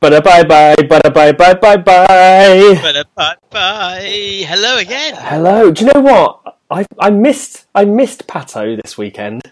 Bye 0.00 0.20
bye 0.20 0.44
bye 0.44 0.74
bye 0.76 1.00
bye 1.10 1.32
bye 1.32 1.54
bye 1.54 1.76
bye. 1.76 3.04
Bye 3.16 3.34
bye. 3.50 4.44
Hello 4.46 4.76
again. 4.76 5.14
Hello. 5.16 5.70
Do 5.70 5.84
you 5.84 5.92
know 5.92 6.00
what? 6.00 6.58
I 6.70 6.84
I 6.98 7.10
missed 7.10 7.66
I 7.74 7.84
missed 7.84 8.26
Pato 8.26 8.80
this 8.82 8.98
weekend. 8.98 9.42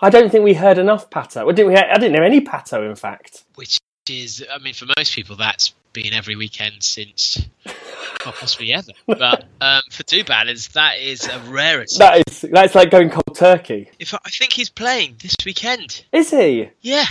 I 0.00 0.10
don't 0.10 0.30
think 0.30 0.44
we 0.44 0.54
heard 0.54 0.76
enough 0.78 1.08
Pato. 1.08 1.46
Well, 1.46 1.54
didn't 1.54 1.72
we? 1.72 1.76
I 1.78 1.94
didn't 1.94 2.14
hear 2.14 2.22
any 2.24 2.42
Pato, 2.42 2.86
in 2.88 2.96
fact. 2.96 3.44
Which 3.54 3.78
is, 4.10 4.44
I 4.52 4.58
mean, 4.58 4.74
for 4.74 4.86
most 4.98 5.14
people, 5.14 5.36
that's 5.36 5.72
been 5.94 6.12
every 6.12 6.36
weekend 6.36 6.82
since, 6.82 7.38
well, 7.64 8.34
possibly 8.34 8.74
ever. 8.74 8.92
But 9.06 9.44
um, 9.62 9.82
for 9.90 10.04
Ballads, 10.24 10.68
that 10.68 10.98
is 10.98 11.26
a 11.26 11.38
rarity. 11.50 11.96
That 11.98 12.22
is 12.28 12.42
that's 12.42 12.74
like 12.74 12.90
going 12.90 13.08
cold 13.10 13.34
turkey. 13.36 13.90
If 13.98 14.12
I 14.12 14.18
think 14.28 14.52
he's 14.52 14.68
playing 14.68 15.16
this 15.22 15.36
weekend. 15.46 16.04
Is 16.12 16.30
he? 16.30 16.68
Yeah. 16.82 17.06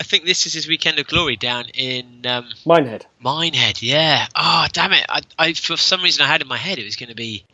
I 0.00 0.02
think 0.02 0.24
this 0.24 0.46
is 0.46 0.54
his 0.54 0.66
weekend 0.66 0.98
of 0.98 1.06
glory 1.06 1.36
down 1.36 1.66
in 1.74 2.24
um, 2.26 2.48
Minehead. 2.64 3.04
Minehead. 3.22 3.82
Yeah. 3.82 4.26
Oh, 4.34 4.66
damn 4.72 4.94
it. 4.94 5.04
I, 5.10 5.20
I, 5.38 5.52
for 5.52 5.76
some 5.76 6.02
reason, 6.02 6.24
I 6.24 6.28
had 6.28 6.40
in 6.40 6.48
my 6.48 6.56
head 6.56 6.78
it 6.78 6.84
was 6.84 6.96
going 6.96 7.10
to 7.10 7.14
be 7.14 7.44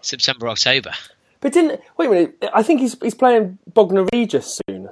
September, 0.00 0.48
October. 0.48 0.92
But 1.40 1.52
didn't 1.52 1.82
wait 1.98 2.06
a 2.06 2.10
minute? 2.10 2.38
I 2.54 2.62
think 2.62 2.80
he's 2.80 2.96
he's 3.02 3.14
playing 3.14 3.58
Bognor 3.74 4.06
Regis 4.10 4.58
soon, 4.66 4.88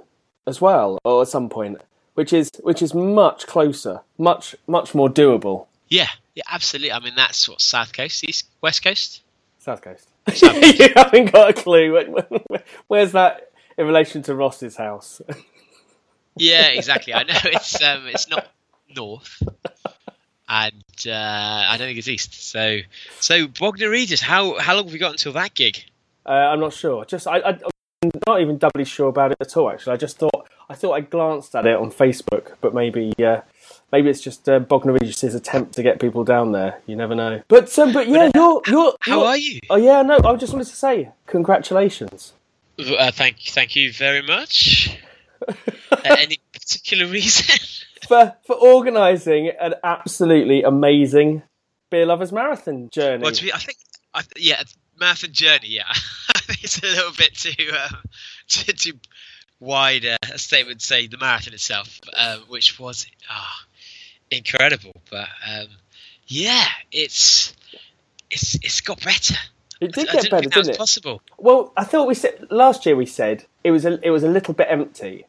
as 0.46 0.60
well, 0.60 0.98
or 1.04 1.22
at 1.22 1.28
some 1.28 1.48
point, 1.48 1.80
which 2.14 2.34
is 2.34 2.50
which 2.60 2.82
is 2.82 2.92
much 2.92 3.46
closer, 3.46 4.02
much 4.18 4.54
much 4.66 4.94
more 4.94 5.08
doable. 5.08 5.66
Yeah. 5.88 6.08
Yeah, 6.34 6.42
absolutely. 6.50 6.92
I 6.92 6.98
mean, 6.98 7.14
that's 7.16 7.48
what 7.48 7.60
South 7.60 7.92
Coast, 7.92 8.28
East, 8.28 8.46
West 8.60 8.82
Coast. 8.82 9.22
South 9.58 9.80
Coast. 9.80 10.08
you 10.42 10.88
haven't 10.94 11.32
got 11.32 11.50
a 11.50 11.52
clue. 11.54 12.14
Where's 12.88 13.12
that 13.12 13.52
in 13.78 13.86
relation 13.86 14.22
to 14.24 14.34
Ross's 14.34 14.76
house? 14.76 15.22
Yeah, 16.36 16.68
exactly. 16.68 17.14
I 17.14 17.22
know 17.24 17.34
it's 17.44 17.82
um, 17.82 18.06
it's 18.06 18.28
not 18.28 18.46
north, 18.94 19.42
and 20.48 20.84
uh, 21.06 21.10
I 21.68 21.76
don't 21.78 21.86
think 21.86 21.98
it's 21.98 22.08
east. 22.08 22.50
So, 22.50 22.78
so 23.20 23.46
Bognor 23.48 23.90
Regis, 23.90 24.20
how 24.20 24.58
how 24.58 24.74
long 24.74 24.84
have 24.84 24.92
we 24.92 24.98
got 24.98 25.12
until 25.12 25.32
that 25.32 25.54
gig? 25.54 25.84
Uh, 26.26 26.30
I'm 26.32 26.60
not 26.60 26.72
sure. 26.72 27.04
Just 27.04 27.26
I, 27.26 27.38
I, 27.38 27.48
I'm 27.50 28.10
not 28.26 28.40
even 28.40 28.58
doubly 28.58 28.84
sure 28.84 29.08
about 29.08 29.32
it 29.32 29.38
at 29.40 29.56
all. 29.56 29.70
Actually, 29.70 29.94
I 29.94 29.96
just 29.96 30.18
thought 30.18 30.48
I 30.68 30.74
thought 30.74 30.92
I 30.92 31.00
glanced 31.00 31.54
at 31.54 31.66
it 31.66 31.76
on 31.76 31.90
Facebook, 31.90 32.54
but 32.60 32.74
maybe 32.74 33.12
uh, 33.24 33.40
maybe 33.92 34.10
it's 34.10 34.20
just 34.20 34.48
uh, 34.48 34.58
Bognor 34.58 34.92
Regis's 34.94 35.34
attempt 35.34 35.74
to 35.74 35.82
get 35.82 36.00
people 36.00 36.24
down 36.24 36.52
there. 36.52 36.80
You 36.86 36.96
never 36.96 37.14
know. 37.14 37.42
But 37.48 37.78
um, 37.78 37.92
but 37.92 38.08
yeah, 38.08 38.30
you're 38.34 38.62
you're. 38.66 38.94
How 39.00 39.18
you're- 39.18 39.26
are 39.26 39.36
you? 39.36 39.60
Oh 39.70 39.76
yeah, 39.76 40.02
no. 40.02 40.18
I 40.24 40.34
just 40.36 40.52
wanted 40.52 40.68
to 40.68 40.76
say 40.76 41.10
congratulations. 41.26 42.32
Uh, 42.78 43.10
thank 43.12 43.36
thank 43.40 43.76
you 43.76 43.92
very 43.92 44.22
much. 44.22 44.98
uh, 46.04 46.16
any 46.18 46.38
particular 46.52 47.06
reason? 47.06 47.56
for 48.08 48.36
for 48.44 48.56
organising 48.56 49.48
an 49.60 49.74
absolutely 49.82 50.62
amazing 50.62 51.42
beer 51.90 52.06
lovers 52.06 52.32
marathon 52.32 52.90
journey. 52.90 53.22
well, 53.22 53.32
to 53.32 53.42
be, 53.42 53.52
I 53.52 53.58
think, 53.58 53.78
I, 54.12 54.22
yeah, 54.36 54.62
marathon 54.98 55.32
journey. 55.32 55.68
Yeah, 55.68 55.84
I 56.34 56.38
think 56.40 56.64
it's 56.64 56.82
a 56.82 56.86
little 56.86 57.12
bit 57.16 57.34
too 57.34 57.70
um, 57.72 57.98
too, 58.48 58.72
too 58.72 58.98
wide 59.60 60.04
uh, 60.04 60.16
a 60.22 60.38
statement 60.38 60.82
say 60.82 61.06
the 61.06 61.18
marathon 61.18 61.54
itself, 61.54 62.00
um, 62.16 62.40
which 62.48 62.78
was 62.78 63.06
ah 63.30 63.64
incredible. 64.30 64.92
But 65.10 65.28
um, 65.48 65.68
yeah, 66.26 66.66
it's 66.92 67.54
it's 68.30 68.54
it's 68.56 68.80
got 68.80 69.02
better. 69.02 69.36
it 69.80 69.92
did 69.92 70.08
I 70.08 70.12
get 70.12 70.22
didn't 70.22 70.30
better, 70.30 70.48
didn't 70.50 70.74
it? 70.74 70.78
possible. 70.78 71.22
Well, 71.38 71.72
I 71.76 71.84
thought 71.84 72.06
we 72.06 72.14
said 72.14 72.46
last 72.50 72.86
year. 72.86 72.96
We 72.96 73.06
said 73.06 73.44
it 73.62 73.70
was 73.70 73.84
a 73.84 74.04
it 74.04 74.10
was 74.10 74.24
a 74.24 74.28
little 74.28 74.54
bit 74.54 74.66
empty, 74.70 75.26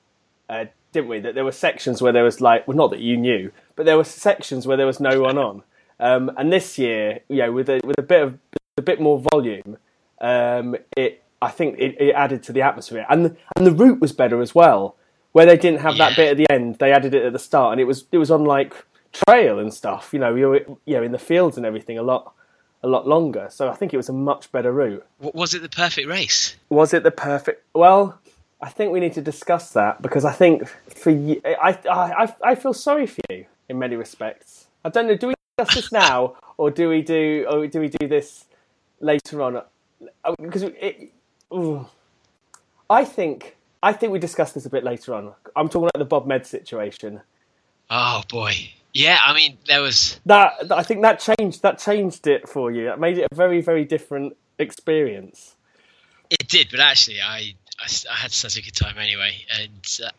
uh, 0.50 0.66
didn't 0.92 1.10
we? 1.10 1.20
That 1.20 1.36
there 1.36 1.46
were 1.46 1.52
sections 1.52 2.02
where 2.02 2.14
there 2.14 2.24
was 2.24 2.42
like, 2.42 2.68
well, 2.68 2.78
not 2.78 2.92
that 2.92 3.00
you 3.00 3.18
knew, 3.18 3.52
but 3.76 3.86
there 3.86 3.98
were 3.98 4.04
sections 4.04 4.66
where 4.66 4.78
there 4.78 4.86
was 4.86 5.00
no 5.00 5.22
one 5.22 5.38
on. 5.38 5.64
Um, 6.00 6.32
and 6.38 6.52
this 6.52 6.78
year, 6.78 7.20
you 7.30 7.38
know, 7.38 7.52
with 7.52 7.70
a 7.70 7.82
with 7.84 7.98
a 8.00 8.04
bit 8.04 8.22
of 8.22 8.40
a 8.78 8.82
bit 8.82 9.00
more 9.00 9.20
volume, 9.32 9.78
um, 10.20 10.76
it 10.98 11.24
I 11.42 11.50
think 11.52 11.78
it, 11.80 12.00
it 12.00 12.14
added 12.14 12.44
to 12.44 12.54
the 12.54 12.62
atmosphere, 12.62 13.06
and 13.10 13.26
the, 13.26 13.38
and 13.56 13.66
the 13.66 13.72
route 13.72 14.02
was 14.02 14.12
better 14.12 14.42
as 14.42 14.54
well. 14.56 14.96
Where 15.32 15.46
they 15.46 15.58
didn't 15.58 15.82
have 15.82 15.98
that 15.98 16.16
bit 16.16 16.32
at 16.32 16.38
the 16.38 16.46
end, 16.50 16.76
they 16.80 16.94
added 16.94 17.14
it 17.14 17.26
at 17.26 17.34
the 17.34 17.40
start, 17.40 17.74
and 17.74 17.82
it 17.82 17.86
was 17.86 18.06
it 18.12 18.18
was 18.18 18.32
on 18.32 18.46
like 18.46 18.74
trail 19.12 19.60
and 19.60 19.74
stuff. 19.74 20.10
You 20.14 20.20
know, 20.20 20.34
you 20.36 20.50
were 20.50 20.66
you 20.86 20.96
know 20.96 21.04
in 21.04 21.12
the 21.12 21.20
fields 21.20 21.58
and 21.58 21.66
everything 21.66 21.98
a 21.98 22.04
lot 22.04 22.34
a 22.84 22.88
lot 22.88 23.08
longer. 23.08 23.48
So 23.50 23.70
I 23.70 23.76
think 23.76 23.94
it 23.94 23.98
was 23.98 24.10
a 24.10 24.14
much 24.14 24.52
better 24.52 24.72
route. 24.72 25.06
Was 25.20 25.54
it 25.54 25.62
the 25.62 25.70
perfect 25.70 26.08
race? 26.08 26.56
Was 26.70 26.94
it 26.94 27.04
the 27.04 27.12
perfect? 27.12 27.66
Well, 27.74 28.20
I 28.66 28.70
think 28.70 28.92
we 28.92 29.00
need 29.00 29.14
to 29.14 29.22
discuss 29.22 29.74
that 29.74 30.02
because 30.02 30.26
I 30.26 30.32
think 30.32 30.68
for 30.68 31.12
you, 31.12 31.40
I, 31.46 31.78
I, 31.88 32.24
I, 32.24 32.36
I 32.44 32.56
feel 32.56 32.74
sorry 32.74 33.06
for 33.06 33.22
you 33.30 33.46
in 33.70 33.78
many 33.78 33.96
respects. 33.96 34.66
I 34.84 34.90
don't 34.90 35.06
know. 35.06 35.16
Do 35.16 35.28
we 35.28 35.36
discuss 35.56 35.76
this 35.76 35.92
now, 35.92 36.38
or 36.58 36.72
do 36.72 36.90
we 36.90 37.04
do, 37.04 37.46
or 37.48 37.68
do 37.68 37.80
we 37.80 37.90
do 37.90 38.08
this 38.08 38.46
later 39.00 39.44
on? 39.44 39.58
Uh, 39.58 40.36
because 40.42 40.64
it, 40.64 41.12
ooh. 41.54 41.86
I 42.90 43.06
think, 43.06 43.56
I 43.84 43.94
think 43.94 44.12
we 44.12 44.18
discuss 44.18 44.54
this 44.54 44.66
a 44.66 44.70
bit 44.72 44.84
later 44.84 45.14
on. 45.14 45.34
I'm 45.56 45.70
talking 45.70 45.88
about 45.94 46.00
the 46.00 46.06
Bob 46.06 46.26
Med 46.26 46.48
situation. 46.48 47.22
Oh 47.92 48.24
boy, 48.28 48.72
yeah. 48.94 49.20
I 49.24 49.36
mean, 49.36 49.60
there 49.68 49.84
was 49.84 50.20
That 50.26 50.72
I 50.72 50.82
think 50.82 51.04
that 51.04 51.20
changed. 51.20 51.62
That 51.62 51.78
changed 51.78 52.26
it 52.26 52.50
for 52.50 52.72
you. 52.72 52.86
That 52.86 53.00
made 53.00 53.20
it 53.20 53.28
a 53.32 53.36
very, 53.36 53.62
very 53.62 53.86
different 53.86 54.36
experience. 54.58 55.56
it 56.32 56.48
did, 56.48 56.70
but 56.72 56.80
actually, 56.80 57.22
I 57.22 57.54
I, 57.80 57.88
I 58.12 58.16
had 58.16 58.32
such 58.32 58.58
a 58.58 58.62
good 58.62 58.76
time 58.76 58.98
anyway, 58.98 59.46
and 59.60 60.00
uh, 60.04 60.10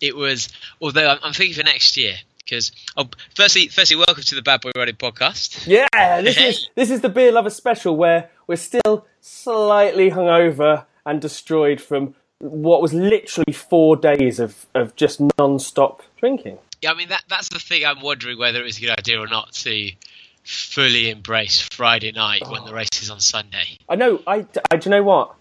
it 0.00 0.16
was. 0.16 0.48
Although 0.80 1.08
I'm, 1.08 1.18
I'm 1.22 1.32
thinking 1.32 1.54
for 1.54 1.64
next 1.64 1.96
year 1.96 2.16
because 2.44 2.72
oh, 2.96 3.08
firstly, 3.34 3.68
firstly, 3.68 3.96
welcome 3.96 4.22
to 4.22 4.34
the 4.34 4.42
Bad 4.42 4.60
Boy 4.60 4.70
Running 4.76 4.94
podcast. 4.94 5.66
Yeah, 5.66 6.20
this 6.20 6.38
is 6.38 6.68
this 6.74 6.90
is 6.90 7.00
the 7.00 7.08
beer 7.08 7.32
lover 7.32 7.50
special 7.50 7.96
where 7.96 8.30
we're 8.46 8.56
still 8.56 9.06
slightly 9.20 10.10
hungover 10.10 10.84
and 11.04 11.20
destroyed 11.20 11.80
from 11.80 12.14
what 12.38 12.82
was 12.82 12.92
literally 12.92 13.52
four 13.52 13.96
days 13.96 14.38
of, 14.38 14.66
of 14.74 14.94
just 14.94 15.20
non-stop 15.38 16.02
drinking. 16.18 16.58
Yeah, 16.82 16.92
I 16.92 16.94
mean 16.94 17.08
that 17.08 17.24
that's 17.28 17.48
the 17.48 17.58
thing. 17.58 17.84
I'm 17.84 18.00
wondering 18.00 18.38
whether 18.38 18.60
it 18.60 18.64
was 18.64 18.78
a 18.78 18.80
good 18.80 18.98
idea 18.98 19.20
or 19.20 19.26
not 19.26 19.52
to 19.52 19.90
fully 20.44 21.10
embrace 21.10 21.60
Friday 21.60 22.12
night 22.12 22.42
when 22.48 22.64
the 22.64 22.72
race 22.72 23.02
is 23.02 23.10
on 23.10 23.18
Sunday. 23.18 23.78
I 23.88 23.96
know. 23.96 24.22
I, 24.26 24.46
I 24.70 24.76
do 24.76 24.88
you 24.88 24.96
know 24.96 25.02
what? 25.02 25.34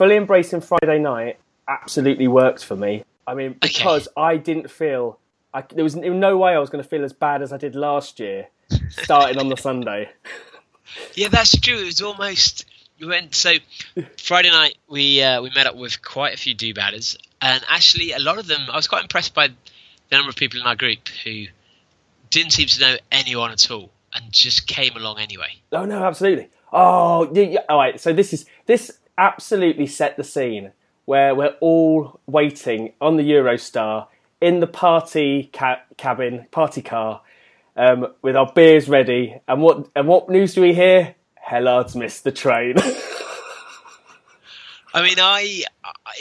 Fully 0.00 0.16
embracing 0.16 0.62
Friday 0.62 0.98
night 0.98 1.38
absolutely 1.68 2.26
worked 2.26 2.64
for 2.64 2.74
me. 2.74 3.04
I 3.26 3.34
mean, 3.34 3.54
because 3.60 4.08
I 4.16 4.38
didn't 4.38 4.70
feel 4.70 5.18
I, 5.52 5.60
there 5.60 5.84
was 5.84 5.94
no 5.94 6.38
way 6.38 6.54
I 6.54 6.58
was 6.58 6.70
going 6.70 6.82
to 6.82 6.88
feel 6.88 7.04
as 7.04 7.12
bad 7.12 7.42
as 7.42 7.52
I 7.52 7.58
did 7.58 7.74
last 7.74 8.18
year, 8.18 8.48
starting 8.88 9.36
on 9.36 9.50
the 9.50 9.56
Sunday. 9.58 10.08
Yeah, 11.12 11.28
that's 11.28 11.54
true. 11.60 11.76
It 11.76 11.84
was 11.84 12.00
almost 12.00 12.64
we 12.98 13.08
went 13.08 13.34
so 13.34 13.52
Friday 14.16 14.48
night 14.48 14.78
we 14.88 15.22
uh, 15.22 15.42
we 15.42 15.50
met 15.54 15.66
up 15.66 15.76
with 15.76 16.00
quite 16.00 16.32
a 16.32 16.38
few 16.38 16.54
do 16.54 16.72
batters, 16.72 17.18
and 17.42 17.62
actually 17.68 18.12
a 18.12 18.20
lot 18.20 18.38
of 18.38 18.46
them 18.46 18.70
I 18.72 18.76
was 18.76 18.88
quite 18.88 19.02
impressed 19.02 19.34
by 19.34 19.48
the 19.48 20.16
number 20.16 20.30
of 20.30 20.36
people 20.36 20.60
in 20.60 20.66
our 20.66 20.76
group 20.76 21.08
who 21.24 21.44
didn't 22.30 22.52
seem 22.52 22.68
to 22.68 22.80
know 22.80 22.96
anyone 23.12 23.50
at 23.50 23.70
all 23.70 23.90
and 24.14 24.32
just 24.32 24.66
came 24.66 24.96
along 24.96 25.18
anyway. 25.18 25.60
Oh 25.72 25.84
no, 25.84 26.02
absolutely. 26.02 26.48
Oh, 26.72 27.30
yeah, 27.34 27.42
yeah. 27.42 27.60
All 27.68 27.76
right. 27.76 28.00
So 28.00 28.12
this 28.12 28.32
is 28.32 28.46
this 28.64 28.99
absolutely 29.18 29.86
set 29.86 30.16
the 30.16 30.24
scene 30.24 30.72
where 31.04 31.34
we're 31.34 31.56
all 31.60 32.20
waiting 32.26 32.92
on 33.00 33.16
the 33.16 33.22
Eurostar 33.22 34.06
in 34.40 34.60
the 34.60 34.66
party 34.66 35.50
ca- 35.52 35.82
cabin, 35.96 36.46
party 36.50 36.82
car, 36.82 37.22
um, 37.76 38.06
with 38.22 38.36
our 38.36 38.50
beers 38.52 38.88
ready. 38.88 39.40
And 39.48 39.60
what 39.60 39.88
and 39.94 40.06
what 40.06 40.28
news 40.28 40.54
do 40.54 40.62
we 40.62 40.74
hear? 40.74 41.14
Hellard's 41.34 41.96
missed 41.96 42.24
the 42.24 42.32
train. 42.32 42.76
I 44.92 45.02
mean, 45.02 45.16
I 45.18 45.64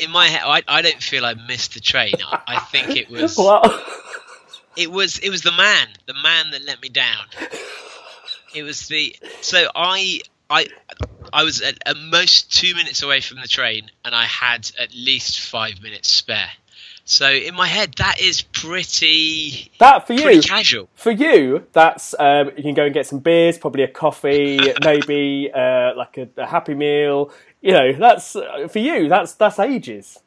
in 0.01 0.12
my 0.12 0.27
head 0.27 0.42
I, 0.45 0.62
I 0.68 0.81
don't 0.81 1.01
feel 1.01 1.25
I 1.25 1.33
missed 1.33 1.74
the 1.74 1.80
train. 1.80 2.13
I, 2.25 2.42
I 2.47 2.59
think 2.59 2.95
it 2.95 3.09
was 3.09 3.38
what? 3.38 3.83
it 4.75 4.92
was 4.92 5.19
it 5.19 5.30
was 5.30 5.42
the 5.42 5.51
man, 5.51 5.88
the 6.06 6.13
man 6.13 6.51
that 6.51 6.63
let 6.65 6.81
me 6.81 6.89
down. 6.89 7.25
It 8.56 8.63
was 8.63 8.88
the 8.88 9.15
so 9.42 9.68
I 9.75 10.21
I 10.50 10.68
I 11.34 11.44
was 11.44 11.62
at, 11.62 11.78
at 11.86 11.98
most 11.98 12.52
two 12.52 12.74
minutes 12.76 13.04
away 13.04 13.22
from 13.22 13.40
the 13.42 13.48
train, 13.48 13.90
and 14.06 14.14
I 14.16 14.26
had 14.26 14.72
at 14.80 14.94
least 14.94 15.40
five 15.40 15.81
minutes 15.81 16.10
spare. 16.10 16.50
So 17.06 17.28
in 17.31 17.56
my 17.56 17.66
head, 17.68 17.96
that 17.98 18.22
is 18.22 18.44
pretty 18.44 19.72
That 19.80 20.06
for 20.06 20.14
you, 20.14 20.42
casual. 20.42 20.90
for 20.94 21.12
you, 21.12 21.66
that's 21.74 22.14
um, 22.20 22.52
you 22.56 22.62
can 22.64 22.76
go 22.76 22.86
and 22.86 22.94
get 22.94 23.08
some 23.08 23.20
beers, 23.20 23.58
probably 23.58 23.84
a 23.84 23.88
coffee, 23.88 24.60
maybe 24.84 25.50
uh, 25.54 25.96
like 25.96 26.18
a, 26.18 26.30
a 26.38 26.46
happy 26.46 26.76
meal. 26.76 27.31
You 27.62 27.72
know, 27.74 27.94
that's 27.94 28.36
uh, 28.36 28.68
for 28.70 28.80
you. 28.80 29.10
That's 29.10 29.34
that's 29.34 29.58
ages. 29.60 30.20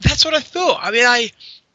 That's 0.00 0.24
what 0.24 0.34
I 0.34 0.40
thought. 0.40 0.80
I 0.82 0.90
mean, 0.90 1.06
I 1.06 1.30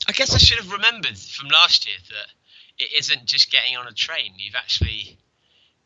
I 0.07 0.11
guess 0.11 0.35
I 0.35 0.37
should 0.37 0.57
have 0.59 0.71
remembered 0.71 1.17
from 1.17 1.47
last 1.47 1.87
year 1.87 1.97
that 2.09 2.83
it 2.85 2.91
isn't 2.99 3.25
just 3.25 3.51
getting 3.51 3.77
on 3.77 3.87
a 3.87 3.93
train. 3.93 4.33
You've 4.37 4.55
actually 4.55 5.17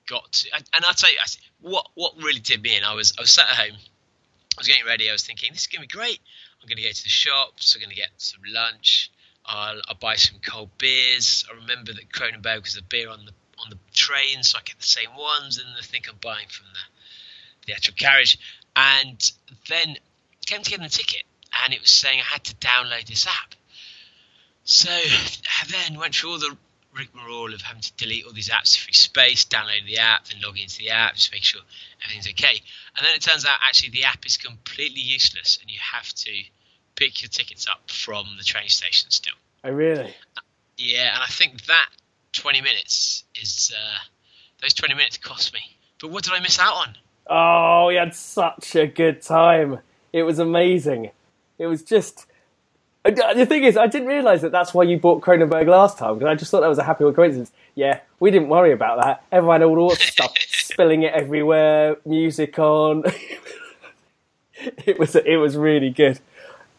got 0.07 0.31
to. 0.31 0.49
And, 0.53 0.63
and 0.73 0.85
I'll 0.85 0.93
tell 0.93 1.11
you, 1.11 1.17
I, 1.19 1.25
what 1.61 1.87
what 1.95 2.13
really 2.17 2.39
did 2.39 2.61
me 2.61 2.77
in. 2.77 2.83
I 2.83 2.93
was 2.93 3.13
I 3.17 3.21
was 3.21 3.31
sat 3.31 3.49
at 3.49 3.55
home. 3.55 3.77
I 3.77 4.59
was 4.59 4.67
getting 4.67 4.85
ready. 4.85 5.09
I 5.09 5.13
was 5.13 5.25
thinking 5.25 5.51
this 5.51 5.61
is 5.61 5.67
gonna 5.67 5.81
be 5.81 5.87
great. 5.87 6.19
I'm 6.61 6.69
gonna 6.69 6.81
go 6.81 6.89
to 6.89 7.03
the 7.03 7.09
shops. 7.09 7.75
I'm 7.75 7.81
gonna 7.81 7.95
get 7.95 8.09
some 8.17 8.41
lunch. 8.47 9.11
I'll, 9.45 9.79
I'll 9.87 9.95
buy 9.95 10.15
some 10.15 10.39
cold 10.43 10.69
beers. 10.79 11.45
I 11.51 11.55
remember 11.55 11.93
that 11.93 12.09
Kronenbourg 12.11 12.63
was 12.63 12.77
a 12.77 12.83
beer 12.83 13.09
on 13.09 13.25
the 13.25 13.31
on 13.59 13.69
the 13.69 13.77
train, 13.93 14.43
so 14.43 14.57
I 14.57 14.61
get 14.63 14.77
the 14.79 14.85
same 14.85 15.15
ones, 15.17 15.57
and 15.57 15.67
I 15.77 15.81
think 15.81 16.09
I'm 16.09 16.17
buying 16.21 16.47
from 16.49 16.65
the 16.73 17.67
the 17.67 17.73
actual 17.73 17.95
carriage. 17.95 18.39
And 18.75 19.31
then 19.69 19.95
came 20.45 20.61
to 20.61 20.69
get 20.69 20.81
the 20.81 20.89
ticket, 20.89 21.23
and 21.63 21.73
it 21.73 21.81
was 21.81 21.91
saying 21.91 22.19
I 22.19 22.33
had 22.33 22.43
to 22.45 22.55
download 22.55 23.05
this 23.05 23.25
app. 23.27 23.55
So 24.63 24.89
I 24.89 25.67
then 25.67 25.99
went 25.99 26.15
through 26.15 26.31
all 26.31 26.39
the 26.39 26.57
rigmarole 26.97 27.53
of 27.53 27.61
having 27.61 27.81
to 27.81 27.93
delete 27.93 28.25
all 28.25 28.33
these 28.33 28.49
apps 28.49 28.75
to 28.75 28.81
free 28.81 28.93
space, 28.93 29.45
download 29.45 29.85
the 29.85 29.97
app, 29.97 30.27
then 30.27 30.41
log 30.41 30.57
into 30.57 30.77
the 30.77 30.89
app, 30.89 31.15
just 31.15 31.31
make 31.31 31.43
sure 31.43 31.61
everything's 32.03 32.29
okay. 32.29 32.61
And 32.95 33.05
then 33.05 33.15
it 33.15 33.21
turns 33.21 33.45
out 33.45 33.57
actually 33.61 33.89
the 33.89 34.05
app 34.05 34.25
is 34.25 34.37
completely 34.37 35.01
useless, 35.01 35.59
and 35.61 35.69
you 35.69 35.79
have 35.79 36.11
to 36.13 36.31
pick 36.95 37.21
your 37.21 37.29
tickets 37.29 37.67
up 37.67 37.89
from 37.89 38.25
the 38.37 38.43
train 38.43 38.69
station 38.69 39.11
still. 39.11 39.35
Oh, 39.63 39.71
really? 39.71 40.13
Yeah, 40.77 41.13
and 41.13 41.23
I 41.23 41.27
think 41.27 41.65
that 41.65 41.89
20 42.33 42.61
minutes 42.61 43.23
is 43.39 43.73
uh, 43.75 43.97
those 44.61 44.73
20 44.73 44.93
minutes 44.93 45.17
cost 45.17 45.53
me. 45.53 45.61
But 46.01 46.11
what 46.11 46.23
did 46.23 46.33
I 46.33 46.39
miss 46.39 46.59
out 46.59 46.75
on? 46.75 46.95
Oh, 47.27 47.87
we 47.87 47.95
had 47.95 48.13
such 48.13 48.75
a 48.75 48.87
good 48.87 49.21
time. 49.21 49.79
It 50.13 50.23
was 50.23 50.39
amazing. 50.39 51.11
It 51.57 51.67
was 51.67 51.83
just. 51.83 52.27
The 53.05 53.45
thing 53.45 53.63
is, 53.63 53.77
I 53.77 53.85
didn't 53.85 54.07
realise 54.07 54.41
that 54.41 54.51
that's 54.51 54.73
why 54.73 54.81
you 54.81 54.97
bought 54.97 55.21
Kronenbourg 55.21 55.67
last 55.67 55.99
time 55.99 56.15
because 56.15 56.27
I 56.27 56.33
just 56.33 56.49
thought 56.49 56.61
that 56.61 56.67
was 56.67 56.79
a 56.79 56.83
happy 56.83 57.03
coincidence. 57.11 57.51
Yeah, 57.75 57.99
we 58.19 58.31
didn't 58.31 58.49
worry 58.49 58.71
about 58.71 59.03
that. 59.03 59.23
Everyone 59.31 59.61
had 59.61 59.67
all 59.67 59.89
sorts 59.91 60.05
of 60.05 60.09
stuff, 60.09 60.33
spilling 60.47 61.03
it 61.03 61.13
everywhere, 61.13 61.97
music 62.03 62.57
on. 62.57 63.03
it 64.55 64.97
was 64.97 65.15
it 65.15 65.35
was 65.35 65.55
really 65.55 65.91
good. 65.91 66.19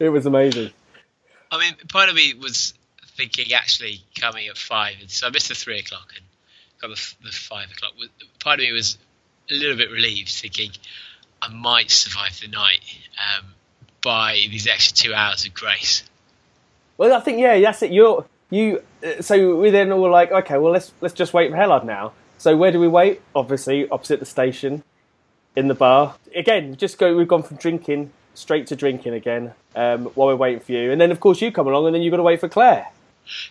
It 0.00 0.08
was 0.08 0.26
amazing. 0.26 0.72
I 1.52 1.60
mean, 1.60 1.76
part 1.88 2.08
of 2.08 2.16
me 2.16 2.34
was 2.34 2.74
thinking 3.16 3.52
actually 3.52 4.00
coming 4.18 4.48
at 4.48 4.58
five, 4.58 4.96
so 5.06 5.28
I 5.28 5.30
missed 5.30 5.48
the 5.48 5.54
three 5.54 5.78
o'clock 5.78 6.12
and 6.16 6.24
got 6.80 6.88
the, 6.88 7.14
the 7.24 7.30
five 7.30 7.70
o'clock. 7.70 7.92
Part 8.40 8.58
of 8.58 8.64
me 8.64 8.72
was 8.72 8.98
a 9.48 9.54
little 9.54 9.76
bit 9.76 9.92
relieved, 9.92 10.30
thinking 10.30 10.72
I 11.40 11.48
might 11.48 11.92
survive 11.92 12.40
the 12.40 12.48
night 12.48 12.80
um, 13.16 13.46
by 14.02 14.32
these 14.50 14.66
extra 14.66 14.96
two 14.96 15.14
hours 15.14 15.46
of 15.46 15.54
grace. 15.54 16.02
Well, 16.98 17.12
I 17.12 17.20
think 17.20 17.38
yeah, 17.38 17.58
that's 17.60 17.82
it. 17.82 17.92
You're 17.92 18.26
you. 18.50 18.82
uh, 19.04 19.22
So 19.22 19.56
we 19.56 19.70
then 19.70 19.92
all 19.92 20.02
were 20.02 20.10
like, 20.10 20.32
okay, 20.32 20.58
well 20.58 20.72
let's 20.72 20.92
let's 21.00 21.14
just 21.14 21.34
wait 21.34 21.50
for 21.50 21.56
Hellard 21.56 21.84
now. 21.84 22.12
So 22.38 22.56
where 22.56 22.70
do 22.72 22.78
we 22.80 22.88
wait? 22.88 23.20
Obviously, 23.34 23.88
opposite 23.88 24.20
the 24.20 24.26
station, 24.26 24.82
in 25.56 25.68
the 25.68 25.74
bar. 25.74 26.14
Again, 26.34 26.76
just 26.76 26.98
go. 26.98 27.16
We've 27.16 27.28
gone 27.28 27.42
from 27.42 27.56
drinking 27.56 28.12
straight 28.34 28.66
to 28.66 28.76
drinking 28.76 29.14
again 29.14 29.54
um, 29.74 30.04
while 30.14 30.28
we're 30.28 30.36
waiting 30.36 30.60
for 30.60 30.72
you, 30.72 30.92
and 30.92 31.00
then 31.00 31.10
of 31.10 31.20
course 31.20 31.40
you 31.40 31.50
come 31.50 31.66
along, 31.66 31.86
and 31.86 31.94
then 31.94 32.02
you've 32.02 32.12
got 32.12 32.18
to 32.18 32.22
wait 32.22 32.40
for 32.40 32.48
Claire. 32.48 32.86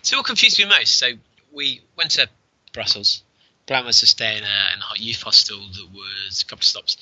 So 0.02 0.16
what 0.16 0.26
confused 0.26 0.58
me 0.58 0.64
most? 0.66 0.96
So 0.98 1.08
we 1.52 1.82
went 1.96 2.12
to 2.12 2.28
Brussels. 2.72 3.22
Plan 3.66 3.84
was 3.84 3.98
to 3.98 4.06
stay 4.06 4.36
in 4.38 4.44
a, 4.44 4.46
in 4.46 4.80
a 4.80 4.98
youth 4.98 5.22
hostel 5.22 5.58
that 5.58 5.88
was 5.92 6.42
a 6.42 6.44
couple 6.44 6.60
of 6.60 6.64
stops, 6.64 6.96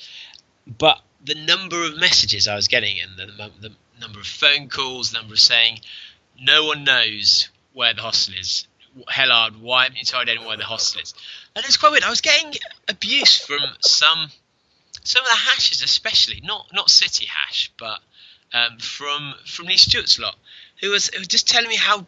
but 0.79 0.99
the 1.23 1.35
number 1.35 1.85
of 1.85 1.97
messages 1.99 2.47
I 2.47 2.55
was 2.55 2.67
getting 2.67 2.97
and 2.99 3.17
the, 3.17 3.51
the 3.61 3.71
number 4.01 4.19
of 4.19 4.25
phone 4.25 4.67
calls, 4.67 5.11
the 5.11 5.19
number 5.19 5.33
of 5.33 5.39
saying, 5.39 5.79
no 6.39 6.65
one 6.65 6.83
knows 6.83 7.49
where 7.73 7.93
the 7.93 8.01
hostel 8.01 8.35
is. 8.35 8.67
Hellard, 9.09 9.59
why 9.59 9.83
haven't 9.83 9.97
you 9.97 10.05
told 10.05 10.29
anyone 10.29 10.47
where 10.47 10.57
the 10.57 10.63
hostel 10.63 11.01
is? 11.01 11.13
And 11.55 11.65
it's 11.65 11.77
quite 11.77 11.91
weird. 11.91 12.03
I 12.03 12.09
was 12.09 12.21
getting 12.21 12.53
abuse 12.87 13.37
from 13.37 13.59
some 13.81 14.29
some 15.03 15.21
of 15.23 15.29
the 15.29 15.35
hashes, 15.35 15.83
especially 15.83 16.41
not 16.43 16.67
not 16.73 16.89
city 16.89 17.25
hash, 17.25 17.71
but 17.77 17.99
um, 18.53 18.77
from 18.79 19.35
from 19.45 19.65
Lee 19.65 19.77
Stewart's 19.77 20.17
lot, 20.17 20.35
who 20.81 20.91
was 20.91 21.09
who 21.09 21.19
was 21.19 21.27
just 21.27 21.47
telling 21.47 21.69
me 21.69 21.75
how 21.75 22.05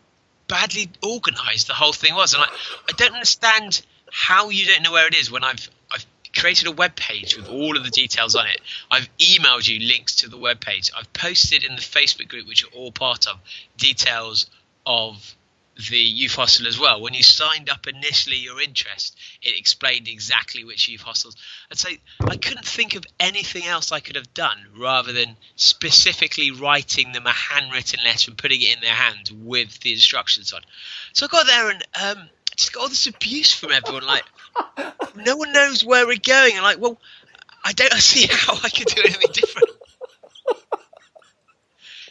badly 0.47 0.89
organised 1.03 1.67
the 1.67 1.73
whole 1.73 1.93
thing 1.93 2.15
was, 2.15 2.33
and 2.33 2.43
I 2.43 2.47
I 2.47 2.93
don't 2.95 3.13
understand 3.13 3.81
how 4.11 4.49
you 4.49 4.65
don't 4.65 4.83
know 4.83 4.91
where 4.93 5.07
it 5.07 5.15
is 5.15 5.29
when 5.29 5.43
I've 5.43 5.69
I've 5.69 5.69
created 6.37 6.67
a 6.67 6.71
web 6.71 6.95
page 6.95 7.35
with 7.35 7.49
all 7.49 7.75
of 7.75 7.83
the 7.83 7.89
details 7.89 8.35
on 8.35 8.45
it. 8.47 8.61
I've 8.91 9.09
emailed 9.17 9.67
you 9.67 9.85
links 9.87 10.17
to 10.17 10.29
the 10.29 10.37
web 10.37 10.59
page. 10.61 10.91
I've 10.97 11.11
posted 11.13 11.63
in 11.63 11.75
the 11.75 11.81
Facebook 11.81 12.27
group, 12.27 12.47
which 12.47 12.61
you're 12.61 12.71
all 12.71 12.91
part 12.91 13.27
of, 13.27 13.39
details 13.77 14.47
of 14.85 15.35
the 15.89 15.97
youth 15.97 16.33
hostel 16.33 16.67
as 16.67 16.79
well. 16.79 17.01
When 17.01 17.13
you 17.13 17.23
signed 17.23 17.69
up 17.69 17.87
initially 17.87 18.37
your 18.37 18.59
interest, 18.59 19.15
it 19.43 19.57
explained 19.57 20.07
exactly 20.07 20.63
which 20.63 20.87
youth 20.87 21.01
hostels. 21.01 21.35
I'd 21.69 21.77
say 21.77 21.99
I 22.19 22.35
couldn't 22.35 22.65
think 22.65 22.95
of 22.95 23.05
anything 23.19 23.65
else 23.65 23.91
I 23.91 23.99
could 23.99 24.15
have 24.15 24.33
done 24.33 24.57
rather 24.77 25.13
than 25.13 25.35
specifically 25.55 26.51
writing 26.51 27.11
them 27.11 27.27
a 27.27 27.31
handwritten 27.31 27.99
letter 28.03 28.31
and 28.31 28.37
putting 28.37 28.61
it 28.61 28.75
in 28.75 28.81
their 28.81 28.93
hand 28.93 29.29
with 29.43 29.79
the 29.81 29.93
instructions 29.93 30.51
on. 30.51 30.61
So 31.13 31.25
I 31.25 31.29
got 31.29 31.45
there 31.45 31.69
and 31.69 31.83
um, 32.01 32.29
just 32.55 32.73
got 32.73 32.81
all 32.81 32.89
this 32.89 33.07
abuse 33.07 33.53
from 33.53 33.71
everyone. 33.71 34.05
Like, 34.05 34.23
no 35.15 35.35
one 35.35 35.51
knows 35.53 35.83
where 35.83 36.05
we're 36.05 36.17
going. 36.17 36.53
And 36.53 36.63
like, 36.63 36.79
well, 36.79 36.99
I 37.63 37.73
don't 37.73 37.93
see 38.01 38.27
how 38.29 38.53
I 38.63 38.69
could 38.69 38.87
do 38.87 39.01
anything 39.01 39.31
different. 39.33 39.69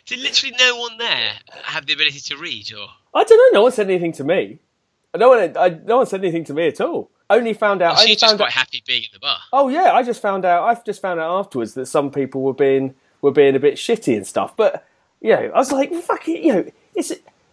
Did 0.06 0.20
literally 0.20 0.54
no 0.58 0.76
one 0.76 0.98
there 0.98 1.32
have 1.64 1.86
the 1.86 1.92
ability 1.92 2.20
to 2.20 2.36
read, 2.36 2.72
or 2.72 2.86
I 3.12 3.24
don't 3.24 3.52
know. 3.52 3.58
No 3.58 3.62
one 3.64 3.72
said 3.72 3.90
anything 3.90 4.12
to 4.12 4.24
me. 4.24 4.60
No 5.16 5.30
one. 5.30 5.56
I, 5.56 5.70
no 5.84 5.96
one 5.96 6.06
said 6.06 6.20
anything 6.20 6.44
to 6.44 6.54
me 6.54 6.68
at 6.68 6.80
all. 6.80 7.10
Only 7.28 7.54
found 7.54 7.82
out. 7.82 7.94
oh, 7.94 7.96
I 7.96 8.06
she's 8.06 8.20
just 8.20 8.30
found 8.30 8.38
quite 8.38 8.48
out, 8.48 8.52
happy 8.52 8.84
being 8.86 9.02
in 9.02 9.08
the 9.12 9.18
bar? 9.18 9.38
Oh 9.52 9.68
yeah, 9.68 9.92
I 9.92 10.04
just 10.04 10.22
found 10.22 10.44
out. 10.44 10.62
I've 10.62 10.84
just 10.84 11.02
found 11.02 11.18
out 11.18 11.36
afterwards 11.40 11.74
that 11.74 11.86
some 11.86 12.12
people 12.12 12.42
were 12.42 12.54
being 12.54 12.94
were 13.20 13.32
being 13.32 13.56
a 13.56 13.58
bit 13.58 13.74
shitty 13.74 14.16
and 14.16 14.24
stuff. 14.24 14.56
But 14.56 14.86
you 15.20 15.30
know, 15.30 15.50
I 15.52 15.58
was 15.58 15.72
like, 15.72 15.92
fuck 15.92 16.28
it. 16.28 16.42
You 16.42 16.52
know, 16.52 16.70
it's 16.94 17.12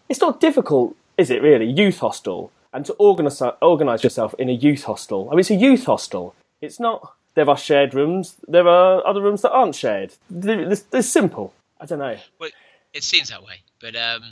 it's 0.10 0.22
not 0.22 0.39
difficult, 0.39 0.96
is 1.18 1.31
it? 1.31 1.42
Really, 1.42 1.66
youth 1.66 1.98
hostel 1.98 2.51
and 2.74 2.86
to 2.86 2.94
organise 2.94 3.42
organise 3.62 4.04
yourself 4.04 4.34
in 4.40 4.50
a 4.50 4.54
youth 4.54 4.84
hostel. 4.84 5.30
I 5.30 5.31
mean, 5.31 5.40
it's 5.40 5.52
a 5.52 5.56
youth 5.56 5.86
hostel. 5.86 6.36
It's 6.62 6.80
not. 6.80 7.13
There 7.36 7.50
are 7.50 7.58
shared 7.58 7.94
rooms. 7.94 8.36
There 8.48 8.68
are 8.68 9.06
other 9.06 9.22
rooms 9.22 9.42
that 9.42 9.51
aren't 9.51 9.75
shared. 9.75 10.13
It's, 10.34 10.86
it's 10.92 11.08
simple. 11.08 11.53
I 11.80 11.86
don't 11.86 12.00
know. 12.00 12.18
Well, 12.39 12.50
it 12.94 13.03
seems 13.03 13.30
that 13.30 13.44
way, 13.44 13.62
but 13.82 13.96
um, 13.96 14.24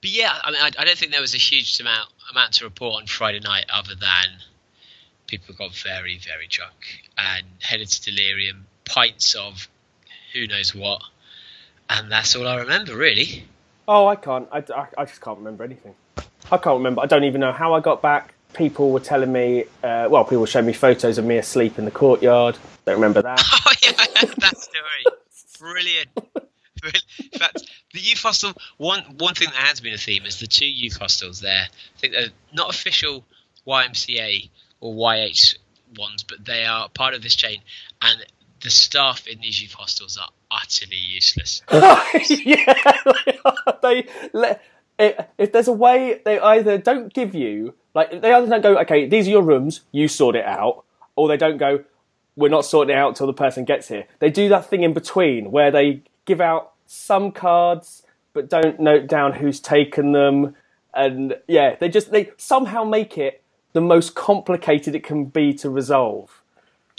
but 0.00 0.10
yeah, 0.10 0.36
I 0.42 0.50
mean, 0.50 0.60
I, 0.60 0.70
I 0.78 0.84
don't 0.84 0.98
think 0.98 1.12
there 1.12 1.20
was 1.20 1.34
a 1.34 1.38
huge 1.38 1.80
amount 1.80 2.08
amount 2.30 2.54
to 2.54 2.64
report 2.64 3.00
on 3.00 3.06
Friday 3.06 3.40
night, 3.40 3.66
other 3.72 3.94
than 3.94 4.26
people 5.26 5.54
got 5.54 5.72
very 5.74 6.18
very 6.18 6.48
drunk 6.48 7.02
and 7.16 7.46
headed 7.60 7.88
to 7.88 8.02
delirium, 8.02 8.66
pints 8.84 9.34
of 9.34 9.68
who 10.32 10.46
knows 10.46 10.74
what, 10.74 11.02
and 11.88 12.10
that's 12.10 12.34
all 12.34 12.48
I 12.48 12.56
remember 12.56 12.96
really. 12.96 13.44
Oh, 13.86 14.06
I 14.06 14.16
can't. 14.16 14.48
I, 14.52 14.58
I, 14.58 14.86
I 14.98 15.04
just 15.04 15.20
can't 15.20 15.38
remember 15.38 15.64
anything. 15.64 15.94
I 16.52 16.56
can't 16.56 16.78
remember. 16.78 17.00
I 17.00 17.06
don't 17.06 17.24
even 17.24 17.40
know 17.40 17.52
how 17.52 17.74
I 17.74 17.80
got 17.80 18.02
back. 18.02 18.34
People 18.54 18.90
were 18.90 19.00
telling 19.00 19.32
me, 19.32 19.64
uh, 19.84 20.08
well, 20.10 20.24
people 20.24 20.44
showed 20.46 20.64
me 20.64 20.72
photos 20.72 21.18
of 21.18 21.24
me 21.24 21.36
asleep 21.38 21.78
in 21.78 21.84
the 21.84 21.90
courtyard. 21.90 22.58
Don't 22.84 22.96
remember 22.96 23.22
that. 23.22 23.40
Oh 23.66 23.72
yeah, 23.82 23.92
I 23.98 24.06
heard 24.26 24.34
that 24.38 24.56
story. 24.58 25.04
Brilliant. 25.58 26.08
In 27.32 27.38
fact, 27.38 27.70
the 27.92 28.00
youth 28.00 28.20
hostel. 28.20 28.52
One 28.78 29.00
one 29.18 29.34
thing 29.34 29.48
that 29.48 29.66
has 29.68 29.80
been 29.80 29.92
a 29.92 29.98
theme 29.98 30.24
is 30.24 30.40
the 30.40 30.46
two 30.46 30.66
youth 30.66 30.96
hostels 30.96 31.40
there. 31.40 31.66
I 31.70 31.98
think 31.98 32.14
they're 32.14 32.30
not 32.52 32.70
official 32.70 33.24
YMCA 33.66 34.48
or 34.80 34.94
YH 34.94 35.56
ones, 35.96 36.22
but 36.22 36.44
they 36.44 36.64
are 36.64 36.88
part 36.88 37.14
of 37.14 37.22
this 37.22 37.34
chain. 37.34 37.60
And 38.02 38.24
the 38.62 38.70
staff 38.70 39.26
in 39.26 39.40
these 39.40 39.60
youth 39.60 39.72
hostels 39.72 40.18
are 40.18 40.28
utterly 40.50 40.96
useless. 40.96 41.62
yeah, 41.72 42.74
they, 43.24 43.38
are. 43.44 43.78
they 43.82 44.08
if, 45.00 45.26
if 45.38 45.52
there's 45.52 45.68
a 45.68 45.72
way, 45.72 46.20
they 46.24 46.38
either 46.38 46.78
don't 46.78 47.12
give 47.12 47.34
you 47.34 47.74
like 47.94 48.22
they 48.22 48.32
either 48.32 48.46
don't 48.46 48.62
go, 48.62 48.78
okay, 48.78 49.08
these 49.08 49.26
are 49.26 49.30
your 49.30 49.42
rooms, 49.42 49.80
you 49.92 50.08
sort 50.08 50.36
it 50.36 50.44
out, 50.44 50.84
or 51.16 51.28
they 51.28 51.36
don't 51.36 51.58
go, 51.58 51.84
we're 52.36 52.48
not 52.48 52.64
sorting 52.64 52.94
it 52.94 52.98
out 52.98 53.16
till 53.16 53.26
the 53.26 53.32
person 53.32 53.64
gets 53.64 53.88
here. 53.88 54.06
They 54.20 54.30
do 54.30 54.48
that 54.48 54.66
thing 54.66 54.82
in 54.82 54.92
between 54.92 55.50
where 55.50 55.70
they 55.70 56.02
give 56.24 56.40
out 56.40 56.72
some 56.86 57.32
cards 57.32 58.02
but 58.32 58.48
don't 58.48 58.78
note 58.78 59.08
down 59.08 59.32
who's 59.32 59.60
taken 59.60 60.12
them, 60.12 60.54
and 60.94 61.36
yeah, 61.48 61.74
they 61.78 61.88
just 61.88 62.12
they 62.12 62.30
somehow 62.36 62.84
make 62.84 63.18
it 63.18 63.42
the 63.72 63.80
most 63.80 64.14
complicated 64.14 64.94
it 64.94 65.04
can 65.04 65.24
be 65.24 65.52
to 65.54 65.70
resolve. 65.70 66.39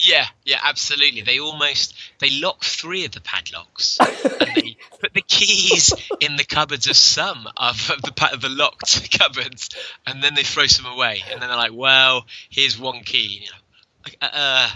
Yeah, 0.02 0.26
yeah, 0.44 0.60
absolutely. 0.64 1.22
They 1.22 1.40
almost 1.40 1.96
they 2.20 2.30
lock 2.32 2.64
three 2.64 3.06
of 3.06 3.12
the 3.12 3.22
padlocks, 3.22 3.98
and 4.40 4.56
they 4.56 4.78
put 5.00 5.14
the 5.14 5.22
keys 5.22 5.94
in 6.20 6.38
the 6.38 6.44
cupboards 6.44 6.88
of 6.88 6.98
some 6.98 7.48
of, 7.58 7.90
of 7.92 8.02
the 8.02 8.30
of 8.34 8.42
the 8.42 8.50
locked 8.50 9.12
cupboards, 9.20 9.70
and 10.08 10.24
then 10.24 10.34
they 10.34 10.44
throw 10.44 10.66
some 10.66 10.92
away, 10.92 11.24
and 11.32 11.42
then 11.42 11.50
they're 11.50 11.58
like, 11.58 11.74
"Well, 11.74 12.26
here's 12.50 12.80
one 12.80 13.02
key." 13.02 13.44
You 13.44 13.48
know, 13.48 14.28
uh, 14.28 14.30
uh. 14.34 14.70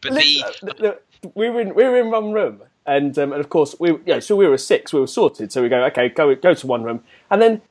but 0.00 0.14
the 0.14 0.44
Look, 0.62 0.80
look, 0.80 1.02
we 1.34 1.48
were 1.48 1.60
in 1.60 1.74
we 1.74 1.84
were 1.84 1.98
in 1.98 2.10
one 2.10 2.32
room, 2.32 2.62
and 2.84 3.16
um, 3.18 3.32
and 3.32 3.40
of 3.40 3.48
course 3.48 3.76
we 3.78 3.96
yeah, 4.04 4.18
so 4.18 4.34
we 4.34 4.48
were 4.48 4.58
six, 4.58 4.92
we 4.92 5.00
were 5.00 5.06
sorted. 5.06 5.52
So 5.52 5.62
we 5.62 5.68
go 5.68 5.84
okay, 5.84 6.08
go 6.08 6.34
go 6.34 6.54
to 6.54 6.66
one 6.66 6.82
room, 6.82 7.04
and 7.30 7.40
then 7.40 7.62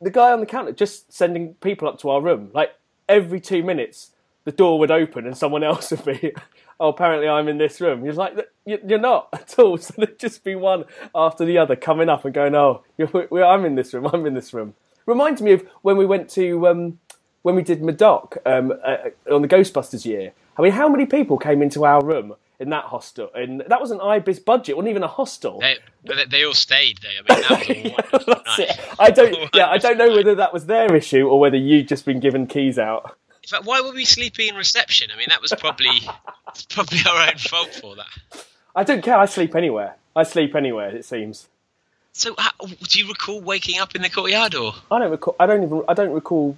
the 0.00 0.10
guy 0.10 0.32
on 0.32 0.40
the 0.40 0.46
counter 0.46 0.72
just 0.72 1.12
sending 1.12 1.54
people 1.54 1.88
up 1.88 1.98
to 2.00 2.10
our 2.10 2.22
room, 2.22 2.50
like 2.54 2.74
every 3.08 3.40
two 3.40 3.62
minutes, 3.62 4.12
the 4.44 4.52
door 4.52 4.78
would 4.78 4.90
open 4.90 5.26
and 5.26 5.36
someone 5.36 5.62
else 5.64 5.90
would 5.92 6.04
be. 6.04 6.32
Oh, 6.80 6.88
apparently 6.88 7.28
I'm 7.28 7.48
in 7.48 7.58
this 7.58 7.80
room. 7.80 8.04
You're 8.04 8.14
like, 8.14 8.36
"You- 8.66 8.80
you're 8.86 8.98
not 8.98 9.28
at 9.32 9.58
all. 9.58 9.78
So 9.78 9.94
there'd 9.96 10.18
just 10.18 10.42
be 10.44 10.54
one 10.54 10.84
after 11.14 11.44
the 11.44 11.58
other 11.58 11.76
coming 11.76 12.08
up 12.08 12.24
and 12.24 12.34
going, 12.34 12.54
oh, 12.54 12.82
I'm 12.98 13.64
in 13.64 13.74
this 13.76 13.94
room. 13.94 14.06
I'm 14.12 14.26
in 14.26 14.34
this 14.34 14.52
room. 14.52 14.74
Reminds 15.06 15.40
me 15.42 15.52
of 15.52 15.66
when 15.82 15.96
we 15.96 16.06
went 16.06 16.28
to 16.30 16.66
um, 16.68 16.98
when 17.42 17.54
we 17.54 17.62
did 17.62 17.82
Medoc 17.82 18.38
um, 18.46 18.72
uh, 18.84 18.96
on 19.30 19.42
the 19.42 19.48
Ghostbusters 19.48 20.04
year. 20.04 20.32
I 20.58 20.62
mean, 20.62 20.72
how 20.72 20.88
many 20.88 21.04
people 21.06 21.36
came 21.36 21.60
into 21.62 21.84
our 21.84 22.02
room 22.04 22.34
in 22.58 22.70
that 22.70 22.84
hostel? 22.86 23.28
And 23.34 23.62
that 23.68 23.80
was 23.80 23.90
an 23.90 23.98
IBIS 24.00 24.38
budget, 24.44 24.70
it 24.70 24.76
wasn't 24.76 24.90
even 24.90 25.02
a 25.02 25.08
hostel. 25.08 25.60
they, 25.60 25.76
but 26.04 26.30
they- 26.30 26.44
all 26.44 26.54
stayed 26.54 26.98
there. 27.02 27.12
I 27.28 27.34
mean, 27.34 27.42
that 27.42 27.50
was 27.50 27.68
a 27.68 27.90
wonderful 27.90 28.34
That's 28.44 28.58
night. 28.58 28.68
it. 28.70 28.80
I 28.98 29.10
don't. 29.10 29.50
Yeah, 29.54 29.68
I 29.68 29.78
don't 29.78 29.98
know 29.98 30.10
whether 30.10 30.34
that 30.36 30.52
was 30.52 30.66
their 30.66 30.94
issue 30.96 31.28
or 31.28 31.38
whether 31.38 31.56
you'd 31.56 31.86
just 31.88 32.04
been 32.06 32.18
given 32.20 32.46
keys 32.46 32.78
out. 32.78 33.16
In 33.44 33.48
fact, 33.48 33.66
why 33.66 33.82
were 33.82 33.92
we 33.92 34.06
sleeping 34.06 34.48
in 34.48 34.54
reception? 34.54 35.10
I 35.14 35.18
mean, 35.18 35.26
that 35.28 35.42
was 35.42 35.52
probably 35.58 36.00
probably 36.70 37.00
our 37.06 37.28
own 37.28 37.36
fault 37.36 37.74
for 37.74 37.94
that. 37.96 38.46
I 38.74 38.84
don't 38.84 39.02
care. 39.04 39.18
I 39.18 39.26
sleep 39.26 39.54
anywhere. 39.54 39.96
I 40.16 40.22
sleep 40.22 40.54
anywhere. 40.54 40.96
It 40.96 41.04
seems. 41.04 41.48
So, 42.12 42.34
how, 42.38 42.52
do 42.66 42.98
you 42.98 43.06
recall 43.06 43.42
waking 43.42 43.78
up 43.78 43.94
in 43.94 44.00
the 44.00 44.08
courtyard, 44.08 44.54
or 44.54 44.72
I 44.90 44.98
don't 44.98 45.10
recall. 45.10 45.36
I 45.38 45.46
don't 45.46 45.62
even. 45.62 45.82
I 45.86 45.92
don't 45.92 46.12
recall. 46.12 46.56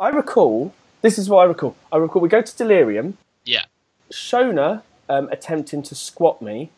I 0.00 0.08
recall. 0.08 0.74
This 1.00 1.16
is 1.16 1.28
what 1.28 1.42
I 1.42 1.44
recall. 1.44 1.76
I 1.92 1.98
recall. 1.98 2.20
We 2.20 2.28
go 2.28 2.42
to 2.42 2.56
Delirium. 2.56 3.16
yeah? 3.44 3.64
Shona 4.12 4.82
um, 5.08 5.28
attempting 5.30 5.82
to 5.84 5.94
squat 5.94 6.42
me, 6.42 6.70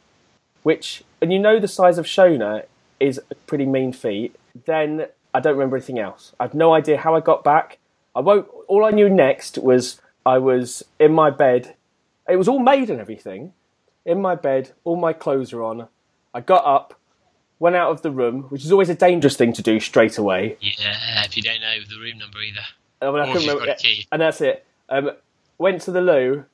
which 0.62 1.02
and 1.22 1.32
you 1.32 1.38
know 1.38 1.58
the 1.58 1.68
size 1.68 1.96
of 1.96 2.04
Shona 2.04 2.64
is 3.00 3.18
a 3.30 3.34
pretty 3.46 3.64
mean 3.64 3.94
feat. 3.94 4.36
Then 4.66 5.06
I 5.32 5.40
don't 5.40 5.54
remember 5.54 5.76
anything 5.76 5.98
else. 5.98 6.32
I've 6.38 6.52
no 6.52 6.74
idea 6.74 6.98
how 6.98 7.14
I 7.14 7.20
got 7.20 7.42
back. 7.42 7.78
I 8.14 8.20
won't. 8.20 8.46
All 8.72 8.86
I 8.86 8.90
knew 8.90 9.10
next 9.10 9.58
was 9.58 10.00
I 10.24 10.38
was 10.38 10.82
in 10.98 11.12
my 11.12 11.28
bed. 11.28 11.74
It 12.26 12.36
was 12.36 12.48
all 12.48 12.58
made 12.58 12.88
and 12.88 12.98
everything. 13.02 13.52
In 14.06 14.22
my 14.22 14.34
bed, 14.34 14.70
all 14.84 14.96
my 14.96 15.12
clothes 15.12 15.52
are 15.52 15.62
on. 15.62 15.88
I 16.32 16.40
got 16.40 16.64
up, 16.64 16.98
went 17.58 17.76
out 17.76 17.90
of 17.90 18.00
the 18.00 18.10
room, 18.10 18.44
which 18.44 18.64
is 18.64 18.72
always 18.72 18.88
a 18.88 18.94
dangerous 18.94 19.36
thing 19.36 19.52
to 19.52 19.62
do 19.62 19.78
straight 19.78 20.16
away. 20.16 20.56
Yeah, 20.60 21.22
if 21.22 21.36
you 21.36 21.42
don't 21.42 21.60
know 21.60 21.80
the 21.86 22.00
room 22.00 22.16
number 22.16 22.38
either. 22.40 22.62
I 23.02 23.06
mean, 23.10 23.16
I 23.16 23.34
remember- 23.34 23.66
got 23.66 23.78
a 23.78 23.82
key. 23.82 24.06
And 24.10 24.22
that's 24.22 24.40
it. 24.40 24.64
Um, 24.88 25.10
went 25.58 25.82
to 25.82 25.90
the 25.90 26.00
loo. 26.00 26.46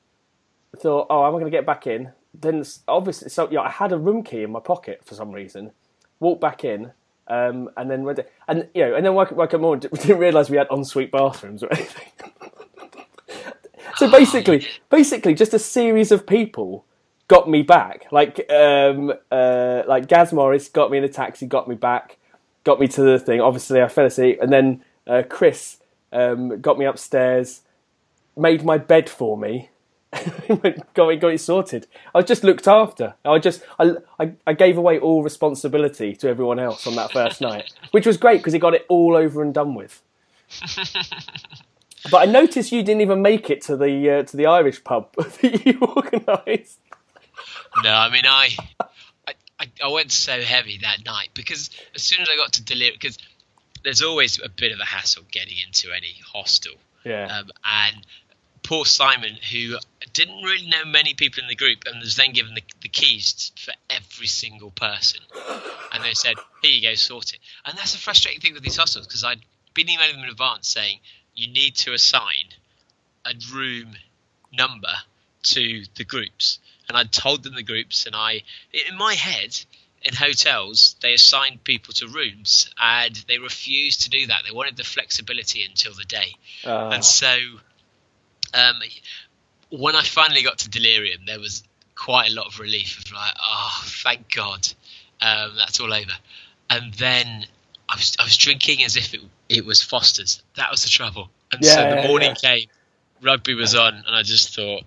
Thought, 0.75 1.07
oh, 1.09 1.25
am 1.25 1.29
I 1.35 1.39
going 1.39 1.45
to 1.45 1.57
get 1.57 1.65
back 1.65 1.87
in? 1.87 2.11
Then 2.33 2.65
obviously, 2.89 3.29
so 3.29 3.49
yeah, 3.49 3.61
I 3.61 3.69
had 3.69 3.93
a 3.93 3.97
room 3.97 4.23
key 4.23 4.43
in 4.43 4.51
my 4.51 4.59
pocket 4.59 5.03
for 5.05 5.15
some 5.15 5.31
reason. 5.31 5.71
Walked 6.19 6.41
back 6.41 6.65
in, 6.65 6.91
um, 7.29 7.69
and 7.77 7.89
then 7.89 8.03
went. 8.03 8.19
And 8.47 8.67
you 8.73 8.85
know, 8.85 8.95
and 8.95 9.05
then 9.05 9.17
up 9.17 9.53
more. 9.59 9.75
We 9.75 9.79
didn't 9.79 10.17
realise 10.17 10.49
we 10.49 10.57
had 10.57 10.67
ensuite 10.71 11.11
bathrooms 11.11 11.63
or 11.63 11.71
anything. 11.71 12.07
so 13.95 14.09
basically, 14.09 14.67
basically, 14.89 15.33
just 15.35 15.53
a 15.53 15.59
series 15.59 16.11
of 16.11 16.25
people 16.25 16.85
got 17.27 17.49
me 17.49 17.61
back. 17.61 18.07
Like, 18.11 18.51
um, 18.51 19.13
uh, 19.31 19.83
like 19.87 20.07
Gaz 20.07 20.33
Morris 20.33 20.67
got 20.67 20.91
me 20.91 20.97
in 20.97 21.03
a 21.03 21.09
taxi, 21.09 21.45
got 21.45 21.67
me 21.67 21.75
back, 21.75 22.17
got 22.65 22.79
me 22.79 22.87
to 22.89 23.01
the 23.01 23.19
thing. 23.19 23.39
Obviously, 23.39 23.81
I 23.81 23.87
fell 23.87 24.05
asleep, 24.05 24.39
and 24.41 24.51
then 24.51 24.83
uh, 25.07 25.23
Chris 25.29 25.77
um, 26.11 26.59
got 26.59 26.77
me 26.77 26.85
upstairs, 26.85 27.61
made 28.35 28.65
my 28.65 28.77
bed 28.77 29.09
for 29.09 29.37
me, 29.37 29.69
got 30.93 31.07
me 31.07 31.15
got 31.15 31.33
it 31.33 31.41
sorted. 31.41 31.87
I 32.13 32.19
was 32.19 32.25
just 32.25 32.43
looked 32.43 32.67
after. 32.67 33.15
I 33.25 33.39
just 33.39 33.63
I, 33.79 33.95
I, 34.19 34.33
I 34.47 34.53
gave 34.53 34.77
away 34.77 34.99
all 34.99 35.23
responsibility 35.23 36.15
to 36.17 36.27
everyone 36.27 36.59
else 36.59 36.87
on 36.87 36.95
that 36.95 37.11
first 37.11 37.41
night, 37.41 37.71
which 37.91 38.05
was 38.05 38.17
great 38.17 38.37
because 38.37 38.53
he 38.53 38.59
got 38.59 38.73
it 38.73 38.85
all 38.89 39.15
over 39.15 39.41
and 39.41 39.53
done 39.53 39.75
with. 39.75 40.01
but 42.11 42.27
I 42.27 42.31
noticed 42.31 42.71
you 42.71 42.83
didn't 42.83 43.01
even 43.01 43.21
make 43.21 43.49
it 43.49 43.61
to 43.63 43.77
the 43.77 44.09
uh, 44.09 44.23
to 44.23 44.37
the 44.37 44.45
Irish 44.47 44.83
pub 44.83 45.13
that 45.15 45.65
you 45.65 45.79
organised. 45.81 46.79
No, 47.83 47.91
I 47.91 48.09
mean 48.09 48.25
I, 48.25 48.49
I, 49.59 49.65
I, 49.83 49.87
went 49.89 50.11
so 50.11 50.41
heavy 50.41 50.79
that 50.81 51.05
night 51.05 51.29
because 51.33 51.69
as 51.93 52.01
soon 52.01 52.21
as 52.21 52.29
I 52.29 52.35
got 52.35 52.53
to 52.53 52.63
Delirium, 52.63 52.95
because 52.99 53.17
there's 53.83 54.01
always 54.01 54.39
a 54.41 54.49
bit 54.49 54.71
of 54.71 54.79
a 54.79 54.85
hassle 54.85 55.23
getting 55.31 55.55
into 55.65 55.91
any 55.95 56.15
hostel. 56.25 56.73
Yeah. 57.03 57.25
Um, 57.25 57.49
and 57.63 58.05
poor 58.69 58.85
Simon, 58.85 59.35
who 59.51 59.75
didn't 60.13 60.43
really 60.43 60.67
know 60.67 60.85
many 60.85 61.15
people 61.15 61.41
in 61.41 61.49
the 61.49 61.55
group, 61.55 61.85
and 61.87 61.99
was 61.99 62.15
then 62.15 62.33
given 62.33 62.53
the, 62.53 62.61
the 62.83 62.87
keys 62.87 63.51
for 63.57 63.73
every 63.89 64.27
single 64.27 64.69
person, 64.69 65.21
and 65.91 66.03
they 66.03 66.13
said, 66.13 66.35
"Here 66.61 66.71
you 66.71 66.81
go, 66.83 66.93
sort 66.93 67.33
it." 67.33 67.39
And 67.65 67.75
that's 67.75 67.95
a 67.95 67.97
frustrating 67.97 68.41
thing 68.41 68.53
with 68.53 68.61
these 68.61 68.77
hostels 68.77 69.07
because 69.07 69.23
I'd 69.23 69.41
been 69.73 69.89
emailing 69.89 70.17
them 70.17 70.25
in 70.25 70.29
advance 70.29 70.67
saying 70.67 70.99
you 71.35 71.51
need 71.51 71.77
to 71.77 71.93
assign 71.93 72.53
a 73.25 73.33
room 73.51 73.95
number 74.53 74.93
to 75.41 75.83
the 75.95 76.05
groups, 76.05 76.59
and 76.87 76.95
I'd 76.95 77.11
told 77.11 77.41
them 77.41 77.55
the 77.55 77.63
groups, 77.63 78.05
and 78.05 78.15
I, 78.15 78.43
in 78.87 78.95
my 78.95 79.15
head, 79.15 79.59
in 80.03 80.13
hotels, 80.13 80.95
they 81.01 81.15
assigned 81.15 81.63
people 81.63 81.95
to 81.95 82.07
rooms, 82.07 82.69
and 82.79 83.15
they 83.27 83.39
refused 83.39 84.03
to 84.03 84.11
do 84.11 84.27
that. 84.27 84.43
They 84.45 84.53
wanted 84.53 84.77
the 84.77 84.83
flexibility 84.83 85.65
until 85.65 85.95
the 85.95 86.05
day, 86.05 86.35
Uh, 86.63 86.89
and 86.89 87.03
so 87.03 87.35
um, 88.53 88.75
when 89.71 89.95
I 89.95 90.03
finally 90.03 90.43
got 90.43 90.59
to 90.59 90.69
Delirium, 90.69 91.21
there 91.25 91.39
was 91.39 91.63
quite 91.95 92.31
a 92.31 92.33
lot 92.33 92.47
of 92.47 92.59
relief 92.59 93.03
of 93.05 93.11
like, 93.11 93.33
oh, 93.43 93.81
thank 93.85 94.33
God, 94.33 94.67
um, 95.21 95.51
that's 95.57 95.79
all 95.79 95.93
over. 95.93 96.11
And 96.69 96.93
then 96.93 97.45
I 97.89 97.95
was 97.95 98.15
I 98.19 98.23
was 98.23 98.37
drinking 98.37 98.83
as 98.83 98.95
if 98.95 99.13
it 99.13 99.21
it 99.49 99.65
was 99.65 99.81
Foster's. 99.81 100.41
That 100.55 100.71
was 100.71 100.83
the 100.83 100.89
trouble. 100.89 101.29
And 101.51 101.65
so 101.65 101.75
the 101.75 102.01
yeah, 102.01 102.07
morning 102.07 102.35
yeah. 102.41 102.57
came, 102.57 102.67
rugby 103.21 103.55
was 103.55 103.75
on, 103.75 103.95
and 103.95 104.15
I 104.15 104.21
just 104.21 104.55
thought, 104.55 104.83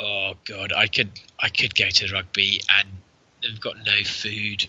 oh 0.00 0.32
God, 0.44 0.72
I 0.72 0.88
could 0.88 1.10
I 1.38 1.48
could 1.48 1.74
go 1.74 1.88
to 1.88 2.12
rugby 2.12 2.60
and 2.68 2.88
have 3.48 3.60
got 3.60 3.76
no 3.84 4.02
food 4.04 4.66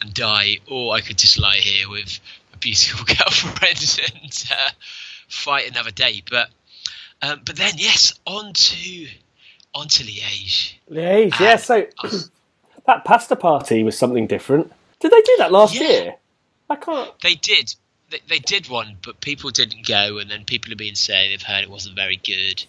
and 0.00 0.12
die, 0.14 0.58
or 0.68 0.94
I 0.94 1.00
could 1.00 1.18
just 1.18 1.38
lie 1.38 1.56
here 1.56 1.88
with 1.88 2.18
a 2.54 2.56
beautiful 2.56 3.04
girlfriend 3.18 4.00
and 4.14 4.44
uh, 4.50 4.70
fight 5.28 5.70
another 5.70 5.90
day. 5.90 6.22
But 6.28 6.50
um, 7.22 7.40
but 7.44 7.56
then 7.56 7.72
yes, 7.76 8.18
on 8.26 8.52
to 8.52 9.06
on 9.74 9.88
to 9.88 10.04
Liège. 10.04 10.74
Liège, 10.90 11.38
yeah. 11.40 11.56
So 11.56 11.86
was- 12.02 12.30
that 12.86 13.04
pasta 13.04 13.36
party 13.36 13.82
was 13.82 13.96
something 13.96 14.26
different. 14.26 14.70
Did 15.00 15.10
they 15.12 15.22
do 15.22 15.34
that 15.38 15.50
last 15.52 15.74
Yeah. 15.74 15.80
year? 15.88 16.14
I 16.70 16.76
can't. 16.76 17.10
They 17.20 17.34
did. 17.34 17.74
They, 18.10 18.20
they 18.28 18.38
did 18.38 18.68
one, 18.68 18.96
but 19.02 19.20
people 19.20 19.50
didn't 19.50 19.86
go, 19.86 20.18
and 20.18 20.30
then 20.30 20.44
people 20.44 20.70
have 20.70 20.78
been 20.78 20.94
saying 20.94 21.30
they've 21.30 21.42
heard 21.42 21.62
it 21.64 21.70
wasn't 21.70 21.96
very 21.96 22.16
good. 22.16 22.64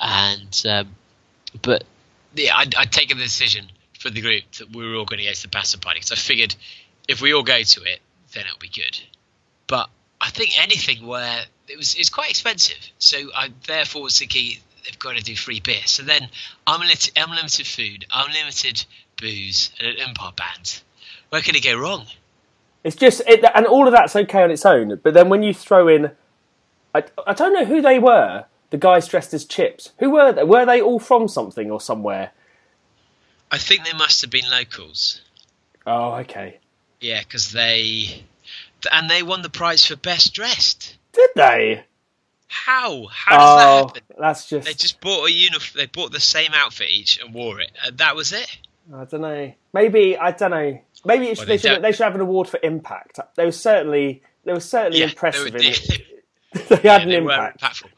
And 0.00 0.62
um, 0.68 0.88
but 1.62 1.84
yeah, 2.34 2.56
I'd, 2.56 2.74
I'd 2.74 2.92
taken 2.92 3.18
the 3.18 3.24
decision 3.24 3.66
for 3.98 4.08
the 4.10 4.20
group 4.22 4.44
that 4.58 4.70
we 4.74 4.88
were 4.88 4.96
all 4.96 5.04
going 5.04 5.18
to 5.18 5.26
go 5.26 5.32
to 5.32 5.42
the 5.42 5.48
pasta 5.48 5.78
party 5.78 6.00
because 6.00 6.12
I 6.12 6.16
figured 6.16 6.54
if 7.08 7.20
we 7.20 7.34
all 7.34 7.42
go 7.42 7.62
to 7.62 7.82
it, 7.82 8.00
then 8.32 8.44
it'll 8.46 8.58
be 8.58 8.68
good. 8.68 8.98
But 9.66 9.90
I 10.20 10.30
think 10.30 10.52
anything 10.62 11.06
where 11.06 11.42
it 11.70 11.76
was 11.76 11.94
it's 11.94 12.10
quite 12.10 12.30
expensive, 12.30 12.78
so 12.98 13.16
I 13.34 13.50
therefore 13.66 14.02
was 14.02 14.18
thinking 14.18 14.58
they've 14.84 14.98
got 14.98 15.16
to 15.16 15.22
do 15.22 15.36
free 15.36 15.60
beer. 15.60 15.82
So 15.86 16.02
then 16.02 16.28
unlimited, 16.66 17.12
unlimited 17.16 17.66
food, 17.66 18.06
unlimited 18.12 18.84
booze, 19.20 19.70
and 19.78 19.88
an 19.88 20.08
import 20.08 20.36
band. 20.36 20.82
Where 21.30 21.42
could 21.42 21.56
it 21.56 21.64
go 21.64 21.78
wrong? 21.78 22.06
It's 22.82 22.96
just, 22.96 23.22
it, 23.26 23.44
and 23.54 23.66
all 23.66 23.86
of 23.86 23.92
that's 23.92 24.16
okay 24.16 24.42
on 24.42 24.50
its 24.50 24.64
own. 24.64 24.98
But 25.02 25.14
then 25.14 25.28
when 25.28 25.42
you 25.42 25.52
throw 25.52 25.86
in, 25.86 26.12
I, 26.94 27.04
I 27.26 27.34
don't 27.34 27.52
know 27.52 27.64
who 27.64 27.82
they 27.82 27.98
were. 27.98 28.46
The 28.70 28.78
guys 28.78 29.08
dressed 29.08 29.34
as 29.34 29.44
chips. 29.44 29.90
Who 29.98 30.10
were 30.10 30.32
they? 30.32 30.44
Were 30.44 30.64
they 30.64 30.80
all 30.80 31.00
from 31.00 31.28
something 31.28 31.70
or 31.70 31.80
somewhere? 31.80 32.30
I 33.50 33.58
think 33.58 33.84
they 33.84 33.92
must 33.92 34.20
have 34.22 34.30
been 34.30 34.48
locals. 34.48 35.20
Oh, 35.86 36.14
okay. 36.20 36.58
Yeah, 37.00 37.20
because 37.20 37.50
they 37.50 38.24
and 38.92 39.10
they 39.10 39.24
won 39.24 39.42
the 39.42 39.50
prize 39.50 39.84
for 39.84 39.96
best 39.96 40.34
dressed. 40.34 40.96
Did 41.12 41.30
they? 41.36 41.84
How? 42.48 43.06
How 43.12 43.38
does 43.38 43.58
that 43.58 43.68
Oh, 43.68 43.86
happen? 43.86 44.02
that's 44.18 44.48
just. 44.48 44.66
They 44.66 44.74
just 44.74 45.00
bought 45.00 45.28
a 45.28 45.32
uniform. 45.32 45.76
They 45.76 45.86
bought 45.86 46.12
the 46.12 46.20
same 46.20 46.50
outfit 46.52 46.88
each 46.90 47.20
and 47.20 47.32
wore 47.32 47.60
it. 47.60 47.70
And 47.84 47.98
that 47.98 48.16
was 48.16 48.32
it. 48.32 48.58
I 48.92 49.04
don't 49.04 49.20
know. 49.20 49.52
Maybe 49.72 50.16
I 50.16 50.32
don't 50.32 50.50
know. 50.50 50.80
Maybe 51.04 51.28
should, 51.28 51.38
Well, 51.38 51.46
they, 51.46 51.56
they 51.56 51.68
should, 51.68 51.82
they 51.82 51.92
should 51.92 52.02
have 52.04 52.14
an 52.16 52.20
award 52.20 52.48
for 52.48 52.58
impact. 52.62 53.20
They 53.36 53.44
were 53.44 53.52
certainly 53.52 54.22
they 54.44 54.52
were 54.52 54.60
certainly 54.60 54.98
Yeah, 55.00 55.06
impressive. 55.06 55.44
They, 55.44 55.50
were, 55.52 55.56
in 55.58 55.62
they, 55.62 55.68
it. 55.70 56.02
they 56.68 56.76
had 56.76 56.84
yeah, 56.84 56.98
an 57.00 57.10
impact. 57.12 57.60
impactful, 57.60 57.90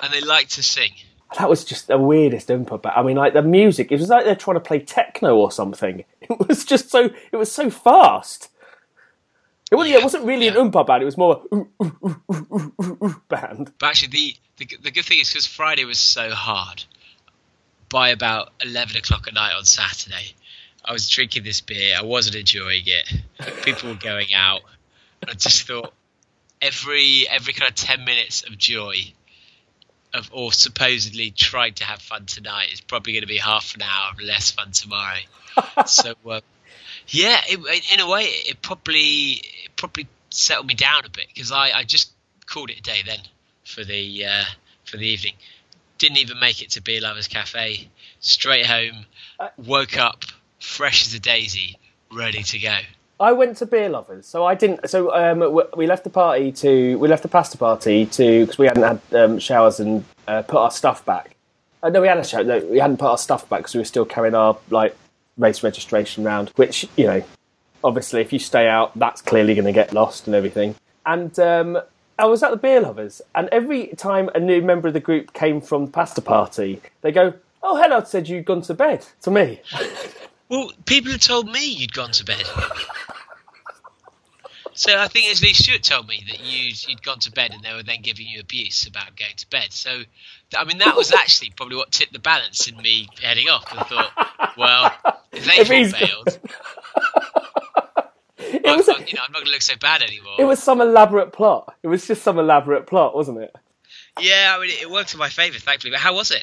and 0.00 0.12
they 0.12 0.20
like 0.20 0.48
to 0.50 0.62
sing. 0.62 0.90
That 1.38 1.48
was 1.48 1.64
just 1.64 1.86
the 1.86 1.96
weirdest 1.96 2.48
Oompa 2.48 2.82
band. 2.82 2.94
I 2.96 3.02
mean, 3.02 3.16
like 3.16 3.32
the 3.34 3.42
music, 3.42 3.90
it 3.92 3.98
was 4.00 4.08
like 4.10 4.24
they're 4.24 4.34
trying 4.36 4.56
to 4.56 4.60
play 4.60 4.80
techno 4.80 5.36
or 5.36 5.50
something. 5.52 6.04
It 6.22 6.48
was 6.48 6.64
just 6.64 6.88
so, 6.90 7.10
it 7.30 7.36
was 7.36 7.50
so 7.52 7.68
fast. 7.68 8.48
It 9.72 9.76
wasn't, 9.76 9.94
it 9.94 10.02
wasn't 10.02 10.24
really 10.26 10.44
yeah. 10.44 10.58
an 10.58 10.70
Oompa 10.70 10.86
band. 10.86 11.02
It 11.02 11.06
was 11.06 11.16
more 11.16 11.40
a 11.50 11.54
ooh, 11.56 11.68
ooh, 11.82 12.72
ooh, 12.78 13.22
band. 13.28 13.72
But 13.78 13.86
actually, 13.86 14.08
the, 14.08 14.36
the 14.58 14.76
the 14.82 14.90
good 14.90 15.06
thing 15.06 15.18
is 15.18 15.30
because 15.30 15.46
Friday 15.46 15.86
was 15.86 15.98
so 15.98 16.30
hard. 16.30 16.84
By 17.88 18.10
about 18.10 18.52
eleven 18.62 18.98
o'clock 18.98 19.28
at 19.28 19.32
night 19.34 19.54
on 19.56 19.64
Saturday, 19.64 20.34
I 20.84 20.92
was 20.92 21.08
drinking 21.08 21.44
this 21.44 21.62
beer. 21.62 21.96
I 21.98 22.02
wasn't 22.02 22.36
enjoying 22.36 22.82
it. 22.84 23.64
People 23.64 23.88
were 23.88 23.94
going 23.94 24.34
out. 24.34 24.60
I 25.26 25.32
just 25.32 25.66
thought 25.66 25.94
every 26.60 27.26
every 27.30 27.54
kind 27.54 27.70
of 27.70 27.74
ten 27.74 28.04
minutes 28.04 28.42
of 28.46 28.58
joy, 28.58 28.96
of 30.12 30.28
or 30.34 30.52
supposedly 30.52 31.30
trying 31.30 31.72
to 31.74 31.84
have 31.84 32.02
fun 32.02 32.26
tonight 32.26 32.68
is 32.74 32.82
probably 32.82 33.14
going 33.14 33.22
to 33.22 33.26
be 33.26 33.38
half 33.38 33.74
an 33.74 33.80
hour 33.80 34.10
of 34.12 34.20
less 34.20 34.50
fun 34.50 34.72
tomorrow. 34.72 35.20
so 35.86 36.12
uh, 36.28 36.40
yeah, 37.08 37.40
it, 37.48 37.92
in 37.92 38.00
a 38.00 38.08
way, 38.08 38.24
it 38.24 38.62
probably 38.62 39.42
probably 39.82 40.06
settled 40.30 40.68
me 40.68 40.74
down 40.74 41.04
a 41.04 41.10
bit 41.10 41.26
because 41.34 41.50
I, 41.50 41.72
I 41.72 41.82
just 41.82 42.12
called 42.46 42.70
it 42.70 42.78
a 42.78 42.82
day 42.82 43.00
then 43.04 43.18
for 43.64 43.82
the 43.82 44.26
uh, 44.26 44.44
for 44.84 44.96
the 44.96 45.06
evening. 45.08 45.34
Didn't 45.98 46.18
even 46.18 46.38
make 46.38 46.62
it 46.62 46.70
to 46.70 46.80
Beer 46.80 47.00
Lovers 47.00 47.26
Cafe. 47.26 47.88
Straight 48.20 48.64
home, 48.64 49.06
woke 49.56 49.98
up 49.98 50.24
fresh 50.60 51.04
as 51.08 51.14
a 51.14 51.18
daisy, 51.18 51.80
ready 52.12 52.44
to 52.44 52.60
go. 52.60 52.78
I 53.18 53.32
went 53.32 53.56
to 53.56 53.66
beer 53.66 53.88
lovers, 53.88 54.24
so 54.24 54.44
I 54.44 54.54
didn't. 54.54 54.88
So 54.88 55.12
um, 55.12 55.62
we 55.76 55.88
left 55.88 56.04
the 56.04 56.10
party 56.10 56.52
to 56.52 56.96
we 56.98 57.08
left 57.08 57.24
the 57.24 57.28
pasta 57.28 57.58
party 57.58 58.06
to 58.06 58.40
because 58.40 58.58
we 58.58 58.66
hadn't 58.66 58.84
had 58.84 59.00
um, 59.20 59.38
showers 59.40 59.80
and 59.80 60.04
uh, 60.28 60.42
put 60.42 60.58
our 60.58 60.70
stuff 60.70 61.04
back. 61.04 61.34
Uh, 61.82 61.88
no, 61.88 62.00
we 62.00 62.06
had 62.06 62.18
a 62.18 62.24
shower. 62.24 62.44
No, 62.44 62.60
we 62.60 62.78
hadn't 62.78 62.98
put 62.98 63.08
our 63.08 63.18
stuff 63.18 63.48
back 63.48 63.60
because 63.60 63.74
we 63.74 63.80
were 63.80 63.84
still 63.84 64.04
carrying 64.04 64.36
our 64.36 64.56
like 64.70 64.96
race 65.36 65.64
registration 65.64 66.22
round. 66.22 66.50
Which 66.50 66.86
you 66.96 67.06
know, 67.06 67.24
obviously, 67.84 68.20
if 68.20 68.32
you 68.32 68.38
stay 68.38 68.68
out, 68.68 68.96
that's 68.98 69.22
clearly 69.22 69.54
going 69.54 69.66
to 69.66 69.72
get 69.72 69.92
lost 69.92 70.26
and 70.26 70.34
everything. 70.34 70.74
And 71.04 71.36
um, 71.38 71.80
I 72.18 72.26
was 72.26 72.42
at 72.42 72.50
the 72.50 72.56
beer 72.56 72.80
lovers, 72.80 73.22
and 73.34 73.48
every 73.50 73.88
time 73.88 74.30
a 74.34 74.40
new 74.40 74.62
member 74.62 74.88
of 74.88 74.94
the 74.94 75.00
group 75.00 75.32
came 75.32 75.60
from 75.60 75.86
the 75.86 75.92
pasta 75.92 76.22
party, 76.22 76.80
they 77.00 77.12
go, 77.12 77.34
"Oh, 77.62 77.80
Hellard 77.82 78.06
said 78.06 78.28
you'd 78.28 78.44
gone 78.44 78.62
to 78.62 78.74
bed." 78.74 79.06
To 79.22 79.30
me, 79.30 79.60
Well, 80.52 80.70
people 80.84 81.12
had 81.12 81.22
told 81.22 81.50
me 81.50 81.64
you'd 81.64 81.94
gone 81.94 82.12
to 82.12 82.26
bed. 82.26 82.44
So 84.74 84.98
I 84.98 85.08
think 85.08 85.30
as 85.30 85.40
Lee 85.40 85.54
Stewart 85.54 85.82
told 85.82 86.06
me 86.08 86.22
that 86.28 86.40
you'd, 86.44 86.86
you'd 86.86 87.02
gone 87.02 87.20
to 87.20 87.32
bed 87.32 87.52
and 87.52 87.62
they 87.62 87.72
were 87.72 87.82
then 87.82 88.02
giving 88.02 88.26
you 88.26 88.40
abuse 88.40 88.86
about 88.86 89.16
going 89.16 89.36
to 89.36 89.48
bed. 89.48 89.72
So, 89.72 90.02
I 90.54 90.64
mean, 90.64 90.76
that 90.78 90.94
was 90.94 91.10
actually 91.10 91.52
probably 91.56 91.76
what 91.76 91.90
tipped 91.90 92.12
the 92.12 92.18
balance 92.18 92.68
in 92.68 92.76
me 92.76 93.08
heading 93.22 93.48
off. 93.48 93.64
I 93.72 93.82
thought, 93.84 94.56
well, 94.58 94.92
if 95.32 95.48
all 95.92 95.98
failed, 95.98 96.38
it 98.64 98.76
was 98.76 98.86
you 98.86 99.14
know, 99.14 99.22
I'm 99.24 99.32
not 99.32 99.38
going 99.38 99.46
to 99.46 99.52
look 99.52 99.62
so 99.62 99.76
bad 99.76 100.02
anymore. 100.02 100.36
it 100.38 100.44
was 100.44 100.62
some 100.62 100.80
elaborate 100.80 101.32
plot. 101.32 101.74
It 101.82 101.88
was 101.88 102.06
just 102.06 102.22
some 102.22 102.38
elaborate 102.38 102.86
plot, 102.86 103.14
wasn't 103.14 103.38
it? 103.38 103.54
yeah, 104.20 104.54
I 104.56 104.60
mean, 104.60 104.70
it 104.70 104.90
worked 104.90 105.12
in 105.12 105.18
my 105.18 105.28
favour, 105.28 105.58
thankfully. 105.58 105.90
But 105.90 106.00
how 106.00 106.14
was 106.14 106.30
it? 106.30 106.42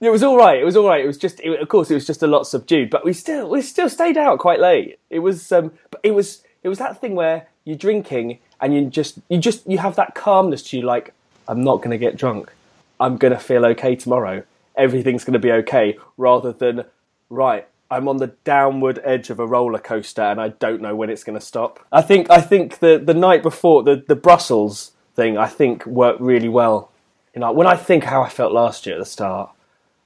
It 0.00 0.10
was 0.10 0.22
all 0.22 0.36
right. 0.36 0.60
It 0.60 0.64
was 0.64 0.76
all 0.76 0.88
right. 0.88 1.02
It 1.02 1.06
was 1.06 1.16
just, 1.16 1.38
it, 1.40 1.60
of 1.60 1.68
course, 1.68 1.90
it 1.90 1.94
was 1.94 2.06
just 2.06 2.22
a 2.22 2.26
lot 2.26 2.46
subdued, 2.46 2.90
but 2.90 3.04
we 3.04 3.12
still, 3.12 3.48
we 3.48 3.62
still 3.62 3.88
stayed 3.88 4.16
out 4.16 4.40
quite 4.40 4.58
late. 4.58 4.98
It 5.10 5.20
was, 5.20 5.52
um, 5.52 5.72
but 5.90 6.00
it 6.02 6.10
was, 6.10 6.42
it 6.64 6.68
was 6.68 6.78
that 6.78 7.00
thing 7.00 7.14
where 7.14 7.46
you're 7.64 7.76
drinking 7.76 8.40
and 8.60 8.74
you 8.74 8.86
just, 8.86 9.18
you 9.28 9.38
just, 9.38 9.64
you 9.68 9.78
have 9.78 9.94
that 9.96 10.16
calmness 10.16 10.62
to 10.64 10.76
you, 10.76 10.82
like, 10.82 11.14
I'm 11.46 11.62
not 11.62 11.76
going 11.78 11.90
to 11.90 11.98
get 11.98 12.16
drunk. 12.16 12.52
I'm 12.98 13.16
going 13.16 13.32
to 13.32 13.38
feel 13.38 13.64
okay 13.66 13.94
tomorrow. 13.94 14.42
Everything's 14.76 15.24
going 15.24 15.34
to 15.34 15.38
be 15.38 15.52
okay, 15.52 15.98
rather 16.16 16.52
than, 16.52 16.84
right, 17.30 17.66
I'm 17.92 18.08
on 18.08 18.16
the 18.16 18.28
downward 18.44 19.00
edge 19.04 19.28
of 19.28 19.38
a 19.38 19.46
roller 19.46 19.78
coaster 19.78 20.22
and 20.22 20.40
I 20.40 20.48
don't 20.48 20.80
know 20.80 20.96
when 20.96 21.10
it's 21.10 21.24
going 21.24 21.38
to 21.38 21.44
stop. 21.44 21.78
I 21.92 22.00
think, 22.00 22.30
I 22.30 22.40
think 22.40 22.78
the 22.78 22.98
the 22.98 23.12
night 23.12 23.42
before 23.42 23.82
the 23.82 24.02
the 24.06 24.16
Brussels 24.16 24.92
thing, 25.14 25.36
I 25.36 25.46
think 25.46 25.84
worked 25.84 26.20
really 26.20 26.48
well. 26.48 26.90
You 27.34 27.40
know, 27.40 27.52
when 27.52 27.66
I 27.66 27.76
think 27.76 28.04
how 28.04 28.22
I 28.22 28.30
felt 28.30 28.52
last 28.52 28.86
year 28.86 28.96
at 28.96 28.98
the 28.98 29.04
start 29.04 29.50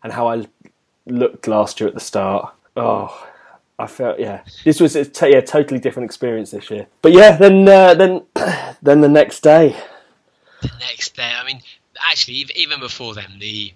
and 0.03 0.13
how 0.13 0.27
I 0.29 0.47
looked 1.07 1.47
last 1.47 1.81
year 1.81 1.89
at 1.89 1.95
the 1.95 2.01
start. 2.01 2.53
Oh, 2.77 3.27
I 3.79 3.87
felt 3.87 4.19
yeah. 4.19 4.43
This 4.65 4.81
was 4.81 4.97
a 4.97 5.05
t- 5.05 5.31
yeah, 5.31 5.41
totally 5.41 5.79
different 5.81 6.07
experience 6.07 6.51
this 6.51 6.71
year. 6.71 6.87
But 7.03 7.13
yeah, 7.13 7.37
then 7.37 7.69
uh, 7.69 7.95
then 7.95 8.23
then 8.83 9.01
the 9.01 9.09
next 9.09 9.41
day. 9.41 9.77
the 10.61 10.71
next 10.81 11.15
day. 11.15 11.33
I 11.39 11.45
mean, 11.45 11.63
actually, 12.11 12.47
even 12.55 12.81
before 12.81 13.15
then, 13.15 13.39
the 13.39 13.73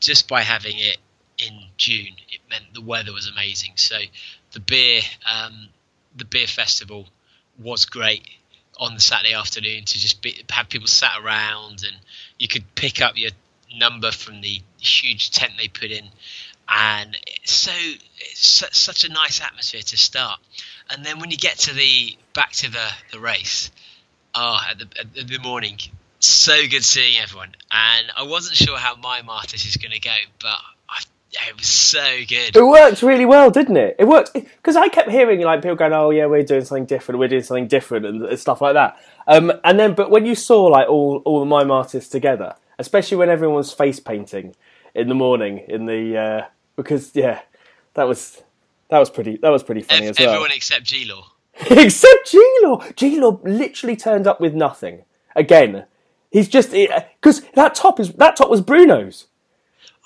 just 0.00 0.28
by 0.28 0.42
having 0.42 0.78
it 0.78 0.98
in 1.38 1.58
June, 1.76 2.14
it 2.28 2.40
meant 2.48 2.74
the 2.74 2.80
weather 2.80 3.12
was 3.12 3.28
amazing. 3.28 3.72
So 3.76 3.96
the 4.52 4.60
beer, 4.60 5.02
um, 5.30 5.68
the 6.16 6.24
beer 6.24 6.46
festival 6.46 7.08
was 7.58 7.84
great 7.84 8.28
on 8.78 8.94
the 8.94 9.00
Saturday 9.00 9.34
afternoon 9.34 9.84
to 9.84 9.98
just 9.98 10.22
be, 10.22 10.42
have 10.50 10.68
people 10.68 10.88
sat 10.88 11.12
around 11.22 11.84
and 11.84 11.96
you 12.38 12.48
could 12.48 12.74
pick 12.74 13.00
up 13.00 13.16
your 13.16 13.30
number 13.76 14.10
from 14.10 14.40
the 14.40 14.60
huge 14.80 15.30
tent 15.30 15.52
they 15.58 15.68
put 15.68 15.90
in. 15.90 16.04
And 16.68 17.16
it's 17.26 17.52
so 17.52 17.72
it's 18.18 18.78
such 18.78 19.04
a 19.04 19.12
nice 19.12 19.42
atmosphere 19.42 19.82
to 19.82 19.96
start, 19.96 20.40
and 20.88 21.04
then 21.04 21.18
when 21.18 21.30
you 21.30 21.36
get 21.36 21.58
to 21.58 21.74
the 21.74 22.16
back 22.34 22.52
to 22.52 22.70
the, 22.70 22.88
the 23.10 23.20
race, 23.20 23.70
ah, 24.34 24.70
at 24.70 24.78
the, 24.78 24.86
at 24.98 25.28
the 25.28 25.38
morning, 25.38 25.78
so 26.20 26.54
good 26.68 26.84
seeing 26.84 27.20
everyone. 27.20 27.50
And 27.70 28.06
I 28.16 28.22
wasn't 28.22 28.56
sure 28.56 28.78
how 28.78 28.94
my 28.96 29.22
Martis 29.22 29.66
is 29.66 29.76
going 29.76 29.92
to 29.92 30.00
go, 30.00 30.14
but 30.40 30.58
it 31.32 31.56
was 31.56 31.66
so 31.66 32.04
good. 32.28 32.56
It 32.56 32.62
worked 32.62 33.02
really 33.02 33.24
well, 33.24 33.50
didn't 33.50 33.76
it? 33.76 33.96
It 33.98 34.06
worked 34.06 34.32
because 34.34 34.76
I 34.76 34.88
kept 34.88 35.10
hearing 35.10 35.40
like 35.40 35.62
people 35.62 35.76
going, 35.76 35.92
"Oh 35.92 36.10
yeah, 36.10 36.26
we're 36.26 36.42
doing 36.42 36.64
something 36.64 36.86
different. 36.86 37.18
We're 37.18 37.28
doing 37.28 37.42
something 37.42 37.68
different," 37.68 38.06
and, 38.06 38.38
stuff 38.38 38.60
like 38.60 38.74
that. 38.74 38.98
Um, 39.26 39.52
and 39.64 39.78
then, 39.78 39.94
but 39.94 40.10
when 40.10 40.26
you 40.26 40.34
saw 40.34 40.64
like 40.64 40.88
all 40.88 41.22
all 41.24 41.40
the 41.40 41.46
mime 41.46 41.70
artists 41.70 42.10
together, 42.10 42.54
especially 42.78 43.16
when 43.16 43.28
everyone 43.28 43.56
was 43.56 43.72
face 43.72 44.00
painting 44.00 44.54
in 44.94 45.08
the 45.08 45.14
morning 45.14 45.64
in 45.68 45.86
the 45.86 46.16
uh, 46.16 46.46
because 46.76 47.14
yeah, 47.14 47.40
that 47.94 48.04
was 48.04 48.42
that 48.90 48.98
was 48.98 49.10
pretty 49.10 49.38
that 49.38 49.50
was 49.50 49.62
pretty 49.62 49.82
funny 49.82 50.08
as 50.08 50.18
well. 50.18 50.28
everyone 50.28 50.52
except 50.52 50.84
G 50.84 51.04
Law. 51.04 51.32
Except 51.70 52.30
G-Law. 52.30 52.82
G-Law 52.96 53.40
literally 53.42 53.94
turned 53.94 54.26
up 54.26 54.40
with 54.40 54.54
nothing. 54.54 55.04
Again, 55.36 55.84
he's 56.30 56.48
just 56.48 56.72
because 56.72 57.42
that 57.54 57.74
top 57.74 58.00
is 58.00 58.12
that 58.14 58.36
top 58.36 58.50
was 58.50 58.60
Bruno's. 58.60 59.26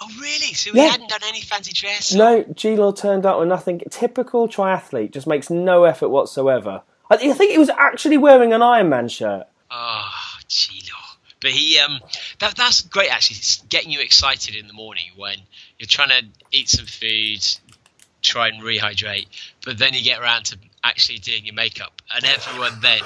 Oh, 0.00 0.08
really? 0.20 0.52
So 0.54 0.72
we 0.72 0.80
Yeah. 0.80 0.88
hadn't 0.90 1.08
done 1.08 1.20
any 1.26 1.40
fancy 1.40 1.72
dress? 1.72 2.12
No, 2.12 2.42
G-Law 2.42 2.92
turned 2.92 3.24
up 3.24 3.38
with 3.38 3.48
nothing. 3.48 3.80
Typical 3.90 4.46
triathlete, 4.48 5.10
just 5.12 5.26
makes 5.26 5.48
no 5.48 5.84
effort 5.84 6.10
whatsoever. 6.10 6.82
I, 7.10 7.14
I 7.14 7.32
think 7.32 7.52
he 7.52 7.58
was 7.58 7.70
actually 7.70 8.18
wearing 8.18 8.52
an 8.52 8.60
Iron 8.62 8.88
Man 8.90 9.08
shirt. 9.08 9.46
Oh, 9.70 10.08
G 10.48 10.82
Law. 10.92 11.16
But 11.40 11.50
he, 11.52 11.78
um, 11.78 12.00
that 12.40 12.56
that's 12.56 12.82
great 12.82 13.10
actually. 13.10 13.36
It's 13.38 13.62
getting 13.68 13.90
you 13.90 14.00
excited 14.00 14.54
in 14.54 14.66
the 14.66 14.72
morning 14.72 15.04
when 15.16 15.36
you're 15.78 15.86
trying 15.86 16.08
to 16.08 16.24
eat 16.50 16.68
some 16.68 16.86
food, 16.86 17.46
try 18.22 18.48
and 18.48 18.62
rehydrate, 18.62 19.26
but 19.64 19.78
then 19.78 19.94
you 19.94 20.02
get 20.02 20.20
around 20.20 20.44
to 20.46 20.58
actually 20.82 21.18
doing 21.18 21.44
your 21.46 21.54
makeup, 21.54 21.92
and 22.14 22.24
everyone 22.24 22.80
then. 22.80 23.00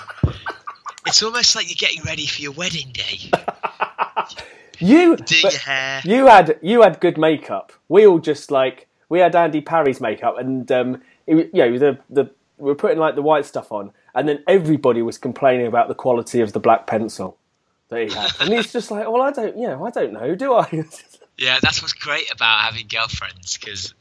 It's 1.07 1.23
almost 1.23 1.55
like 1.57 1.69
you're 1.69 1.89
getting 1.89 2.03
ready 2.05 2.27
for 2.27 2.41
your 2.43 2.53
wedding 2.53 2.93
day. 2.93 3.31
You, 4.81 5.17
Doing 5.17 5.41
but 5.43 5.53
your 5.53 5.61
hair. 5.61 6.03
you 6.05 6.27
had 6.27 6.59
you 6.63 6.83
had 6.83 7.01
good 7.01 7.19
makeup. 7.19 7.73
We 7.89 8.07
all 8.07 8.19
just 8.19 8.51
like 8.51 8.89
we 9.09 9.19
had 9.21 9.35
Andy 9.37 9.61
Parry's 9.61 10.01
makeup, 10.01 10.39
and 10.39 10.71
um, 10.73 11.03
it, 11.27 11.51
you 11.53 11.71
know 11.71 11.79
the 11.79 11.99
the 12.09 12.31
we 12.59 12.67
were 12.67 12.75
putting 12.75 12.99
like 12.99 13.15
the 13.15 13.23
white 13.23 13.47
stuff 13.47 13.73
on, 13.73 13.93
and 14.15 14.29
then 14.29 14.43
everybody 14.49 15.03
was 15.03 15.19
complaining 15.19 15.67
about 15.67 15.89
the 15.89 15.95
quality 15.95 16.41
of 16.41 16.53
the 16.53 16.61
black 16.61 16.87
pencil 16.87 17.37
that 17.89 18.09
he 18.09 18.15
had, 18.15 18.31
and 18.41 18.53
he's 18.53 18.73
just 18.73 18.91
like, 18.91 19.09
well, 19.09 19.23
I 19.23 19.31
don't, 19.33 19.57
you 19.57 19.67
know, 19.67 19.85
I 19.85 19.91
don't 19.91 20.13
know, 20.13 20.35
do 20.35 20.55
I? 20.55 20.85
Yeah, 21.39 21.59
that's 21.63 21.81
what's 21.81 21.95
great 21.95 22.31
about 22.31 22.65
having 22.65 22.87
girlfriends 22.87 23.57
because 23.57 23.95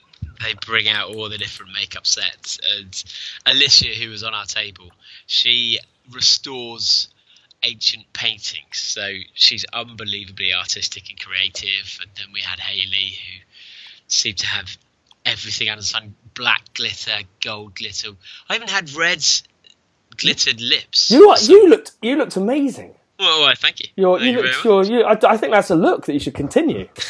they 0.43 0.55
bring 0.55 0.89
out 0.89 1.15
all 1.15 1.29
the 1.29 1.37
different 1.37 1.71
makeup 1.71 2.05
sets. 2.05 2.59
And 2.77 3.03
Alicia, 3.45 3.87
who 3.97 4.09
was 4.09 4.23
on 4.23 4.33
our 4.33 4.43
table, 4.43 4.91
she 5.25 5.79
restores 6.11 7.07
ancient 7.63 8.11
paintings. 8.13 8.77
So 8.77 9.11
she's 9.33 9.65
unbelievably 9.73 10.53
artistic 10.53 11.09
and 11.09 11.19
creative. 11.19 11.99
And 12.01 12.09
then 12.15 12.27
we 12.33 12.41
had 12.41 12.59
Haley, 12.59 13.17
who 13.17 13.41
seemed 14.07 14.37
to 14.39 14.47
have 14.47 14.77
everything 15.25 15.69
under 15.69 15.81
the 15.81 15.87
sun 15.87 16.15
black 16.33 16.73
glitter, 16.73 17.17
gold 17.43 17.75
glitter. 17.75 18.09
I 18.49 18.55
even 18.55 18.67
had 18.67 18.91
red 18.93 19.23
glittered 20.17 20.61
lips. 20.61 21.11
you 21.11 21.29
are, 21.29 21.37
So- 21.37 21.51
you 21.51 21.69
looked 21.69 21.91
you 22.01 22.15
looked 22.15 22.35
amazing. 22.35 22.95
Well, 23.19 23.41
well, 23.41 23.53
thank 23.57 23.81
you. 23.81 23.87
You're, 23.97 24.17
Thank 24.17 24.31
you 24.31 24.37
you 24.37 24.43
looked, 24.45 24.63
you're, 24.63 24.99
you, 24.99 25.03
I, 25.03 25.17
I 25.33 25.35
think 25.35 25.51
that's 25.51 25.69
a 25.71 25.75
look 25.75 26.05
that 26.05 26.13
you 26.13 26.19
should 26.21 26.35
continue. 26.35 26.87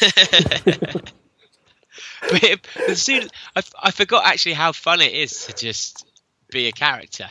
but 2.20 2.60
as 2.88 3.00
soon 3.00 3.22
as 3.22 3.30
I, 3.54 3.62
I 3.84 3.90
forgot 3.92 4.26
actually 4.26 4.54
how 4.54 4.72
fun 4.72 5.00
it 5.00 5.12
is 5.12 5.46
to 5.46 5.52
just 5.52 6.04
be 6.50 6.66
a 6.66 6.72
character, 6.72 7.28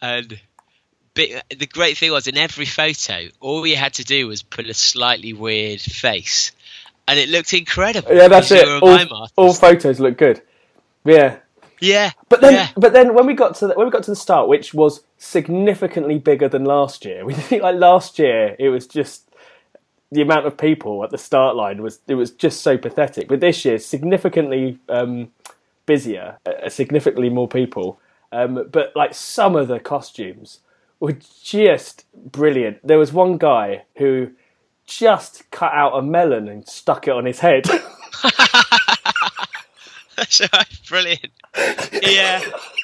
and 0.00 0.40
but 1.18 1.58
the 1.58 1.66
great 1.66 1.98
thing 1.98 2.12
was 2.12 2.28
in 2.28 2.38
every 2.38 2.64
photo, 2.64 3.26
all 3.40 3.66
you 3.66 3.74
had 3.74 3.94
to 3.94 4.04
do 4.04 4.28
was 4.28 4.44
put 4.44 4.68
a 4.68 4.74
slightly 4.74 5.32
weird 5.32 5.80
face, 5.80 6.52
and 7.08 7.18
it 7.18 7.28
looked 7.28 7.52
incredible. 7.52 8.14
Yeah, 8.14 8.28
that's 8.28 8.52
it. 8.52 8.64
you 8.64 8.80
were 8.80 9.02
a 9.02 9.08
All, 9.08 9.28
all 9.34 9.52
photos 9.52 9.98
look 9.98 10.16
good. 10.16 10.40
Yeah. 11.04 11.38
yeah, 11.80 12.12
But 12.28 12.40
then, 12.40 12.52
yeah. 12.52 12.68
but 12.76 12.92
then 12.92 13.14
when 13.14 13.26
we 13.26 13.34
got 13.34 13.56
to 13.56 13.66
the, 13.66 13.74
when 13.74 13.88
we 13.88 13.90
got 13.90 14.04
to 14.04 14.12
the 14.12 14.16
start, 14.16 14.46
which 14.46 14.72
was 14.72 15.02
significantly 15.16 16.20
bigger 16.20 16.48
than 16.48 16.64
last 16.64 17.04
year, 17.04 17.24
we 17.26 17.34
think 17.34 17.64
like 17.64 17.74
last 17.74 18.20
year 18.20 18.54
it 18.56 18.68
was 18.68 18.86
just 18.86 19.24
the 20.12 20.22
amount 20.22 20.46
of 20.46 20.56
people 20.56 21.02
at 21.02 21.10
the 21.10 21.18
start 21.18 21.56
line 21.56 21.82
was 21.82 21.98
it 22.06 22.14
was 22.14 22.30
just 22.30 22.60
so 22.60 22.78
pathetic. 22.78 23.26
But 23.26 23.40
this 23.40 23.64
year, 23.64 23.80
significantly 23.80 24.78
um, 24.88 25.32
busier, 25.84 26.38
uh, 26.46 26.68
significantly 26.68 27.28
more 27.28 27.48
people. 27.48 27.98
Um, 28.30 28.68
but 28.70 28.92
like 28.94 29.14
some 29.14 29.56
of 29.56 29.66
the 29.66 29.80
costumes 29.80 30.60
were 31.00 31.16
just 31.42 32.04
brilliant. 32.14 32.86
There 32.86 32.98
was 32.98 33.12
one 33.12 33.38
guy 33.38 33.84
who 33.96 34.30
just 34.86 35.50
cut 35.50 35.72
out 35.72 35.96
a 35.98 36.02
melon 36.02 36.48
and 36.48 36.66
stuck 36.68 37.06
it 37.08 37.12
on 37.12 37.24
his 37.24 37.40
head. 37.40 37.66
That's 40.16 40.40
right, 40.52 40.80
brilliant. 40.88 41.30
Yeah, 41.56 42.40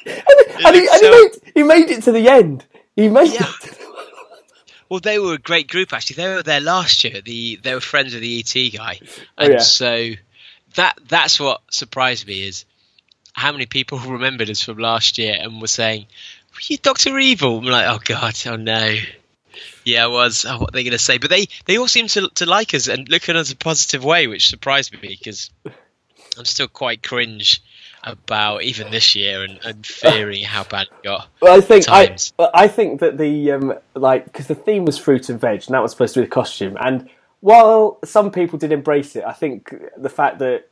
and 0.06 0.76
he, 0.76 0.88
and 0.88 1.00
he, 1.02 1.10
made, 1.10 1.30
he 1.54 1.62
made 1.62 1.90
it 1.90 2.02
to 2.04 2.12
the 2.12 2.28
end. 2.28 2.64
He 2.94 3.08
made 3.08 3.32
Yeah. 3.32 3.50
it. 3.62 3.78
Well, 4.88 5.00
they 5.00 5.18
were 5.18 5.34
a 5.34 5.38
great 5.38 5.68
group 5.68 5.92
actually. 5.92 6.16
They 6.16 6.28
were 6.28 6.42
there 6.42 6.60
last 6.60 7.02
year. 7.02 7.20
The 7.20 7.56
they 7.62 7.74
were 7.74 7.80
friends 7.80 8.14
of 8.14 8.20
the 8.20 8.38
ET 8.38 8.54
guy, 8.76 9.00
Oh, 9.02 9.08
and 9.38 9.52
yeah. 9.54 9.58
so 9.58 10.10
that 10.76 10.98
that's 11.08 11.40
what 11.40 11.62
surprised 11.70 12.26
me 12.28 12.46
is 12.46 12.64
how 13.32 13.50
many 13.50 13.66
people 13.66 13.98
remembered 14.06 14.48
us 14.50 14.60
from 14.62 14.78
last 14.78 15.18
year 15.18 15.36
and 15.40 15.60
were 15.60 15.66
saying, 15.66 16.06
"Were 16.54 16.60
you 16.62 16.78
Doctor 16.78 17.18
Evil?" 17.18 17.58
I'm 17.58 17.64
like, 17.64 17.86
"Oh 17.88 18.00
God, 18.02 18.34
oh 18.46 18.56
no." 18.56 18.96
Yeah, 19.84 20.04
I 20.04 20.06
was. 20.08 20.44
Oh, 20.48 20.58
what 20.58 20.70
are 20.70 20.72
they 20.72 20.82
going 20.82 20.92
to 20.92 20.98
say? 20.98 21.18
But 21.18 21.30
they, 21.30 21.46
they 21.66 21.78
all 21.78 21.88
seem 21.88 22.06
to 22.08 22.28
to 22.36 22.46
like 22.46 22.74
us 22.74 22.88
and 22.88 23.08
look 23.08 23.28
at 23.28 23.36
us 23.36 23.50
in 23.50 23.54
a 23.54 23.58
positive 23.58 24.04
way, 24.04 24.26
which 24.26 24.48
surprised 24.48 24.92
me 24.92 25.16
because 25.18 25.50
I'm 26.38 26.44
still 26.44 26.68
quite 26.68 27.02
cringe 27.02 27.62
about 28.02 28.62
even 28.62 28.90
this 28.90 29.16
year 29.16 29.42
and, 29.42 29.58
and 29.64 29.86
fearing 29.86 30.44
how 30.44 30.64
bad 30.64 30.88
it 30.88 31.02
got. 31.02 31.28
Well, 31.40 31.56
I 31.56 31.60
think 31.60 31.88
I. 31.88 32.16
I 32.38 32.68
think 32.68 33.00
that 33.00 33.18
the 33.18 33.52
um, 33.52 33.74
like 33.94 34.24
because 34.24 34.46
the 34.46 34.54
theme 34.54 34.84
was 34.84 34.98
fruit 34.98 35.28
and 35.28 35.40
veg, 35.40 35.64
and 35.66 35.74
that 35.74 35.82
was 35.82 35.92
supposed 35.92 36.14
to 36.14 36.20
be 36.20 36.26
the 36.26 36.30
costume. 36.30 36.76
And 36.80 37.08
while 37.40 37.98
some 38.04 38.30
people 38.30 38.58
did 38.58 38.72
embrace 38.72 39.16
it, 39.16 39.24
I 39.24 39.32
think 39.32 39.74
the 39.96 40.08
fact 40.08 40.38
that 40.38 40.68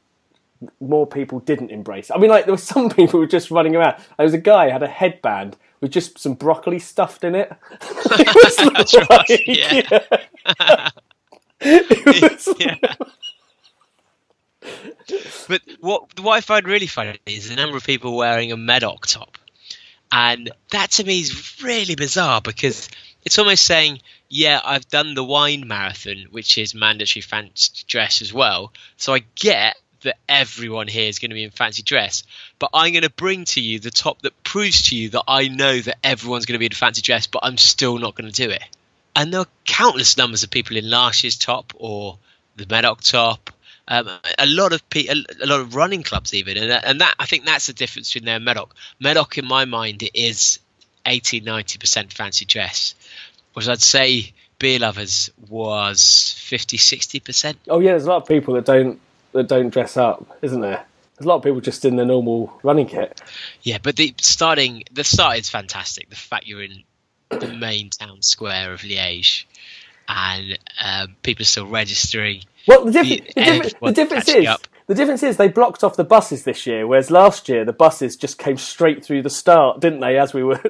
more 0.80 1.06
people 1.06 1.40
didn't 1.40 1.70
embrace. 1.70 2.10
it. 2.10 2.14
I 2.14 2.18
mean, 2.18 2.30
like 2.30 2.44
there 2.44 2.54
were 2.54 2.58
some 2.72 2.88
people 2.88 3.12
who 3.12 3.18
were 3.18 3.26
just 3.26 3.50
running 3.50 3.76
around. 3.76 3.96
There 4.16 4.24
was 4.24 4.34
a 4.34 4.38
guy 4.38 4.66
who 4.66 4.72
had 4.72 4.82
a 4.82 4.88
headband 4.88 5.56
with 5.82 5.90
just 5.90 6.18
some 6.18 6.32
broccoli 6.34 6.78
stuffed 6.78 7.24
in 7.24 7.34
it. 7.34 7.52
it 7.82 8.34
was 8.34 8.56
That's 8.72 8.94
right, 8.94 9.28
like- 9.28 9.46
yeah. 9.46 10.88
Was- 12.06 12.54
yeah. 12.58 12.76
But 15.48 15.60
what 15.80 16.20
what 16.20 16.32
I 16.34 16.40
find 16.40 16.66
really 16.66 16.86
funny 16.86 17.18
is 17.26 17.48
the 17.48 17.56
number 17.56 17.76
of 17.76 17.84
people 17.84 18.16
wearing 18.16 18.52
a 18.52 18.56
Medoc 18.56 19.06
top, 19.06 19.36
and 20.10 20.50
that 20.70 20.92
to 20.92 21.04
me 21.04 21.20
is 21.20 21.60
really 21.62 21.94
bizarre 21.96 22.40
because 22.40 22.88
it's 23.24 23.38
almost 23.38 23.64
saying, 23.64 24.00
"Yeah, 24.28 24.60
I've 24.64 24.88
done 24.88 25.14
the 25.14 25.24
wine 25.24 25.66
marathon, 25.66 26.26
which 26.30 26.58
is 26.58 26.74
mandatory 26.74 27.22
fancy 27.22 27.84
dress 27.88 28.22
as 28.22 28.32
well, 28.32 28.72
so 28.96 29.14
I 29.14 29.24
get 29.34 29.76
that 30.02 30.18
everyone 30.28 30.88
here 30.88 31.08
is 31.08 31.18
going 31.18 31.30
to 31.30 31.34
be 31.34 31.44
in 31.44 31.50
fancy 31.50 31.82
dress, 31.82 32.24
but 32.58 32.70
I'm 32.74 32.92
going 32.92 33.02
to 33.02 33.10
bring 33.10 33.44
to 33.46 33.60
you 33.60 33.78
the 33.78 33.90
top 33.90 34.22
that 34.22 34.42
proves 34.44 34.90
to 34.90 34.96
you 34.96 35.10
that 35.10 35.24
I 35.26 35.48
know 35.48 35.78
that 35.78 35.98
everyone's 36.04 36.46
going 36.46 36.54
to 36.54 36.58
be 36.58 36.66
in 36.66 36.72
fancy 36.72 37.02
dress, 37.02 37.26
but 37.26 37.40
I'm 37.42 37.58
still 37.58 37.98
not 37.98 38.14
going 38.14 38.30
to 38.30 38.34
do 38.34 38.50
it." 38.50 38.62
And 39.14 39.32
there 39.32 39.40
are 39.40 39.46
countless 39.64 40.16
numbers 40.16 40.42
of 40.42 40.50
people 40.50 40.76
in 40.76 40.88
last 40.88 41.22
year's 41.22 41.36
top 41.36 41.72
or 41.76 42.18
the 42.56 42.66
Medoc 42.66 43.02
top. 43.02 43.50
Um, 43.88 44.08
a 44.38 44.46
lot 44.46 44.72
of 44.72 44.88
pe- 44.88 45.08
a, 45.08 45.46
lot 45.46 45.60
of 45.60 45.74
running 45.74 46.02
clubs 46.02 46.32
even, 46.34 46.56
and, 46.56 46.70
and 46.70 47.00
that 47.00 47.14
I 47.18 47.26
think 47.26 47.44
that's 47.44 47.66
the 47.66 47.72
difference 47.72 48.12
between 48.12 48.26
their 48.26 48.40
Medoc. 48.40 48.74
Medoc, 49.00 49.38
in 49.38 49.46
my 49.46 49.64
mind, 49.64 50.02
it 50.02 50.12
is 50.14 50.60
80 51.04 51.40
90 51.40 51.78
percent 51.78 52.12
fancy 52.12 52.44
dress, 52.44 52.94
whereas 53.52 53.68
I'd 53.68 53.82
say 53.82 54.32
Beer 54.58 54.78
Lovers 54.78 55.30
was 55.48 56.34
50 56.38 56.76
60 56.76 57.20
percent. 57.20 57.58
oh 57.68 57.80
yeah, 57.80 57.90
there's 57.90 58.04
a 58.04 58.08
lot 58.08 58.22
of 58.22 58.28
people 58.28 58.54
that 58.54 58.64
don't 58.64 59.00
that 59.32 59.48
don't 59.48 59.70
dress 59.70 59.96
up, 59.96 60.38
isn't 60.42 60.60
there? 60.60 60.84
There's 61.16 61.26
a 61.26 61.28
lot 61.28 61.36
of 61.36 61.42
people 61.42 61.60
just 61.60 61.84
in 61.84 61.96
their 61.96 62.06
normal 62.06 62.58
running 62.62 62.86
kit. 62.86 63.20
Yeah, 63.62 63.78
but 63.82 63.96
the 63.96 64.14
starting 64.20 64.84
the 64.92 65.04
start 65.04 65.38
is 65.38 65.48
fantastic. 65.50 66.08
The 66.10 66.16
fact 66.16 66.46
you're 66.46 66.62
in 66.62 66.82
the 67.30 67.48
main 67.48 67.90
town 67.90 68.22
square 68.22 68.72
of 68.72 68.80
Liège, 68.80 69.44
and 70.08 70.58
um, 70.82 71.16
people 71.22 71.42
are 71.42 71.46
still 71.46 71.66
registering. 71.66 72.42
Well, 72.66 72.84
the, 72.84 72.92
difference, 72.92 73.20
The- 73.34 73.34
the, 73.34 73.44
difference, 73.44 73.74
the 73.80 73.92
difference 73.92 74.28
is 74.28 74.46
up. 74.46 74.60
the 74.86 74.94
difference 74.94 75.22
is 75.22 75.36
they 75.36 75.48
blocked 75.48 75.82
off 75.84 75.96
the 75.96 76.04
buses 76.04 76.44
this 76.44 76.66
year, 76.66 76.86
whereas 76.86 77.10
last 77.10 77.48
year 77.48 77.64
the 77.64 77.72
buses 77.72 78.16
just 78.16 78.38
came 78.38 78.56
straight 78.56 79.04
through 79.04 79.22
the 79.22 79.30
start, 79.30 79.80
didn't 79.80 80.00
they? 80.00 80.18
As 80.18 80.32
we 80.34 80.42
were, 80.44 80.60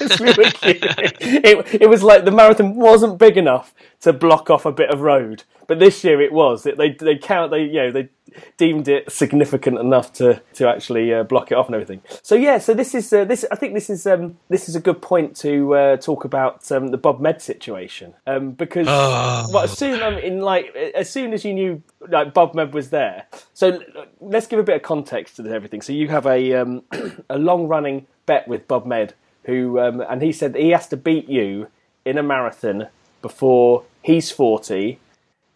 as 0.00 0.20
we 0.20 0.26
were 0.26 0.44
queuing. 0.44 0.80
it, 1.20 1.82
it 1.82 1.88
was 1.88 2.02
like 2.02 2.24
the 2.24 2.30
marathon 2.30 2.76
wasn't 2.76 3.18
big 3.18 3.36
enough 3.36 3.74
to 4.00 4.12
block 4.12 4.50
off 4.50 4.64
a 4.64 4.72
bit 4.72 4.90
of 4.90 5.00
road, 5.00 5.44
but 5.66 5.78
this 5.78 6.02
year 6.04 6.20
it 6.20 6.32
was. 6.32 6.66
It, 6.66 6.76
they 6.78 6.92
they 6.92 7.16
count 7.16 7.50
they 7.50 7.62
you 7.62 7.74
know 7.74 7.90
they 7.90 8.08
deemed 8.56 8.88
it 8.88 9.10
significant 9.10 9.78
enough 9.78 10.12
to 10.14 10.40
to 10.54 10.68
actually 10.68 11.12
uh, 11.12 11.22
block 11.24 11.50
it 11.50 11.54
off 11.54 11.66
and 11.66 11.74
everything. 11.74 12.00
So 12.22 12.34
yeah, 12.34 12.58
so 12.58 12.74
this 12.74 12.94
is 12.94 13.12
uh, 13.12 13.24
this 13.24 13.44
I 13.50 13.56
think 13.56 13.74
this 13.74 13.90
is 13.90 14.06
um, 14.06 14.38
this 14.48 14.68
is 14.68 14.76
a 14.76 14.80
good 14.80 15.02
point 15.02 15.36
to 15.38 15.74
uh, 15.74 15.96
talk 15.96 16.24
about 16.24 16.70
um, 16.72 16.88
the 16.88 16.98
Bob 16.98 17.20
Med 17.20 17.42
situation 17.42 18.14
um, 18.26 18.52
because 18.52 18.86
well, 18.86 19.60
as 19.60 19.76
soon 19.76 20.02
I 20.02 20.20
mean, 20.20 20.40
like 20.40 20.74
as 20.94 21.10
soon 21.10 21.32
as 21.32 21.44
you 21.44 21.54
knew 21.54 21.82
like 22.08 22.34
Bob 22.34 22.54
Med 22.54 22.72
was 22.72 22.90
there. 22.90 23.26
So 23.54 23.82
let's 24.20 24.46
give 24.46 24.58
a 24.58 24.62
bit 24.62 24.76
of 24.76 24.82
context 24.82 25.36
to 25.36 25.46
everything. 25.46 25.82
So 25.82 25.92
you 25.92 26.08
have 26.08 26.26
a 26.26 26.54
um, 26.54 26.82
a 27.30 27.38
long 27.38 27.68
running 27.68 28.06
bet 28.26 28.46
with 28.48 28.66
Bob 28.68 28.86
Med, 28.86 29.14
who 29.50 29.78
um, 29.80 30.00
and 30.00 30.22
he 30.22 30.32
said 30.32 30.52
that 30.54 30.62
he 30.62 30.70
has 30.70 30.86
to 30.88 30.96
beat 30.96 31.28
you 31.28 31.68
in 32.04 32.16
a 32.18 32.22
marathon 32.22 32.88
before 33.22 33.84
he's 34.02 34.30
forty, 34.30 34.98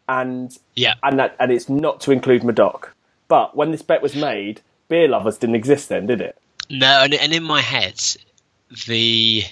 and 0.09 0.57
Yeah, 0.75 0.95
and 1.03 1.19
that 1.19 1.37
and 1.39 1.51
it's 1.53 1.69
not 1.69 2.01
to 2.03 2.13
include 2.13 2.43
Medoc. 2.43 2.95
But 3.29 3.57
when 3.57 3.71
this 3.71 3.83
bet 3.83 4.03
was 4.03 4.15
made, 4.15 4.61
beer 4.89 5.09
lovers 5.09 5.39
didn't 5.39 5.57
exist 5.57 5.89
then, 5.89 6.07
did 6.07 6.21
it? 6.21 6.37
No, 6.69 7.03
and, 7.05 7.15
and 7.15 7.33
in 7.33 7.43
my 7.43 7.61
head, 7.61 8.01
the 8.87 9.45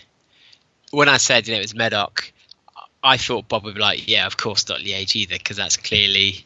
when 0.90 1.08
I 1.08 1.16
said 1.16 1.46
you 1.46 1.54
know 1.54 1.60
it 1.60 1.64
was 1.64 1.74
Medoc, 1.74 2.32
I 3.02 3.16
thought 3.16 3.48
Bob 3.48 3.64
would 3.64 3.74
be 3.74 3.80
like, 3.80 4.08
yeah, 4.08 4.26
of 4.26 4.36
course 4.36 4.68
not 4.68 4.80
Liège 4.80 5.16
either, 5.16 5.36
because 5.36 5.56
that's 5.56 5.76
clearly 5.76 6.44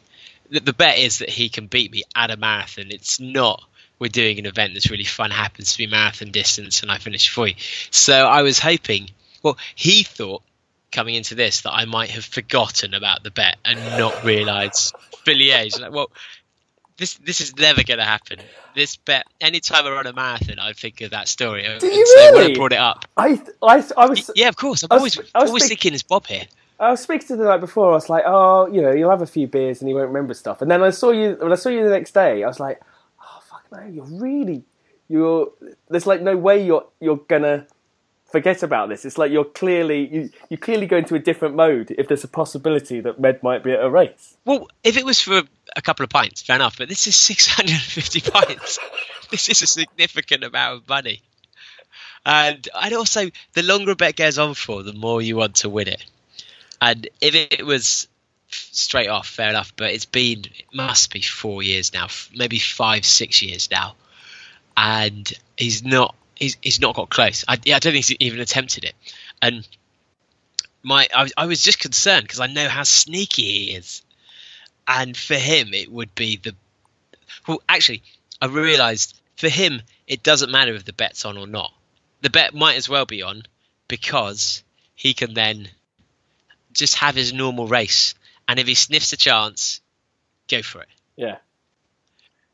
the, 0.49 0.59
the 0.59 0.73
bet 0.73 0.97
is 0.97 1.19
that 1.19 1.29
he 1.29 1.49
can 1.49 1.67
beat 1.67 1.91
me 1.91 2.03
at 2.15 2.31
a 2.31 2.37
marathon. 2.37 2.87
It's 2.89 3.19
not 3.19 3.63
we're 3.99 4.09
doing 4.09 4.39
an 4.39 4.45
event 4.45 4.73
that's 4.73 4.89
really 4.91 5.03
fun, 5.03 5.31
happens 5.31 5.71
to 5.73 5.77
be 5.77 5.87
marathon 5.87 6.31
distance, 6.31 6.81
and 6.81 6.91
I 6.91 6.97
finished 6.97 7.29
before 7.29 7.47
you. 7.47 7.55
So 7.91 8.13
I 8.27 8.41
was 8.43 8.59
hoping. 8.59 9.09
Well, 9.43 9.57
he 9.75 10.03
thought 10.03 10.43
coming 10.91 11.15
into 11.15 11.35
this 11.35 11.61
that 11.61 11.71
I 11.73 11.85
might 11.85 12.11
have 12.11 12.25
forgotten 12.25 12.93
about 12.93 13.23
the 13.23 13.31
bet 13.31 13.57
and 13.65 13.79
not 13.97 14.23
realised 14.23 14.95
for 15.23 15.31
Liège. 15.31 15.79
Like, 15.79 15.91
well, 15.91 16.11
this 16.97 17.15
this 17.15 17.41
is 17.41 17.55
never 17.57 17.83
going 17.83 17.99
to 17.99 18.05
happen. 18.05 18.39
This 18.75 18.95
bet, 18.95 19.25
anytime 19.39 19.85
I 19.85 19.91
run 19.91 20.07
a 20.07 20.13
marathon, 20.13 20.59
I 20.59 20.73
think 20.73 21.01
of 21.01 21.11
that 21.11 21.27
story. 21.27 21.65
and 21.65 21.81
you 21.81 22.05
so 22.05 22.33
when 22.33 22.33
really? 22.41 22.53
I 22.53 22.55
brought 22.55 22.73
it 22.73 22.79
up, 22.79 23.05
I 23.15 23.41
I, 23.61 23.83
I 23.95 24.05
was 24.07 24.31
yeah, 24.35 24.49
of 24.49 24.55
course. 24.55 24.83
I'm 24.83 24.89
I 24.91 24.95
was 24.95 25.17
always 25.17 25.31
I 25.33 25.39
was 25.41 25.49
always 25.49 25.63
speak- 25.65 25.79
thinking, 25.79 25.93
is 25.95 26.03
Bob 26.03 26.27
here? 26.27 26.45
I 26.79 26.91
was 26.91 26.99
speaking 26.99 27.27
to 27.29 27.35
the 27.35 27.45
night 27.45 27.59
before. 27.59 27.89
I 27.89 27.93
was 27.93 28.07
like, 28.07 28.23
oh, 28.27 28.67
you 28.67 28.83
know, 28.83 28.91
you'll 28.91 29.09
have 29.09 29.23
a 29.23 29.27
few 29.27 29.47
beers 29.47 29.81
and 29.81 29.89
you 29.89 29.95
won't 29.95 30.09
remember 30.09 30.35
stuff. 30.35 30.61
And 30.61 30.69
then 30.69 30.83
I 30.83 30.91
saw 30.91 31.09
you 31.09 31.35
when 31.39 31.51
I 31.51 31.55
saw 31.55 31.69
you 31.69 31.83
the 31.83 31.89
next 31.89 32.11
day. 32.13 32.43
I 32.43 32.47
was 32.47 32.59
like, 32.59 32.81
no, 33.71 33.85
you're 33.85 34.05
really 34.05 34.63
you're. 35.07 35.51
There's 35.89 36.07
like 36.07 36.21
no 36.21 36.37
way 36.37 36.63
you're 36.65 36.85
you're 36.99 37.17
gonna 37.27 37.67
forget 38.25 38.63
about 38.63 38.89
this. 38.89 39.05
It's 39.05 39.17
like 39.17 39.31
you're 39.31 39.45
clearly 39.45 40.07
you 40.07 40.29
you 40.49 40.57
clearly 40.57 40.85
go 40.85 40.97
into 40.97 41.15
a 41.15 41.19
different 41.19 41.55
mode 41.55 41.91
if 41.97 42.07
there's 42.07 42.23
a 42.23 42.27
possibility 42.27 42.99
that 43.01 43.19
Med 43.19 43.41
might 43.43 43.63
be 43.63 43.71
at 43.71 43.83
a 43.83 43.89
race. 43.89 44.37
Well, 44.45 44.67
if 44.83 44.97
it 44.97 45.05
was 45.05 45.21
for 45.21 45.43
a 45.75 45.81
couple 45.81 46.03
of 46.03 46.09
pints, 46.09 46.41
fair 46.41 46.55
enough. 46.55 46.77
But 46.77 46.89
this 46.89 47.07
is 47.07 47.15
650 47.15 48.21
pints. 48.31 48.79
this 49.31 49.49
is 49.49 49.61
a 49.61 49.67
significant 49.67 50.43
amount 50.43 50.81
of 50.81 50.89
money. 50.89 51.21
And 52.25 52.67
I'd 52.75 52.93
also, 52.93 53.29
the 53.53 53.63
longer 53.63 53.91
a 53.91 53.95
bet 53.95 54.17
goes 54.17 54.37
on 54.37 54.53
for, 54.53 54.83
the 54.83 54.91
more 54.91 55.21
you 55.21 55.37
want 55.37 55.55
to 55.57 55.69
win 55.69 55.87
it. 55.87 56.03
And 56.81 57.07
if 57.21 57.35
it 57.35 57.65
was 57.65 58.09
straight 58.49 59.07
off, 59.09 59.27
fair 59.27 59.49
enough. 59.49 59.73
But 59.75 59.91
it's 59.91 60.05
been, 60.05 60.39
it 60.45 60.65
must 60.73 61.11
be 61.11 61.21
four 61.21 61.63
years 61.63 61.93
now, 61.93 62.07
maybe 62.35 62.59
five, 62.59 63.05
six 63.05 63.41
years 63.41 63.69
now, 63.71 63.95
and 64.75 65.31
he's 65.57 65.83
not, 65.83 66.15
he's 66.35 66.57
he's 66.61 66.79
not 66.81 66.95
got 66.95 67.09
close. 67.09 67.43
I, 67.47 67.53
I 67.53 67.57
don't 67.57 67.81
think 67.81 67.95
he's 67.95 68.11
even 68.19 68.39
attempted 68.39 68.85
it. 68.85 68.93
And 69.41 69.67
my, 70.83 71.07
I, 71.15 71.23
was- 71.23 71.33
I 71.37 71.45
was 71.45 71.61
just 71.63 71.79
concerned 71.79 72.23
because 72.23 72.39
I 72.39 72.47
know 72.47 72.67
how 72.69 72.83
sneaky 72.83 73.43
he 73.43 73.75
is 73.75 74.01
and 74.87 75.15
for 75.17 75.35
him 75.35 75.73
it 75.73 75.91
would 75.91 76.13
be 76.15 76.37
the 76.37 76.55
well 77.47 77.61
actually 77.67 78.01
i 78.41 78.45
realized 78.45 79.19
for 79.35 79.49
him 79.49 79.81
it 80.07 80.23
doesn't 80.23 80.51
matter 80.51 80.73
if 80.73 80.85
the 80.85 80.93
bet's 80.93 81.25
on 81.25 81.37
or 81.37 81.45
not 81.45 81.73
the 82.21 82.29
bet 82.29 82.53
might 82.53 82.77
as 82.77 82.87
well 82.87 83.05
be 83.05 83.21
on 83.21 83.43
because 83.87 84.63
he 84.95 85.13
can 85.13 85.33
then 85.33 85.67
just 86.71 86.95
have 86.95 87.15
his 87.15 87.33
normal 87.33 87.67
race 87.67 88.15
and 88.47 88.59
if 88.59 88.67
he 88.67 88.73
sniffs 88.75 89.13
a 89.13 89.17
chance 89.17 89.81
go 90.49 90.61
for 90.61 90.81
it. 90.81 90.87
Yeah. 91.15 91.37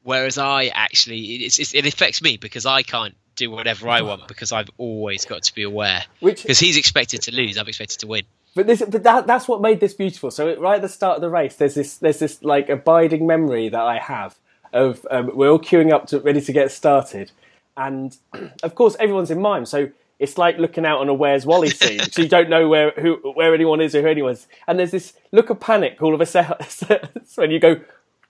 Whereas 0.03 0.37
I 0.37 0.65
actually, 0.73 1.21
it's, 1.45 1.59
it's, 1.59 1.73
it 1.73 1.85
affects 1.85 2.21
me 2.21 2.37
because 2.37 2.65
I 2.65 2.81
can't 2.83 3.15
do 3.35 3.49
whatever 3.49 3.87
I 3.89 4.01
want 4.01 4.27
because 4.27 4.51
I've 4.51 4.69
always 4.77 5.25
got 5.25 5.43
to 5.43 5.55
be 5.55 5.63
aware. 5.63 6.03
Which- 6.19 6.41
Because 6.41 6.59
he's 6.59 6.77
expected 6.77 7.21
to 7.23 7.35
lose, 7.35 7.57
I'm 7.57 7.67
expected 7.67 7.99
to 7.99 8.07
win. 8.07 8.23
But 8.55 8.67
this, 8.67 8.83
but 8.87 9.01
that, 9.03 9.25
that's 9.25 9.47
what 9.47 9.61
made 9.61 9.79
this 9.79 9.93
beautiful. 9.93 10.29
So 10.29 10.55
right 10.59 10.75
at 10.75 10.81
the 10.81 10.89
start 10.89 11.15
of 11.15 11.21
the 11.21 11.29
race, 11.29 11.55
there's 11.55 11.73
this, 11.73 11.97
there's 11.97 12.19
this 12.19 12.43
like 12.43 12.69
abiding 12.69 13.25
memory 13.25 13.69
that 13.69 13.81
I 13.81 13.97
have 13.97 14.37
of 14.73 15.05
um, 15.09 15.31
we're 15.33 15.49
all 15.51 15.59
queuing 15.59 15.91
up 15.93 16.07
to 16.07 16.19
ready 16.19 16.41
to 16.41 16.51
get 16.51 16.71
started, 16.71 17.31
and 17.77 18.17
of 18.63 18.75
course 18.75 18.95
everyone's 18.99 19.31
in 19.31 19.39
mime. 19.39 19.65
So 19.65 19.89
it's 20.23 20.37
like 20.37 20.57
looking 20.57 20.85
out 20.85 20.99
on 20.99 21.09
a 21.09 21.13
Where's 21.13 21.45
Wally 21.45 21.69
scene. 21.69 21.99
so 21.99 22.21
you 22.21 22.29
don't 22.29 22.49
know 22.49 22.67
where 22.69 22.91
who 22.91 23.15
where 23.35 23.53
anyone 23.53 23.81
is 23.81 23.93
or 23.93 24.01
who 24.01 24.07
anyone's. 24.07 24.47
And 24.67 24.79
there's 24.79 24.91
this 24.91 25.13
look 25.31 25.49
of 25.49 25.59
panic 25.59 26.01
all 26.01 26.13
of 26.13 26.21
a 26.21 26.25
sudden 26.25 27.09
when 27.35 27.51
you 27.51 27.59
go, 27.59 27.81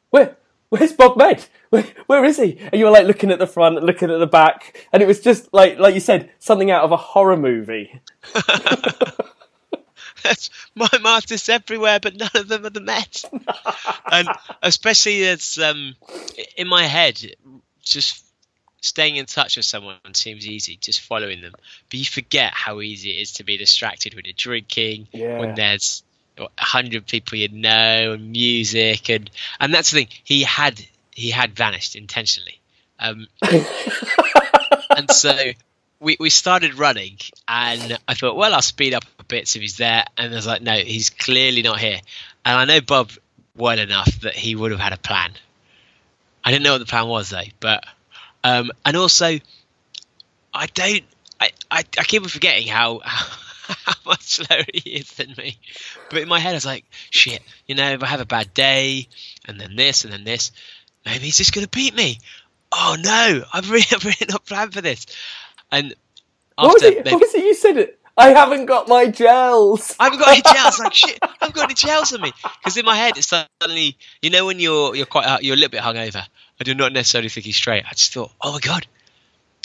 where 0.09 0.35
where's 0.69 0.91
Bob 0.91 1.17
Med? 1.17 1.45
Where, 1.69 1.85
where 2.07 2.25
is 2.25 2.37
he? 2.37 2.57
And 2.59 2.79
you 2.79 2.85
were 2.85 2.91
like 2.91 3.05
looking 3.05 3.29
at 3.29 3.37
the 3.39 3.47
front, 3.47 3.83
looking 3.83 4.09
at 4.09 4.17
the 4.17 4.27
back, 4.27 4.87
and 4.91 5.03
it 5.03 5.05
was 5.05 5.19
just 5.19 5.53
like 5.53 5.77
like 5.77 5.93
you 5.93 5.99
said, 5.99 6.31
something 6.39 6.71
out 6.71 6.83
of 6.83 6.91
a 6.91 6.97
horror 6.97 7.37
movie. 7.37 8.01
That's 10.23 10.49
mime 10.73 11.05
artists 11.05 11.49
everywhere, 11.49 11.99
but 11.99 12.15
none 12.15 12.29
of 12.33 12.47
them 12.47 12.65
are 12.65 12.69
the 12.69 12.79
Met. 12.79 13.23
and 14.11 14.27
especially 14.61 15.27
as 15.27 15.59
um, 15.59 15.95
in 16.57 16.67
my 16.67 16.85
head, 16.85 17.21
just 17.81 18.23
staying 18.83 19.15
in 19.15 19.25
touch 19.25 19.55
with 19.55 19.65
someone 19.65 19.95
seems 20.13 20.45
easy, 20.45 20.75
just 20.75 20.99
following 20.99 21.41
them. 21.41 21.53
But 21.89 21.99
you 21.99 22.05
forget 22.05 22.53
how 22.53 22.81
easy 22.81 23.11
it 23.11 23.21
is 23.21 23.31
to 23.33 23.43
be 23.43 23.55
distracted 23.57 24.13
when 24.13 24.25
you're 24.25 24.33
drinking, 24.37 25.07
Yeah. 25.13 25.39
when 25.39 25.55
there's 25.55 26.03
a 26.37 26.47
hundred 26.57 27.07
people 27.07 27.37
you 27.37 27.47
know, 27.47 28.11
and 28.13 28.31
music, 28.31 29.09
and 29.09 29.31
and 29.59 29.73
that's 29.73 29.91
the 29.91 29.99
thing. 29.99 30.07
He 30.23 30.43
had 30.43 30.79
he 31.11 31.31
had 31.31 31.55
vanished 31.55 31.95
intentionally. 31.95 32.59
Um, 32.99 33.27
and 34.89 35.09
so 35.11 35.33
we, 35.99 36.17
we 36.19 36.29
started 36.29 36.75
running, 36.77 37.17
and 37.47 37.97
I 38.07 38.13
thought, 38.15 38.35
well, 38.35 38.53
I'll 38.53 38.61
speed 38.61 38.93
up 38.93 39.05
a 39.19 39.23
bit 39.23 39.55
if 39.55 39.61
he's 39.61 39.77
there. 39.77 40.03
And 40.17 40.33
I 40.33 40.35
was 40.35 40.47
like, 40.47 40.61
no, 40.61 40.73
he's 40.73 41.09
clearly 41.09 41.61
not 41.61 41.79
here. 41.79 41.99
And 42.45 42.57
I 42.57 42.65
know 42.65 42.81
Bob 42.81 43.11
well 43.55 43.79
enough 43.79 44.11
that 44.21 44.35
he 44.35 44.55
would 44.55 44.71
have 44.71 44.79
had 44.79 44.93
a 44.93 44.97
plan. 44.97 45.31
I 46.43 46.51
didn't 46.51 46.63
know 46.63 46.73
what 46.73 46.79
the 46.79 46.85
plan 46.85 47.07
was 47.07 47.29
though, 47.29 47.41
but 47.59 47.85
um, 48.43 48.71
and 48.85 48.97
also 48.97 49.37
I 50.53 50.65
don't. 50.67 51.03
I, 51.39 51.49
I, 51.71 51.77
I 51.79 52.03
keep 52.03 52.23
on 52.23 52.29
forgetting 52.29 52.67
how 52.67 52.99
how 53.03 53.93
much 54.05 54.21
slower 54.21 54.63
he 54.73 54.91
is 54.91 55.11
than 55.13 55.33
me. 55.37 55.57
But 56.09 56.21
in 56.21 56.27
my 56.27 56.39
head, 56.39 56.51
I 56.51 56.53
was 56.53 56.65
like, 56.65 56.85
shit. 57.09 57.41
You 57.67 57.75
know, 57.75 57.91
if 57.91 58.03
I 58.03 58.07
have 58.07 58.21
a 58.21 58.25
bad 58.25 58.53
day, 58.53 59.07
and 59.45 59.59
then 59.59 59.75
this, 59.75 60.03
and 60.03 60.13
then 60.13 60.23
this, 60.23 60.51
maybe 61.05 61.25
he's 61.25 61.37
just 61.37 61.53
going 61.53 61.65
to 61.65 61.69
beat 61.69 61.95
me. 61.95 62.19
Oh 62.71 62.95
no, 62.99 63.43
I've 63.53 63.69
really, 63.69 63.85
I've 63.91 64.05
really 64.05 64.25
not 64.29 64.45
planned 64.45 64.73
for 64.73 64.81
this. 64.81 65.05
And 65.71 65.93
What 66.55 66.73
was 66.73 66.83
after 66.83 66.97
it? 66.97 67.05
maybe- 67.05 67.15
What 67.15 67.21
was 67.21 67.33
it? 67.35 67.43
You 67.43 67.53
said 67.53 67.77
it. 67.77 67.99
I 68.15 68.29
haven't 68.29 68.65
got 68.65 68.87
my 68.87 69.07
gels. 69.07 69.95
I 69.99 70.05
haven't 70.05 70.19
got 70.19 70.29
any 70.29 70.41
gels. 70.41 70.79
Like 70.83 70.93
shit, 70.93 71.19
I 71.21 71.29
haven't 71.39 71.55
got 71.55 71.65
any 71.65 71.73
gels 71.73 72.13
on 72.13 72.21
me. 72.21 72.31
Because 72.59 72.77
in 72.77 72.85
my 72.85 72.95
head, 72.95 73.17
it's 73.17 73.27
suddenly, 73.27 73.97
you 74.21 74.29
know, 74.29 74.45
when 74.45 74.59
you're 74.59 74.95
you're 74.95 75.05
quite 75.05 75.25
uh, 75.25 75.39
you're 75.41 75.55
a 75.55 75.57
little 75.57 75.71
bit 75.71 75.81
hungover. 75.81 76.25
I 76.59 76.63
do 76.63 76.75
not 76.75 76.93
necessarily 76.93 77.29
think 77.29 77.45
he's 77.45 77.55
straight. 77.55 77.85
I 77.85 77.93
just 77.93 78.13
thought, 78.13 78.31
oh 78.41 78.53
my 78.53 78.59
god, 78.59 78.85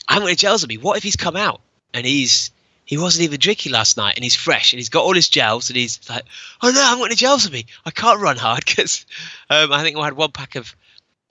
I 0.09 0.15
haven't 0.15 0.27
got 0.27 0.31
any 0.31 0.37
gels 0.37 0.65
on 0.65 0.69
me. 0.69 0.79
What 0.79 0.97
if 0.97 1.03
he's 1.03 1.17
come 1.17 1.37
out 1.37 1.61
and 1.93 2.07
he's 2.07 2.51
he 2.89 2.97
wasn't 2.97 3.25
even 3.25 3.39
drinking 3.39 3.73
last 3.73 3.99
night 3.99 4.15
and 4.17 4.25
he's 4.25 4.35
fresh 4.35 4.73
and 4.73 4.79
he's 4.79 4.89
got 4.89 5.05
all 5.05 5.15
his 5.15 5.29
gels 5.29 5.69
and 5.69 5.77
he's 5.77 6.09
like, 6.09 6.25
oh 6.63 6.71
no, 6.71 6.81
I 6.81 6.85
haven't 6.85 7.01
got 7.01 7.07
any 7.07 7.17
gels 7.17 7.47
on 7.47 7.53
me. 7.53 7.67
I 7.85 7.91
can't 7.91 8.19
run 8.19 8.39
hard 8.39 8.65
because 8.67 9.05
um, 9.51 9.73
I 9.73 9.83
think 9.83 9.99
I 9.99 10.05
had 10.05 10.15
one 10.15 10.33
pack 10.33 10.57
of 10.57 10.75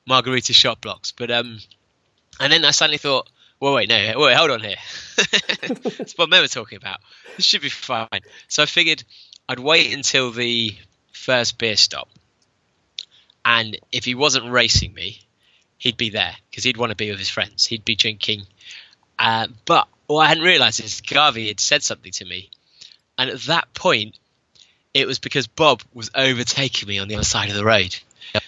margarita 0.07 0.53
shot 0.53 0.81
blocks. 0.81 1.11
But 1.11 1.31
um, 1.31 1.57
and 2.39 2.53
then 2.53 2.63
I 2.63 2.71
suddenly 2.71 2.99
thought, 2.99 3.27
well, 3.59 3.73
wait, 3.73 3.89
no, 3.89 4.13
wait, 4.17 4.35
hold 4.35 4.51
on 4.51 4.61
here. 4.61 4.77
It's 5.99 6.17
what 6.17 6.29
men 6.29 6.41
were 6.41 6.47
talking 6.47 6.77
about. 6.77 6.99
This 7.35 7.45
should 7.45 7.61
be 7.61 7.69
fine. 7.69 8.21
So 8.47 8.63
I 8.63 8.65
figured 8.65 9.03
I'd 9.49 9.59
wait 9.59 9.93
until 9.93 10.31
the 10.31 10.75
first 11.11 11.57
beer 11.57 11.75
stop, 11.75 12.09
and 13.43 13.77
if 13.91 14.05
he 14.05 14.15
wasn't 14.15 14.51
racing 14.51 14.93
me, 14.93 15.21
he'd 15.77 15.97
be 15.97 16.09
there 16.09 16.35
because 16.49 16.63
he'd 16.63 16.77
want 16.77 16.91
to 16.91 16.95
be 16.95 17.09
with 17.09 17.19
his 17.19 17.29
friends. 17.29 17.65
He'd 17.65 17.85
be 17.85 17.95
drinking. 17.95 18.43
Uh, 19.17 19.47
but 19.65 19.87
what 20.05 20.25
I 20.25 20.27
hadn't 20.27 20.43
realised 20.43 20.79
is 20.83 21.01
Garvey 21.01 21.47
had 21.47 21.59
said 21.59 21.83
something 21.83 22.11
to 22.13 22.25
me, 22.25 22.49
and 23.17 23.29
at 23.29 23.41
that 23.41 23.73
point, 23.73 24.17
it 24.93 25.07
was 25.07 25.19
because 25.19 25.47
Bob 25.47 25.81
was 25.93 26.11
overtaking 26.15 26.87
me 26.87 26.99
on 26.99 27.07
the 27.07 27.15
other 27.15 27.23
side 27.23 27.49
of 27.49 27.55
the 27.55 27.65
road. 27.65 27.95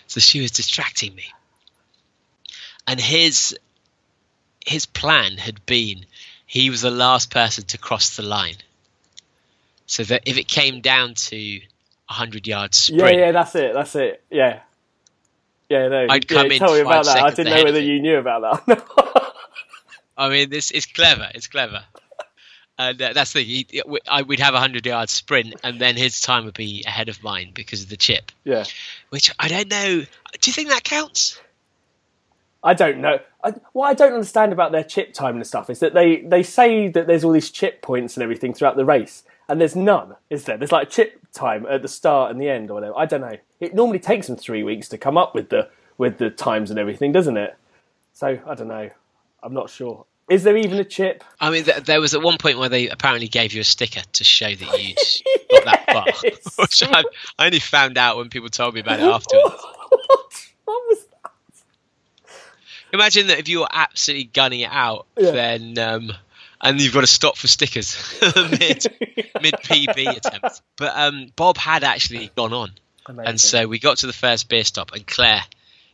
So 0.07 0.19
she 0.19 0.41
was 0.41 0.51
distracting 0.51 1.13
me. 1.15 1.25
And 2.87 2.99
his 2.99 3.57
his 4.69 4.85
plan 4.85 5.37
had 5.37 5.65
been 5.65 6.05
he 6.45 6.69
was 6.69 6.81
the 6.81 6.91
last 6.91 7.31
person 7.31 7.63
to 7.65 7.77
cross 7.77 8.15
the 8.15 8.21
line. 8.23 8.55
So 9.87 10.03
that 10.03 10.23
if 10.27 10.37
it 10.37 10.47
came 10.47 10.81
down 10.81 11.15
to 11.15 11.37
a 12.07 12.13
hundred 12.13 12.45
yards 12.47 12.77
sprint, 12.77 13.17
Yeah, 13.17 13.25
yeah, 13.25 13.31
that's 13.31 13.55
it. 13.55 13.73
That's 13.73 13.95
it. 13.95 14.23
Yeah. 14.29 14.59
Yeah, 15.69 15.87
no. 15.87 16.07
I'd 16.09 16.29
yeah, 16.29 16.37
come 16.37 16.51
in 16.51 16.59
tell 16.59 16.73
me 16.73 16.81
about 16.81 17.05
that. 17.05 17.23
I 17.23 17.29
didn't 17.31 17.53
know 17.53 17.63
whether 17.63 17.79
you. 17.79 17.95
you 17.95 18.01
knew 18.01 18.17
about 18.17 18.65
that. 18.67 19.33
I 20.17 20.29
mean, 20.29 20.49
this 20.49 20.69
is 20.69 20.85
clever. 20.85 21.29
It's 21.33 21.47
clever. 21.47 21.83
And 22.77 23.01
uh, 23.01 23.13
that's 23.13 23.33
the 23.33 23.43
thing. 23.43 23.65
He, 23.67 24.01
I, 24.07 24.21
we'd 24.21 24.39
have 24.39 24.53
a 24.53 24.59
hundred 24.59 24.85
yard 24.85 25.09
sprint, 25.09 25.55
and 25.63 25.79
then 25.81 25.97
his 25.97 26.21
time 26.21 26.45
would 26.45 26.53
be 26.53 26.83
ahead 26.85 27.09
of 27.09 27.23
mine 27.23 27.51
because 27.53 27.83
of 27.83 27.89
the 27.89 27.97
chip. 27.97 28.31
yeah. 28.43 28.65
Which 29.09 29.33
I 29.39 29.47
don't 29.47 29.69
know. 29.69 30.01
Do 30.01 30.49
you 30.49 30.53
think 30.53 30.69
that 30.69 30.83
counts? 30.83 31.39
I 32.63 32.73
don't 32.73 32.99
know. 32.99 33.19
I, 33.43 33.53
what 33.71 33.87
I 33.87 33.93
don't 33.93 34.13
understand 34.13 34.51
about 34.51 34.71
their 34.71 34.83
chip 34.83 35.13
time 35.13 35.35
and 35.35 35.47
stuff 35.47 35.69
is 35.69 35.79
that 35.79 35.93
they, 35.93 36.21
they 36.21 36.43
say 36.43 36.89
that 36.89 37.07
there's 37.07 37.23
all 37.23 37.31
these 37.31 37.49
chip 37.49 37.81
points 37.81 38.17
and 38.17 38.23
everything 38.23 38.53
throughout 38.53 38.75
the 38.75 38.85
race, 38.85 39.23
and 39.47 39.61
there's 39.61 39.75
none, 39.75 40.15
is 40.29 40.43
there? 40.43 40.57
There's 40.57 40.71
like 40.71 40.89
chip 40.89 41.19
time 41.33 41.65
at 41.69 41.81
the 41.81 41.87
start 41.87 42.31
and 42.31 42.41
the 42.41 42.49
end 42.49 42.69
or 42.69 42.75
whatever. 42.75 42.97
I 42.97 43.05
don't 43.05 43.21
know. 43.21 43.37
It 43.59 43.73
normally 43.73 43.99
takes 43.99 44.27
them 44.27 44.35
three 44.35 44.63
weeks 44.63 44.89
to 44.89 44.97
come 44.97 45.17
up 45.17 45.33
with 45.35 45.49
the 45.49 45.69
with 45.97 46.17
the 46.17 46.29
times 46.29 46.69
and 46.69 46.79
everything, 46.79 47.11
doesn't 47.11 47.37
it? 47.37 47.55
So 48.13 48.39
I 48.45 48.55
don't 48.55 48.67
know. 48.67 48.89
I'm 49.41 49.53
not 49.53 49.69
sure. 49.69 50.05
Is 50.29 50.43
there 50.43 50.55
even 50.57 50.77
a 50.77 50.83
chip? 50.83 51.23
I 51.39 51.49
mean, 51.49 51.63
th- 51.63 51.85
there 51.85 51.99
was 51.99 52.13
at 52.13 52.21
one 52.21 52.37
point 52.37 52.59
where 52.59 52.69
they 52.69 52.87
apparently 52.87 53.27
gave 53.27 53.51
you 53.51 53.61
a 53.61 53.63
sticker 53.63 54.01
to 54.13 54.23
show 54.23 54.53
that 54.53 54.81
you'd 54.81 54.97
got 55.49 55.65
that 55.65 55.85
far, 55.91 56.05
which 56.63 56.83
I, 56.83 57.03
I 57.39 57.45
only 57.47 57.59
found 57.59 57.97
out 57.97 58.17
when 58.17 58.29
people 58.29 58.49
told 58.49 58.75
me 58.75 58.81
about 58.81 58.99
it 58.99 59.03
afterwards. 59.05 59.55
what? 59.89 60.47
What 60.65 60.83
was? 60.87 61.05
Imagine 62.93 63.27
that 63.27 63.39
if 63.39 63.47
you 63.49 63.59
were 63.61 63.67
absolutely 63.71 64.25
gunning 64.25 64.61
it 64.61 64.69
out, 64.71 65.05
Yeah. 65.17 65.31
then 65.31 65.77
um, 65.79 66.11
and 66.61 66.81
you've 66.81 66.93
got 66.93 67.01
to 67.01 67.07
stop 67.07 67.37
for 67.37 67.47
stickers 67.47 67.95
mid 68.35 68.85
mid 69.41 69.53
PB 69.53 70.17
attempt. 70.17 70.61
But 70.77 70.93
um, 70.97 71.27
Bob 71.35 71.57
had 71.57 71.83
actually 71.83 72.31
gone 72.35 72.53
on, 72.53 72.71
Amazing. 73.07 73.29
and 73.29 73.39
so 73.39 73.67
we 73.67 73.79
got 73.79 73.97
to 73.99 74.07
the 74.07 74.13
first 74.13 74.49
beer 74.49 74.63
stop, 74.63 74.91
and 74.93 75.05
Claire, 75.05 75.41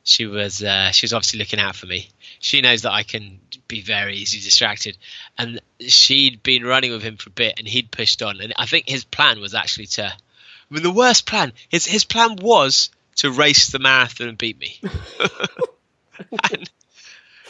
she 0.03 0.25
was 0.25 0.63
uh, 0.63 0.91
she 0.91 1.05
was 1.05 1.13
obviously 1.13 1.39
looking 1.39 1.59
out 1.59 1.75
for 1.75 1.85
me. 1.85 2.07
She 2.39 2.61
knows 2.61 2.83
that 2.83 2.91
I 2.91 3.03
can 3.03 3.39
be 3.67 3.81
very 3.81 4.15
easily 4.17 4.41
distracted, 4.43 4.97
and 5.37 5.59
she'd 5.79 6.43
been 6.43 6.63
running 6.63 6.91
with 6.91 7.01
him 7.03 7.17
for 7.17 7.29
a 7.29 7.33
bit, 7.33 7.55
and 7.57 7.67
he'd 7.67 7.91
pushed 7.91 8.21
on, 8.21 8.39
and 8.41 8.53
I 8.57 8.65
think 8.67 8.87
his 8.87 9.03
plan 9.03 9.39
was 9.41 9.53
actually 9.53 9.87
to. 9.87 10.05
I 10.05 10.73
mean, 10.73 10.83
the 10.83 10.91
worst 10.91 11.25
plan. 11.27 11.53
His 11.69 11.85
his 11.85 12.05
plan 12.05 12.37
was 12.41 12.89
to 13.17 13.31
race 13.31 13.69
the 13.69 13.79
marathon 13.79 14.29
and 14.29 14.37
beat 14.37 14.59
me. 14.59 14.79
and 16.51 16.69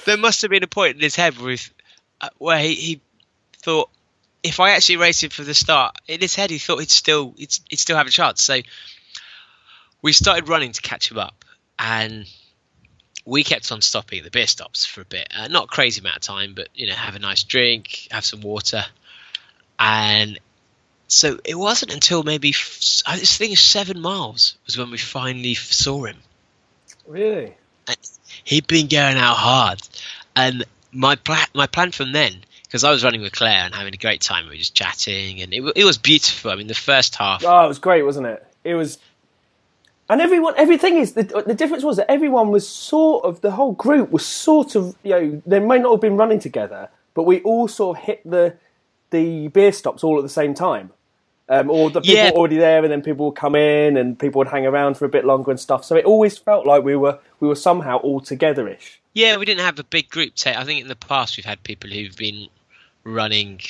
there 0.06 0.18
must 0.18 0.42
have 0.42 0.52
been 0.52 0.64
a 0.64 0.68
point 0.68 0.96
in 0.96 1.02
his 1.02 1.16
head 1.16 1.38
where, 1.38 1.56
he, 1.56 1.60
uh, 2.22 2.30
where 2.38 2.60
he, 2.60 2.76
he 2.76 3.02
thought, 3.58 3.90
if 4.44 4.60
I 4.60 4.72
actually 4.72 4.98
raced 4.98 5.24
him 5.24 5.32
for 5.32 5.44
the 5.44 5.54
start, 5.54 5.98
in 6.08 6.22
his 6.22 6.36
head 6.36 6.52
he 6.52 6.60
thought 6.60 6.80
he'd 6.80 6.92
still 6.92 7.34
he'd, 7.38 7.58
he'd 7.70 7.80
still 7.80 7.98
have 7.98 8.08
a 8.08 8.12
chance. 8.12 8.44
So 8.44 8.62
we 10.02 10.14
started 10.14 10.48
running 10.48 10.72
to 10.72 10.82
catch 10.82 11.10
him 11.10 11.18
up, 11.18 11.44
and 11.80 12.26
we 13.26 13.44
kept 13.44 13.72
on 13.72 13.82
stopping 13.82 14.20
at 14.20 14.26
the 14.26 14.32
beer 14.32 14.46
stops 14.46 14.86
for 14.86 15.02
a 15.02 15.06
bit. 15.06 15.28
Uh, 15.36 15.48
not 15.48 15.66
a 15.66 15.68
crazy 15.68 16.00
amount 16.00 16.18
of 16.18 16.22
time, 16.22 16.54
but 16.54 16.70
you 16.76 16.86
know, 16.88 16.94
have 16.94 17.16
a 17.16 17.20
nice 17.20 17.44
drink, 17.44 18.08
have 18.12 18.24
some 18.24 18.42
water, 18.42 18.86
and 19.80 20.40
so 21.08 21.40
it 21.44 21.56
wasn't 21.56 21.92
until 21.94 22.22
maybe 22.22 22.50
f- 22.50 23.02
I 23.08 23.18
this 23.18 23.38
thing 23.38 23.56
seven 23.56 24.00
miles 24.00 24.58
was 24.66 24.78
when 24.78 24.92
we 24.92 25.00
finally 25.00 25.56
saw 25.56 26.06
him. 26.06 26.18
really? 27.08 27.56
He'd 28.46 28.68
been 28.68 28.88
going 28.88 29.18
out 29.18 29.36
hard, 29.36 29.82
and 30.36 30.64
my 30.94 31.16
plan 31.16 31.46
my 31.54 31.68
plan 31.68 31.92
from 31.92 32.14
then 32.14 32.44
because 32.64 32.84
I 32.84 32.92
was 32.92 33.04
running 33.04 33.22
with 33.22 33.34
Claire 33.34 33.66
and 33.66 33.76
having 33.76 33.94
a 33.94 33.98
great 33.98 34.22
time. 34.22 34.46
We 34.46 34.52
were 34.52 34.58
just 34.58 34.76
chatting, 34.76 35.42
and 35.42 35.54
it, 35.54 35.64
it 35.76 35.84
was 35.84 35.98
beautiful. 35.98 36.52
I 36.52 36.56
mean, 36.56 36.68
the 36.68 36.74
first 36.74 37.16
half. 37.16 37.44
Oh, 37.44 37.66
it 37.66 37.68
was 37.68 37.80
great, 37.80 38.04
wasn't 38.04 38.28
it? 38.28 38.46
It 38.64 38.76
was, 38.76 38.98
and 40.10 40.22
everyone. 40.22 40.54
Everything 40.58 40.98
is 40.98 41.14
the 41.14 41.24
the 41.24 41.54
difference 41.54 41.84
was 41.84 41.98
that 41.98 42.10
everyone 42.10 42.50
was 42.50 42.68
sort 42.68 43.26
of 43.26 43.42
the 43.42 43.52
whole 43.52 43.74
group 43.74 44.12
was 44.12 44.26
sort 44.26 44.76
of 44.76 44.96
you 45.04 45.12
know 45.12 45.42
they 45.46 45.60
may 45.60 45.80
not 45.80 45.92
have 45.92 46.02
been 46.02 46.18
running 46.18 46.40
together, 46.40 46.90
but 47.14 47.24
we 47.24 47.42
all 47.42 47.68
sort 47.68 47.98
of 47.98 48.04
hit 48.04 48.22
the 48.30 48.56
the 49.10 49.48
beer 49.50 49.72
stops 49.72 50.04
all 50.04 50.18
at 50.18 50.24
the 50.24 50.30
same 50.30 50.54
time. 50.54 50.92
Um, 51.48 51.70
or 51.70 51.92
the 51.92 52.02
people 52.02 52.16
Yeah. 52.16 52.32
were 52.32 52.38
already 52.38 52.58
there, 52.58 52.84
and 52.84 52.92
then 52.92 53.04
people 53.04 53.28
would 53.28 53.36
come 53.36 53.56
in, 53.56 53.98
and 53.98 54.18
people 54.18 54.40
would 54.40 54.48
hang 54.48 54.66
around 54.66 54.98
for 54.98 55.06
a 55.06 55.10
bit 55.10 55.26
longer 55.26 55.52
and 55.52 55.60
stuff. 55.60 55.86
So 55.86 55.96
it 55.96 56.06
always 56.06 56.38
felt 56.38 56.66
like 56.66 56.84
we 56.84 56.96
were 56.96 57.20
we 57.40 57.48
were 57.48 57.56
somehow 57.56 57.98
all 57.98 58.20
together-ish. 58.20 59.00
Yeah, 59.14 59.38
we 59.38 59.46
didn't 59.46 59.62
have 59.62 59.78
a 59.78 59.84
big 59.84 60.10
group. 60.10 60.34
Take. 60.36 60.58
I 60.58 60.64
think 60.64 60.82
in 60.82 60.88
the 60.88 60.96
past 60.96 61.38
we've 61.38 61.46
had 61.46 61.62
people 61.62 61.90
who've 61.92 62.18
been 62.18 62.48
running 63.04 63.62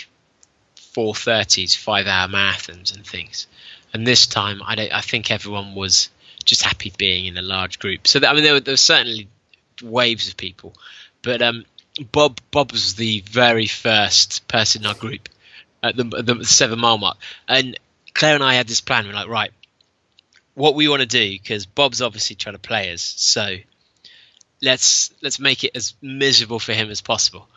four 0.93 1.13
thirties, 1.13 1.75
five 1.75 2.07
hour 2.07 2.29
marathons 2.29 2.95
and 2.95 3.05
things. 3.05 3.45
And 3.93 4.07
this 4.07 4.25
time, 4.25 4.61
I 4.65 4.75
don't. 4.75 4.93
I 4.93 5.01
think 5.01 5.29
everyone 5.29 5.75
was 5.75 6.09
just 6.45 6.61
happy 6.61 6.93
being 6.97 7.25
in 7.25 7.37
a 7.37 7.41
large 7.41 7.79
group. 7.79 8.07
So 8.07 8.19
that, 8.19 8.29
I 8.29 8.33
mean, 8.33 8.43
there 8.43 8.53
were, 8.53 8.59
there 8.61 8.73
were 8.73 8.77
certainly 8.77 9.27
waves 9.83 10.29
of 10.29 10.37
people, 10.37 10.73
but 11.23 11.41
um, 11.41 11.65
Bob 12.11 12.39
Bob 12.51 12.71
was 12.71 12.95
the 12.95 13.21
very 13.29 13.67
first 13.67 14.47
person 14.47 14.83
in 14.83 14.87
our 14.87 14.93
group 14.95 15.27
at 15.85 15.95
the, 15.95 16.03
the 16.03 16.45
seven 16.45 16.79
mile 16.79 16.97
mark, 16.97 17.17
and 17.47 17.79
Claire 18.13 18.35
and 18.35 18.43
I 18.43 18.55
had 18.55 18.67
this 18.67 18.81
plan. 18.81 19.05
We're 19.07 19.13
like, 19.13 19.27
right, 19.27 19.51
what 20.55 20.75
we 20.75 20.87
want 20.87 21.01
to 21.01 21.05
do 21.05 21.31
because 21.31 21.65
Bob's 21.65 22.01
obviously 22.01 22.35
trying 22.35 22.55
to 22.55 22.59
play 22.59 22.91
us, 22.91 23.01
so 23.01 23.57
let's 24.61 25.11
let's 25.21 25.39
make 25.39 25.63
it 25.63 25.71
as 25.75 25.93
miserable 26.01 26.59
for 26.59 26.73
him 26.73 26.89
as 26.89 27.01
possible. 27.01 27.47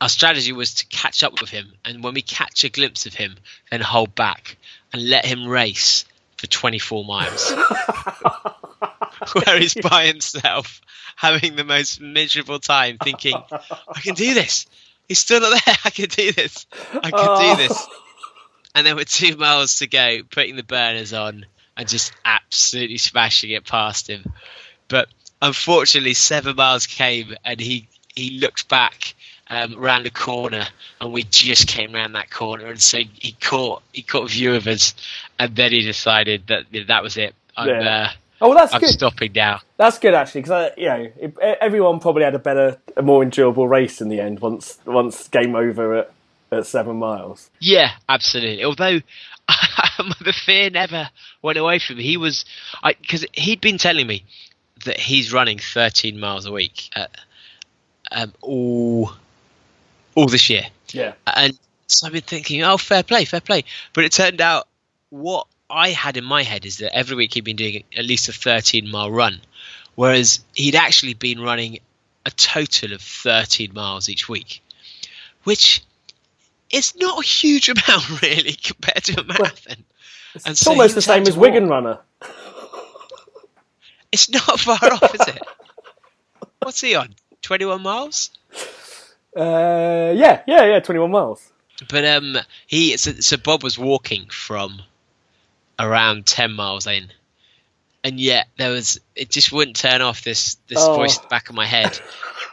Our 0.00 0.08
strategy 0.08 0.52
was 0.52 0.74
to 0.74 0.86
catch 0.86 1.22
up 1.22 1.40
with 1.40 1.50
him, 1.50 1.72
and 1.84 2.02
when 2.02 2.14
we 2.14 2.22
catch 2.22 2.64
a 2.64 2.68
glimpse 2.68 3.06
of 3.06 3.14
him, 3.14 3.36
then 3.70 3.80
hold 3.80 4.14
back 4.14 4.56
and 4.92 5.08
let 5.08 5.24
him 5.24 5.46
race 5.46 6.04
for 6.38 6.46
24 6.48 7.04
miles, 7.04 7.52
where 9.32 9.58
he's 9.58 9.74
by 9.74 10.06
himself, 10.06 10.80
having 11.16 11.56
the 11.56 11.64
most 11.64 12.00
miserable 12.00 12.58
time, 12.58 12.98
thinking, 13.02 13.36
"I 13.36 14.00
can 14.00 14.14
do 14.14 14.34
this. 14.34 14.66
He's 15.12 15.18
still 15.18 15.40
not 15.42 15.62
there. 15.66 15.76
I 15.84 15.90
can 15.90 16.08
do 16.08 16.32
this. 16.32 16.66
I 17.02 17.10
can 17.10 17.28
Oh. 17.28 17.56
do 17.56 17.68
this." 17.68 17.86
And 18.74 18.86
there 18.86 18.96
were 18.96 19.04
two 19.04 19.36
miles 19.36 19.76
to 19.76 19.86
go, 19.86 20.20
putting 20.30 20.56
the 20.56 20.62
burners 20.62 21.12
on 21.12 21.44
and 21.76 21.86
just 21.86 22.14
absolutely 22.24 22.96
smashing 22.96 23.50
it 23.50 23.66
past 23.66 24.08
him. 24.08 24.24
But 24.88 25.08
unfortunately, 25.42 26.14
seven 26.14 26.56
miles 26.56 26.86
came, 26.86 27.34
and 27.44 27.60
he 27.60 27.88
he 28.16 28.38
looked 28.38 28.68
back 28.70 29.14
um, 29.50 29.76
around 29.78 30.04
the 30.04 30.10
corner, 30.10 30.66
and 31.00 31.12
we 31.12 31.24
just 31.24 31.68
came 31.68 31.92
round 31.92 32.14
that 32.14 32.30
corner, 32.30 32.66
and 32.68 32.80
so 32.80 32.98
he 33.18 33.32
caught 33.32 33.82
he 33.92 34.00
caught 34.00 34.30
view 34.30 34.54
of 34.54 34.66
us, 34.66 34.94
and 35.38 35.54
then 35.54 35.72
he 35.72 35.82
decided 35.82 36.46
that 36.46 36.64
that 36.88 37.02
was 37.02 37.18
it. 37.18 37.34
I'm, 37.54 37.68
Yeah. 37.68 38.06
uh, 38.08 38.10
Oh, 38.42 38.48
well, 38.48 38.58
that's 38.58 38.74
I'm 38.74 38.80
good. 38.80 38.90
stopping 38.90 39.32
now. 39.34 39.60
That's 39.76 40.00
good 40.00 40.14
actually, 40.14 40.42
because 40.42 40.72
you 40.76 40.86
know 40.86 41.12
it, 41.16 41.36
everyone 41.60 42.00
probably 42.00 42.24
had 42.24 42.34
a 42.34 42.40
better, 42.40 42.76
a 42.96 43.02
more 43.02 43.22
enjoyable 43.22 43.68
race 43.68 44.00
in 44.00 44.08
the 44.08 44.18
end 44.18 44.40
once 44.40 44.78
once 44.84 45.28
game 45.28 45.54
over 45.54 45.94
at, 45.94 46.12
at 46.50 46.66
seven 46.66 46.96
miles. 46.96 47.50
Yeah, 47.60 47.92
absolutely. 48.08 48.64
Although 48.64 48.98
the 50.24 50.32
fear 50.32 50.70
never 50.70 51.08
went 51.40 51.56
away 51.56 51.78
from 51.78 51.98
me. 51.98 52.02
He 52.02 52.16
was, 52.16 52.44
because 53.00 53.24
he'd 53.32 53.60
been 53.60 53.78
telling 53.78 54.08
me 54.08 54.24
that 54.86 54.98
he's 54.98 55.32
running 55.32 55.60
13 55.60 56.18
miles 56.18 56.44
a 56.44 56.50
week 56.50 56.90
uh, 56.96 57.06
um, 58.10 58.32
all 58.40 59.12
all 60.16 60.26
this 60.26 60.50
year, 60.50 60.66
Yeah, 60.92 61.12
and 61.26 61.56
so 61.86 62.06
I've 62.08 62.12
been 62.12 62.22
thinking, 62.22 62.62
oh, 62.64 62.76
fair 62.76 63.02
play, 63.04 63.24
fair 63.24 63.40
play. 63.40 63.64
But 63.92 64.04
it 64.04 64.12
turned 64.12 64.40
out 64.40 64.66
what 65.10 65.46
I 65.72 65.90
had 65.90 66.16
in 66.16 66.24
my 66.24 66.42
head 66.42 66.66
is 66.66 66.78
that 66.78 66.94
every 66.94 67.16
week 67.16 67.34
he'd 67.34 67.44
been 67.44 67.56
doing 67.56 67.84
at 67.96 68.04
least 68.04 68.28
a 68.28 68.32
13 68.32 68.90
mile 68.90 69.10
run, 69.10 69.40
whereas 69.94 70.44
he'd 70.54 70.74
actually 70.74 71.14
been 71.14 71.40
running 71.40 71.78
a 72.26 72.30
total 72.30 72.92
of 72.92 73.00
13 73.00 73.72
miles 73.72 74.08
each 74.08 74.28
week, 74.28 74.62
which 75.44 75.82
is 76.70 76.94
not 76.96 77.18
a 77.18 77.26
huge 77.26 77.68
amount 77.70 78.22
really 78.22 78.52
compared 78.52 79.02
to 79.04 79.20
a 79.20 79.24
marathon. 79.24 79.84
And 80.34 80.52
it's 80.52 80.60
so 80.60 80.72
almost 80.72 80.94
the 80.94 81.02
same 81.02 81.26
as 81.26 81.36
Wigan. 81.36 81.68
Runner. 81.68 81.98
It's 84.12 84.28
not 84.30 84.42
far 84.60 84.78
off, 84.92 85.14
is 85.14 85.28
it? 85.28 85.42
What's 86.62 86.80
he 86.80 86.94
on? 86.94 87.14
21 87.42 87.82
miles? 87.82 88.30
Uh, 89.36 90.12
yeah, 90.14 90.42
yeah, 90.46 90.64
yeah, 90.66 90.80
twenty-one 90.80 91.10
miles. 91.10 91.50
But 91.88 92.04
um, 92.04 92.36
he 92.66 92.96
so, 92.98 93.12
so 93.12 93.38
Bob 93.38 93.62
was 93.62 93.78
walking 93.78 94.26
from 94.28 94.82
around 95.82 96.24
ten 96.26 96.52
miles 96.52 96.86
in, 96.86 97.08
and 98.04 98.18
yet 98.20 98.46
there 98.56 98.70
was 98.70 99.00
it 99.16 99.30
just 99.30 99.52
wouldn't 99.52 99.76
turn 99.76 100.00
off 100.00 100.22
this 100.22 100.56
this 100.68 100.78
Oh. 100.80 100.94
voice 100.94 101.16
at 101.16 101.22
the 101.22 101.28
back 101.28 101.48
of 101.48 101.54
my 101.54 101.66
head 101.66 101.98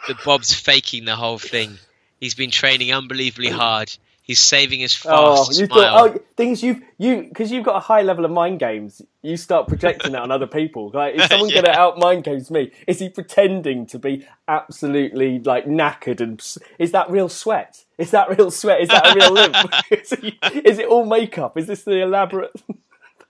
that 0.07 0.23
Bob's 0.25 0.53
faking 0.53 1.05
the 1.05 1.15
whole 1.15 1.37
thing. 1.39 1.77
He's 2.19 2.35
been 2.35 2.51
training 2.51 2.91
unbelievably 2.93 3.49
hard. 3.49 3.91
He's 4.21 4.39
saving 4.39 4.81
his 4.81 4.95
Oh, 5.05 5.45
fast 5.45 5.59
you 5.59 5.65
smile. 5.65 6.09
thought 6.09 6.17
oh 6.17 6.23
things 6.37 6.61
you've 6.61 6.81
you 6.99 7.23
because 7.23 7.51
you've 7.51 7.65
got 7.65 7.77
a 7.77 7.79
high 7.79 8.03
level 8.03 8.25
of 8.25 8.31
mind 8.31 8.59
games. 8.59 9.01
You 9.23 9.37
start 9.37 9.67
projecting 9.67 10.11
that 10.11 10.21
on 10.21 10.31
other 10.31 10.45
people. 10.45 10.91
Like, 10.93 11.15
is 11.15 11.25
someone 11.29 11.49
Yeah. 11.49 11.61
going 11.61 11.65
to 11.73 11.79
out 11.79 11.97
mind 11.97 12.23
games 12.25 12.51
me? 12.51 12.71
Is 12.85 12.99
he 12.99 13.09
pretending 13.09 13.87
to 13.87 13.97
be 13.97 14.27
absolutely 14.47 15.39
like 15.39 15.65
knackered 15.65 16.21
and 16.21 16.39
is 16.77 16.91
that 16.91 17.09
real 17.09 17.27
sweat? 17.29 17.83
Is 17.97 18.11
that 18.11 18.29
real 18.37 18.51
sweat? 18.51 18.81
Is 18.81 18.89
that 18.89 19.07
a 19.11 19.15
real 19.15 19.31
limp? 19.31 19.55
is, 19.91 20.09
he, 20.11 20.37
is 20.63 20.77
it 20.77 20.85
all 20.87 21.05
makeup? 21.05 21.57
Is 21.57 21.65
this 21.67 21.83
the 21.83 22.01
elaborate? 22.03 22.51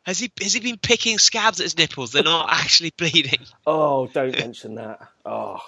Has 0.04 0.20
he 0.20 0.32
has 0.42 0.54
he 0.54 0.60
been 0.60 0.78
picking 0.78 1.18
scabs 1.18 1.60
at 1.60 1.64
his 1.66 1.78
nipples? 1.78 2.12
They're 2.12 2.24
not 2.24 2.50
actually 2.52 2.92
bleeding. 2.98 3.46
Oh, 3.68 4.08
don't 4.08 4.38
mention 4.38 4.76
that. 4.76 5.00
Oh, 5.26 5.60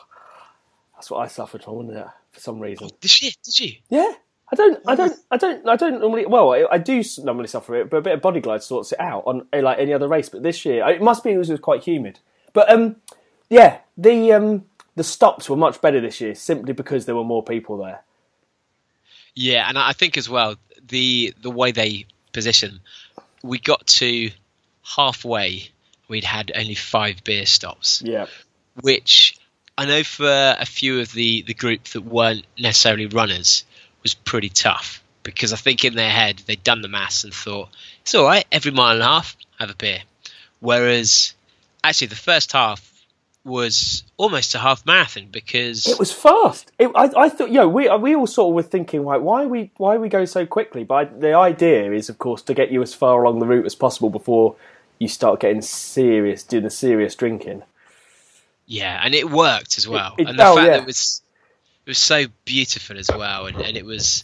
that's 0.96 1.12
what 1.12 1.20
I 1.20 1.28
suffered 1.28 1.64
from, 1.64 1.76
wasn't 1.76 1.98
it? 1.98 2.08
For 2.32 2.40
some 2.40 2.60
reason. 2.60 2.90
The 3.02 3.08
shit, 3.08 3.38
did 3.44 3.60
you? 3.60 3.74
Yeah, 3.90 4.12
I 4.52 4.56
don't, 4.56 4.80
I 4.88 4.96
don't, 4.96 5.18
I 5.32 5.38
don't, 5.38 5.68
I 5.68 5.76
don't 5.76 6.00
normally. 6.00 6.26
Well, 6.26 6.54
I, 6.54 6.66
I 6.72 6.78
do 6.78 7.04
normally 7.20 7.48
suffer 7.48 7.76
it, 7.76 7.90
but 7.90 7.98
a 7.98 8.02
bit 8.02 8.14
of 8.14 8.22
body 8.22 8.40
glide 8.40 8.64
sorts 8.64 8.92
it 8.92 9.00
out 9.00 9.24
on 9.26 9.48
uh, 9.54 9.62
like 9.62 9.80
any 9.80 9.94
other 9.94 10.08
race. 10.08 10.30
But 10.30 10.44
this 10.44 10.66
year, 10.66 10.88
it 10.90 11.02
must 11.02 11.24
be 11.24 11.32
because 11.32 11.50
it 11.50 11.54
was 11.54 11.60
quite 11.62 11.84
humid. 11.84 12.20
But 12.54 12.72
um, 12.72 12.98
yeah, 13.50 13.80
the 13.98 14.34
um, 14.34 14.66
the 14.96 15.04
stops 15.04 15.50
were 15.50 15.56
much 15.56 15.82
better 15.82 16.02
this 16.02 16.20
year 16.20 16.36
simply 16.36 16.74
because 16.74 17.06
there 17.06 17.16
were 17.16 17.24
more 17.24 17.44
people 17.44 17.78
there. 17.78 18.02
Yeah, 19.36 19.68
and 19.68 19.78
I 19.78 19.94
think 19.94 20.18
as 20.18 20.30
well 20.30 20.56
the 20.86 21.34
the 21.42 21.52
way 21.52 21.72
they 21.72 22.06
position, 22.34 22.82
we 23.44 23.60
got 23.60 23.86
to 23.88 24.32
halfway, 24.84 25.70
we'd 26.08 26.24
had 26.24 26.52
only 26.56 26.76
five 26.76 27.24
beer 27.24 27.46
stops, 27.46 28.02
Yeah, 28.04 28.28
which 28.82 29.38
I 29.78 29.86
know 29.86 30.04
for 30.04 30.56
a 30.60 30.66
few 30.66 31.00
of 31.00 31.12
the 31.12 31.42
the 31.44 31.54
group 31.54 31.84
that 31.90 32.02
weren't 32.02 32.46
necessarily 32.58 33.08
runners 33.08 33.66
was 34.04 34.14
pretty 34.14 34.50
tough. 34.50 35.04
Because 35.24 35.54
I 35.54 35.56
think 35.56 35.86
in 35.86 35.94
their 35.94 36.10
head 36.10 36.42
they'd 36.48 36.64
done 36.64 36.82
the 36.82 36.88
maths 36.88 37.24
and 37.24 37.34
thought 37.34 37.70
it's 38.02 38.16
all 38.16 38.26
right 38.26 38.46
every 38.52 38.72
mile 38.72 38.94
and 38.94 39.04
a 39.04 39.06
half 39.06 39.38
have 39.60 39.70
a 39.70 39.76
beer, 39.76 40.02
whereas 40.60 41.36
actually 41.84 42.08
the 42.08 42.16
first 42.16 42.54
half 42.54 42.91
was 43.44 44.04
almost 44.18 44.54
a 44.54 44.60
half 44.60 44.86
marathon 44.86 45.28
because 45.32 45.88
it 45.88 45.98
was 45.98 46.12
fast. 46.12 46.72
It, 46.78 46.92
I, 46.96 47.10
I 47.18 47.30
thought, 47.30 47.50
you 47.50 47.56
know, 47.56 47.68
we 47.68 47.90
we 47.98 48.16
all 48.16 48.28
sort 48.28 48.52
of 48.52 48.56
were 48.56 48.70
thinking 48.70 49.04
like, 49.04 49.22
why 49.22 49.44
are 49.44 49.48
we 49.48 49.72
why 49.78 49.96
are 49.96 50.00
we 50.00 50.10
going 50.10 50.28
so 50.28 50.46
quickly? 50.46 50.84
But 50.84 51.22
the 51.22 51.34
idea 51.34 51.92
is, 51.92 52.10
of 52.10 52.20
course, 52.20 52.42
to 52.44 52.54
get 52.54 52.72
you 52.72 52.82
as 52.82 52.94
far 52.94 53.24
along 53.24 53.40
the 53.40 53.48
route 53.48 53.66
as 53.66 53.76
possible 53.76 54.10
before 54.10 54.56
you 55.00 55.08
start 55.08 55.40
getting 55.40 55.62
serious, 55.62 56.44
doing 56.44 56.64
the 56.64 56.70
serious 56.70 57.16
drinking. 57.16 57.64
Yeah, 58.68 59.02
and 59.04 59.16
it 59.16 59.30
worked 59.30 59.78
as 59.78 59.88
well. 59.88 60.16
it- 60.18 60.28
and 60.28 60.38
the 60.38 60.46
oh, 60.46 60.56
fact 60.56 60.68
yeah. 60.68 60.74
that 60.74 60.84
it 60.84 60.86
was 60.86 61.22
it 61.86 61.90
was 61.90 61.98
so 61.98 62.26
beautiful 62.46 62.98
as 62.98 63.10
well, 63.10 63.48
and, 63.48 63.58
and 63.60 63.76
it 63.76 63.86
was 63.86 64.24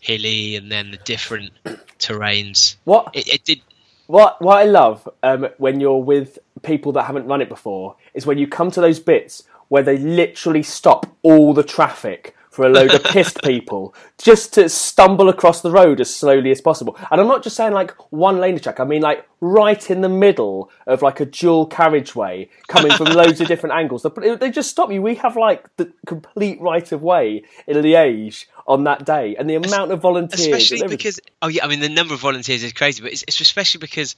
hilly, 0.00 0.56
and 0.56 0.70
then 0.70 0.90
the 0.90 0.98
different 0.98 1.52
terrains. 1.98 2.76
What 2.84 3.10
It, 3.14 3.28
it 3.28 3.44
did. 3.44 3.60
What 4.06 4.40
what 4.40 4.58
I 4.58 4.64
love 4.64 5.08
um, 5.22 5.48
when 5.58 5.80
you're 5.80 6.02
with 6.02 6.38
people 6.62 6.92
that 6.92 7.04
haven't 7.04 7.26
run 7.26 7.40
it 7.40 7.48
before 7.48 7.96
is 8.14 8.26
when 8.26 8.38
you 8.38 8.46
come 8.46 8.70
to 8.70 8.80
those 8.80 9.00
bits 9.00 9.44
where 9.68 9.82
they 9.82 9.98
literally 9.98 10.62
stop 10.62 11.06
all 11.22 11.52
the 11.52 11.62
traffic 11.62 12.34
for 12.58 12.66
a 12.66 12.70
load 12.70 12.92
of 12.92 13.04
pissed 13.14 13.40
people 13.44 13.94
just 14.18 14.52
to 14.54 14.68
stumble 14.68 15.28
across 15.28 15.60
the 15.60 15.70
road 15.70 16.00
as 16.00 16.12
slowly 16.12 16.50
as 16.50 16.60
possible. 16.60 16.96
And 17.08 17.20
I'm 17.20 17.28
not 17.28 17.44
just 17.44 17.54
saying 17.54 17.72
like 17.72 17.92
one 18.10 18.40
lane 18.40 18.56
of 18.56 18.62
track. 18.62 18.80
I 18.80 18.84
mean 18.84 19.00
like 19.00 19.24
right 19.40 19.90
in 19.90 20.00
the 20.00 20.08
middle 20.08 20.68
of 20.84 21.00
like 21.00 21.20
a 21.20 21.24
dual 21.24 21.66
carriageway 21.66 22.48
coming 22.66 22.90
from 22.90 23.06
loads 23.12 23.40
of 23.40 23.46
different 23.46 23.76
angles. 23.76 24.02
They 24.02 24.34
they 24.34 24.50
just 24.50 24.70
stop 24.70 24.90
you. 24.90 25.00
We 25.02 25.14
have 25.14 25.36
like 25.36 25.76
the 25.76 25.92
complete 26.04 26.60
right 26.60 26.90
of 26.90 27.00
way 27.00 27.44
in 27.68 27.76
Liège 27.76 28.46
on 28.66 28.84
that 28.84 29.06
day, 29.06 29.36
and 29.36 29.48
the 29.48 29.54
amount 29.54 29.92
of 29.92 30.00
volunteers, 30.00 30.46
Especially 30.46 30.88
because 30.88 31.20
oh 31.40 31.48
yeah, 31.48 31.64
I 31.64 31.68
mean 31.68 31.80
the 31.80 31.88
number 31.88 32.14
of 32.14 32.20
volunteers 32.20 32.64
is 32.64 32.72
crazy, 32.72 33.02
but 33.02 33.12
it's, 33.12 33.22
it's 33.28 33.40
especially 33.40 33.78
because 33.78 34.16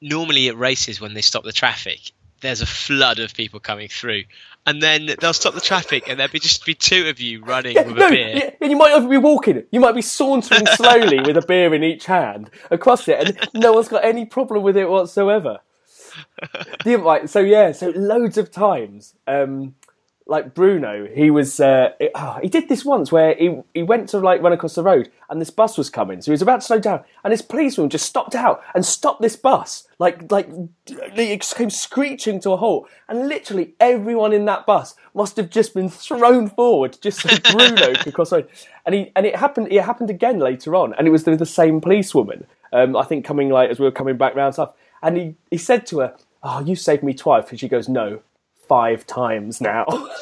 normally 0.00 0.48
at 0.48 0.56
races 0.56 1.00
when 1.00 1.14
they 1.14 1.22
stop 1.22 1.44
the 1.44 1.52
traffic, 1.52 2.12
there's 2.40 2.60
a 2.60 2.66
flood 2.66 3.18
of 3.18 3.34
people 3.34 3.60
coming 3.60 3.88
through, 3.88 4.24
and 4.66 4.82
then 4.82 5.10
they'll 5.20 5.32
stop 5.32 5.54
the 5.54 5.60
traffic, 5.60 6.08
and 6.08 6.18
there'll 6.18 6.32
be 6.32 6.38
just 6.38 6.64
be 6.66 6.74
two 6.74 7.08
of 7.08 7.20
you 7.20 7.42
running 7.44 7.76
Yeah, 7.76 7.82
with 7.82 7.96
no, 7.96 8.06
a 8.06 8.10
beer. 8.10 8.32
yeah, 8.36 8.50
and 8.60 8.70
you 8.70 8.76
might 8.76 8.90
not 8.90 8.98
even 8.98 9.10
be 9.10 9.16
walking. 9.16 9.62
You 9.70 9.80
might 9.80 9.94
be 9.94 10.02
sauntering 10.02 10.66
slowly 10.74 11.20
with 11.20 11.36
a 11.36 11.42
beer 11.46 11.72
in 11.74 11.82
each 11.82 12.06
hand 12.06 12.50
across 12.70 13.08
it, 13.08 13.18
and 13.38 13.48
no 13.62 13.72
one's 13.72 13.88
got 13.88 14.04
any 14.04 14.26
problem 14.26 14.62
with 14.62 14.76
it 14.76 14.88
whatsoever. 14.88 15.60
Invite, 16.84 17.30
so 17.30 17.40
yeah, 17.40 17.72
so 17.72 17.90
loads 17.90 18.38
of 18.38 18.50
times, 18.50 19.14
um, 19.26 19.74
like 20.28 20.54
Bruno, 20.54 21.06
he 21.06 21.30
was 21.30 21.60
uh, 21.60 21.90
it- 22.00 22.10
oh, 22.14 22.38
he 22.42 22.48
did 22.48 22.68
this 22.68 22.84
once 22.84 23.12
where 23.12 23.34
he 23.34 23.60
he 23.74 23.82
went 23.82 24.08
to 24.08 24.18
like 24.18 24.42
run 24.42 24.52
across 24.52 24.74
the 24.74 24.82
road 24.82 25.08
and 25.30 25.40
this 25.40 25.50
bus 25.50 25.78
was 25.78 25.88
coming, 25.88 26.20
so 26.20 26.26
he 26.26 26.32
was 26.32 26.42
about 26.42 26.60
to 26.60 26.66
slow 26.66 26.78
down, 26.80 27.04
and 27.22 27.30
his 27.32 27.42
policeman 27.42 27.88
just 27.90 28.06
stopped 28.06 28.34
out 28.34 28.62
and 28.74 28.84
stopped 28.84 29.22
this 29.22 29.36
bus, 29.36 29.86
like 29.98 30.30
like 30.32 30.48
it 30.88 31.52
came 31.56 31.70
screeching 31.70 32.40
to 32.40 32.50
a 32.50 32.56
halt, 32.56 32.88
and 33.08 33.28
literally 33.28 33.74
everyone 33.78 34.32
in 34.32 34.44
that 34.46 34.66
bus 34.66 34.94
must 35.14 35.36
have 35.36 35.48
just 35.48 35.74
been 35.74 35.88
thrown 35.88 36.48
forward 36.48 36.96
just 37.00 37.20
so 37.20 37.28
Bruno 37.52 37.94
could 37.94 38.14
cross 38.14 38.30
the 38.30 38.36
road, 38.36 38.48
and 38.84 38.94
he 38.94 39.12
and 39.14 39.26
it 39.26 39.36
happened 39.36 39.68
it 39.70 39.82
happened 39.82 40.10
again 40.10 40.38
later 40.40 40.74
on, 40.74 40.92
and 40.94 41.06
it 41.06 41.10
was 41.10 41.22
the, 41.24 41.36
the 41.36 41.46
same 41.46 41.80
policewoman, 41.80 42.46
um, 42.72 42.96
I 42.96 43.04
think 43.04 43.24
coming 43.24 43.48
like 43.48 43.70
as 43.70 43.78
we 43.78 43.84
were 43.84 43.92
coming 43.92 44.16
back 44.16 44.34
round 44.34 44.54
stuff, 44.54 44.72
and 45.02 45.16
he 45.16 45.34
he 45.50 45.56
said 45.58 45.86
to 45.86 46.00
her, 46.00 46.14
"Oh, 46.42 46.60
you 46.60 46.74
saved 46.74 47.02
me 47.04 47.14
twice," 47.14 47.48
and 47.50 47.60
she 47.60 47.68
goes, 47.68 47.88
"No." 47.88 48.22
Five 48.68 49.06
times 49.06 49.60
now. 49.60 49.86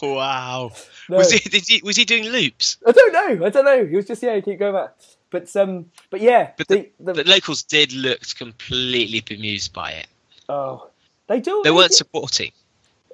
Wow. 0.00 0.70
No. 1.08 1.16
Was 1.16 1.32
he, 1.32 1.40
did 1.50 1.66
he 1.66 1.80
was 1.82 1.96
he 1.96 2.04
doing 2.04 2.24
loops? 2.24 2.76
I 2.86 2.92
don't 2.92 3.12
know. 3.12 3.44
I 3.46 3.50
don't 3.50 3.64
know. 3.64 3.84
He 3.84 3.96
was 3.96 4.06
just 4.06 4.22
yeah, 4.22 4.38
keep 4.40 4.60
going 4.60 4.72
back. 4.74 4.90
But 5.30 5.54
um, 5.56 5.86
but 6.10 6.20
yeah, 6.20 6.52
But 6.56 6.68
the, 6.68 6.88
the, 7.00 7.12
the, 7.14 7.22
the 7.24 7.30
locals 7.30 7.64
did 7.64 7.92
look 7.92 8.20
completely 8.36 9.20
bemused 9.20 9.72
by 9.72 9.90
it. 9.90 10.06
oh, 10.48 10.88
they 11.26 11.40
do. 11.40 11.60
They 11.64 11.70
they 11.70 11.74
weren't 11.74 11.90
do- 11.90 11.96
supporting. 11.96 12.52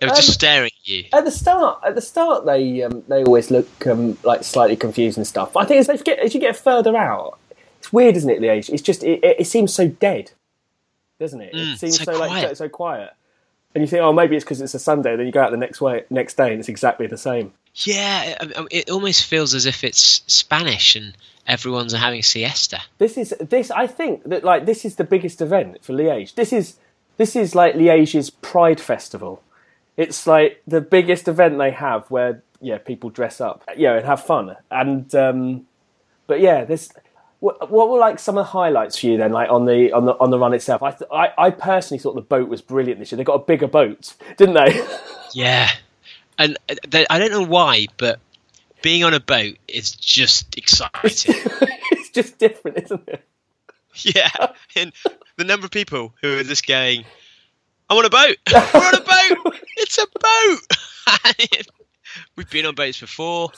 They 0.00 0.06
were 0.08 0.14
just 0.14 0.28
Um, 0.28 0.32
staring 0.34 0.70
at 0.82 0.88
you. 0.88 1.04
at 1.14 1.24
the 1.24 1.30
start. 1.30 1.80
At 1.86 1.94
the 1.94 2.02
start, 2.02 2.44
they 2.44 2.82
um, 2.82 3.02
they 3.08 3.24
always 3.24 3.50
look 3.50 3.86
um, 3.86 4.18
like 4.22 4.44
slightly 4.44 4.76
confused 4.76 5.16
and 5.16 5.26
stuff. 5.26 5.54
But 5.54 5.60
I 5.60 5.66
think 5.66 5.80
as 5.80 5.86
they 5.86 5.96
get 5.96 6.18
as 6.18 6.34
you 6.34 6.40
get 6.40 6.54
further 6.56 6.94
out, 6.96 7.38
it's 7.78 7.92
weird, 7.92 8.16
isn't 8.18 8.28
it? 8.30 8.40
Liège. 8.40 8.68
It's 8.68 8.82
just 8.82 9.02
it, 9.02 9.24
it, 9.24 9.40
it 9.40 9.46
seems 9.46 9.72
so 9.72 9.88
dead, 9.88 10.32
doesn't 11.18 11.40
it? 11.40 11.54
Mm, 11.54 11.74
it 11.74 11.78
seems 11.78 11.98
so 11.98 12.04
so, 12.04 12.18
like 12.18 12.28
quiet. 12.30 12.48
so, 12.48 12.54
so 12.54 12.68
quiet. 12.68 13.10
And 13.74 13.82
you 13.82 13.88
think, 13.88 14.02
oh, 14.02 14.12
maybe 14.12 14.36
it's 14.36 14.44
because 14.44 14.60
it's 14.60 14.74
a 14.74 14.78
Sunday. 14.78 15.16
Then 15.16 15.26
you 15.26 15.32
go 15.32 15.42
out 15.42 15.50
the 15.50 15.56
next 15.56 15.80
way, 15.80 16.04
next 16.08 16.36
day, 16.36 16.50
and 16.52 16.60
it's 16.60 16.68
exactly 16.68 17.06
the 17.08 17.18
same. 17.18 17.52
Yeah, 17.74 18.36
I- 18.40 18.60
I- 18.60 18.66
it 18.70 18.88
almost 18.90 19.24
feels 19.26 19.52
as 19.54 19.66
if 19.66 19.82
it's 19.82 20.22
Spanish 20.28 20.94
and 20.94 21.16
everyone's 21.46 21.92
having 21.92 22.22
siesta. 22.22 22.80
This 22.98 23.18
is 23.18 23.34
this. 23.40 23.70
I 23.72 23.88
think 23.88 24.22
that 24.24 24.44
like 24.44 24.64
this 24.64 24.84
is 24.84 24.94
the 24.96 25.02
biggest 25.04 25.40
event 25.40 25.82
for 25.82 25.92
Liège. 25.92 26.34
This 26.36 26.52
is 26.52 26.76
this 27.16 27.34
is 27.34 27.54
like 27.56 27.74
Liège's 27.74 28.30
Pride 28.30 28.80
Festival. 28.80 29.42
It's 29.96 30.24
like 30.26 30.62
the 30.68 30.80
biggest 30.80 31.26
event 31.26 31.58
they 31.58 31.70
have 31.72 32.08
where 32.10 32.42
yeah 32.60 32.78
people 32.78 33.10
dress 33.10 33.40
up 33.40 33.62
yeah 33.76 33.94
and 33.96 34.06
have 34.06 34.24
fun 34.24 34.56
and 34.70 35.12
um, 35.16 35.66
but 36.28 36.40
yeah 36.40 36.64
this. 36.64 36.92
What, 37.44 37.70
what 37.70 37.90
were 37.90 37.98
like 37.98 38.18
some 38.18 38.38
of 38.38 38.46
the 38.46 38.52
highlights 38.52 38.98
for 38.98 39.04
you 39.04 39.18
then, 39.18 39.30
like 39.30 39.50
on 39.50 39.66
the 39.66 39.92
on 39.92 40.06
the 40.06 40.12
on 40.12 40.30
the 40.30 40.38
run 40.38 40.54
itself? 40.54 40.82
I, 40.82 40.92
th- 40.92 41.10
I 41.12 41.28
I 41.36 41.50
personally 41.50 41.98
thought 41.98 42.14
the 42.14 42.22
boat 42.22 42.48
was 42.48 42.62
brilliant 42.62 43.00
this 43.00 43.12
year. 43.12 43.18
They 43.18 43.24
got 43.24 43.34
a 43.34 43.44
bigger 43.44 43.66
boat, 43.66 44.14
didn't 44.38 44.54
they? 44.54 44.82
Yeah, 45.34 45.68
and 46.38 46.56
uh, 46.70 46.76
they, 46.88 47.06
I 47.10 47.18
don't 47.18 47.32
know 47.32 47.44
why, 47.44 47.88
but 47.98 48.18
being 48.80 49.04
on 49.04 49.12
a 49.12 49.20
boat 49.20 49.56
is 49.68 49.90
just 49.90 50.56
exciting. 50.56 51.02
it's 51.04 52.10
just 52.10 52.38
different, 52.38 52.78
isn't 52.78 53.06
it? 53.08 53.22
yeah, 53.96 54.30
and 54.76 54.92
the 55.36 55.44
number 55.44 55.66
of 55.66 55.70
people 55.70 56.14
who 56.22 56.38
are 56.38 56.44
just 56.44 56.66
going, 56.66 57.04
"I'm 57.90 57.98
on 57.98 58.06
a 58.06 58.10
boat. 58.10 58.36
We're 58.50 58.60
on 58.60 58.94
a 58.94 59.00
boat. 59.00 59.54
It's 59.76 59.98
a 59.98 60.06
boat." 60.18 61.66
We've 62.36 62.48
been 62.48 62.64
on 62.64 62.74
boats 62.74 63.00
before. 63.00 63.50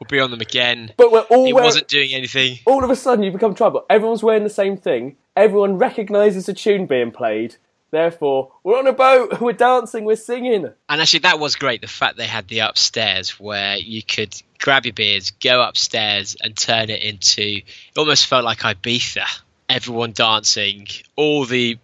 We'll 0.00 0.08
be 0.08 0.18
on 0.20 0.30
them 0.30 0.40
again. 0.40 0.92
But 0.96 1.12
we're 1.12 1.20
all 1.20 1.46
It 1.46 1.52
wearing- 1.52 1.66
wasn't 1.66 1.88
doing 1.88 2.12
anything. 2.14 2.58
all 2.66 2.82
of 2.82 2.90
a 2.90 2.96
sudden 2.96 3.24
you 3.24 3.30
become 3.30 3.54
tribal. 3.54 3.84
Everyone's 3.88 4.22
wearing 4.22 4.42
the 4.44 4.50
same 4.50 4.76
thing. 4.76 5.16
Everyone 5.36 5.78
recognises 5.78 6.48
a 6.48 6.52
tune 6.54 6.86
being 6.86 7.10
played. 7.12 7.56
Therefore, 7.90 8.50
we're 8.64 8.76
on 8.78 8.88
a 8.88 8.92
boat. 8.92 9.40
We're 9.40 9.52
dancing. 9.52 10.04
We're 10.04 10.16
singing. 10.16 10.68
And 10.88 11.00
actually, 11.00 11.20
that 11.20 11.38
was 11.38 11.54
great. 11.54 11.80
The 11.80 11.86
fact 11.86 12.16
they 12.16 12.26
had 12.26 12.48
the 12.48 12.58
upstairs 12.60 13.38
where 13.38 13.76
you 13.76 14.02
could 14.02 14.34
grab 14.58 14.84
your 14.84 14.92
beers, 14.94 15.30
go 15.30 15.62
upstairs, 15.62 16.36
and 16.40 16.56
turn 16.56 16.90
it 16.90 17.02
into. 17.02 17.42
It 17.42 17.64
almost 17.96 18.26
felt 18.26 18.44
like 18.44 18.58
Ibiza. 18.60 19.24
Everyone 19.68 20.10
dancing, 20.10 20.88
all 21.14 21.44
the 21.44 21.78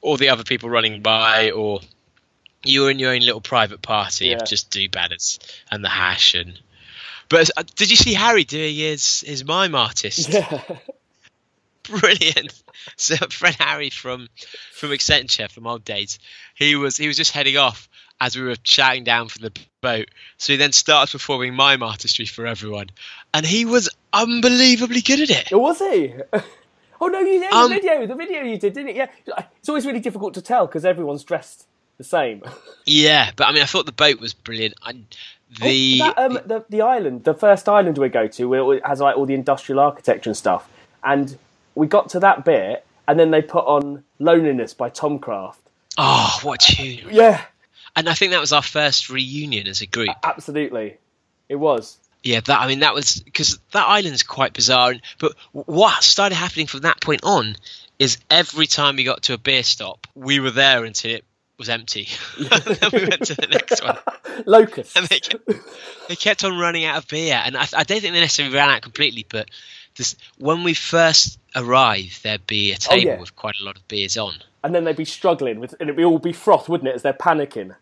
all 0.00 0.16
the 0.16 0.28
other 0.28 0.44
people 0.44 0.70
running 0.70 1.02
by, 1.02 1.50
or 1.50 1.80
you 2.62 2.82
were 2.82 2.90
in 2.90 3.00
your 3.00 3.12
own 3.12 3.20
little 3.22 3.40
private 3.40 3.82
party 3.82 4.26
Yeah. 4.28 4.36
of 4.36 4.46
just 4.48 4.70
do 4.70 4.88
batters 4.88 5.40
and 5.72 5.84
the 5.84 5.88
hash 5.88 6.34
and. 6.36 6.56
But 7.32 7.50
uh, 7.56 7.62
did 7.76 7.90
you 7.90 7.96
see 7.96 8.12
Harry 8.12 8.44
doing 8.44 8.76
his 8.76 9.22
his 9.26 9.42
mime 9.44 9.74
artist? 9.74 10.28
Yeah. 10.28 10.60
brilliant. 11.82 12.62
So 12.96 13.16
friend 13.16 13.56
Harry 13.58 13.90
from 13.90 14.28
from 14.74 14.90
Accenture 14.90 15.50
from 15.50 15.66
old 15.66 15.84
days, 15.84 16.18
he 16.54 16.76
was 16.76 16.96
he 16.96 17.08
was 17.08 17.16
just 17.16 17.32
heading 17.32 17.56
off 17.56 17.88
as 18.20 18.36
we 18.36 18.42
were 18.42 18.54
shouting 18.62 19.02
down 19.04 19.28
from 19.28 19.42
the 19.42 19.52
boat. 19.80 20.08
So 20.36 20.52
he 20.52 20.58
then 20.58 20.72
starts 20.72 21.12
performing 21.12 21.54
mime 21.54 21.82
artistry 21.82 22.26
for 22.26 22.46
everyone, 22.46 22.90
and 23.32 23.46
he 23.46 23.64
was 23.64 23.88
unbelievably 24.12 25.00
good 25.00 25.22
at 25.22 25.30
it. 25.30 25.52
Oh, 25.52 25.58
was 25.58 25.78
he? 25.78 26.14
Oh 27.04 27.08
no, 27.08 27.18
you 27.18 27.40
did 27.40 27.50
the 27.50 27.56
Um, 27.56 27.68
video. 27.68 28.06
The 28.06 28.14
video 28.14 28.42
you 28.42 28.58
did, 28.58 28.74
didn't 28.74 28.90
it? 28.90 28.94
Yeah. 28.96 29.08
It's 29.58 29.68
always 29.68 29.84
really 29.84 29.98
difficult 29.98 30.34
to 30.34 30.40
tell 30.40 30.66
because 30.68 30.84
everyone's 30.84 31.24
dressed 31.24 31.66
the 31.98 32.04
same. 32.04 32.42
Yeah, 32.86 33.30
but 33.34 33.48
I 33.48 33.52
mean, 33.52 33.62
I 33.62 33.66
thought 33.66 33.86
the 33.86 33.92
boat 33.92 34.20
was 34.20 34.34
brilliant. 34.34 34.74
And 34.84 35.06
the 35.60 35.98
that, 35.98 36.18
um, 36.18 36.38
the 36.46 36.64
the 36.68 36.80
island, 36.82 37.24
the 37.24 37.34
first 37.34 37.68
island 37.68 37.98
we 37.98 38.08
go 38.08 38.26
to, 38.28 38.48
where 38.48 38.74
it 38.74 38.86
has 38.86 39.00
like 39.00 39.16
all 39.16 39.26
the 39.26 39.34
industrial 39.34 39.80
architecture 39.80 40.30
and 40.30 40.36
stuff, 40.36 40.68
and 41.04 41.36
we 41.74 41.86
got 41.86 42.10
to 42.10 42.20
that 42.20 42.44
bit, 42.44 42.84
and 43.08 43.18
then 43.18 43.30
they 43.30 43.42
put 43.42 43.64
on 43.66 44.04
"Loneliness" 44.18 44.74
by 44.74 44.90
Tomcraft. 44.90 45.56
oh, 45.98 46.38
what 46.42 46.62
a 46.68 46.74
tune! 46.76 47.08
Yeah, 47.10 47.42
And 47.96 48.08
I 48.08 48.14
think 48.14 48.32
that 48.32 48.40
was 48.40 48.52
our 48.52 48.62
first 48.62 49.10
reunion 49.10 49.66
as 49.66 49.80
a 49.82 49.86
group. 49.86 50.10
absolutely, 50.22 50.96
it 51.48 51.56
was. 51.56 51.98
Yeah, 52.22 52.40
that 52.40 52.60
I 52.60 52.68
mean 52.68 52.80
that 52.80 52.94
was 52.94 53.20
because 53.20 53.58
that 53.72 53.86
island's 53.86 54.22
quite 54.22 54.52
bizarre. 54.52 54.92
and- 54.92 55.02
But 55.18 55.34
what 55.52 56.02
started 56.04 56.36
happening 56.36 56.68
from 56.68 56.80
that 56.82 57.00
point 57.00 57.20
on 57.24 57.56
is 57.98 58.18
every 58.30 58.66
time 58.68 58.96
we 58.96 59.02
got 59.04 59.22
to 59.24 59.34
a 59.34 59.38
beer 59.38 59.62
stop, 59.64 60.06
we 60.14 60.38
were 60.40 60.50
there 60.52 60.84
until 60.84 61.10
it 61.16 61.24
was 61.62 61.68
empty. 61.68 62.08
then 62.38 62.90
we 62.92 63.06
went 63.06 63.24
to 63.26 63.34
the 63.34 63.46
next 63.48 63.82
one, 63.82 63.98
Locust. 64.46 64.96
and 64.96 65.06
they 65.06 65.20
kept, 65.20 65.48
they 66.08 66.16
kept 66.16 66.44
on 66.44 66.58
running 66.58 66.84
out 66.84 66.98
of 66.98 67.08
beer. 67.08 67.40
And 67.44 67.56
I, 67.56 67.66
I 67.76 67.84
don't 67.84 68.00
think 68.00 68.14
they 68.14 68.20
necessarily 68.20 68.54
ran 68.54 68.70
out 68.70 68.82
completely, 68.82 69.24
but 69.28 69.48
this, 69.96 70.16
when 70.38 70.64
we 70.64 70.74
first 70.74 71.38
arrived, 71.54 72.24
there'd 72.24 72.46
be 72.46 72.72
a 72.72 72.76
table 72.76 73.12
yeah. 73.12 73.20
with 73.20 73.36
quite 73.36 73.54
a 73.60 73.64
lot 73.64 73.76
of 73.76 73.86
beers 73.86 74.16
on. 74.16 74.34
and 74.64 74.74
then 74.74 74.84
they'd 74.84 74.96
be 74.96 75.04
struggling 75.04 75.60
with, 75.60 75.72
and 75.78 75.82
it'd 75.82 75.96
be 75.96 76.04
all 76.04 76.18
be 76.18 76.32
froth, 76.32 76.68
wouldn't 76.68 76.88
it, 76.88 76.94
as 76.94 77.02
they're 77.02 77.12
panicking? 77.12 77.74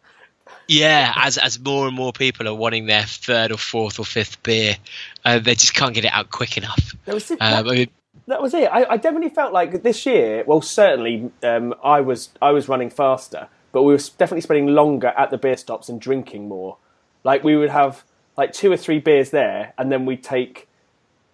Yeah, 0.69 1.13
as 1.17 1.39
as 1.39 1.59
more 1.59 1.87
and 1.87 1.97
more 1.97 2.13
people 2.13 2.47
are 2.47 2.55
wanting 2.55 2.87
their 2.87 3.03
third 3.03 3.51
or 3.51 3.57
fourth 3.57 3.99
or 3.99 4.05
fifth 4.05 4.43
beer, 4.43 4.77
uh, 5.25 5.39
they 5.39 5.55
just 5.55 5.75
can't 5.75 5.95
get 5.95 6.05
it 6.05 6.13
out 6.13 6.31
quick 6.31 6.57
enough. 6.57 6.95
That 7.07 7.15
was 7.15 7.31
it. 7.31 7.39
Um, 7.41 7.69
I 7.69 7.73
mean, 7.73 7.91
that 8.29 8.41
was 8.41 8.55
it. 8.55 8.65
I, 8.65 8.85
I 8.91 8.97
definitely 8.97 9.31
felt 9.31 9.53
like 9.53 9.83
this 9.83 10.07
year. 10.07 10.45
Well, 10.47 10.63
certainly, 10.63 11.31
um, 11.43 11.75
I 11.83 12.01
was 12.01 12.31
I 12.41 12.51
was 12.51 12.69
running 12.69 12.91
faster, 12.91 13.49
but 13.73 13.83
we 13.83 13.93
were 13.93 13.99
definitely 14.19 14.41
spending 14.41 14.69
longer 14.69 15.09
at 15.17 15.31
the 15.31 15.39
beer 15.39 15.57
stops 15.57 15.89
and 15.89 16.01
drinking 16.01 16.49
more. 16.49 16.77
Like 17.25 17.45
we 17.45 17.57
would 17.57 17.71
have 17.71 18.05
like 18.37 18.53
two 18.53 18.71
or 18.73 18.77
three 18.77 18.99
beers 18.99 19.31
there, 19.31 19.73
and 19.79 19.91
then 19.93 20.07
we'd 20.07 20.23
take 20.25 20.67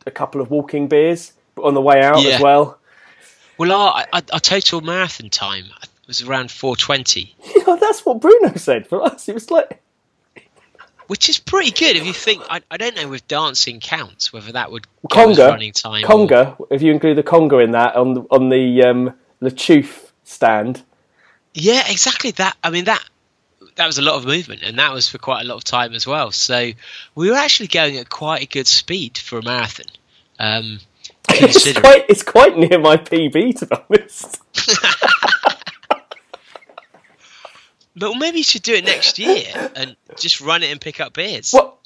a 0.06 0.10
couple 0.10 0.40
of 0.40 0.50
walking 0.50 0.88
beers 0.88 1.32
on 1.62 1.74
the 1.74 1.80
way 1.80 2.02
out 2.02 2.22
Yeah. 2.22 2.34
as 2.36 2.40
well. 2.40 2.78
Well, 3.58 3.72
our, 3.72 4.04
our, 4.12 4.22
our 4.32 4.40
total 4.40 4.80
marathon 4.82 5.30
time 5.30 5.64
was 6.06 6.22
around 6.22 6.50
420, 6.50 7.34
Yeah, 7.66 7.76
that's 7.80 8.04
what 8.04 8.20
Bruno 8.20 8.54
said 8.56 8.86
for 8.86 9.02
us. 9.02 9.28
It 9.28 9.34
was 9.34 9.50
like 9.50 9.82
which 11.08 11.28
is 11.28 11.38
pretty 11.38 11.70
good 11.70 11.96
if 11.96 12.04
you 12.04 12.12
think. 12.12 12.42
I, 12.50 12.60
I 12.70 12.76
don't 12.76 12.96
know 12.96 13.12
if 13.12 13.26
dancing 13.28 13.78
counts 13.80 14.32
whether 14.32 14.50
that 14.52 14.72
would 14.72 14.86
conga, 15.08 15.48
running 15.50 15.72
time. 15.72 16.04
or- 16.04 16.08
conga. 16.08 16.66
If 16.70 16.82
you 16.82 16.92
include 16.92 17.16
the 17.16 17.22
conga 17.22 17.62
in 17.62 17.70
that 17.72 17.94
on 17.96 18.14
the, 18.14 18.20
on 18.30 18.48
the 18.48 18.82
um, 18.82 19.14
the 19.40 19.50
Chouffe 19.50 20.10
stand, 20.24 20.82
Yeah, 21.56 21.82
exactly 21.88 22.30
that. 22.32 22.56
I 22.62 22.70
mean 22.70 22.84
that 22.84 23.02
that 23.76 23.86
was 23.86 23.98
a 23.98 24.02
lot 24.02 24.14
of 24.14 24.24
movement, 24.24 24.62
and 24.62 24.78
that 24.78 24.92
was 24.92 25.08
for 25.08 25.18
quite 25.18 25.42
a 25.44 25.48
lot 25.48 25.56
of 25.56 25.64
time 25.64 25.92
as 25.92 26.06
well. 26.06 26.30
So 26.30 26.70
we 27.14 27.30
were 27.30 27.36
actually 27.36 27.68
going 27.68 27.96
at 27.96 28.08
quite 28.08 28.42
a 28.42 28.46
good 28.46 28.66
speed 28.66 29.18
for 29.18 29.38
a 29.38 29.42
marathon. 29.42 29.86
Um, 30.38 30.80
it's 31.28 31.78
quite 31.78 32.04
it's 32.08 32.22
quite 32.22 32.56
near 32.56 32.78
my 32.78 32.96
PB 32.96 33.58
to 33.58 33.66
be 33.66 33.76
honest. 33.90 34.40
But 37.96 38.14
maybe 38.18 38.38
you 38.38 38.44
should 38.44 38.62
do 38.62 38.74
it 38.74 38.84
next 38.84 39.18
year 39.18 39.70
and 39.74 39.96
just 40.18 40.42
run 40.42 40.62
it 40.62 40.70
and 40.70 40.78
pick 40.78 41.00
up 41.00 41.14
beers. 41.14 41.54
Well, 41.54 41.78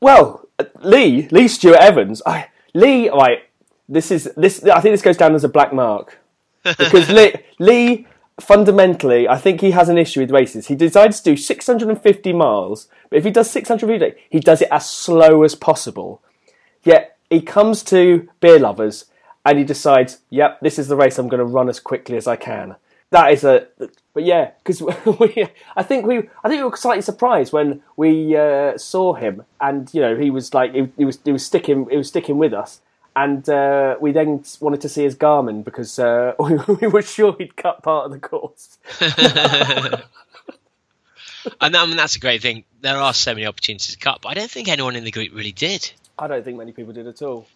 well, 0.00 0.48
Lee, 0.80 1.28
Lee 1.30 1.46
Stewart 1.46 1.76
Evans, 1.76 2.22
I, 2.24 2.48
Lee, 2.72 3.10
right, 3.10 3.42
this 3.86 4.10
is 4.10 4.32
this. 4.34 4.64
I 4.64 4.80
think 4.80 4.94
this 4.94 5.02
goes 5.02 5.18
down 5.18 5.34
as 5.34 5.44
a 5.44 5.48
black 5.48 5.74
mark 5.74 6.18
because 6.62 7.10
Lee, 7.10 7.34
Lee, 7.58 8.06
fundamentally, 8.40 9.28
I 9.28 9.38
think 9.38 9.60
he 9.60 9.72
has 9.72 9.88
an 9.88 9.98
issue 9.98 10.20
with 10.20 10.30
races. 10.30 10.68
He 10.68 10.74
decides 10.74 11.20
to 11.20 11.30
do 11.32 11.36
650 11.36 12.32
miles, 12.32 12.88
but 13.10 13.18
if 13.18 13.24
he 13.24 13.30
does 13.30 13.50
650, 13.50 14.20
he 14.30 14.40
does 14.40 14.62
it 14.62 14.68
as 14.70 14.88
slow 14.88 15.42
as 15.42 15.54
possible. 15.54 16.22
Yet 16.82 17.16
he 17.30 17.40
comes 17.40 17.82
to 17.84 18.28
beer 18.40 18.58
lovers 18.58 19.06
and 19.44 19.58
he 19.58 19.64
decides, 19.64 20.18
"Yep, 20.30 20.60
this 20.60 20.78
is 20.78 20.88
the 20.88 20.96
race 20.96 21.18
I'm 21.18 21.28
going 21.28 21.38
to 21.38 21.44
run 21.44 21.68
as 21.68 21.80
quickly 21.80 22.16
as 22.16 22.26
I 22.26 22.36
can." 22.36 22.76
that 23.10 23.32
is 23.32 23.44
a. 23.44 23.66
But 24.14 24.24
yeah, 24.24 24.50
because 24.58 24.82
we, 25.20 25.48
I 25.76 25.82
think 25.82 26.06
we, 26.06 26.18
I 26.44 26.48
think 26.48 26.62
we 26.62 26.64
were 26.64 26.76
slightly 26.76 27.02
surprised 27.02 27.52
when 27.52 27.82
we 27.96 28.36
uh, 28.36 28.76
saw 28.76 29.14
him, 29.14 29.44
and 29.60 29.92
you 29.94 30.00
know, 30.00 30.16
he 30.16 30.30
was 30.30 30.52
like, 30.52 30.74
he, 30.74 30.88
he 30.96 31.04
was, 31.04 31.18
he 31.24 31.32
was 31.32 31.44
sticking, 31.44 31.88
he 31.90 31.96
was 31.96 32.08
sticking 32.08 32.38
with 32.38 32.52
us, 32.52 32.80
and 33.16 33.48
uh, 33.48 33.96
we 34.00 34.12
then 34.12 34.44
wanted 34.60 34.80
to 34.82 34.88
see 34.88 35.04
his 35.04 35.16
Garmin 35.16 35.64
because 35.64 35.98
uh, 35.98 36.34
we, 36.38 36.56
we 36.80 36.86
were 36.86 37.02
sure 37.02 37.34
he'd 37.38 37.56
cut 37.56 37.82
part 37.82 38.06
of 38.06 38.12
the 38.12 38.18
course. 38.18 38.78
and 41.60 41.76
I 41.76 41.86
mean, 41.86 41.96
that's 41.96 42.16
a 42.16 42.20
great 42.20 42.42
thing. 42.42 42.64
There 42.80 42.96
are 42.96 43.14
so 43.14 43.34
many 43.34 43.46
opportunities 43.46 43.94
to 43.94 43.98
cut, 43.98 44.20
but 44.22 44.30
I 44.30 44.34
don't 44.34 44.50
think 44.50 44.68
anyone 44.68 44.96
in 44.96 45.04
the 45.04 45.10
group 45.10 45.32
really 45.34 45.52
did. 45.52 45.90
I 46.18 46.26
don't 46.26 46.44
think 46.44 46.58
many 46.58 46.72
people 46.72 46.92
did 46.92 47.06
at 47.06 47.22
all. 47.22 47.46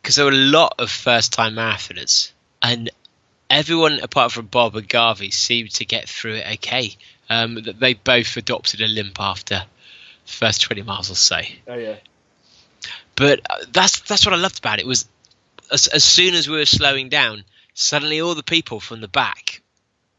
Because 0.00 0.16
there 0.16 0.24
were 0.24 0.32
a 0.32 0.34
lot 0.34 0.74
of 0.78 0.90
first 0.90 1.32
time 1.32 1.54
marathoners, 1.54 2.32
and 2.60 2.90
everyone 3.48 4.00
apart 4.00 4.32
from 4.32 4.46
Bob 4.46 4.74
and 4.74 4.88
Garvey 4.88 5.30
seemed 5.30 5.70
to 5.72 5.84
get 5.84 6.08
through 6.08 6.36
it 6.36 6.54
okay. 6.54 6.96
Um, 7.30 7.58
they 7.78 7.94
both 7.94 8.36
adopted 8.36 8.80
a 8.80 8.88
limp 8.88 9.20
after 9.20 9.62
the 10.24 10.32
first 10.32 10.62
20 10.62 10.82
miles 10.82 11.10
or 11.10 11.14
so. 11.14 11.40
Oh, 11.68 11.74
yeah. 11.74 11.96
But 13.16 13.40
uh, 13.48 13.64
that's 13.72 14.00
that's 14.00 14.24
what 14.24 14.34
I 14.34 14.38
loved 14.38 14.58
about 14.58 14.80
it 14.80 14.86
was 14.86 15.06
as, 15.70 15.86
as 15.88 16.04
soon 16.04 16.34
as 16.34 16.48
we 16.48 16.56
were 16.56 16.66
slowing 16.66 17.08
down, 17.08 17.44
suddenly 17.74 18.20
all 18.20 18.34
the 18.34 18.42
people 18.42 18.80
from 18.80 19.00
the 19.00 19.08
back 19.08 19.62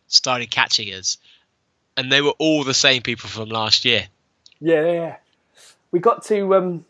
started 0.07 0.51
catching 0.51 0.93
us, 0.93 1.17
and 1.97 2.11
they 2.11 2.21
were 2.21 2.33
all 2.37 2.63
the 2.63 2.73
same 2.73 3.01
people 3.01 3.29
from 3.29 3.49
last 3.49 3.85
year. 3.85 4.07
Yeah. 4.59 5.17
We 5.91 5.99
got 5.99 6.25
to. 6.25 6.55
Um, 6.55 6.85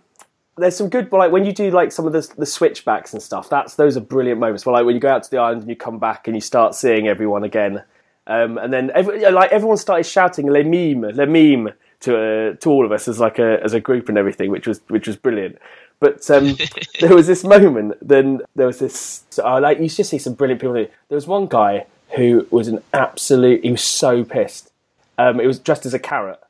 there's 0.56 0.76
some 0.76 0.90
good, 0.90 1.12
like 1.12 1.32
when 1.32 1.46
you 1.46 1.52
do 1.52 1.72
like 1.72 1.92
some 1.92 2.06
of 2.06 2.14
the 2.14 2.28
the 2.38 2.46
switchbacks 2.46 3.14
and 3.14 3.22
stuff. 3.22 3.50
That's 3.50 3.76
those 3.76 3.98
are 3.98 4.02
brilliant 4.02 4.40
moments. 4.40 4.66
Well, 4.66 4.74
like 4.74 4.86
when 4.86 4.96
you 4.96 5.02
go 5.02 5.10
out 5.10 5.24
to 5.24 5.32
the 5.32 5.38
island 5.38 5.62
and 5.62 5.70
you 5.70 5.76
come 5.76 6.00
back 6.00 6.28
and 6.28 6.36
you 6.36 6.42
start 6.42 6.76
seeing 6.76 7.08
everyone 7.08 7.44
again, 7.44 7.84
um, 8.28 8.58
and 8.58 8.72
then 8.72 8.92
every, 8.94 9.30
like 9.32 9.52
everyone 9.52 9.78
started 9.78 10.06
shouting 10.06 10.50
"le 10.50 10.64
mime, 10.64 11.02
le 11.02 11.26
mime" 11.26 11.74
to 12.02 12.16
uh, 12.16 12.54
to 12.58 12.70
all 12.70 12.86
of 12.86 12.92
us 12.92 13.08
as 13.08 13.20
like 13.20 13.40
a 13.40 13.60
as 13.64 13.74
a 13.74 13.80
group 13.80 14.10
and 14.10 14.18
everything, 14.18 14.52
which 14.52 14.68
was 14.68 14.80
which 14.90 15.08
was 15.08 15.18
brilliant. 15.18 15.58
But 16.04 16.30
um, 16.30 16.58
there 17.00 17.16
was 17.16 17.28
this 17.28 17.46
moment. 17.46 17.96
Then 18.02 18.42
there 18.58 18.68
was 18.68 18.80
this. 18.80 19.24
Uh, 19.42 19.62
like 19.62 19.80
you 19.80 19.88
just 19.88 20.10
see 20.10 20.18
some 20.18 20.34
brilliant 20.34 20.60
people. 20.60 20.74
There 20.74 20.90
was 21.10 21.26
one 21.26 21.48
guy 21.48 21.86
who 22.18 22.46
was 22.52 22.68
an 22.68 22.84
absolute. 22.94 23.64
He 23.64 23.72
was 23.72 23.82
so 23.82 24.26
pissed. 24.26 24.70
Um, 25.18 25.40
it 25.40 25.48
was 25.48 25.60
dressed 25.60 25.86
as 25.86 25.94
a 25.94 26.00
carrot. 26.00 26.42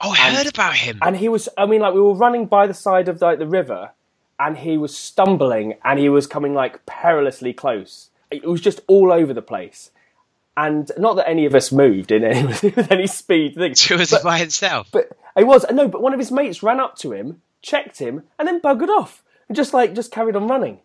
Oh, 0.00 0.12
I 0.12 0.30
heard 0.34 0.46
about 0.46 0.74
him. 0.74 0.98
And 1.02 1.16
he 1.18 1.28
was. 1.28 1.50
I 1.58 1.66
mean, 1.66 1.82
like 1.82 1.92
we 1.92 2.00
were 2.00 2.14
running 2.14 2.46
by 2.46 2.66
the 2.66 2.72
side 2.72 3.08
of 3.08 3.20
like 3.20 3.38
the 3.38 3.46
river, 3.46 3.90
and 4.40 4.56
he 4.56 4.78
was 4.78 4.96
stumbling, 4.96 5.74
and 5.84 5.98
he 5.98 6.08
was 6.08 6.26
coming 6.26 6.54
like 6.54 6.86
perilously 6.86 7.52
close. 7.52 8.08
It 8.30 8.46
was 8.46 8.62
just 8.62 8.80
all 8.86 9.12
over 9.12 9.34
the 9.34 9.42
place. 9.42 9.90
And 10.56 10.90
not 10.96 11.16
that 11.16 11.28
any 11.28 11.44
of 11.44 11.54
us 11.54 11.70
moved 11.72 12.10
in 12.10 12.24
any, 12.32 12.46
with 12.46 12.90
any 12.90 13.06
speed. 13.06 13.56
Thing, 13.56 13.74
So 13.74 13.98
was 13.98 14.10
but, 14.10 14.22
by 14.22 14.38
himself? 14.38 14.88
but 14.92 15.10
he 15.36 15.44
was 15.44 15.66
no. 15.70 15.88
But 15.88 16.00
one 16.00 16.14
of 16.14 16.18
his 16.18 16.32
mates 16.32 16.62
ran 16.62 16.80
up 16.80 16.96
to 16.98 17.12
him, 17.12 17.42
checked 17.64 17.98
him, 17.98 18.22
and 18.38 18.46
then 18.46 18.60
buggered 18.60 18.88
off, 18.88 19.24
and 19.48 19.56
just 19.56 19.74
like 19.74 19.94
just 19.94 20.12
carried 20.12 20.36
on 20.36 20.46
running. 20.46 20.80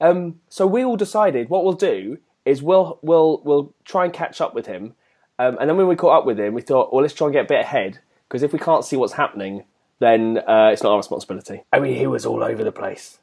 Um, 0.00 0.40
so 0.48 0.66
we 0.66 0.82
all 0.84 0.96
decided 0.96 1.48
what 1.48 1.62
we'll 1.64 1.74
do 1.74 2.18
is 2.44 2.60
we'll 2.62 2.98
we'll 3.02 3.40
we'll 3.44 3.72
try 3.84 4.04
and 4.04 4.12
catch 4.12 4.40
up 4.40 4.54
with 4.54 4.66
him, 4.66 4.94
um, 5.38 5.56
and 5.60 5.68
then 5.68 5.76
when 5.76 5.86
we 5.86 5.94
caught 5.96 6.18
up 6.20 6.26
with 6.26 6.40
him, 6.40 6.54
we 6.54 6.62
thought, 6.62 6.92
well, 6.92 7.02
let's 7.02 7.14
try 7.14 7.26
and 7.28 7.34
get 7.34 7.44
a 7.44 7.48
bit 7.48 7.60
ahead 7.60 8.00
because 8.28 8.42
if 8.42 8.52
we 8.52 8.58
can't 8.58 8.84
see 8.84 8.96
what's 8.96 9.12
happening, 9.12 9.64
then 10.00 10.38
uh, 10.38 10.70
it's 10.72 10.82
not 10.82 10.90
our 10.92 10.96
responsibility. 10.96 11.62
I 11.72 11.78
mean, 11.78 11.96
he 11.96 12.06
was 12.06 12.26
all 12.26 12.42
over 12.42 12.64
the 12.64 12.72
place. 12.72 13.18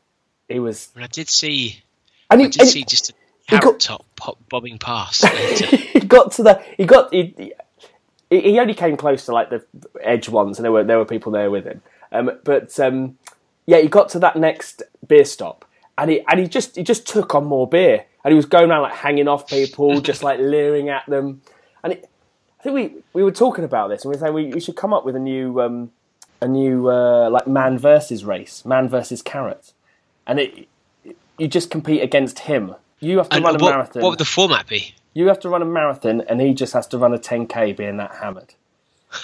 He 0.48 0.60
was, 0.60 0.90
And 0.96 1.04
I 1.04 1.08
did 1.08 1.28
see, 1.30 1.82
and 2.30 2.40
he, 2.40 2.48
I 2.48 2.50
did 2.50 2.62
and 2.62 2.70
see 2.70 2.84
just 2.86 3.10
a 3.10 3.14
he 3.50 3.58
carrot 3.60 3.64
got- 3.64 3.80
top 3.80 4.06
pop, 4.16 4.38
bobbing 4.50 4.78
past. 4.78 5.26
he 5.28 6.00
got 6.00 6.32
to 6.34 6.44
the 6.44 6.64
he 6.78 6.86
got 6.86 7.14
he, 7.14 7.54
he 8.30 8.42
he 8.42 8.60
only 8.60 8.74
came 8.76 8.96
close 8.96 9.26
to 9.26 9.32
like 9.34 9.50
the 9.50 9.66
edge 10.02 10.30
ones, 10.30 10.58
and 10.58 10.64
there 10.64 10.72
were 10.72 10.84
there 10.84 10.98
were 10.98 11.06
people 11.06 11.32
there 11.32 11.52
with 11.52 11.66
him. 11.66 11.82
Um, 12.12 12.32
but 12.44 12.80
um, 12.80 13.18
yeah, 13.66 13.80
he 13.80 13.88
got 13.88 14.10
to 14.10 14.20
that 14.20 14.36
next 14.36 14.84
beer 15.08 15.26
stop, 15.26 15.66
and 15.98 16.12
he 16.12 16.22
and 16.28 16.40
he 16.40 16.48
just 16.48 16.76
he 16.76 16.84
just 16.84 17.08
took 17.08 17.36
on 17.36 17.46
more 17.46 17.68
beer, 17.68 18.06
and 18.24 18.32
he 18.32 18.36
was 18.36 18.46
going 18.46 18.70
around 18.70 18.84
like 18.84 18.96
hanging 18.96 19.28
off 19.28 19.48
people, 19.48 20.02
just 20.10 20.24
like 20.24 20.40
leering 20.40 20.90
at 20.90 21.06
them. 21.08 21.42
And 21.84 21.94
it, 21.94 22.10
I 22.60 22.64
think 22.64 22.76
we 22.76 22.94
we 23.14 23.24
were 23.24 23.32
talking 23.32 23.64
about 23.64 23.90
this, 23.90 24.04
and 24.04 24.10
we 24.10 24.16
were 24.16 24.20
saying 24.20 24.34
we, 24.34 24.46
we 24.48 24.60
should 24.60 24.76
come 24.76 24.94
up 24.94 25.06
with 25.06 25.16
a 25.16 25.20
new 25.20 25.62
um, 25.62 25.92
a 26.42 26.48
new 26.48 26.90
uh, 26.90 27.30
like 27.30 27.48
man 27.48 27.78
versus 27.78 28.26
race, 28.26 28.66
man 28.66 28.90
versus 28.90 29.22
carrot, 29.22 29.74
and 30.26 30.40
it 30.40 30.68
you 31.38 31.48
just 31.48 31.72
compete 31.72 32.02
against 32.04 32.40
him. 32.40 32.76
You 33.00 33.18
have 33.18 33.30
to 33.30 33.38
and 33.38 33.46
run 33.46 33.56
a 33.56 33.64
what, 33.64 33.72
marathon. 33.72 34.02
what 34.02 34.10
would 34.10 34.20
the 34.20 34.26
format 34.26 34.68
be? 34.68 34.94
You 35.14 35.28
have 35.28 35.40
to 35.42 35.50
run 35.50 35.62
a 35.62 35.66
marathon, 35.66 36.22
and 36.22 36.42
he 36.42 36.54
just 36.54 36.74
has 36.74 36.86
to 36.88 36.98
run 36.98 37.14
a 37.14 37.18
10k 37.18 37.76
being 37.76 37.98
that 37.98 38.16
hammered. 38.16 38.54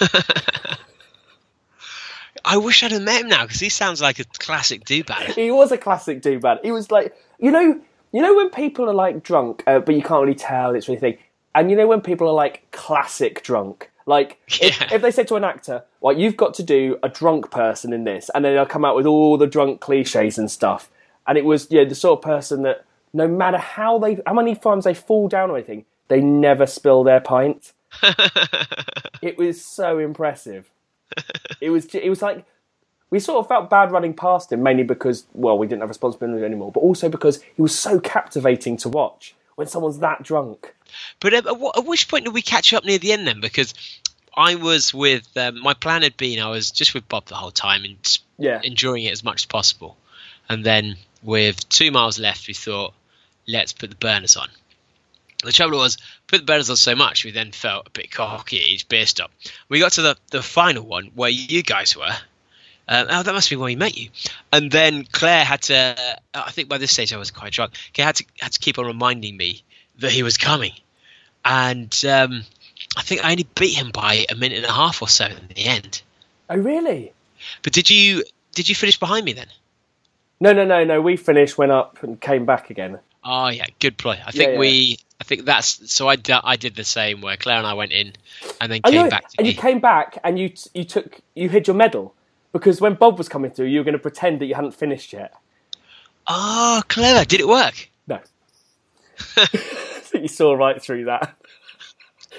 I 2.46 2.56
wish 2.58 2.82
I'd 2.84 2.92
have 2.92 3.02
met 3.02 3.22
him 3.22 3.28
now 3.28 3.42
because 3.44 3.60
he 3.60 3.68
sounds 3.68 4.00
like 4.00 4.18
a 4.20 4.24
classic 4.38 4.84
doobad. 4.84 5.34
He 5.34 5.50
was 5.50 5.72
a 5.72 5.76
classic 5.78 6.22
doobad. 6.22 6.60
He 6.62 6.70
was 6.70 6.90
like, 6.90 7.14
you 7.38 7.50
know, 7.50 7.80
you 8.12 8.22
know 8.22 8.34
when 8.34 8.50
people 8.50 8.88
are 8.88 8.94
like 8.94 9.22
drunk, 9.22 9.62
uh, 9.66 9.80
but 9.80 9.94
you 9.94 10.02
can't 10.02 10.22
really 10.22 10.34
tell 10.36 10.74
it's 10.74 10.88
really 10.88 11.00
thing. 11.00 11.18
And 11.54 11.70
you 11.70 11.76
know 11.76 11.86
when 11.86 12.00
people 12.00 12.28
are 12.28 12.34
like 12.34 12.62
classic 12.70 13.42
drunk, 13.42 13.90
like 14.06 14.38
if, 14.62 14.80
Yeah. 14.80 14.94
if 14.94 15.02
they 15.02 15.10
said 15.10 15.26
to 15.28 15.34
an 15.36 15.44
actor, 15.44 15.82
"Well, 16.00 16.16
you've 16.16 16.36
got 16.36 16.54
to 16.54 16.62
do 16.62 16.98
a 17.02 17.08
drunk 17.08 17.50
person 17.50 17.92
in 17.92 18.04
this," 18.04 18.30
and 18.34 18.44
then 18.44 18.54
they'll 18.54 18.64
come 18.66 18.84
out 18.84 18.94
with 18.94 19.06
all 19.06 19.36
the 19.36 19.46
drunk 19.48 19.80
cliches 19.80 20.38
and 20.38 20.50
stuff. 20.50 20.88
And 21.26 21.36
it 21.36 21.44
was 21.44 21.66
yeah, 21.70 21.84
the 21.84 21.94
sort 21.96 22.18
of 22.20 22.24
person 22.24 22.62
that 22.62 22.84
no 23.12 23.26
matter 23.26 23.58
how 23.58 23.98
they, 23.98 24.18
how 24.26 24.34
many 24.34 24.54
times 24.54 24.84
they 24.84 24.94
fall 24.94 25.26
down 25.28 25.50
or 25.50 25.56
anything, 25.56 25.84
they 26.08 26.20
never 26.20 26.66
spill 26.66 27.02
their 27.02 27.20
pint. 27.20 27.72
it 29.22 29.36
was 29.38 29.64
so 29.64 29.98
impressive. 29.98 30.70
It 31.60 31.70
was 31.70 31.86
it 31.94 32.08
was 32.08 32.22
like 32.22 32.44
we 33.10 33.18
sort 33.20 33.38
of 33.38 33.48
felt 33.48 33.70
bad 33.70 33.90
running 33.92 34.14
past 34.14 34.52
him 34.52 34.62
mainly 34.62 34.82
because 34.82 35.26
well 35.32 35.56
we 35.58 35.66
didn't 35.66 35.80
have 35.80 35.88
responsibility 35.88 36.44
anymore, 36.44 36.72
but 36.72 36.80
also 36.80 37.08
because 37.08 37.42
he 37.42 37.62
was 37.62 37.76
so 37.76 37.98
captivating 38.00 38.76
to 38.78 38.88
watch 38.88 39.34
when 39.54 39.66
someone's 39.66 39.98
that 40.00 40.22
drunk. 40.22 40.74
But 41.20 41.34
um, 41.34 41.46
at, 41.48 41.58
what, 41.58 41.78
at 41.78 41.86
which 41.86 42.08
point 42.08 42.24
did 42.24 42.34
we 42.34 42.42
catch 42.42 42.72
up 42.72 42.84
near 42.84 42.98
the 42.98 43.12
end 43.12 43.26
then? 43.26 43.40
Because 43.40 43.72
I 44.36 44.56
was 44.56 44.92
with 44.92 45.26
um, 45.36 45.60
my 45.62 45.72
plan 45.74 46.02
had 46.02 46.16
been 46.16 46.40
I 46.40 46.50
was 46.50 46.70
just 46.70 46.92
with 46.94 47.08
Bob 47.08 47.26
the 47.26 47.34
whole 47.36 47.50
time 47.50 47.84
and 47.84 48.18
Yeah. 48.38 48.60
enjoying 48.62 49.04
it 49.04 49.12
as 49.12 49.24
much 49.24 49.42
as 49.42 49.46
possible. 49.46 49.96
And 50.48 50.62
then 50.64 50.96
with 51.22 51.68
two 51.68 51.90
miles 51.90 52.18
left, 52.18 52.46
we 52.46 52.54
thought, 52.54 52.92
let's 53.48 53.72
put 53.72 53.90
the 53.90 53.96
burners 53.96 54.36
on. 54.36 54.48
The 55.44 55.52
trouble 55.52 55.78
was, 55.78 55.98
put 56.26 56.38
the 56.38 56.44
burners 56.44 56.70
on 56.70 56.76
so 56.76 56.94
much, 56.94 57.24
we 57.24 57.30
then 57.30 57.52
felt 57.52 57.86
a 57.86 57.90
bit 57.90 58.10
cocky 58.10 58.58
at 58.58 58.66
each 58.66 58.88
beer 58.88 59.06
stop. 59.06 59.30
We 59.68 59.80
got 59.80 59.92
to 59.92 60.02
the, 60.02 60.16
the 60.30 60.42
final 60.42 60.84
one 60.84 61.10
where 61.14 61.30
you 61.30 61.62
guys 61.62 61.96
were. 61.96 62.14
Um, 62.88 63.06
oh, 63.10 63.22
that 63.22 63.32
must 63.32 63.50
be 63.50 63.56
where 63.56 63.66
we 63.66 63.76
met 63.76 63.96
you. 63.96 64.10
And 64.52 64.70
then 64.70 65.04
Claire 65.04 65.44
had 65.44 65.62
to. 65.62 65.96
I 66.34 66.50
think 66.52 66.68
by 66.68 66.78
this 66.78 66.92
stage 66.92 67.12
I 67.12 67.16
was 67.16 67.30
quite 67.30 67.52
drunk. 67.52 67.72
Claire 67.94 68.06
had 68.06 68.16
to 68.16 68.24
had 68.40 68.52
to 68.52 68.58
keep 68.60 68.78
on 68.78 68.86
reminding 68.86 69.36
me 69.36 69.62
that 69.98 70.12
he 70.12 70.22
was 70.22 70.38
coming, 70.38 70.72
and 71.44 71.92
um, 72.08 72.44
I 72.96 73.02
think 73.02 73.24
I 73.24 73.32
only 73.32 73.46
beat 73.58 73.74
him 73.74 73.90
by 73.90 74.26
a 74.30 74.36
minute 74.36 74.58
and 74.58 74.66
a 74.66 74.72
half 74.72 75.02
or 75.02 75.08
so 75.08 75.26
in 75.26 75.48
the 75.48 75.64
end. 75.64 76.00
Oh 76.48 76.56
really? 76.56 77.12
But 77.62 77.72
did 77.72 77.90
you 77.90 78.22
did 78.54 78.68
you 78.68 78.76
finish 78.76 79.00
behind 79.00 79.24
me 79.24 79.32
then? 79.32 79.48
No, 80.38 80.52
no, 80.52 80.64
no, 80.64 80.84
no. 80.84 81.00
We 81.00 81.16
finished, 81.16 81.58
went 81.58 81.72
up, 81.72 82.02
and 82.02 82.20
came 82.20 82.44
back 82.44 82.70
again. 82.70 82.98
Oh 83.28 83.48
yeah, 83.48 83.66
good 83.80 83.98
play. 83.98 84.20
I 84.24 84.30
think 84.30 84.52
yeah. 84.52 84.58
we. 84.58 84.98
I 85.20 85.24
think 85.24 85.46
that's 85.46 85.92
so. 85.92 86.06
I, 86.08 86.14
d- 86.16 86.32
I 86.32 86.54
did 86.56 86.76
the 86.76 86.84
same 86.84 87.22
where 87.22 87.36
Claire 87.36 87.58
and 87.58 87.66
I 87.66 87.74
went 87.74 87.90
in, 87.90 88.12
and 88.60 88.70
then 88.70 88.82
came 88.82 88.94
know, 88.94 89.10
back 89.10 89.28
to 89.30 89.34
and 89.38 89.46
me. 89.46 89.52
you 89.52 89.58
came 89.58 89.80
back, 89.80 90.18
and 90.22 90.38
you 90.38 90.50
t- 90.50 90.70
you 90.74 90.84
took 90.84 91.20
you 91.34 91.48
hid 91.48 91.66
your 91.66 91.74
medal 91.74 92.14
because 92.52 92.80
when 92.80 92.94
Bob 92.94 93.18
was 93.18 93.28
coming 93.28 93.50
through, 93.50 93.66
you 93.66 93.80
were 93.80 93.84
going 93.84 93.94
to 93.94 93.98
pretend 93.98 94.40
that 94.40 94.46
you 94.46 94.54
hadn't 94.54 94.74
finished 94.74 95.12
yet. 95.12 95.34
Oh, 96.28 96.82
clever! 96.88 97.24
Did 97.24 97.40
it 97.40 97.48
work? 97.48 97.88
No. 98.06 98.20
I 99.36 99.46
think 99.46 100.22
you 100.22 100.28
saw 100.28 100.52
right 100.54 100.80
through 100.80 101.06
that. 101.06 101.36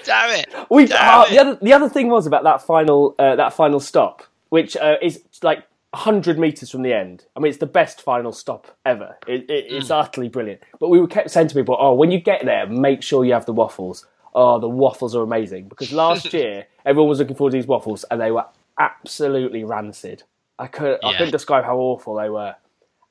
Damn 0.04 0.40
it! 0.40 0.48
We 0.70 0.86
Damn 0.86 1.20
uh, 1.20 1.24
it. 1.24 1.30
the 1.30 1.38
other 1.38 1.58
the 1.60 1.72
other 1.74 1.88
thing 1.90 2.08
was 2.08 2.26
about 2.26 2.44
that 2.44 2.62
final 2.62 3.14
uh, 3.18 3.36
that 3.36 3.52
final 3.52 3.80
stop, 3.80 4.22
which 4.48 4.74
uh, 4.76 4.96
is 5.02 5.22
like 5.42 5.64
hundred 5.94 6.38
meters 6.38 6.70
from 6.70 6.82
the 6.82 6.92
end. 6.92 7.24
I 7.36 7.40
mean, 7.40 7.48
it's 7.50 7.58
the 7.58 7.66
best 7.66 8.02
final 8.02 8.32
stop 8.32 8.76
ever. 8.84 9.16
It, 9.26 9.48
it, 9.48 9.66
it's 9.68 9.90
utterly 9.90 10.28
brilliant. 10.28 10.60
But 10.80 10.88
we 10.88 11.00
were 11.00 11.06
kept 11.08 11.30
saying 11.30 11.48
to 11.48 11.54
people, 11.54 11.76
"Oh, 11.78 11.94
when 11.94 12.10
you 12.10 12.20
get 12.20 12.44
there, 12.44 12.66
make 12.66 13.02
sure 13.02 13.24
you 13.24 13.32
have 13.32 13.46
the 13.46 13.52
waffles. 13.52 14.06
Oh, 14.34 14.58
the 14.58 14.68
waffles 14.68 15.14
are 15.16 15.22
amazing." 15.22 15.68
Because 15.68 15.92
last 15.92 16.32
year 16.32 16.66
everyone 16.84 17.08
was 17.08 17.18
looking 17.18 17.36
forward 17.36 17.52
to 17.52 17.56
these 17.58 17.66
waffles, 17.66 18.04
and 18.10 18.20
they 18.20 18.30
were 18.30 18.44
absolutely 18.78 19.64
rancid. 19.64 20.22
I 20.58 20.66
could 20.66 20.98
I 21.04 21.10
Yeah. 21.10 21.18
couldn't 21.18 21.32
describe 21.32 21.64
how 21.64 21.78
awful 21.78 22.14
they 22.16 22.28
were. 22.30 22.54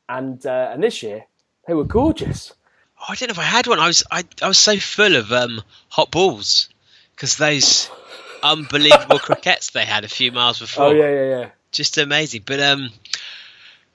And 0.10 0.46
uh, 0.46 0.70
and 0.74 0.84
this 0.84 1.02
year 1.04 1.26
they 1.68 1.74
were 1.74 1.84
gorgeous. 1.84 2.54
Oh, 3.00 3.06
I 3.10 3.16
don't 3.16 3.28
know 3.30 3.34
if 3.34 3.40
I 3.40 3.44
had 3.44 3.68
one. 3.68 3.80
I 3.80 3.88
was 3.88 4.04
I, 4.12 4.24
I 4.42 4.48
was 4.48 4.58
so 4.58 4.78
full 4.78 5.16
of 5.16 5.32
um, 5.32 5.62
hot 5.90 6.12
balls 6.12 6.70
because 7.16 7.38
those 7.38 7.90
unbelievable 8.44 9.20
croquettes 9.20 9.72
they 9.72 9.86
had 9.86 10.04
a 10.04 10.08
few 10.08 10.32
miles 10.32 10.60
before. 10.60 10.86
Oh 10.88 10.92
yeah, 10.92 11.10
yeah, 11.10 11.30
yeah. 11.40 11.50
Just 11.72 11.98
amazing. 11.98 12.44
But 12.46 12.60
um, 12.60 12.90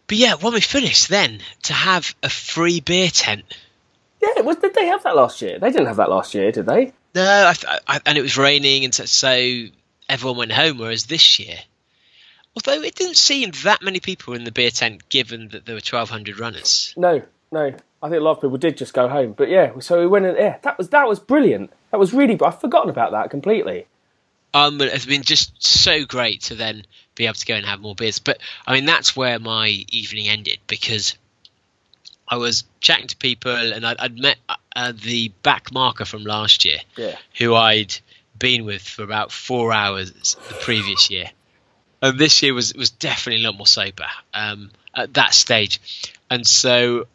but 0.07 0.17
yeah, 0.17 0.35
when 0.35 0.53
we 0.53 0.61
finished, 0.61 1.09
then 1.09 1.41
to 1.65 1.73
have 1.73 2.15
a 2.23 2.29
free 2.29 2.81
beer 2.81 3.09
tent. 3.09 3.45
Yeah, 4.21 4.43
was, 4.43 4.57
did 4.57 4.75
they 4.75 4.87
have 4.87 5.03
that 5.03 5.17
last 5.17 5.43
year? 5.43 5.59
They 5.59 5.71
didn't 5.71 5.87
have 5.87 5.97
that 5.97 6.11
last 6.11 6.35
year, 6.35 6.53
did 6.53 6.67
they? 6.67 6.93
No, 7.15 7.23
I, 7.25 7.79
I, 7.87 8.01
and 8.07 8.17
it 8.17 8.23
was 8.23 8.37
raining, 8.37 8.85
and 8.85 8.95
so, 8.95 9.05
so 9.05 9.65
everyone 10.09 10.39
went 10.39 10.53
home. 10.53 10.79
Whereas 10.79 11.07
this 11.07 11.39
year, 11.39 11.57
although 12.55 12.83
it 12.83 12.95
didn't 12.95 13.17
seem 13.17 13.51
that 13.65 13.83
many 13.83 14.01
people 14.01 14.35
in 14.35 14.45
the 14.45 14.53
beer 14.53 14.71
tent, 14.71 15.09
given 15.09 15.49
that 15.49 15.67
there 15.67 15.75
were 15.75 15.81
twelve 15.81 16.11
hundred 16.11 16.39
runners. 16.39 16.95
No, 16.97 17.23
no. 17.51 17.75
I 18.03 18.09
think 18.09 18.21
a 18.21 18.25
lot 18.25 18.33
of 18.33 18.41
people 18.41 18.59
did 18.59 18.77
just 18.77 18.95
go 18.95 19.09
home. 19.09 19.33
But 19.33 19.49
yeah, 19.49 19.79
so 19.79 20.01
we 20.01 20.07
went 20.07 20.27
in. 20.27 20.35
Yeah, 20.37 20.59
that 20.63 20.77
was 20.77 20.89
that 20.91 21.07
was 21.07 21.21
brilliant. 21.21 21.73
That 21.91 22.01
was 22.01 22.13
really. 22.13 22.39
I've 22.41 22.61
forgotten 22.61 22.91
about 22.91 23.13
that 23.13 23.31
completely. 23.31 23.87
Um, 24.55 24.81
it's 24.81 25.07
been 25.07 25.23
just 25.23 25.65
so 25.65 26.05
great 26.05 26.43
to 26.43 26.55
then 26.55 26.85
be 27.15 27.27
able 27.27 27.35
to 27.35 27.47
go 27.47 27.55
and 27.55 27.67
have 27.67 27.81
more 27.81 27.95
beers. 27.95 28.19
But 28.19 28.41
I 28.67 28.75
mean, 28.75 28.85
that's 28.87 29.15
where 29.17 29.39
my 29.39 29.69
evening 29.91 30.29
ended 30.29 30.59
because 30.67 31.17
I 32.29 32.37
was 32.37 32.65
chatting 32.81 33.09
to 33.09 33.17
people, 33.17 33.53
and 33.53 33.87
I'd, 33.87 33.99
I'd 33.99 34.19
met 34.19 34.39
uh, 34.75 34.93
the 34.95 35.29
back 35.43 35.73
marker 35.73 36.05
from 36.05 36.25
last 36.25 36.65
year, 36.65 36.79
Yeah. 36.97 37.17
who 37.39 37.55
I'd 37.55 37.95
been 38.39 38.65
with 38.65 38.83
for 38.83 39.03
about 39.03 39.31
four 39.31 39.73
hours 39.73 40.37
the 40.49 40.55
previous 40.55 41.11
year, 41.11 41.31
and 42.01 42.19
this 42.19 42.43
year 42.43 42.55
was 42.55 42.75
was 42.75 42.91
definitely 42.91 43.45
a 43.45 43.49
lot 43.49 43.57
more 43.57 43.67
sober 43.67 44.07
um, 44.35 44.71
at 44.95 45.15
that 45.15 45.35
stage, 45.35 45.81
and 46.31 46.47
so. 46.47 47.07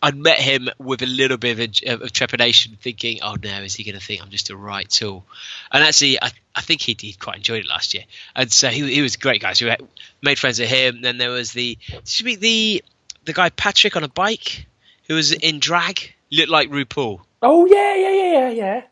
I'd 0.00 0.16
met 0.16 0.38
him 0.38 0.68
with 0.78 1.02
a 1.02 1.06
little 1.06 1.36
bit 1.36 1.58
of, 1.58 2.00
a, 2.00 2.04
of 2.04 2.12
trepidation, 2.12 2.78
thinking, 2.80 3.20
"Oh 3.22 3.36
no, 3.42 3.62
is 3.62 3.74
he 3.74 3.84
going 3.84 3.98
to 3.98 4.04
think 4.04 4.22
I'm 4.22 4.30
just 4.30 4.50
a 4.50 4.56
right 4.56 4.88
tool?" 4.88 5.24
And 5.72 5.82
actually, 5.82 6.22
I, 6.22 6.30
I 6.54 6.60
think 6.60 6.82
he 6.82 6.96
he 6.98 7.14
quite 7.14 7.36
enjoyed 7.36 7.64
it 7.64 7.68
last 7.68 7.94
year, 7.94 8.04
and 8.36 8.50
so 8.52 8.68
he 8.68 8.94
he 8.94 9.02
was 9.02 9.16
a 9.16 9.18
great 9.18 9.42
guy. 9.42 9.54
So 9.54 9.66
we 9.66 9.76
made 10.22 10.38
friends 10.38 10.60
with 10.60 10.68
him. 10.68 11.02
Then 11.02 11.18
there 11.18 11.30
was 11.30 11.52
the 11.52 11.78
should 12.04 12.26
be 12.26 12.36
the 12.36 12.84
the 13.24 13.32
guy 13.32 13.50
Patrick 13.50 13.96
on 13.96 14.04
a 14.04 14.08
bike 14.08 14.66
who 15.08 15.14
was 15.14 15.32
in 15.32 15.58
drag, 15.58 16.14
looked 16.30 16.50
like 16.50 16.70
RuPaul. 16.70 17.20
Oh 17.42 17.66
yeah, 17.66 17.94
yeah, 17.96 18.12
yeah, 18.12 18.32
yeah, 18.32 18.50
yeah. 18.50 18.82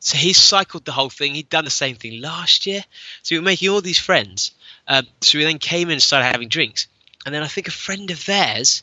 So 0.00 0.16
he 0.16 0.32
cycled 0.32 0.86
the 0.86 0.92
whole 0.92 1.10
thing. 1.10 1.34
He'd 1.34 1.50
done 1.50 1.64
the 1.64 1.70
same 1.70 1.96
thing 1.96 2.22
last 2.22 2.66
year. 2.66 2.82
So 3.22 3.34
we 3.34 3.38
were 3.38 3.44
making 3.44 3.68
all 3.68 3.82
these 3.82 3.98
friends. 3.98 4.52
Um, 4.88 5.06
so 5.20 5.38
we 5.38 5.44
then 5.44 5.58
came 5.58 5.88
in 5.88 5.92
and 5.92 6.02
started 6.02 6.26
having 6.26 6.48
drinks. 6.48 6.86
And 7.26 7.34
then 7.34 7.42
I 7.42 7.48
think 7.48 7.68
a 7.68 7.72
friend 7.72 8.10
of 8.10 8.24
theirs 8.24 8.82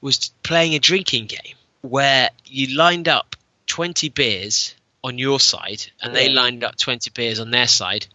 was 0.00 0.30
playing 0.42 0.74
a 0.74 0.78
drinking 0.78 1.26
game 1.26 1.54
where 1.82 2.30
you 2.44 2.76
lined 2.76 3.08
up 3.08 3.36
20 3.66 4.08
beers 4.10 4.74
on 5.04 5.18
your 5.18 5.40
side 5.40 5.86
and 6.02 6.14
they 6.14 6.28
lined 6.28 6.64
up 6.64 6.76
20 6.76 7.10
beers 7.10 7.40
on 7.40 7.50
their 7.50 7.68
side. 7.68 8.06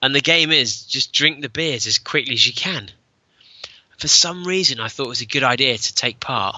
And 0.00 0.14
the 0.14 0.20
game 0.20 0.50
is 0.50 0.84
just 0.84 1.12
drink 1.12 1.42
the 1.42 1.48
beers 1.48 1.86
as 1.86 1.98
quickly 1.98 2.32
as 2.32 2.46
you 2.46 2.52
can. 2.52 2.90
For 3.98 4.08
some 4.08 4.44
reason, 4.44 4.80
I 4.80 4.88
thought 4.88 5.06
it 5.06 5.10
was 5.10 5.20
a 5.20 5.26
good 5.26 5.44
idea 5.44 5.78
to 5.78 5.94
take 5.94 6.18
part. 6.18 6.56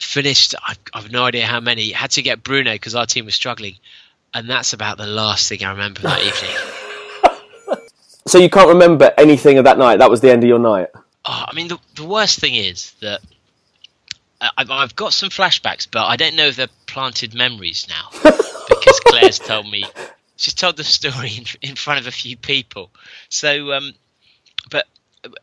Finished, 0.00 0.54
I've, 0.66 0.78
I've 0.92 1.12
no 1.12 1.24
idea 1.24 1.46
how 1.46 1.60
many. 1.60 1.92
Had 1.92 2.10
to 2.12 2.22
get 2.22 2.42
Bruno 2.42 2.72
because 2.72 2.96
our 2.96 3.06
team 3.06 3.26
was 3.26 3.34
struggling. 3.34 3.76
And 4.34 4.50
that's 4.50 4.72
about 4.72 4.98
the 4.98 5.06
last 5.06 5.48
thing 5.48 5.62
I 5.62 5.70
remember 5.70 6.00
that 6.02 6.22
evening. 6.22 6.56
So 8.26 8.38
you 8.38 8.50
can't 8.50 8.68
remember 8.68 9.12
anything 9.18 9.58
of 9.58 9.64
that 9.64 9.78
night. 9.78 9.96
That 9.96 10.10
was 10.10 10.20
the 10.20 10.30
end 10.30 10.44
of 10.44 10.48
your 10.48 10.58
night. 10.58 10.88
Oh, 11.24 11.44
I 11.48 11.52
mean, 11.54 11.68
the, 11.68 11.78
the 11.96 12.04
worst 12.04 12.38
thing 12.38 12.54
is 12.54 12.92
that 13.00 13.20
I, 13.22 13.29
I've- 14.40 14.72
I've 14.72 14.96
got 14.96 15.12
some 15.12 15.28
flashbacks, 15.28 15.86
but 15.90 16.06
I 16.06 16.16
don't 16.16 16.34
know 16.36 16.46
if 16.46 16.56
they're 16.56 16.68
planted 16.86 17.34
memories 17.34 17.86
now 17.88 18.08
because 18.22 19.00
Claire's 19.06 19.38
told 19.38 19.68
me 19.70 19.84
she's 20.36 20.54
told 20.54 20.76
the 20.76 20.84
story 20.84 21.30
in, 21.36 21.44
in 21.70 21.76
front 21.76 22.00
of 22.00 22.06
a 22.06 22.10
few 22.10 22.36
people. 22.36 22.90
So, 23.28 23.72
um, 23.72 23.92
but 24.70 24.86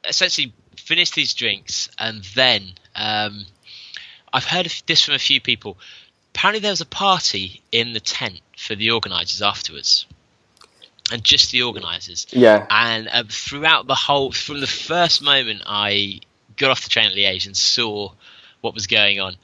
essentially, 0.08 0.54
finished 0.78 1.14
these 1.16 1.34
drinks, 1.34 1.90
and 2.00 2.24
then 2.36 2.72
um, 2.96 3.46
I've 4.34 4.46
heard 4.46 4.72
this 4.88 5.04
from 5.06 5.14
a 5.14 5.20
few 5.20 5.40
people. 5.42 5.78
Apparently, 6.34 6.60
there 6.62 6.72
was 6.72 6.82
a 6.82 6.86
party 6.86 7.62
in 7.72 7.94
the 7.94 8.00
tent 8.00 8.40
for 8.58 8.74
the 8.76 8.92
organisers 8.92 9.42
afterwards, 9.42 10.06
and 11.12 11.24
just 11.24 11.52
the 11.52 11.62
organisers 11.64 12.26
Yeah. 12.32 12.66
and 12.70 13.08
um, 13.12 13.28
throughout 13.28 13.86
the 13.88 13.96
whole 13.96 14.32
from 14.32 14.60
the 14.60 14.68
first 14.68 15.22
moment 15.22 15.62
i 15.66 16.20
got 16.58 16.70
off 16.72 16.84
the 16.84 16.90
train 16.90 17.06
at 17.06 17.14
liège 17.14 17.46
and 17.46 17.56
saw 17.56 18.12
what 18.62 18.74
was 18.74 18.88
going 18.88 19.20
on 19.20 19.36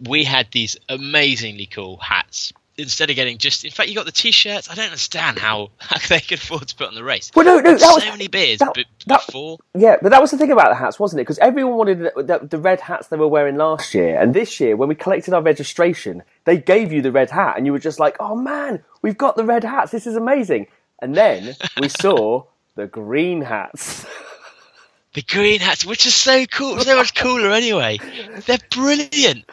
we 0.00 0.24
had 0.24 0.48
these 0.52 0.76
amazingly 0.88 1.66
cool 1.66 1.96
hats 1.98 2.52
instead 2.78 3.10
of 3.10 3.16
getting 3.16 3.36
just 3.36 3.64
in 3.66 3.70
fact 3.70 3.88
you 3.90 3.94
got 3.94 4.06
the 4.06 4.10
t-shirts 4.12 4.70
i 4.70 4.74
don't 4.74 4.86
understand 4.86 5.38
how, 5.38 5.70
how 5.78 5.98
they 6.08 6.18
could 6.20 6.38
afford 6.38 6.66
to 6.66 6.74
put 6.74 6.88
on 6.88 6.94
the 6.94 7.04
race 7.04 7.30
Well, 7.34 7.44
no, 7.44 7.56
no, 7.60 7.72
that 7.72 7.80
so 7.80 7.94
was 7.96 8.04
many 8.06 8.28
beers 8.28 8.58
that- 8.60 8.72
b- 8.74 8.86
that- 9.06 9.26
before 9.26 9.58
Yeah, 9.76 9.96
but 10.00 10.08
that 10.10 10.20
was 10.22 10.30
the 10.30 10.38
thing 10.38 10.50
about 10.50 10.70
the 10.70 10.74
hats, 10.76 10.98
wasn't 10.98 11.20
it? 11.20 11.24
Because 11.24 11.38
everyone 11.38 11.76
wanted 11.76 11.98
the, 12.00 12.22
the, 12.22 12.46
the 12.46 12.58
red 12.58 12.80
hats 12.80 13.08
they 13.08 13.16
were 13.18 13.28
wearing 13.28 13.56
last 13.56 13.92
year, 13.94 14.18
and 14.18 14.32
this 14.32 14.58
year, 14.58 14.74
when 14.76 14.88
we 14.88 14.94
collected 14.94 15.34
our 15.34 15.42
registration, 15.42 16.22
they 16.44 16.56
gave 16.56 16.92
you 16.92 17.02
the 17.02 17.12
red 17.12 17.30
hat, 17.30 17.56
and 17.58 17.66
you 17.66 17.72
were 17.72 17.78
just 17.78 18.00
like, 18.00 18.16
"Oh 18.20 18.34
man, 18.36 18.82
we've 19.02 19.18
got 19.18 19.36
the 19.36 19.44
red 19.44 19.64
hats! 19.64 19.90
This 19.92 20.06
is 20.06 20.16
amazing!" 20.16 20.66
And 21.00 21.14
then 21.14 21.54
we 21.80 21.88
saw 21.88 22.44
the 22.76 22.86
green 22.86 23.42
hats. 23.42 24.06
the 25.14 25.22
green 25.22 25.60
hats 25.60 25.84
which 25.84 26.06
is 26.06 26.14
so 26.14 26.44
cool 26.46 26.78
so 26.80 26.96
much 26.96 27.14
cooler 27.14 27.50
anyway 27.50 27.98
they're 28.46 28.58
brilliant 28.70 29.44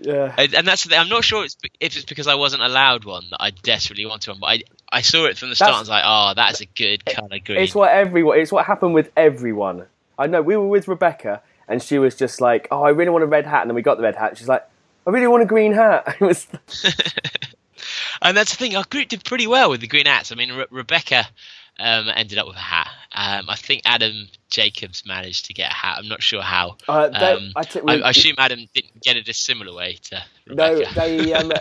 Yeah, 0.00 0.34
and, 0.36 0.54
and 0.54 0.66
that's 0.66 0.82
the 0.82 0.90
thing. 0.90 0.98
I'm 0.98 1.08
not 1.08 1.24
sure 1.24 1.44
it's, 1.44 1.56
if 1.80 1.96
it's 1.96 2.04
because 2.04 2.26
I 2.26 2.34
wasn't 2.34 2.62
allowed 2.62 3.04
one 3.04 3.24
that 3.30 3.38
I 3.40 3.50
desperately 3.50 4.04
wanted 4.06 4.30
one, 4.30 4.40
but 4.40 4.46
I 4.46 4.62
I 4.92 5.00
saw 5.02 5.24
it 5.26 5.38
from 5.38 5.50
the 5.50 5.54
start. 5.56 5.70
That's- 5.70 5.78
I 5.78 5.80
was 5.82 5.88
like, 5.88 6.04
oh, 6.04 6.32
that's 6.36 6.60
a 6.60 6.66
good 6.66 7.04
colour 7.04 7.38
green. 7.38 7.58
it's 7.60 7.74
what 7.74 7.90
everyone. 7.92 8.38
It's 8.38 8.50
what 8.52 8.66
happened 8.66 8.92
with 8.94 9.10
everyone. 9.16 9.86
I 10.18 10.26
know 10.26 10.42
we 10.42 10.56
were 10.56 10.66
with 10.68 10.88
Rebecca, 10.88 11.42
and 11.68 11.80
she 11.82 11.98
was 11.98 12.14
just 12.16 12.40
like, 12.40 12.66
"Oh, 12.70 12.82
I 12.82 12.90
really 12.90 13.10
want 13.10 13.24
a 13.24 13.26
red 13.28 13.46
hat," 13.46 13.62
and 13.62 13.70
then 13.70 13.76
we 13.76 13.82
got 13.82 13.96
the 13.96 14.02
red 14.02 14.16
hat. 14.16 14.36
She's 14.36 14.48
like, 14.48 14.64
"I 15.06 15.10
really 15.10 15.28
want 15.28 15.42
a 15.44 15.46
green 15.46 15.72
hat." 15.72 16.16
It 16.20 16.24
was 16.24 16.46
and 18.22 18.36
that's 18.36 18.50
the 18.52 18.56
thing. 18.56 18.76
Our 18.76 18.84
group 18.84 19.08
did 19.08 19.24
pretty 19.24 19.46
well 19.46 19.70
with 19.70 19.80
the 19.80 19.86
green 19.86 20.06
hats. 20.06 20.32
I 20.32 20.34
mean, 20.34 20.52
Re- 20.52 20.66
Rebecca 20.70 21.26
um, 21.78 22.08
ended 22.14 22.38
up 22.38 22.46
with 22.46 22.56
a 22.56 22.60
hat. 22.60 22.88
Um, 23.12 23.48
I 23.50 23.56
think 23.56 23.82
Adam 23.84 24.28
Jacobs 24.48 25.04
managed 25.06 25.46
to 25.46 25.54
get 25.54 25.70
a 25.70 25.74
hat. 25.74 25.98
I'm 25.98 26.08
not 26.08 26.22
sure 26.22 26.42
how. 26.42 26.76
Uh, 26.88 27.08
they- 27.08 27.32
um, 27.32 27.52
I 27.56 27.62
t- 27.64 27.80
I, 27.80 27.96
we- 27.96 28.02
I 28.02 28.10
assume 28.10 28.34
Adam 28.38 28.60
didn't 28.74 29.00
get 29.02 29.16
it 29.16 29.28
a 29.28 29.34
similar 29.34 29.74
way 29.74 29.98
to 30.04 30.22
No, 30.48 30.72
Rebecca. 30.74 30.94
they 30.94 31.32
um, 31.34 31.52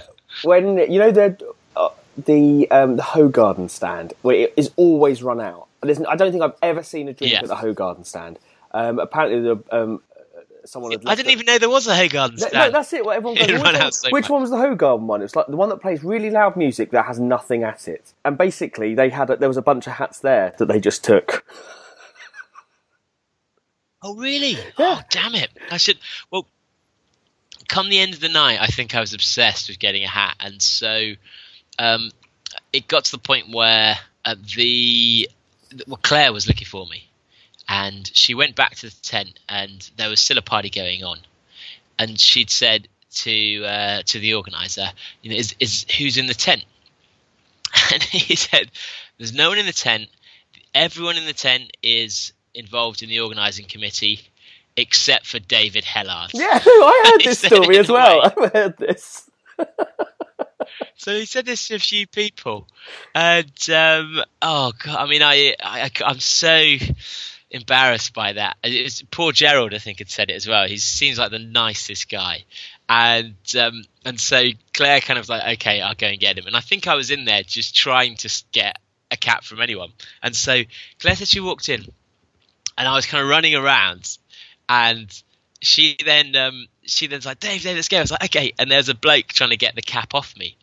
when 0.43 0.78
you 0.91 0.99
know 0.99 1.11
the 1.11 1.53
uh, 1.76 1.89
the 2.18 2.70
um, 2.72 2.95
the 2.97 3.03
Hoegaarden 3.03 3.70
stand 3.70 4.14
where 4.22 4.36
it 4.36 4.53
is 4.57 4.72
always 4.76 5.24
run 5.24 5.41
out. 5.41 5.68
There's, 5.82 5.99
I 6.01 6.16
don't 6.16 6.32
think 6.32 6.43
I've 6.43 6.55
ever 6.61 6.82
seen 6.84 7.09
a 7.09 7.14
drink 7.14 7.34
Yeah. 7.34 7.39
at 7.41 7.47
the 7.47 7.55
Hoegaarden 7.55 8.05
stand. 8.05 8.39
Um, 8.72 8.99
apparently, 8.99 9.41
the 9.41 9.99
someone 10.66 10.91
had 10.91 11.05
I 11.05 11.16
didn't 11.16 11.30
it- 11.30 11.34
even 11.34 11.45
know 11.45 11.57
there 11.57 11.70
was 11.70 11.88
a 11.88 11.91
Hoegaarden 11.95 12.11
Garden 12.11 12.38
stand. 12.38 12.53
No, 12.53 12.72
that's 12.72 12.93
it. 12.93 13.03
What 13.05 13.18
everyone 13.18 13.36
goes. 13.38 13.47
Which 13.49 13.61
one, 13.74 13.91
so 13.91 14.09
which 14.11 14.30
one 14.30 14.41
was 14.41 14.49
the 14.49 14.57
Hoegaarden 14.57 15.01
one? 15.07 15.22
It's 15.22 15.36
like 15.36 15.47
the 15.47 15.55
one 15.57 15.70
that 15.70 15.82
plays 15.82 16.03
really 16.03 16.30
loud 16.30 16.55
music 16.55 16.91
that 16.91 17.05
has 17.05 17.20
nothing 17.20 17.64
at 17.64 17.88
it. 17.88 18.14
And 18.26 18.38
basically, 18.38 18.95
they 18.95 19.09
had 19.09 19.30
a, 19.30 19.38
there 19.38 19.49
was 19.49 19.57
a 19.57 19.61
bunch 19.61 19.88
of 19.88 19.93
hats 19.93 20.20
there 20.20 20.53
that 20.57 20.68
they 20.68 20.80
just 20.80 21.03
took. 21.03 21.45
Oh, 24.01 24.16
really? 24.16 24.51
Yeah. 24.51 24.64
Oh, 24.78 25.01
damn 25.09 25.34
it! 25.36 25.49
I 25.72 25.78
should. 25.78 25.97
Well, 26.30 26.45
come 27.70 27.89
the 27.89 27.99
end 27.99 28.14
of 28.14 28.20
the 28.20 28.30
night, 28.30 28.59
I 28.61 28.68
think 28.68 28.95
I 28.95 28.99
was 28.99 29.14
obsessed 29.14 29.70
with 29.70 29.80
getting 29.80 30.03
a 30.03 30.09
hat, 30.09 30.36
and 30.41 30.61
so 30.61 31.14
um, 31.80 32.11
it 32.74 32.88
got 32.89 33.05
to 33.05 33.11
the 33.11 33.18
point 33.18 33.53
where 33.55 33.95
uh, 34.26 34.36
the 34.57 35.30
well, 35.88 35.99
Claire 36.03 36.34
was 36.34 36.47
looking 36.49 36.68
for 36.68 36.86
me, 36.88 37.07
and 37.68 38.09
she 38.14 38.34
went 38.34 38.55
back 38.55 38.76
to 38.78 38.89
the 38.89 38.95
tent, 39.01 39.39
and 39.49 39.89
there 39.97 40.09
was 40.09 40.20
still 40.20 40.38
a 40.38 40.41
party 40.41 40.70
going 40.70 41.03
on, 41.03 41.20
and 41.99 42.20
she'd 42.20 42.49
said 42.49 42.88
to 43.16 43.64
uh, 43.66 44.01
to 44.03 44.20
the 44.20 44.34
organizer, 44.34 44.88
you 45.22 45.32
know, 45.32 45.36
is 45.38 45.55
is 45.59 45.86
who's 45.97 46.18
in 46.18 46.28
the 46.28 46.34
tent? 46.34 46.64
And 47.91 48.03
he 48.03 48.36
said, 48.36 48.70
"There's 49.18 49.34
no 49.34 49.49
one 49.49 49.57
in 49.57 49.66
the 49.66 49.74
tent. 49.74 50.07
Everyone 50.76 51.18
in 51.18 51.26
the 51.26 51.34
tent 51.34 51.76
is 51.82 52.34
involved 52.53 53.01
in 53.03 53.09
the 53.09 53.20
organising 53.20 53.66
committee, 53.66 54.22
except 54.78 55.26
for 55.26 55.39
David 55.39 55.84
Hellard." 55.84 56.32
Yeah, 56.34 56.59
I 56.66 57.09
heard 57.11 57.22
He 57.22 57.28
this 57.30 57.39
story 57.39 57.78
as 57.80 57.89
well. 57.89 58.22
way. 58.22 58.32
I've 58.45 58.53
heard 58.53 58.78
this. 58.78 59.30
So 60.97 61.14
he 61.14 61.26
said 61.26 61.45
this 61.45 61.68
to 61.68 61.76
a 61.76 61.80
few 61.80 62.07
people, 62.07 62.68
and 63.14 63.51
um, 63.70 64.22
oh 64.41 64.72
god, 64.80 64.95
I 64.95 65.05
mean, 65.07 65.22
I, 65.22 65.55
I 65.61 65.91
I'm 66.05 66.20
so 66.20 66.76
embarrassed 67.54 68.14
by 68.14 68.34
that. 68.34 68.58
It 68.64 68.84
was, 68.84 69.04
poor 69.12 69.32
Gerald, 69.32 69.74
I 69.74 69.78
think, 69.78 69.99
had 69.99 70.10
said 70.10 70.30
it 70.30 70.34
as 70.34 70.47
well. 70.47 70.68
He 70.68 70.78
seems 70.78 71.18
like 71.18 71.32
the 71.32 71.39
nicest 71.39 72.10
guy, 72.10 72.43
and 72.89 73.36
um, 73.58 73.84
and 74.04 74.20
so 74.20 74.43
Claire 74.74 74.99
kind 74.99 75.20
of 75.20 75.30
like, 75.30 75.60
okay, 75.60 75.80
I'll 75.80 75.95
go 75.95 76.08
and 76.08 76.20
get 76.20 76.38
him. 76.38 76.47
And 76.47 76.56
I 76.56 76.60
think 76.60 76.88
I 76.88 76.95
was 76.95 77.12
in 77.12 77.26
there 77.26 77.43
just 77.43 77.76
trying 77.76 78.16
to 78.18 78.43
get 78.51 78.80
a 79.12 79.18
cap 79.18 79.43
from 79.43 79.62
anyone, 79.62 79.91
and 80.22 80.36
so 80.36 80.64
Claire 80.99 81.16
said 81.16 81.28
she 81.28 81.39
walked 81.39 81.70
in, 81.70 81.86
and 82.78 82.88
I 82.88 82.95
was 82.95 83.06
kind 83.06 83.24
of 83.24 83.30
running 83.30 83.56
around, 83.56 84.18
and 84.68 85.24
she 85.62 85.97
then 86.04 86.36
um, 86.36 86.68
she 86.84 87.08
then's 87.08 87.26
like, 87.26 87.39
Dave, 87.39 87.64
Dave, 87.64 87.76
let's 87.76 87.88
go. 87.88 87.97
I 87.97 88.01
was 88.01 88.12
like, 88.12 88.26
okay. 88.26 88.54
And 88.60 88.70
there's 88.70 88.89
a 88.89 88.95
bloke 88.95 89.28
trying 89.28 89.51
to 89.51 89.58
get 89.58 89.76
the 89.76 89.82
cap 89.82 90.14
off 90.14 90.36
me. 90.38 90.58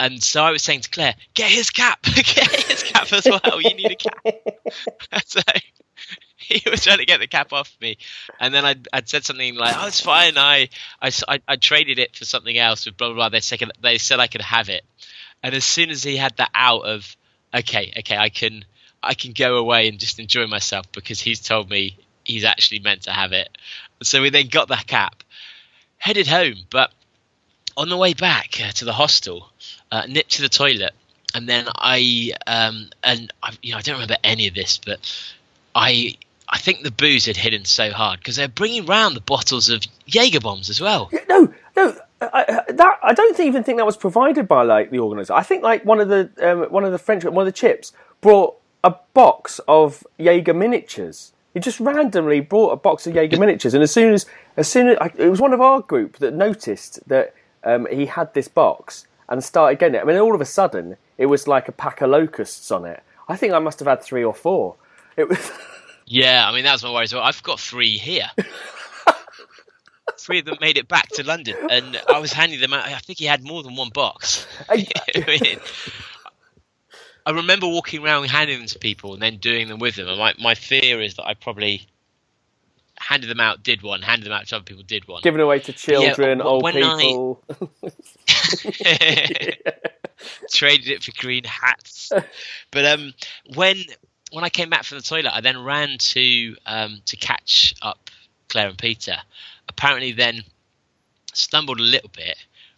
And 0.00 0.22
so 0.22 0.42
I 0.42 0.50
was 0.50 0.62
saying 0.62 0.80
to 0.80 0.90
Claire, 0.90 1.14
get 1.34 1.50
his 1.50 1.68
cap, 1.68 2.02
get 2.04 2.50
his 2.50 2.82
cap 2.82 3.12
as 3.12 3.26
well. 3.26 3.60
You 3.60 3.74
need 3.74 3.92
a 3.92 3.96
cap. 3.96 4.24
so 5.26 5.40
he 6.38 6.62
was 6.70 6.82
trying 6.82 6.98
to 6.98 7.04
get 7.04 7.20
the 7.20 7.26
cap 7.26 7.52
off 7.52 7.76
me, 7.82 7.98
and 8.40 8.54
then 8.54 8.64
I'd, 8.64 8.88
I'd 8.94 9.10
said 9.10 9.26
something 9.26 9.56
like, 9.56 9.74
"Oh, 9.76 9.86
it's 9.88 10.00
fine. 10.00 10.38
I 10.38 10.70
I 11.02 11.10
I 11.46 11.56
traded 11.56 11.98
it 11.98 12.16
for 12.16 12.24
something 12.24 12.56
else." 12.56 12.86
With 12.86 12.96
blah 12.96 13.08
blah 13.08 13.16
blah. 13.16 13.28
They 13.28 13.40
said 13.40 13.60
they 13.82 13.98
said 13.98 14.20
I 14.20 14.26
could 14.26 14.40
have 14.40 14.70
it, 14.70 14.84
and 15.42 15.54
as 15.54 15.66
soon 15.66 15.90
as 15.90 16.02
he 16.02 16.16
had 16.16 16.34
that 16.38 16.50
out 16.54 16.86
of, 16.86 17.14
okay, 17.54 17.92
okay, 17.98 18.16
I 18.16 18.30
can 18.30 18.64
I 19.02 19.12
can 19.12 19.32
go 19.32 19.58
away 19.58 19.86
and 19.88 19.98
just 19.98 20.18
enjoy 20.18 20.46
myself 20.46 20.90
because 20.92 21.20
he's 21.20 21.40
told 21.40 21.68
me 21.68 21.98
he's 22.24 22.44
actually 22.44 22.80
meant 22.80 23.02
to 23.02 23.12
have 23.12 23.32
it. 23.32 23.50
So 24.02 24.22
we 24.22 24.30
then 24.30 24.48
got 24.48 24.68
the 24.68 24.76
cap, 24.86 25.22
headed 25.98 26.26
home, 26.26 26.56
but 26.70 26.90
on 27.76 27.88
the 27.88 27.96
way 27.96 28.14
back 28.14 28.60
uh, 28.60 28.72
to 28.72 28.84
the 28.84 28.92
hostel, 28.92 29.50
uh, 29.92 30.06
nipped 30.08 30.32
to 30.32 30.42
the 30.42 30.48
toilet, 30.48 30.92
and 31.34 31.48
then 31.48 31.66
I 31.76 32.32
um, 32.46 32.90
and 33.02 33.32
I, 33.42 33.52
you 33.62 33.72
know 33.72 33.78
I 33.78 33.80
don't 33.82 33.94
remember 33.96 34.16
any 34.24 34.46
of 34.48 34.54
this, 34.54 34.78
but 34.78 34.98
I 35.74 36.16
I 36.48 36.58
think 36.58 36.82
the 36.82 36.90
booze 36.90 37.26
had 37.26 37.36
hit 37.36 37.54
in 37.54 37.64
so 37.64 37.90
hard 37.90 38.18
because 38.20 38.36
they're 38.36 38.48
bringing 38.48 38.86
round 38.86 39.16
the 39.16 39.20
bottles 39.20 39.68
of 39.68 39.82
Jaeger 40.06 40.40
bombs 40.40 40.68
as 40.70 40.80
well. 40.80 41.10
No, 41.28 41.52
no, 41.76 41.96
I, 42.20 42.62
I- 42.68 42.72
that 42.72 42.98
I 43.02 43.14
don't 43.14 43.38
even 43.40 43.62
think 43.64 43.78
that 43.78 43.86
was 43.86 43.96
provided 43.96 44.46
by 44.48 44.62
like 44.62 44.90
the 44.90 44.98
organizer. 44.98 45.32
I 45.34 45.42
think 45.42 45.62
like 45.62 45.84
one 45.84 46.00
of 46.00 46.08
the 46.08 46.30
um, 46.42 46.62
one 46.70 46.84
of 46.84 46.92
the 46.92 46.98
French 46.98 47.24
one 47.24 47.38
of 47.38 47.46
the 47.46 47.52
chips 47.58 47.92
brought 48.20 48.56
a 48.82 48.94
box 49.14 49.60
of 49.68 50.06
Jaeger 50.18 50.54
miniatures. 50.54 51.32
He 51.54 51.58
just 51.60 51.80
randomly 51.80 52.40
brought 52.40 52.70
a 52.70 52.76
box 52.76 53.06
of 53.06 53.14
Jaeger 53.14 53.38
miniatures, 53.38 53.74
and 53.74 53.82
as 53.82 53.90
soon 53.92 54.12
as 54.14 54.26
as 54.56 54.68
soon 54.68 54.88
as 54.88 54.98
I, 55.00 55.10
it 55.18 55.28
was 55.28 55.40
one 55.40 55.52
of 55.52 55.60
our 55.60 55.80
group 55.80 56.18
that 56.18 56.32
noticed 56.34 57.00
that 57.08 57.34
um, 57.64 57.86
he 57.90 58.06
had 58.06 58.32
this 58.34 58.48
box 58.48 59.06
and 59.30 59.42
started 59.44 59.78
getting 59.78 59.96
it. 59.96 60.02
I 60.02 60.04
mean, 60.04 60.18
all 60.18 60.34
of 60.34 60.40
a 60.42 60.46
sudden 60.46 60.96
it 61.18 61.26
was 61.26 61.48
like 61.48 61.68
a 61.68 61.72
pack 61.72 62.00
of 62.02 62.10
locusts 62.10 62.70
on 62.70 62.84
it. 62.84 63.02
I 63.28 63.36
think 63.36 63.54
I 63.54 63.60
must 63.60 63.78
have 63.80 63.88
had 63.88 64.02
three 64.02 64.24
or 64.24 64.34
four. 64.34 64.76
It 65.16 65.28
was. 65.28 65.52
Yeah, 66.06 66.48
I 66.48 66.54
mean 66.54 66.64
that 66.64 66.72
was 66.72 66.82
my 66.84 66.92
worry 66.92 67.04
as 67.04 67.14
well. 67.14 67.22
I've 67.22 67.42
got 67.42 67.60
three 67.60 67.96
here. 67.96 68.28
three 70.18 70.40
of 70.40 70.44
them 70.46 70.56
made 70.60 70.76
it 70.78 70.88
back 70.88 71.08
to 71.10 71.24
London, 71.24 71.56
and 71.70 72.00
I 72.08 72.18
was 72.18 72.32
handing 72.32 72.60
them 72.60 72.72
out. 72.72 72.84
I 72.86 72.98
think 72.98 73.18
he 73.18 73.26
had 73.26 73.42
more 73.44 73.62
than 73.62 73.76
one 73.76 73.90
box. 73.90 74.46
I- 74.68 74.86
I 75.16 75.24
mean, 75.26 75.58
I 77.26 77.30
remember 77.32 77.66
walking 77.68 78.04
around 78.04 78.24
handing 78.28 78.58
them 78.58 78.68
to 78.68 78.78
people 78.78 79.14
and 79.14 79.22
then 79.22 79.38
doing 79.38 79.68
them 79.68 79.78
with 79.78 79.96
them. 79.96 80.08
And 80.08 80.18
my, 80.18 80.34
my 80.40 80.54
fear 80.54 81.00
is 81.00 81.14
that 81.16 81.26
I 81.26 81.34
probably 81.34 81.86
handed 83.10 83.28
them 83.28 83.40
out, 83.40 83.64
did 83.64 83.82
one, 83.82 84.02
handed 84.02 84.24
them 84.24 84.32
out 84.32 84.46
to 84.46 84.54
other 84.54 84.64
people, 84.64 84.84
did 84.84 85.08
one. 85.08 85.20
Given 85.22 85.40
away 85.40 85.58
to 85.58 85.72
children, 85.72 86.38
w- 86.38 86.48
old 86.48 86.62
when 86.62 86.80
I- 86.80 86.96
people. 86.96 87.42
traded 90.50 90.88
it 90.88 91.02
for 91.02 91.10
green 91.20 91.42
hats. 91.42 92.12
But 92.70 92.84
um, 92.84 93.12
when 93.56 93.78
when 94.30 94.44
I 94.44 94.48
came 94.48 94.70
back 94.70 94.84
from 94.84 94.98
the 94.98 95.02
toilet, 95.02 95.32
I 95.34 95.40
then 95.40 95.64
ran 95.64 95.98
to 95.98 96.56
um, 96.66 97.00
to 97.06 97.16
catch 97.16 97.74
up 97.82 98.10
Claire 98.48 98.68
and 98.68 98.78
Peter. 98.78 99.16
Apparently, 99.68 100.12
then 100.12 100.44
stumbled 101.32 101.80
a 101.80 101.82
little 101.82 102.10
bit, 102.14 102.36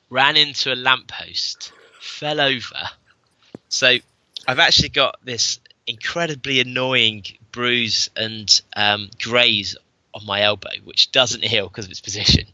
ran 0.09 0.39
into 0.39 0.73
a 0.73 0.77
lamppost, 0.77 1.73
fell 2.01 2.41
over. 2.41 2.89
So 3.69 3.97
I've 4.49 4.59
actually 4.59 4.91
got 4.91 5.17
this 5.23 5.61
incredibly 5.87 6.61
annoying 6.61 7.25
bruise 7.51 8.09
and 8.17 8.63
um, 8.75 9.11
graze 9.21 9.77
on 10.15 10.27
my 10.27 10.43
elbow, 10.43 10.71
which 10.85 11.13
doesn't 11.13 11.45
heal 11.45 11.69
because 11.69 11.87
of 11.87 11.91
its 11.91 12.01
position. 12.01 12.47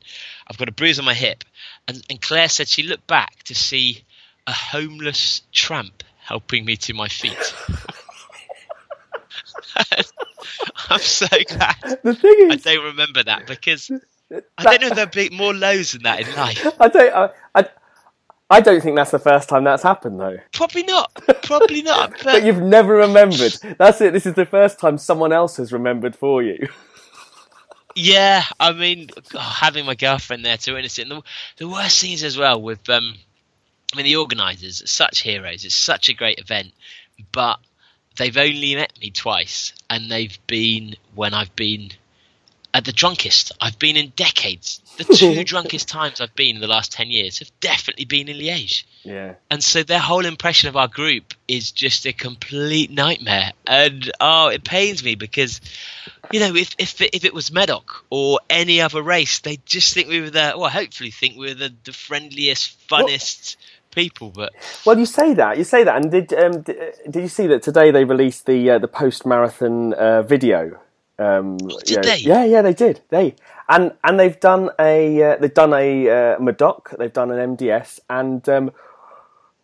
I've 0.47 0.59
got 0.59 0.69
a 0.69 0.73
bruise 0.73 0.99
on 0.99 1.05
my 1.05 1.15
hip, 1.15 1.45
and, 1.87 2.03
and 2.11 2.21
Claire 2.21 2.49
said 2.49 2.69
she 2.69 2.83
looked 2.85 3.07
back 3.07 3.43
to 3.45 3.55
see 3.55 4.05
a 4.47 4.53
homeless 4.53 5.43
tramp 5.53 6.03
helping 6.19 6.65
me 6.65 6.77
to 6.77 6.95
my 6.95 7.09
feet. 7.09 7.55
I'm 10.91 11.01
so 11.01 11.27
glad 11.49 11.77
the 12.03 12.15
thing 12.15 12.51
is, 12.51 12.67
I 12.67 12.75
don't 12.75 12.85
remember 12.85 13.23
that 13.25 13.47
because 13.47 13.91
I 14.59 14.65
don't 14.65 14.81
know 14.81 14.87
if 14.89 14.95
there'll 14.95 15.11
be 15.11 15.31
more 15.37 15.55
lows 15.55 15.93
than 15.93 16.03
that 16.05 16.21
in 16.21 16.35
life. 16.35 16.67
I 16.81 16.89
don't. 16.89 17.15
I, 17.15 17.31
I, 17.55 17.69
I 18.51 18.61
don't 18.61 18.81
think 18.83 18.97
that's 18.97 19.11
the 19.11 19.19
first 19.19 19.49
time 19.49 19.65
that's 19.65 19.83
happened, 19.83 20.21
though. 20.21 20.39
Probably 20.53 20.83
not. 20.85 21.15
Probably 21.43 21.83
not. 21.83 22.13
But, 22.25 22.25
But 22.25 22.45
you've 22.45 22.63
never 22.63 22.95
remembered. 22.95 23.53
That's 23.79 24.01
it. 24.01 24.13
This 24.13 24.27
is 24.27 24.35
the 24.35 24.47
first 24.47 24.79
time 24.81 24.97
someone 24.99 25.33
else 25.33 25.57
has 25.59 25.73
remembered 25.73 26.17
for 26.17 26.43
you. 26.43 26.69
Yeah, 27.99 28.45
I 28.61 28.73
mean, 28.73 29.11
oh, 29.35 29.39
having 29.39 29.85
my 29.85 29.95
girlfriend 29.95 30.45
there 30.45 30.57
to 30.57 30.73
witness 30.73 30.99
it. 30.99 31.03
And 31.03 31.11
the, 31.11 31.23
the 31.57 31.69
worst 31.69 32.01
thing 32.01 32.13
is 32.13 32.23
as 32.23 32.39
well 32.39 32.61
with, 32.63 32.89
um, 32.89 33.15
I 33.93 33.97
mean, 33.97 34.05
the 34.05 34.17
organisers, 34.17 34.89
such 34.89 35.21
heroes. 35.21 35.65
It's 35.65 35.75
such 35.75 36.09
a 36.09 36.15
great 36.15 36.39
event, 36.39 36.73
but 37.33 37.59
they've 38.17 38.37
only 38.37 38.77
met 38.77 38.93
me 39.01 39.11
twice, 39.11 39.73
and 39.91 40.11
they've 40.11 40.39
been 40.47 40.95
when 41.15 41.35
I've 41.35 41.55
been 41.57 41.91
at 42.75 42.85
the 42.85 42.93
drunkest 42.93 43.53
I've 43.61 43.79
been 43.79 43.97
in 43.97 44.13
decades. 44.15 44.81
The 44.99 45.05
two 45.15 45.45
drunkest 45.45 45.89
times 45.89 46.21
I've 46.21 46.35
been 46.35 46.57
in 46.57 46.61
the 46.61 46.67
last 46.67 46.93
ten 46.93 47.09
years 47.09 47.39
have 47.39 47.51
definitely 47.61 48.05
been 48.05 48.29
in 48.29 48.37
Liège. 48.37 48.85
Yeah. 49.05 49.35
and 49.51 49.65
so 49.65 49.83
their 49.83 50.01
whole 50.01 50.27
impression 50.27 50.69
of 50.69 50.77
our 50.77 50.89
group 50.89 51.33
is 51.47 51.73
just 51.73 52.05
a 52.05 52.13
complete 52.13 52.91
nightmare 52.91 53.53
and 53.67 54.11
oh 54.21 54.49
it 54.49 54.65
pains 54.65 55.03
me 55.03 55.15
because 55.15 55.63
you 56.31 56.41
know 56.41 56.55
if 56.55 56.75
if 56.79 57.01
it, 57.01 57.15
if 57.15 57.25
it 57.25 57.33
was 57.33 57.51
Medoc 57.51 58.05
or 58.11 58.41
any 58.51 58.83
other 58.83 59.01
race 59.01 59.39
they 59.39 59.59
just 59.65 59.95
think 59.95 60.09
we 60.09 60.21
were 60.21 60.31
the 60.31 60.53
well 60.59 60.69
hopefully 60.69 61.11
think 61.11 61.39
we 61.39 61.47
were 61.47 61.55
the, 61.55 61.73
the 61.85 61.93
friendliest 61.93 62.87
funnest 62.89 63.57
people 63.93 64.31
but 64.31 64.53
Well, 64.85 64.99
you 64.99 65.07
say 65.07 65.35
that. 65.35 65.59
You 65.59 65.65
say 65.65 65.83
that. 65.85 65.97
And 65.97 66.11
did 66.11 66.33
um, 66.35 66.61
did, 66.63 66.77
did 67.11 67.23
you 67.23 67.29
see 67.29 67.47
that 67.47 67.63
today 67.63 67.91
they 67.91 68.05
released 68.05 68.47
the 68.47 68.71
uh, 68.71 68.79
the 68.79 68.89
post 68.89 69.25
marathon 69.27 69.95
uh, 69.95 70.23
video? 70.23 70.79
Um, 71.19 71.57
did 71.59 71.91
you 71.91 71.97
know- 71.97 72.03
they? 72.03 72.17
Yeah, 72.19 72.45
yeah, 72.45 72.63
they 72.63 72.75
did. 72.75 73.01
They 73.09 73.35
and 73.69 73.93
and 74.05 74.19
they've 74.19 74.39
done 74.39 74.71
a 74.79 75.23
uh, 75.23 75.37
they've 75.37 75.53
done 75.55 75.73
a 75.75 76.09
uh, 76.09 76.39
Medoc. 76.41 76.97
They've 76.99 77.13
done 77.13 77.31
an 77.31 77.57
MDS, 77.57 78.01
and 78.09 78.49
um, 78.49 78.71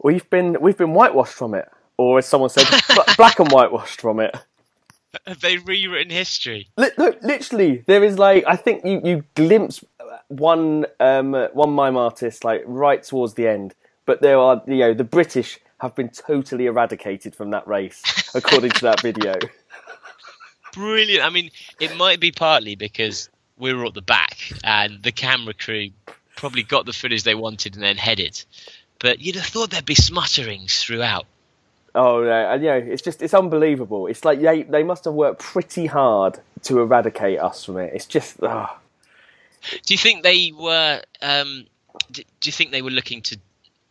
we've 0.03 0.29
been 0.31 0.61
we've 0.61 0.77
been 0.77 0.95
whitewashed 0.95 1.35
from 1.35 1.55
it, 1.55 1.71
or 1.97 2.19
as 2.19 2.27
someone 2.27 2.51
said, 2.51 2.67
black 3.17 3.39
and 3.39 3.51
whitewashed 3.51 4.01
from 4.01 4.21
it. 4.21 4.37
have 5.27 5.41
they 5.41 5.59
rewritten 5.59 6.11
history 6.11 6.69
no, 6.77 7.15
literally, 7.23 7.85
there 7.87 8.03
is 8.03 8.19
like 8.19 8.45
I 8.47 8.57
think 8.57 8.85
you 8.85 9.01
you 9.05 9.25
glimpse 9.35 9.85
one 10.29 10.87
um, 11.01 11.35
one 11.53 11.71
mime 11.71 11.97
artist 11.97 12.45
like 12.45 12.63
right 12.67 13.03
towards 13.03 13.35
the 13.35 13.47
end, 13.49 13.75
but 14.07 14.21
there 14.23 14.39
are 14.39 14.63
you 14.67 14.79
know 14.79 14.95
the 14.95 15.05
British 15.05 15.59
have 15.79 15.95
been 15.95 16.09
totally 16.09 16.67
eradicated 16.67 17.35
from 17.35 17.51
that 17.51 17.67
race 17.67 18.03
according 18.35 18.71
to 18.71 18.83
that 18.83 19.01
video. 19.01 19.35
brilliant 20.75 21.25
I 21.25 21.31
mean 21.31 21.51
it 21.81 21.97
might 21.97 22.21
be 22.21 22.33
partly 22.33 22.75
because 22.75 23.29
we 23.59 23.73
were 23.73 23.87
at 23.87 23.95
the 23.95 24.03
back 24.03 24.39
and 24.63 25.03
the 25.03 25.13
camera 25.13 25.55
crew 25.55 25.91
probably 26.37 26.63
got 26.63 26.87
the 26.87 26.93
footage 26.93 27.23
they 27.23 27.35
wanted 27.35 27.75
and 27.75 27.83
then 27.83 27.97
headed 27.97 28.45
but 28.99 29.21
you'd 29.21 29.37
have 29.37 29.47
thought 29.47 29.71
there'd 29.71 29.87
be 29.87 29.95
smutterings 29.95 30.81
throughout 30.81 31.27
Oh 31.95 32.25
no, 32.25 32.31
and 32.31 32.63
you 32.63 32.69
know 32.69 32.77
it's 32.77 33.03
just 33.03 33.23
it's 33.23 33.35
unbelievable. 33.35 34.09
It's 34.09 34.25
like 34.25 34.41
they 34.41 34.65
they 34.65 34.83
must 34.83 35.05
have 35.05 35.15
worked 35.15 35.41
pretty 35.41 35.87
hard 35.87 36.41
to 36.63 36.81
eradicate 36.81 37.39
us 37.39 37.65
from 37.65 37.79
it. 37.79 37.93
It's 37.95 38.07
just 38.07 38.43
ah. 38.43 38.77
Do 39.87 39.95
you 39.95 39.99
think 39.99 40.25
they 40.25 40.53
were? 40.53 41.03
Um, 41.23 41.67
do, 42.11 42.23
do 42.41 42.49
you 42.49 42.53
think 42.53 42.73
they 42.73 42.83
were 42.83 42.91
looking 42.91 43.23
to 43.23 43.39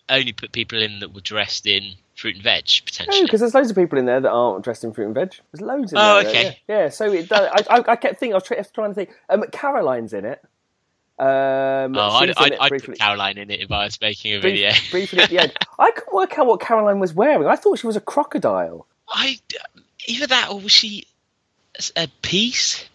only 0.10 0.34
put 0.34 0.52
people 0.52 0.82
in 0.82 1.00
that 1.00 1.14
were 1.14 1.22
dressed 1.22 1.66
in 1.66 1.94
fruit 2.16 2.36
and 2.36 2.44
veg 2.44 2.66
potentially? 2.86 3.24
because 3.24 3.40
there's 3.40 3.54
loads 3.56 3.70
of 3.70 3.76
people 3.76 3.98
in 3.98 4.06
there 4.06 4.20
that 4.22 4.30
aren't 4.32 4.64
dressed 4.64 4.84
in 4.84 4.94
fruit 4.94 5.06
and 5.06 5.16
veg. 5.16 5.34
There's 5.52 5.62
loads 5.62 5.92
in 5.94 5.98
Oh, 5.98 6.22
there. 6.22 6.30
okay. 6.30 6.58
Yeah, 6.68 6.78
yeah. 6.84 6.90
So 6.90 7.12
it 7.12 7.30
does, 7.30 7.50
I, 7.70 7.78
I 7.78 7.84
I 7.88 7.96
kept 7.96 8.20
thinking 8.20 8.34
I 8.34 8.38
was 8.38 8.68
trying 8.74 8.92
to 8.92 8.94
think. 8.96 9.10
Um, 9.30 9.44
Caroline's 9.52 10.14
in 10.14 10.26
it. 10.26 10.42
Um, 11.20 11.96
oh, 11.96 12.10
I'd, 12.20 12.34
I'd, 12.38 12.54
I'd 12.60 12.84
put 12.84 12.98
Caroline 13.00 13.38
in 13.38 13.52
it 13.52 13.62
if 13.62 13.72
I 13.72 13.86
was 13.86 14.00
making 14.02 14.34
a 14.36 14.40
Brief- 14.42 14.54
video. 14.56 14.72
briefly 14.92 15.20
at 15.20 15.30
the 15.30 15.40
end. 15.40 15.54
I 15.80 15.92
couldn't 15.92 16.14
work 16.14 16.38
out 16.40 16.48
what 16.48 16.60
Caroline 16.60 17.00
was 17.00 17.14
wearing. 17.14 17.48
I 17.48 17.56
thought 17.56 17.80
she 17.80 17.88
was 17.88 17.96
a 17.96 18.02
crocodile. 18.02 18.88
I 19.08 19.40
either 20.08 20.28
that 20.28 20.50
or 20.50 20.60
was 20.60 20.72
she 20.72 21.06
a 21.96 22.08
piece, 22.24 22.86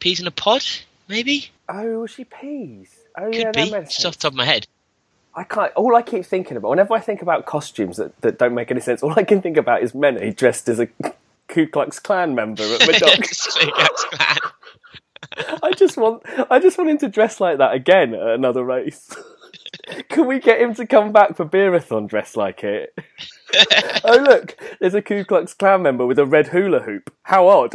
peas 0.00 0.20
in 0.20 0.26
a 0.26 0.30
pod, 0.30 0.62
maybe? 1.08 1.50
Oh, 1.68 2.00
was 2.00 2.10
she 2.10 2.24
peas? 2.24 2.94
Oh, 3.18 3.24
Could 3.30 3.34
yeah, 3.36 3.50
be. 3.52 3.70
Just 3.70 4.04
off 4.06 4.14
the 4.16 4.22
top 4.22 4.32
of 4.32 4.36
my 4.36 4.44
head. 4.44 4.66
I 5.34 5.44
can't. 5.44 5.72
All 5.74 5.96
I 5.96 6.02
keep 6.02 6.24
thinking 6.24 6.56
about, 6.56 6.68
whenever 6.70 6.94
I 6.94 7.00
think 7.00 7.22
about 7.22 7.46
costumes 7.46 7.96
that, 7.96 8.20
that 8.20 8.38
don't 8.38 8.54
make 8.54 8.70
any 8.70 8.80
sense, 8.80 9.02
all 9.02 9.14
I 9.16 9.24
can 9.24 9.40
think 9.40 9.56
about 9.56 9.82
is 9.82 9.94
Mene 9.94 10.32
dressed 10.34 10.68
as 10.68 10.78
a 10.78 10.88
Ku 11.48 11.66
Klux 11.66 11.98
Klan 11.98 12.34
member 12.34 12.62
at 12.62 12.80
Medoc. 12.86 14.52
I 15.62 15.72
just 15.72 15.96
want, 15.96 16.22
I 16.50 16.58
just 16.58 16.76
want 16.76 16.90
him 16.90 16.98
to 16.98 17.08
dress 17.08 17.40
like 17.40 17.58
that 17.58 17.72
again 17.74 18.14
at 18.14 18.28
another 18.28 18.64
race. 18.64 19.14
Can 20.08 20.26
we 20.26 20.38
get 20.38 20.60
him 20.60 20.74
to 20.74 20.86
come 20.86 21.12
back 21.12 21.36
for 21.36 21.44
Beerathon 21.44 22.08
dressed 22.08 22.36
like 22.36 22.62
it? 22.62 22.94
oh 24.04 24.18
look, 24.18 24.56
there's 24.80 24.94
a 24.94 25.02
Ku 25.02 25.24
Klux 25.24 25.54
Klan 25.54 25.82
member 25.82 26.06
with 26.06 26.18
a 26.18 26.26
red 26.26 26.48
hula 26.48 26.80
hoop. 26.80 27.12
How 27.22 27.48
odd! 27.48 27.74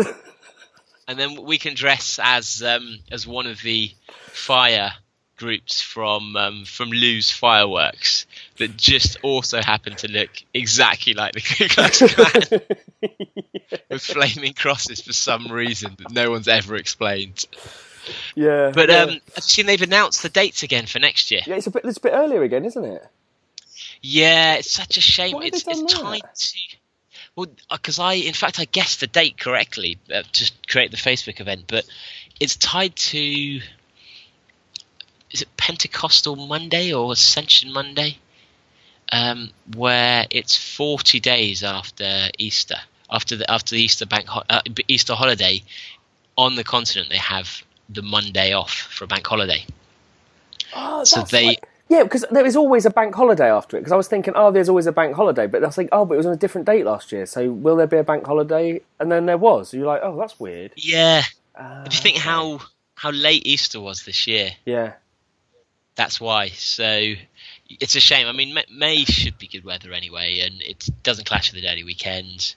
and 1.08 1.18
then 1.18 1.44
we 1.44 1.58
can 1.58 1.74
dress 1.74 2.20
as 2.22 2.62
um, 2.62 3.00
as 3.12 3.26
one 3.26 3.48
of 3.48 3.62
the 3.62 3.92
fire 4.28 4.94
groups 5.38 5.82
from 5.82 6.36
um, 6.36 6.66
from 6.66 6.90
Lewes 6.90 7.32
fireworks 7.32 8.26
that 8.58 8.76
just 8.76 9.18
also 9.22 9.62
happen 9.62 9.96
to 9.98 10.12
look 10.12 10.30
exactly 10.54 11.14
like 11.14 11.34
the 11.34 11.42
Ku 11.58 11.68
Klux 11.68 12.02
Klan 12.14 12.62
with 13.90 14.02
flaming 14.02 14.54
crosses 14.54 15.02
for 15.02 15.14
some 15.14 15.52
reason 15.52 15.96
that 16.00 16.12
no 16.12 16.32
one's 16.32 16.48
ever 16.48 16.76
explained. 16.76 17.46
Yeah, 18.36 18.72
But 18.74 18.90
yeah. 18.90 19.02
um, 19.04 19.10
I've 19.36 19.44
seen 19.44 19.66
they've 19.66 19.82
announced 19.82 20.24
the 20.24 20.30
dates 20.30 20.64
again 20.64 20.86
for 20.86 21.00
next 21.00 21.30
year. 21.30 21.42
yeah, 21.46 21.56
it's 21.56 21.68
a 21.68 21.72
bit, 21.72 21.84
it's 21.86 21.98
a 21.98 22.02
bit 22.02 22.14
earlier 22.14 22.42
again, 22.42 22.64
isn't 22.66 22.84
it? 22.86 23.06
Yeah, 24.02 24.56
it's 24.56 24.72
such 24.72 24.98
a 24.98 25.02
shame. 25.02 25.34
Why 25.36 25.46
it's 25.46 25.68
it's 25.68 25.82
that? 25.82 25.90
tied 25.90 26.22
to. 26.36 26.58
Well, 27.36 27.48
because 27.72 28.00
I, 28.00 28.14
in 28.14 28.34
fact, 28.34 28.60
I 28.60 28.66
guessed 28.66 29.00
the 29.02 29.08
date 29.08 29.38
correctly 29.38 29.98
uh, 30.14 30.24
to 30.34 30.52
create 30.68 30.92
the 30.92 30.98
Facebook 30.98 31.40
event, 31.42 31.66
but 31.68 31.86
it's 32.40 32.56
tied 32.56 32.96
to. 32.96 33.60
Is 35.32 35.42
it 35.42 35.48
Pentecostal 35.58 36.36
Monday 36.36 36.94
or 36.94 37.12
Ascension 37.12 37.72
Monday? 37.72 38.18
Um, 39.12 39.52
where 39.76 40.26
it's 40.30 40.58
forty 40.58 41.20
days 41.20 41.64
after 41.64 42.30
Easter, 42.38 42.76
after 43.10 43.36
the 43.38 43.50
after 43.50 43.76
the 43.76 43.82
Easter 43.82 44.06
bank 44.06 44.28
ho- 44.28 44.44
uh, 44.50 44.62
Easter 44.88 45.14
holiday, 45.16 45.64
on 46.38 46.56
the 46.56 46.64
continent 46.64 47.10
they 47.10 47.18
have 47.18 47.64
the 47.90 48.02
Monday 48.02 48.52
off 48.54 48.74
for 48.74 49.06
a 49.06 49.08
bank 49.08 49.26
holiday. 49.26 49.66
Oh, 50.76 51.04
So 51.06 51.22
they- 51.22 51.46
like- 51.48 51.64
yeah, 51.90 52.04
because 52.04 52.26
there 52.32 52.46
is 52.46 52.58
always 52.58 52.86
a 52.86 52.90
bank 52.90 53.16
holiday 53.16 53.50
after 53.50 53.78
it. 53.78 53.80
Because 53.80 53.94
I 53.94 53.96
was 53.96 54.10
thinking, 54.10 54.34
oh, 54.36 54.52
there's 54.52 54.68
always 54.68 54.88
a 54.88 54.92
bank 54.92 55.16
holiday, 55.16 55.48
but 55.48 55.64
I 55.64 55.68
was 55.68 55.78
like, 55.78 55.88
oh, 55.94 56.04
but 56.04 56.16
it 56.16 56.18
was 56.18 56.26
on 56.26 56.34
a 56.34 56.38
different 56.38 56.68
date 56.68 56.84
last 56.86 57.14
year. 57.14 57.26
So 57.26 57.50
will 57.50 57.78
there 57.78 57.88
be 57.88 57.96
a 57.96 58.04
bank 58.04 58.26
holiday? 58.26 58.82
And 59.00 59.10
then 59.10 59.26
there 59.26 59.38
was. 59.38 59.70
So 59.70 59.78
You're 59.78 59.86
like, 59.88 60.02
oh, 60.04 60.18
that's 60.20 60.38
weird. 60.38 60.74
Yeah, 60.76 61.24
Uh, 61.56 61.84
if 61.86 61.94
you 61.94 62.02
think 62.02 62.18
how 62.18 62.60
how 62.96 63.12
late 63.12 63.48
Easter 63.48 63.80
was 63.80 64.04
this 64.04 64.28
year, 64.28 64.52
yeah, 64.66 64.94
that's 65.98 66.22
why. 66.22 66.50
So 66.50 67.14
it's 67.70 67.96
a 67.96 68.00
shame. 68.00 68.28
I 68.28 68.32
mean, 68.32 68.58
May, 68.72 69.04
should 69.04 69.38
be 69.38 69.48
good 69.48 69.66
weather 69.66 69.92
anyway, 69.92 70.40
and 70.40 70.62
it 70.62 70.88
doesn't 71.04 71.26
clash 71.28 71.52
with 71.52 71.62
the 71.62 71.68
daily 71.68 71.84
weekend. 71.84 72.56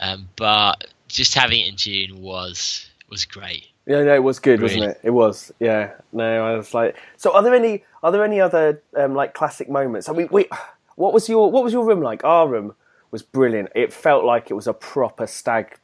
Um, 0.00 0.28
but 0.36 0.86
just 1.06 1.34
having 1.34 1.60
it 1.60 1.68
in 1.68 1.76
June 1.76 2.20
was 2.20 2.88
was 3.08 3.24
great. 3.24 3.66
yeah, 3.86 4.02
no, 4.02 4.14
it 4.14 4.22
was 4.22 4.38
good, 4.38 4.60
wasn't 4.60 4.84
it? 4.84 5.00
It 5.02 5.10
was. 5.10 5.52
Yeah, 5.60 5.92
no, 6.12 6.44
I 6.44 6.56
was 6.56 6.74
like, 6.74 6.96
so 7.16 7.32
are 7.32 7.42
there 7.42 7.54
any 7.54 7.84
are 8.02 8.10
there 8.12 8.24
any 8.24 8.40
other 8.40 8.82
um, 8.96 9.14
like 9.14 9.34
classic 9.34 9.68
moments? 9.68 10.08
I 10.08 10.12
mean, 10.12 10.28
we, 10.30 10.48
what 10.96 11.12
was 11.12 11.28
your 11.28 11.50
what 11.50 11.62
was 11.64 11.72
your 11.72 11.84
room 11.86 12.00
like? 12.02 12.24
Our 12.24 12.48
room 12.48 12.74
was 13.10 13.22
brilliant. 13.22 13.70
It 13.74 13.92
felt 13.92 14.24
like 14.24 14.50
it 14.50 14.54
was 14.54 14.66
a 14.66 14.74
proper 14.74 15.26
stag 15.26 15.78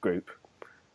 group. 0.00 0.30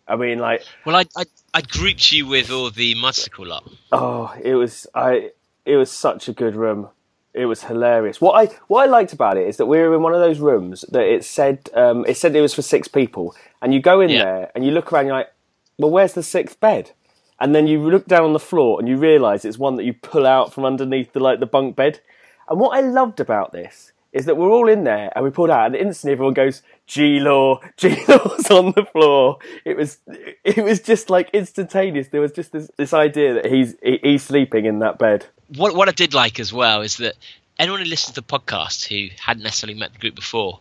I 0.08 0.16
mean, 0.16 0.40
like, 0.40 0.64
Well, 0.86 0.96
I 0.96 1.06
I, 1.16 1.26
I 1.54 1.62
grouped 1.62 2.12
you 2.12 2.26
with 2.28 2.50
all 2.50 2.72
the 2.72 2.96
Mudsicle 2.96 3.46
lot. 3.48 3.70
Oh, 3.92 4.34
it 4.42 4.56
was 4.56 4.88
I. 4.96 5.32
It 5.70 5.78
was 5.78 5.92
such 5.92 6.28
a 6.28 6.34
good 6.34 6.56
room. 6.56 6.90
It 7.34 7.46
was 7.46 7.64
hilarious. 7.64 8.20
What 8.20 8.34
I 8.42 8.54
what 8.68 8.82
I 8.88 8.92
liked 8.92 9.14
about 9.14 9.38
it 9.38 9.48
is 9.48 9.58
that 9.58 9.68
we 9.68 9.78
were 9.80 9.94
in 9.96 10.02
one 10.02 10.14
of 10.16 10.20
those 10.20 10.40
rooms 10.40 10.84
that 10.92 11.04
it 11.04 11.24
said 11.24 11.70
um, 11.76 12.06
it 12.08 12.18
said 12.18 12.36
it 12.36 12.42
was 12.42 12.56
for 12.56 12.64
six 12.64 12.88
people, 12.88 13.36
and 13.62 13.74
you 13.74 13.80
go 13.82 14.02
in 14.02 14.10
Yeah. 14.10 14.24
there 14.24 14.52
and 14.56 14.66
you 14.66 14.72
look 14.72 14.92
around, 14.92 15.02
and 15.02 15.08
you're 15.10 15.18
like, 15.18 15.32
well, 15.78 15.92
where's 15.92 16.14
the 16.14 16.24
sixth 16.24 16.60
bed? 16.60 16.92
And 17.40 17.54
then 17.56 17.68
you 17.68 17.80
look 17.90 18.06
down 18.08 18.24
on 18.24 18.34
the 18.34 18.40
floor 18.40 18.80
and 18.80 18.90
you 18.90 18.98
realise 18.98 19.46
it's 19.46 19.58
one 19.58 19.78
that 19.78 19.86
you 19.86 19.94
pull 19.94 20.26
out 20.28 20.54
from 20.54 20.66
underneath 20.66 21.14
the 21.14 21.20
like 21.22 21.40
the 21.40 21.46
bunk 21.46 21.76
bed. 21.76 22.02
And 22.50 22.60
what 22.60 22.76
I 22.76 22.82
loved 22.82 23.20
about 23.20 23.54
this 23.54 23.94
is 24.12 24.26
that 24.26 24.36
we're 24.36 24.50
all 24.50 24.68
in 24.68 24.84
there 24.84 25.12
and 25.16 25.24
we 25.24 25.30
pulled 25.30 25.52
out 25.52 25.68
and 25.68 25.76
instantly 25.76 26.14
everyone 26.14 26.34
goes, 26.34 26.64
G 26.88 27.20
Law, 27.20 27.60
G 27.78 27.96
Law's 28.08 28.50
on 28.50 28.74
the 28.76 28.86
floor. 28.92 29.38
It 29.64 29.78
was 29.78 30.00
it 30.44 30.64
was 30.64 30.80
just 30.82 31.10
like 31.12 31.30
instantaneous. 31.32 32.08
There 32.10 32.20
was 32.22 32.32
just 32.34 32.52
this, 32.52 32.70
this 32.76 32.92
idea 32.92 33.36
that 33.36 33.46
he's 33.46 33.76
he, 33.84 34.00
he's 34.02 34.24
sleeping 34.24 34.66
in 34.66 34.80
that 34.80 34.98
bed. 34.98 35.28
What 35.56 35.76
what 35.76 35.90
I 35.90 35.92
did 35.92 36.14
like 36.14 36.40
as 36.40 36.54
well 36.54 36.82
is 36.82 36.98
that 36.98 37.16
anyone 37.58 37.82
who 37.82 37.86
listened 37.86 38.16
to 38.16 38.22
the 38.22 38.28
podcast 38.28 38.88
who 38.88 39.14
hadn't 39.20 39.44
necessarily 39.44 39.78
met 39.78 39.94
the 39.94 40.00
group 40.00 40.16
before, 40.16 40.60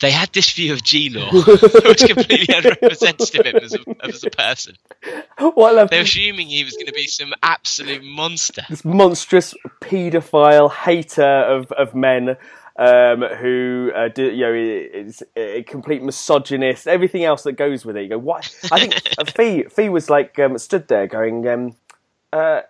they 0.00 0.10
had 0.10 0.32
this 0.32 0.50
view 0.52 0.72
of 0.72 0.82
G 0.82 1.10
Law, 1.10 1.30
which 1.32 2.06
completely 2.06 2.54
unrepresentative 2.54 3.40
of 3.40 3.46
him 3.46 3.56
as 3.56 3.74
a, 3.74 4.04
as 4.04 4.24
a 4.24 4.30
person. 4.30 4.76
What 5.38 5.90
They 5.90 5.98
were 5.98 6.02
assuming 6.02 6.48
he 6.48 6.64
was 6.64 6.72
going 6.74 6.86
to 6.86 6.92
be 6.92 7.06
some 7.06 7.32
absolute 7.42 8.02
monster. 8.02 8.62
this 8.68 8.84
monstrous 8.84 9.54
paedophile 9.80 10.72
hater 10.72 11.22
of, 11.22 11.70
of 11.72 11.94
men 11.94 12.36
um, 12.76 13.22
who 13.22 13.92
uh, 13.94 14.08
do, 14.08 14.30
you 14.30 14.40
know 14.40 14.54
is 14.54 15.22
a 15.36 15.62
complete 15.64 16.02
misogynist. 16.02 16.88
Everything 16.88 17.24
else 17.24 17.42
that 17.42 17.52
goes 17.52 17.84
with 17.84 17.96
it. 17.96 18.04
You 18.04 18.08
go, 18.08 18.18
what? 18.18 18.54
I 18.72 18.80
think 18.80 19.28
Fee 19.36 19.64
Fee 19.64 19.90
was 19.90 20.08
like 20.08 20.38
um, 20.38 20.56
stood 20.56 20.88
there 20.88 21.06
going, 21.06 21.46
um, 21.46 21.76
uh, 22.32 22.62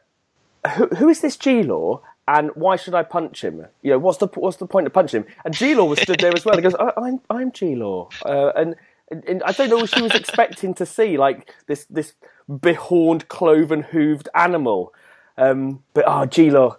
who, 0.77 0.87
"Who 0.89 1.09
is 1.09 1.21
this 1.21 1.37
G 1.37 1.63
Law?" 1.63 2.03
And 2.29 2.51
why 2.55 2.77
should 2.77 2.95
I 2.95 3.03
punch 3.03 3.43
him? 3.43 3.67
You 3.83 3.93
know, 3.93 3.99
what's 3.99 4.19
the 4.19 4.29
what's 4.29 4.59
the 4.59 4.67
point 4.67 4.87
of 4.87 4.93
punching 4.93 5.23
him? 5.23 5.29
And 5.45 5.53
G 5.53 5.75
Law 5.75 5.87
was 5.87 6.01
stood 6.01 6.21
there 6.21 6.33
as 6.33 6.45
well. 6.45 6.55
He 6.57 6.63
goes, 6.63 6.77
I, 6.77 6.93
"I'm 6.97 7.21
I'm 7.29 7.51
G 7.51 7.75
Law," 7.75 8.09
uh, 8.25 8.53
and, 8.55 8.77
and 9.11 9.25
and 9.25 9.43
I 9.43 9.53
don't 9.53 9.69
know 9.69 9.79
what 9.79 9.91
she 9.91 10.03
was 10.03 10.15
expecting 10.15 10.75
to 10.75 10.87
see, 10.87 11.17
like 11.17 11.53
this 11.67 11.87
this 11.91 12.13
behorned, 12.61 13.29
cloven 13.29 13.83
hooved 13.83 14.29
animal. 14.35 14.93
Um, 15.37 15.83
but 15.95 16.05
oh, 16.07 16.27
G 16.27 16.51
Law, 16.51 16.77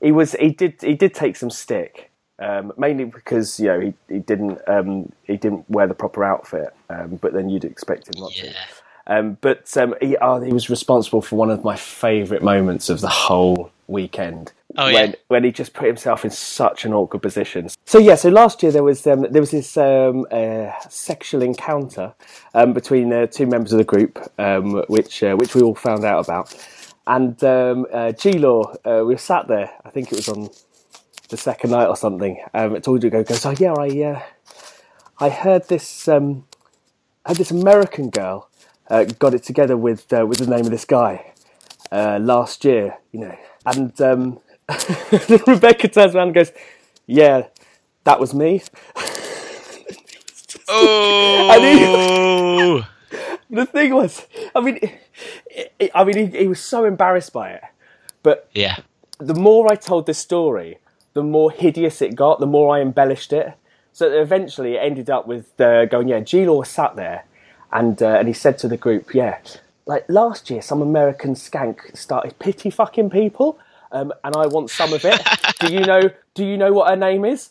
he 0.00 0.12
was 0.12 0.32
he 0.32 0.50
did 0.50 0.80
he 0.80 0.94
did 0.94 1.12
take 1.12 1.36
some 1.36 1.50
stick, 1.50 2.10
um, 2.38 2.72
mainly 2.78 3.04
because 3.04 3.58
you 3.60 3.66
know 3.66 3.80
he, 3.80 3.94
he 4.08 4.20
didn't 4.20 4.60
um, 4.68 5.12
he 5.24 5.36
didn't 5.36 5.68
wear 5.68 5.86
the 5.86 5.94
proper 5.94 6.24
outfit, 6.24 6.74
um, 6.88 7.16
but 7.16 7.32
then 7.34 7.48
you'd 7.50 7.64
expect 7.64 8.06
him 8.08 8.20
not 8.22 8.32
to. 8.32 8.54
Um, 9.06 9.36
but 9.40 9.76
um, 9.76 9.94
he, 10.00 10.16
oh, 10.16 10.40
he 10.40 10.52
was 10.52 10.70
responsible 10.70 11.22
for 11.22 11.36
one 11.36 11.50
of 11.50 11.62
my 11.64 11.76
favourite 11.76 12.42
moments 12.42 12.88
of 12.88 13.00
the 13.00 13.08
whole 13.08 13.70
weekend. 13.86 14.52
Oh, 14.76 14.92
when, 14.92 15.10
yeah. 15.10 15.16
when 15.28 15.44
he 15.44 15.52
just 15.52 15.72
put 15.72 15.86
himself 15.86 16.24
in 16.24 16.30
such 16.30 16.84
an 16.84 16.92
awkward 16.92 17.22
position. 17.22 17.68
So 17.84 17.98
yeah, 17.98 18.16
so 18.16 18.28
last 18.28 18.62
year 18.62 18.72
there 18.72 18.82
was 18.82 19.06
um, 19.06 19.22
there 19.30 19.42
was 19.42 19.52
this 19.52 19.76
um, 19.76 20.26
uh, 20.32 20.72
sexual 20.88 21.42
encounter 21.42 22.12
um, 22.54 22.72
between 22.72 23.12
uh, 23.12 23.26
two 23.26 23.46
members 23.46 23.72
of 23.72 23.78
the 23.78 23.84
group, 23.84 24.18
um, 24.38 24.82
which 24.88 25.22
uh, 25.22 25.36
which 25.36 25.54
we 25.54 25.60
all 25.62 25.76
found 25.76 26.04
out 26.04 26.24
about. 26.24 26.54
And 27.06 27.42
um, 27.44 27.86
uh, 27.92 28.12
G 28.12 28.32
Law, 28.32 28.74
uh, 28.84 29.04
we 29.04 29.14
were 29.14 29.18
sat 29.18 29.46
there. 29.46 29.70
I 29.84 29.90
think 29.90 30.10
it 30.10 30.16
was 30.16 30.28
on 30.28 30.48
the 31.28 31.36
second 31.36 31.70
night 31.70 31.86
or 31.86 31.96
something. 31.96 32.42
Um, 32.52 32.74
it 32.74 32.82
told 32.82 33.04
you 33.04 33.10
go 33.10 33.22
goes. 33.22 33.46
Oh 33.46 33.54
yeah, 33.56 33.74
I 33.74 34.02
uh, 34.02 34.22
I 35.18 35.28
heard 35.28 35.68
this. 35.68 36.08
Um, 36.08 36.46
I 37.24 37.30
had 37.30 37.36
this 37.36 37.52
American 37.52 38.10
girl 38.10 38.50
uh, 38.88 39.04
got 39.04 39.34
it 39.34 39.42
together 39.42 39.76
with 39.76 40.12
uh, 40.12 40.26
with 40.26 40.38
the 40.38 40.46
name 40.46 40.64
of 40.64 40.70
this 40.70 40.84
guy 40.84 41.32
uh, 41.90 42.18
last 42.20 42.64
year, 42.64 42.98
you 43.12 43.20
know, 43.20 43.36
and 43.66 44.00
um, 44.00 44.40
Rebecca 45.46 45.88
turns 45.88 46.14
around 46.14 46.28
and 46.28 46.34
goes, 46.34 46.52
"Yeah, 47.06 47.46
that 48.04 48.20
was 48.20 48.34
me." 48.34 48.62
Oh, 50.66 51.50
The 53.50 53.66
thing 53.66 53.94
was, 53.94 54.26
I 54.54 54.60
mean, 54.60 54.78
it, 55.46 55.72
it, 55.78 55.90
I 55.94 56.02
mean, 56.02 56.16
he, 56.32 56.38
he 56.38 56.48
was 56.48 56.60
so 56.60 56.84
embarrassed 56.84 57.32
by 57.32 57.50
it, 57.50 57.62
but 58.22 58.48
yeah. 58.54 58.78
the 59.18 59.34
more 59.34 59.70
I 59.70 59.76
told 59.76 60.06
this 60.06 60.18
story, 60.18 60.78
the 61.12 61.22
more 61.22 61.52
hideous 61.52 62.02
it 62.02 62.16
got, 62.16 62.40
the 62.40 62.46
more 62.46 62.74
I 62.74 62.80
embellished 62.80 63.32
it. 63.32 63.54
So 63.92 64.10
eventually 64.10 64.74
it 64.74 64.78
ended 64.78 65.10
up 65.10 65.28
with 65.28 65.60
uh, 65.60 65.84
going, 65.84 66.08
yeah, 66.08 66.20
G 66.20 66.46
Law 66.46 66.64
sat 66.64 66.96
there 66.96 67.26
and, 67.74 68.02
uh, 68.02 68.16
and 68.18 68.28
he 68.28 68.34
said 68.34 68.56
to 68.58 68.68
the 68.68 68.78
group, 68.78 69.12
yeah, 69.12 69.38
like 69.84 70.06
last 70.08 70.48
year 70.48 70.62
some 70.62 70.80
American 70.80 71.34
skank 71.34 71.94
started 71.96 72.38
pity 72.38 72.70
fucking 72.70 73.10
people 73.10 73.58
um, 73.92 74.12
and 74.24 74.34
I 74.36 74.46
want 74.46 74.70
some 74.70 74.92
of 74.92 75.04
it. 75.04 75.20
do 75.60 75.72
you 75.72 75.80
know, 75.80 76.10
do 76.34 76.44
you 76.44 76.56
know 76.56 76.72
what 76.72 76.90
her 76.90 76.96
name 76.96 77.24
is? 77.24 77.50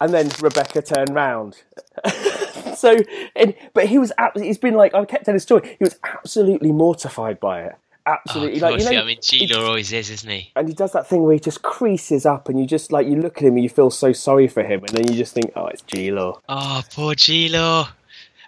And 0.00 0.12
then 0.12 0.30
Rebecca 0.40 0.82
turned 0.82 1.14
round. 1.14 1.62
so, 2.76 2.96
and, 3.34 3.54
but 3.74 3.86
he 3.86 3.98
was, 3.98 4.12
absolutely. 4.18 4.48
He's 4.48 4.58
been 4.58 4.74
like, 4.74 4.94
I 4.94 5.04
kept 5.04 5.24
telling 5.24 5.36
his 5.36 5.42
story, 5.42 5.76
he 5.78 5.84
was 5.84 5.98
absolutely 6.02 6.72
mortified 6.72 7.40
by 7.40 7.62
it. 7.62 7.76
Oh, 8.08 8.12
Absolutely. 8.12 8.56
of 8.58 8.62
like, 8.62 8.80
you 8.80 8.90
know, 8.92 9.02
I 9.02 9.04
mean, 9.04 9.18
G 9.20 9.48
Law 9.48 9.66
always 9.66 9.92
is, 9.92 10.10
isn't 10.10 10.30
he? 10.30 10.52
and 10.54 10.68
he 10.68 10.74
does 10.74 10.92
that 10.92 11.08
thing 11.08 11.24
where 11.24 11.32
he 11.32 11.40
just 11.40 11.62
creases 11.62 12.24
up, 12.24 12.48
and 12.48 12.60
you 12.60 12.64
just 12.64 12.92
like 12.92 13.08
you 13.08 13.16
look 13.16 13.38
at 13.38 13.42
him 13.42 13.54
and 13.54 13.64
you 13.64 13.68
feel 13.68 13.90
so 13.90 14.12
sorry 14.12 14.46
for 14.46 14.62
him, 14.62 14.84
and 14.84 14.90
then 14.90 15.08
you 15.08 15.14
just 15.16 15.34
think, 15.34 15.50
oh, 15.56 15.66
it's 15.66 15.82
G 15.82 16.12
Law. 16.12 16.40
Oh, 16.48 16.82
poor 16.92 17.16
G 17.16 17.48
Law. 17.48 17.88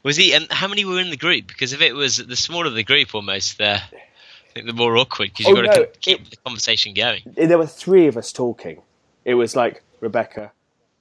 Was 0.05 0.17
he? 0.17 0.33
And 0.35 0.47
how 0.51 0.69
many 0.69 0.85
were 0.85 1.01
in 1.01 1.11
the 1.11 1.17
group? 1.17 1.47
Because 1.49 1.73
if 1.73 1.81
it 1.81 1.93
was 1.95 2.19
the 2.19 2.37
smaller 2.37 2.71
the 2.71 2.85
group, 2.85 3.15
almost, 3.15 3.61
uh, 3.61 3.79
I 3.83 4.53
think 4.55 4.67
the 4.67 4.73
more 4.73 4.97
awkward 4.97 5.31
because 5.31 5.47
you've 5.47 5.59
Oh, 5.59 5.63
got 5.65 5.75
to 5.75 5.87
keep 6.01 6.21
it- 6.23 6.31
the 6.31 6.37
conversation 6.37 6.95
going. 6.95 7.23
There 7.37 7.59
were 7.59 7.67
three 7.67 8.07
of 8.07 8.17
us 8.17 8.33
talking. 8.33 8.83
It 9.25 9.35
was 9.35 9.55
like 9.57 9.83
Rebecca, 10.01 10.53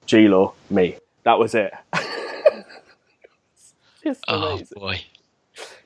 G 0.06 0.28
Law, 0.28 0.52
me. 0.70 0.96
That 1.24 1.38
was 1.38 1.54
it. 1.54 1.72
just 4.02 4.22
Oh 4.28 4.54
amazing. 4.56 4.66
boy. 4.76 5.00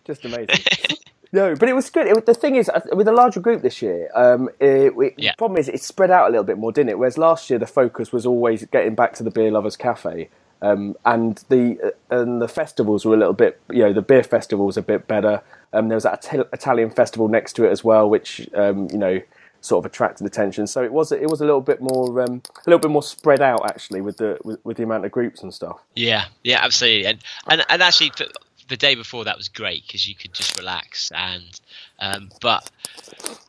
Just 0.04 0.24
amazing. 0.24 0.64
no, 1.32 1.54
but 1.54 1.68
it 1.68 1.74
was 1.74 1.88
good. 1.90 2.06
It, 2.06 2.26
the 2.26 2.34
thing 2.34 2.56
is, 2.56 2.68
uh, 2.68 2.80
with 2.92 3.08
a 3.08 3.12
larger 3.12 3.40
group 3.40 3.62
this 3.62 3.80
year, 3.82 4.10
um, 4.14 4.48
it, 4.60 4.92
it, 4.96 5.14
Yeah. 5.16 5.32
the 5.32 5.36
problem 5.38 5.58
is 5.58 5.68
it 5.68 5.80
spread 5.80 6.10
out 6.10 6.28
a 6.28 6.30
little 6.30 6.44
bit 6.44 6.58
more, 6.58 6.72
didn't 6.72 6.90
it? 6.90 6.98
Whereas 6.98 7.18
last 7.18 7.48
year 7.50 7.58
the 7.58 7.66
focus 7.66 8.12
was 8.12 8.26
always 8.26 8.64
getting 8.66 8.94
back 8.94 9.14
to 9.14 9.22
the 9.22 9.30
Beer 9.30 9.50
Lovers 9.50 9.76
Cafe. 9.76 10.28
Um, 10.62 10.96
and 11.04 11.44
the 11.48 11.78
uh, 12.10 12.20
and 12.20 12.40
the 12.40 12.48
festivals 12.48 13.04
were 13.04 13.14
a 13.14 13.18
little 13.18 13.34
bit, 13.34 13.60
you 13.70 13.80
know, 13.80 13.92
the 13.92 14.00
beer 14.00 14.22
festival 14.22 14.64
was 14.64 14.76
a 14.76 14.82
bit 14.82 15.08
better. 15.08 15.42
Um, 15.72 15.88
there 15.88 15.96
was 15.96 16.04
that 16.04 16.24
Italian 16.52 16.90
festival 16.90 17.28
next 17.28 17.54
to 17.54 17.64
it 17.64 17.70
as 17.70 17.82
well, 17.82 18.08
which 18.08 18.48
um, 18.54 18.88
you 18.92 18.98
know 18.98 19.20
sort 19.60 19.84
of 19.84 19.90
attracted 19.90 20.26
attention. 20.26 20.66
So 20.66 20.82
it 20.82 20.92
was 20.92 21.10
it 21.10 21.28
was 21.28 21.40
a 21.40 21.44
little 21.44 21.60
bit 21.60 21.80
more 21.80 22.20
um, 22.20 22.42
a 22.54 22.70
little 22.70 22.78
bit 22.78 22.90
more 22.90 23.02
spread 23.02 23.40
out 23.40 23.68
actually 23.68 24.00
with 24.02 24.18
the 24.18 24.38
with, 24.44 24.64
with 24.64 24.76
the 24.76 24.84
amount 24.84 25.04
of 25.04 25.10
groups 25.10 25.42
and 25.42 25.52
stuff. 25.52 25.80
Yeah, 25.94 26.26
yeah, 26.44 26.60
absolutely. 26.62 27.06
And 27.06 27.18
and, 27.48 27.64
and 27.68 27.82
actually, 27.82 28.12
the, 28.16 28.30
the 28.68 28.76
day 28.76 28.94
before 28.94 29.24
that 29.24 29.36
was 29.36 29.48
great 29.48 29.84
because 29.86 30.08
you 30.08 30.14
could 30.14 30.32
just 30.32 30.56
relax. 30.56 31.10
And 31.12 31.60
um, 31.98 32.30
but 32.40 32.70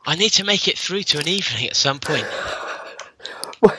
I 0.06 0.16
need 0.16 0.30
to 0.30 0.44
make 0.44 0.66
it 0.66 0.78
through 0.78 1.02
to 1.04 1.18
an 1.18 1.28
evening 1.28 1.68
at 1.68 1.76
some 1.76 1.98
point. 1.98 2.26
Well, 3.60 3.74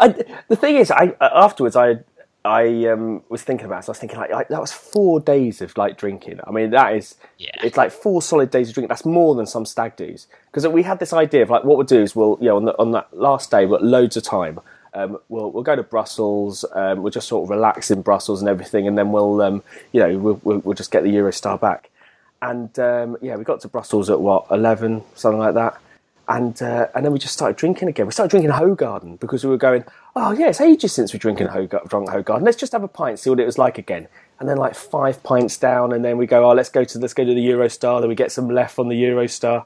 I, 0.00 0.08
the 0.48 0.56
thing 0.56 0.76
is, 0.76 0.90
I 0.90 1.14
afterwards 1.20 1.76
I 1.76 1.98
I 2.46 2.86
um, 2.92 3.22
was 3.28 3.42
thinking 3.42 3.66
about. 3.66 3.80
it. 3.80 3.82
So 3.84 3.90
I 3.90 3.92
was 3.92 3.98
thinking 3.98 4.18
like, 4.18 4.30
like 4.30 4.48
that 4.48 4.60
was 4.60 4.72
four 4.72 5.20
days 5.20 5.60
of 5.60 5.76
like 5.76 5.98
drinking. 5.98 6.40
I 6.46 6.50
mean, 6.50 6.70
that 6.70 6.94
is 6.94 7.16
Yeah. 7.38 7.50
it's 7.64 7.76
like 7.76 7.90
four 7.90 8.22
solid 8.22 8.50
days 8.50 8.68
of 8.68 8.74
drinking. 8.74 8.88
That's 8.88 9.04
more 9.04 9.34
than 9.34 9.46
some 9.46 9.66
stag 9.66 9.96
do's 9.96 10.26
because 10.50 10.66
we 10.68 10.82
had 10.84 10.98
this 10.98 11.12
idea 11.12 11.42
of 11.42 11.50
like 11.50 11.64
what 11.64 11.76
we'll 11.76 11.86
do 11.86 12.00
is 12.00 12.14
we'll 12.16 12.38
you 12.40 12.46
know 12.46 12.56
on, 12.56 12.64
the, 12.66 12.78
on 12.78 12.92
that 12.92 13.08
last 13.16 13.50
day 13.50 13.60
we've 13.66 13.70
got 13.70 13.82
loads 13.84 14.16
of 14.16 14.22
time. 14.22 14.60
Um, 14.94 15.18
we'll 15.28 15.50
we'll 15.50 15.62
go 15.62 15.76
to 15.76 15.82
Brussels. 15.82 16.64
Um, 16.72 17.02
we'll 17.02 17.12
just 17.12 17.28
sort 17.28 17.44
of 17.44 17.50
relax 17.50 17.90
in 17.90 18.00
Brussels 18.02 18.40
and 18.40 18.48
everything, 18.48 18.86
and 18.88 18.96
then 18.96 19.12
we'll 19.12 19.42
um, 19.42 19.62
you 19.92 20.00
know 20.00 20.16
we'll, 20.18 20.40
we'll, 20.42 20.58
we'll 20.60 20.74
just 20.74 20.90
get 20.90 21.02
the 21.02 21.10
Eurostar 21.14 21.60
back. 21.60 21.90
And 22.40 22.78
um, 22.78 23.16
yeah, 23.20 23.36
we 23.36 23.44
got 23.44 23.60
to 23.62 23.68
Brussels 23.68 24.08
at 24.08 24.20
what 24.20 24.46
eleven, 24.50 25.02
something 25.14 25.38
like 25.38 25.54
that. 25.54 25.78
And 26.28 26.60
uh, 26.60 26.88
and 26.94 27.04
then 27.04 27.12
we 27.12 27.20
just 27.20 27.34
started 27.34 27.56
drinking 27.56 27.88
again. 27.88 28.06
We 28.06 28.12
started 28.12 28.30
drinking 28.30 28.50
Hoegaarden 28.50 29.20
because 29.20 29.44
we 29.44 29.50
were 29.50 29.56
going, 29.56 29.84
oh 30.16 30.32
yeah, 30.32 30.48
it's 30.48 30.60
ages 30.60 30.92
since 30.92 31.12
we 31.12 31.20
drinking 31.20 31.46
Hoegaarden, 31.48 31.88
drunk 31.88 32.08
Hoegaarden. 32.08 32.42
Let's 32.42 32.56
just 32.56 32.72
have 32.72 32.82
a 32.82 32.88
pint, 32.88 33.20
see 33.20 33.30
what 33.30 33.38
it 33.38 33.46
was 33.46 33.58
like 33.58 33.78
again. 33.78 34.08
And 34.40 34.48
then 34.48 34.56
like 34.56 34.74
five 34.74 35.22
pints 35.22 35.56
down, 35.56 35.92
and 35.92 36.04
then 36.04 36.18
we 36.18 36.26
go, 36.26 36.44
oh, 36.50 36.52
let's 36.52 36.68
go 36.68 36.82
to 36.82 36.98
let's 36.98 37.14
go 37.14 37.24
to 37.24 37.32
the 37.32 37.46
Eurostar. 37.46 38.00
Then 38.00 38.08
we 38.08 38.16
get 38.16 38.32
some 38.32 38.48
left 38.50 38.76
on 38.80 38.88
the 38.88 38.96
Eurostar, 39.00 39.64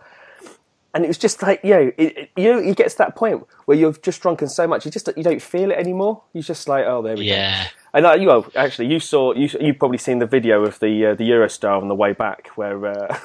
and 0.95 1.03
it 1.05 1.09
was 1.09 1.17
just 1.17 1.43
like 1.43 1.61
you 1.65 1.71
know, 1.71 1.93
it, 1.97 2.19
it- 2.19 2.31
you 2.37 2.53
know, 2.53 2.59
you 2.61 2.75
get 2.75 2.91
to 2.91 2.99
that 2.99 3.17
point 3.17 3.47
where 3.65 3.79
you've 3.79 4.03
just 4.03 4.21
drunken 4.21 4.49
so 4.49 4.67
much, 4.67 4.85
you 4.85 4.91
just 4.91 5.09
you 5.17 5.23
don't 5.23 5.41
feel 5.41 5.71
it 5.71 5.79
anymore. 5.79 6.23
You're 6.35 6.43
just 6.43 6.69
like, 6.69 6.85
oh, 6.87 7.01
there 7.01 7.17
we 7.17 7.25
go. 7.27 7.33
Yeah. 7.33 7.69
And 7.95 8.05
uh, 8.05 8.13
you 8.13 8.27
well, 8.29 8.47
actually, 8.55 8.89
you 8.93 9.01
saw 9.01 9.33
you 9.33 9.49
you 9.59 9.73
probably 9.73 9.99
seen 9.99 10.19
the 10.19 10.27
video 10.27 10.63
of 10.67 10.79
the 10.79 11.07
uh, 11.07 11.15
the 11.15 11.25
Eurostar 11.31 11.81
on 11.81 11.89
the 11.89 11.95
way 11.95 12.13
back 12.13 12.49
where. 12.55 12.79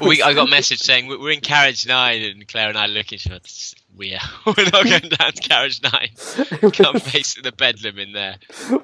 We, 0.00 0.22
I 0.22 0.34
got 0.34 0.48
a 0.48 0.50
message 0.58 0.80
saying 0.80 1.06
"We- 1.06 1.16
we're 1.16 1.32
in 1.32 1.40
carriage 1.40 1.86
nine, 1.86 2.22
and 2.22 2.46
Claire 2.48 2.68
and 2.68 2.78
I 2.78 2.86
are 2.86 2.88
looking. 2.88 3.18
She 3.18 3.30
went, 3.30 3.74
"We 3.96 4.14
are. 4.14 4.20
We're 4.46 4.64
not 4.64 4.84
going 4.84 5.10
down 5.10 5.32
to 5.32 5.42
carriage 5.48 5.80
nine. 5.82 6.10
Come 6.72 6.98
face 7.00 7.34
the 7.42 7.52
bedlam 7.52 7.98
in 7.98 8.12
there." 8.12 8.36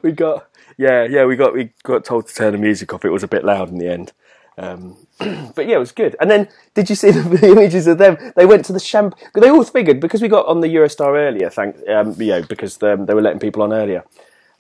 we 0.03 0.13
got 0.13 0.49
yeah 0.77 1.05
yeah 1.05 1.25
we 1.25 1.37
got 1.37 1.55
we 1.55 1.71
got 1.83 2.05
told 2.05 2.29
to 2.29 2.35
turn 2.35 2.53
the 2.53 2.59
music 2.59 2.93
off. 2.93 3.05
It 3.05 3.11
was 3.11 3.23
a 3.23 3.29
bit 3.29 3.45
loud 3.45 3.71
in 3.71 3.79
the 3.79 3.91
end. 3.91 4.13
Um, 4.57 4.97
but 5.55 5.67
yeah, 5.67 5.77
it 5.77 5.81
was 5.81 5.93
good. 5.93 6.17
And 6.21 6.31
then, 6.31 6.49
did 6.75 6.91
you 6.91 6.97
see 6.97 7.11
the, 7.13 7.23
the 7.37 7.49
images 7.49 7.87
of 7.87 7.99
them? 7.99 8.17
They 8.37 8.47
went 8.47 8.65
to 8.67 8.73
the 8.73 8.81
champ. 8.81 9.17
They 9.35 9.51
all 9.51 9.65
figured 9.65 10.01
because 10.01 10.21
we 10.21 10.29
got 10.29 10.47
on 10.47 10.61
the 10.61 10.69
Eurostar 10.69 11.17
earlier. 11.17 11.51
Thank 11.51 11.77
um, 11.89 12.15
you 12.21 12.29
know 12.29 12.43
because 12.43 12.83
um, 12.83 13.07
they 13.07 13.15
were 13.15 13.23
letting 13.23 13.41
people 13.41 13.63
on 13.63 13.73
earlier. 13.73 14.05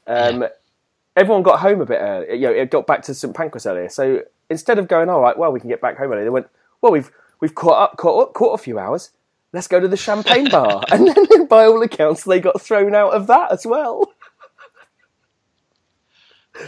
Um, 0.06 0.46
Everyone 1.18 1.42
got 1.42 1.58
home 1.58 1.80
a 1.80 1.86
bit 1.86 1.98
early. 1.98 2.34
You 2.34 2.46
know, 2.46 2.52
it 2.52 2.70
got 2.70 2.86
back 2.86 3.02
to 3.02 3.14
St 3.14 3.34
Pancras 3.34 3.66
earlier. 3.66 3.88
So 3.88 4.22
instead 4.48 4.78
of 4.78 4.86
going, 4.86 5.08
all 5.08 5.20
right, 5.20 5.36
well, 5.36 5.50
we 5.50 5.58
can 5.58 5.68
get 5.68 5.80
back 5.80 5.98
home 5.98 6.12
early, 6.12 6.22
they 6.22 6.30
went, 6.30 6.46
well, 6.80 6.92
we've 6.92 7.10
we've 7.40 7.54
caught 7.54 7.90
up, 7.90 7.96
caught 7.96 8.28
up, 8.28 8.34
caught 8.34 8.54
a 8.54 8.62
few 8.62 8.78
hours. 8.78 9.10
Let's 9.52 9.66
go 9.66 9.80
to 9.80 9.88
the 9.88 9.96
champagne 9.96 10.48
bar. 10.48 10.82
And 10.92 11.08
then, 11.08 11.46
by 11.46 11.64
all 11.64 11.82
accounts, 11.82 12.24
they 12.24 12.38
got 12.38 12.60
thrown 12.60 12.94
out 12.94 13.14
of 13.14 13.26
that 13.26 13.50
as 13.50 13.66
well. 13.66 14.12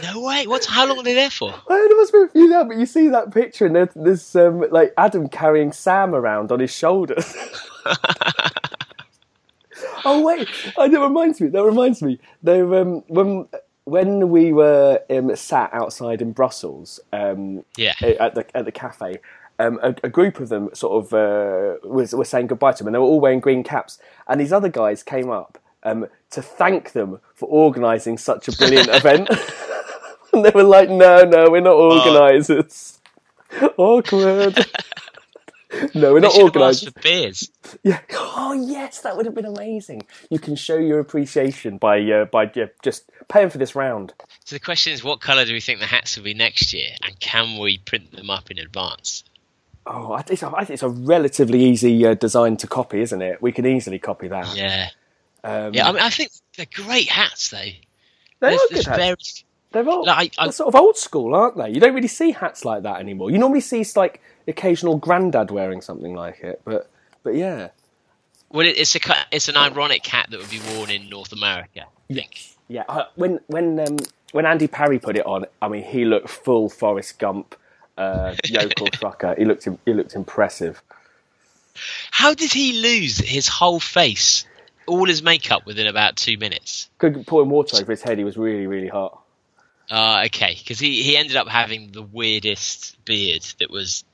No 0.03 0.21
way. 0.21 0.47
What? 0.47 0.65
How 0.65 0.85
long 0.87 0.97
were 0.97 1.03
they 1.03 1.13
there 1.13 1.29
for? 1.29 1.53
I 1.53 1.87
there 1.87 1.97
must 1.97 2.13
be 2.13 2.19
a 2.19 2.27
few 2.27 2.49
there, 2.49 2.65
but 2.65 2.77
you 2.77 2.85
see 2.85 3.07
that 3.09 3.33
picture, 3.33 3.65
and 3.65 3.75
there's, 3.75 3.89
there's 3.95 4.35
um, 4.35 4.65
like 4.71 4.93
Adam 4.97 5.29
carrying 5.29 5.71
Sam 5.71 6.15
around 6.15 6.51
on 6.51 6.59
his 6.59 6.71
shoulders. 6.73 7.35
oh 10.05 10.21
wait, 10.21 10.47
oh, 10.77 10.89
that 10.89 10.99
reminds 10.99 11.41
me. 11.41 11.47
That 11.49 11.63
reminds 11.63 12.01
me. 12.01 12.19
They 12.41 12.61
um, 12.61 13.03
when 13.07 13.47
when 13.85 14.29
we 14.29 14.53
were 14.53 15.01
um, 15.09 15.35
sat 15.35 15.73
outside 15.73 16.21
in 16.21 16.31
Brussels 16.31 16.99
um, 17.11 17.63
Yeah. 17.77 17.93
at 18.01 18.35
the 18.35 18.45
at 18.55 18.65
the 18.65 18.71
cafe. 18.71 19.19
Um, 19.59 19.79
a, 19.83 19.93
a 20.03 20.09
group 20.09 20.39
of 20.39 20.49
them 20.49 20.69
sort 20.73 21.05
of 21.05 21.13
uh, 21.13 21.77
was 21.87 22.13
were 22.15 22.25
saying 22.25 22.47
goodbye 22.47 22.71
to 22.71 22.77
them, 22.79 22.87
and 22.87 22.95
they 22.95 22.99
were 22.99 23.05
all 23.05 23.19
wearing 23.19 23.39
green 23.39 23.63
caps. 23.63 23.99
And 24.27 24.39
these 24.41 24.51
other 24.53 24.69
guys 24.69 25.03
came 25.03 25.29
up 25.29 25.59
um, 25.83 26.07
to 26.31 26.41
thank 26.41 26.93
them 26.93 27.19
for 27.35 27.47
organising 27.47 28.17
such 28.17 28.47
a 28.47 28.51
brilliant 28.53 28.87
event. 28.91 29.29
and 30.33 30.43
they 30.45 30.49
were 30.49 30.63
like, 30.63 30.89
"No, 30.89 31.23
no, 31.23 31.49
we're 31.51 31.61
not 31.61 31.75
organisers." 31.75 32.99
Awkward. 33.77 34.65
no, 35.95 36.13
we're 36.13 36.19
not 36.19 36.33
should 36.33 36.53
have 36.55 36.63
asked 36.63 36.83
organisers. 36.83 36.89
for 36.93 36.99
beers. 37.01 37.51
Yeah. 37.83 37.99
Oh 38.11 38.53
yes, 38.53 39.01
that 39.01 39.15
would 39.15 39.25
have 39.25 39.35
been 39.35 39.45
amazing. 39.45 40.01
You 40.29 40.39
can 40.39 40.55
show 40.55 40.77
your 40.77 40.99
appreciation 40.99 41.77
by 41.77 42.01
uh, 42.01 42.25
by 42.25 42.45
uh, 42.45 42.67
just 42.83 43.09
paying 43.29 43.49
for 43.49 43.57
this 43.57 43.75
round. 43.75 44.13
So 44.45 44.55
the 44.55 44.59
question 44.59 44.93
is, 44.93 45.03
what 45.03 45.21
colour 45.21 45.45
do 45.45 45.53
we 45.53 45.61
think 45.61 45.79
the 45.79 45.85
hats 45.85 46.17
will 46.17 46.23
be 46.23 46.33
next 46.33 46.73
year, 46.73 46.89
and 47.03 47.19
can 47.19 47.57
we 47.59 47.77
print 47.77 48.11
them 48.11 48.29
up 48.29 48.51
in 48.51 48.59
advance? 48.59 49.23
Oh, 49.87 50.13
I 50.13 50.21
think 50.21 50.33
it's 50.33 50.43
a, 50.43 50.47
I 50.55 50.59
think 50.59 50.71
it's 50.71 50.83
a 50.83 50.89
relatively 50.89 51.63
easy 51.63 52.05
uh, 52.05 52.13
design 52.13 52.57
to 52.57 52.67
copy, 52.67 53.01
isn't 53.01 53.21
it? 53.21 53.41
We 53.41 53.51
can 53.51 53.65
easily 53.65 53.97
copy 53.99 54.27
that. 54.27 54.55
Yeah. 54.55 54.89
Um, 55.43 55.73
Yeah. 55.73 55.87
I 55.89 55.91
mean, 55.91 56.01
I 56.03 56.09
think 56.11 56.31
they're 56.55 56.67
great 56.71 57.09
hats, 57.09 57.49
though. 57.49 57.57
they 57.57 57.75
There's, 58.41 58.61
are 58.61 58.67
there's 58.69 58.85
good 58.85 58.89
hats. 58.91 58.97
very 58.99 59.15
They're, 59.71 59.87
old, 59.87 60.05
Like, 60.07 60.33
I- 60.37 60.45
they're 60.45 60.51
sort 60.51 60.67
of 60.67 60.75
old 60.75 60.97
school, 60.97 61.33
aren't 61.33 61.57
they? 61.57 61.69
You 61.69 61.79
don't 61.79 61.93
really 61.93 62.07
see 62.07 62.31
hats 62.31 62.65
like 62.65 62.83
that 62.83 62.99
anymore. 62.99 63.31
You 63.31 63.37
normally 63.37 63.61
see 63.61 63.85
like 63.95 64.21
occasional 64.47 64.97
granddad 64.97 65.51
wearing 65.51 65.81
something 65.81 66.13
like 66.13 66.39
it, 66.41 66.61
but 66.65 66.89
but 67.23 67.35
yeah. 67.35 67.69
well. 68.49 68.67
It's 68.67 68.95
a 68.95 68.99
it's 69.31 69.47
an 69.47 69.57
ironic 69.57 70.05
hat 70.05 70.27
that 70.31 70.39
would 70.39 70.49
be 70.49 70.59
worn 70.75 70.89
in 70.89 71.09
North 71.09 71.31
America. 71.31 71.85
I 72.09 72.13
think. 72.13 72.41
Yeah, 72.67 72.83
uh, 72.89 73.05
when 73.15 73.39
when 73.47 73.79
um, 73.79 73.97
when 74.31 74.45
Andy 74.45 74.67
Parry 74.67 74.99
put 74.99 75.15
it 75.17 75.25
on, 75.25 75.45
I 75.61 75.67
mean, 75.67 75.83
he 75.83 76.05
looked 76.05 76.29
full 76.29 76.69
Forrest 76.69 77.19
Gump, 77.19 77.55
uh, 77.97 78.35
yokel 78.45 78.87
trucker. 78.91 79.35
He 79.37 79.45
looked 79.45 79.67
he 79.85 79.93
looked 79.93 80.15
impressive. 80.15 80.81
How 82.11 82.33
did 82.33 82.51
he 82.51 82.73
lose 82.81 83.17
his 83.17 83.47
whole 83.47 83.79
face, 83.79 84.45
all 84.85 85.05
his 85.05 85.23
makeup 85.23 85.65
within 85.65 85.87
about 85.87 86.17
two 86.17 86.37
minutes? 86.37 86.89
Could 86.97 87.25
pouring 87.25 87.49
water 87.49 87.77
over 87.77 87.91
his 87.91 88.01
head. 88.01 88.17
He 88.17 88.23
was 88.23 88.37
really 88.37 88.67
really 88.67 88.87
hot. 88.89 89.21
Uh, 89.91 90.23
okay, 90.27 90.55
because 90.57 90.79
he, 90.79 91.03
he 91.03 91.17
ended 91.17 91.35
up 91.35 91.49
having 91.49 91.91
the 91.91 92.01
weirdest 92.01 93.03
beard 93.03 93.43
that 93.59 93.69
was 93.69 94.05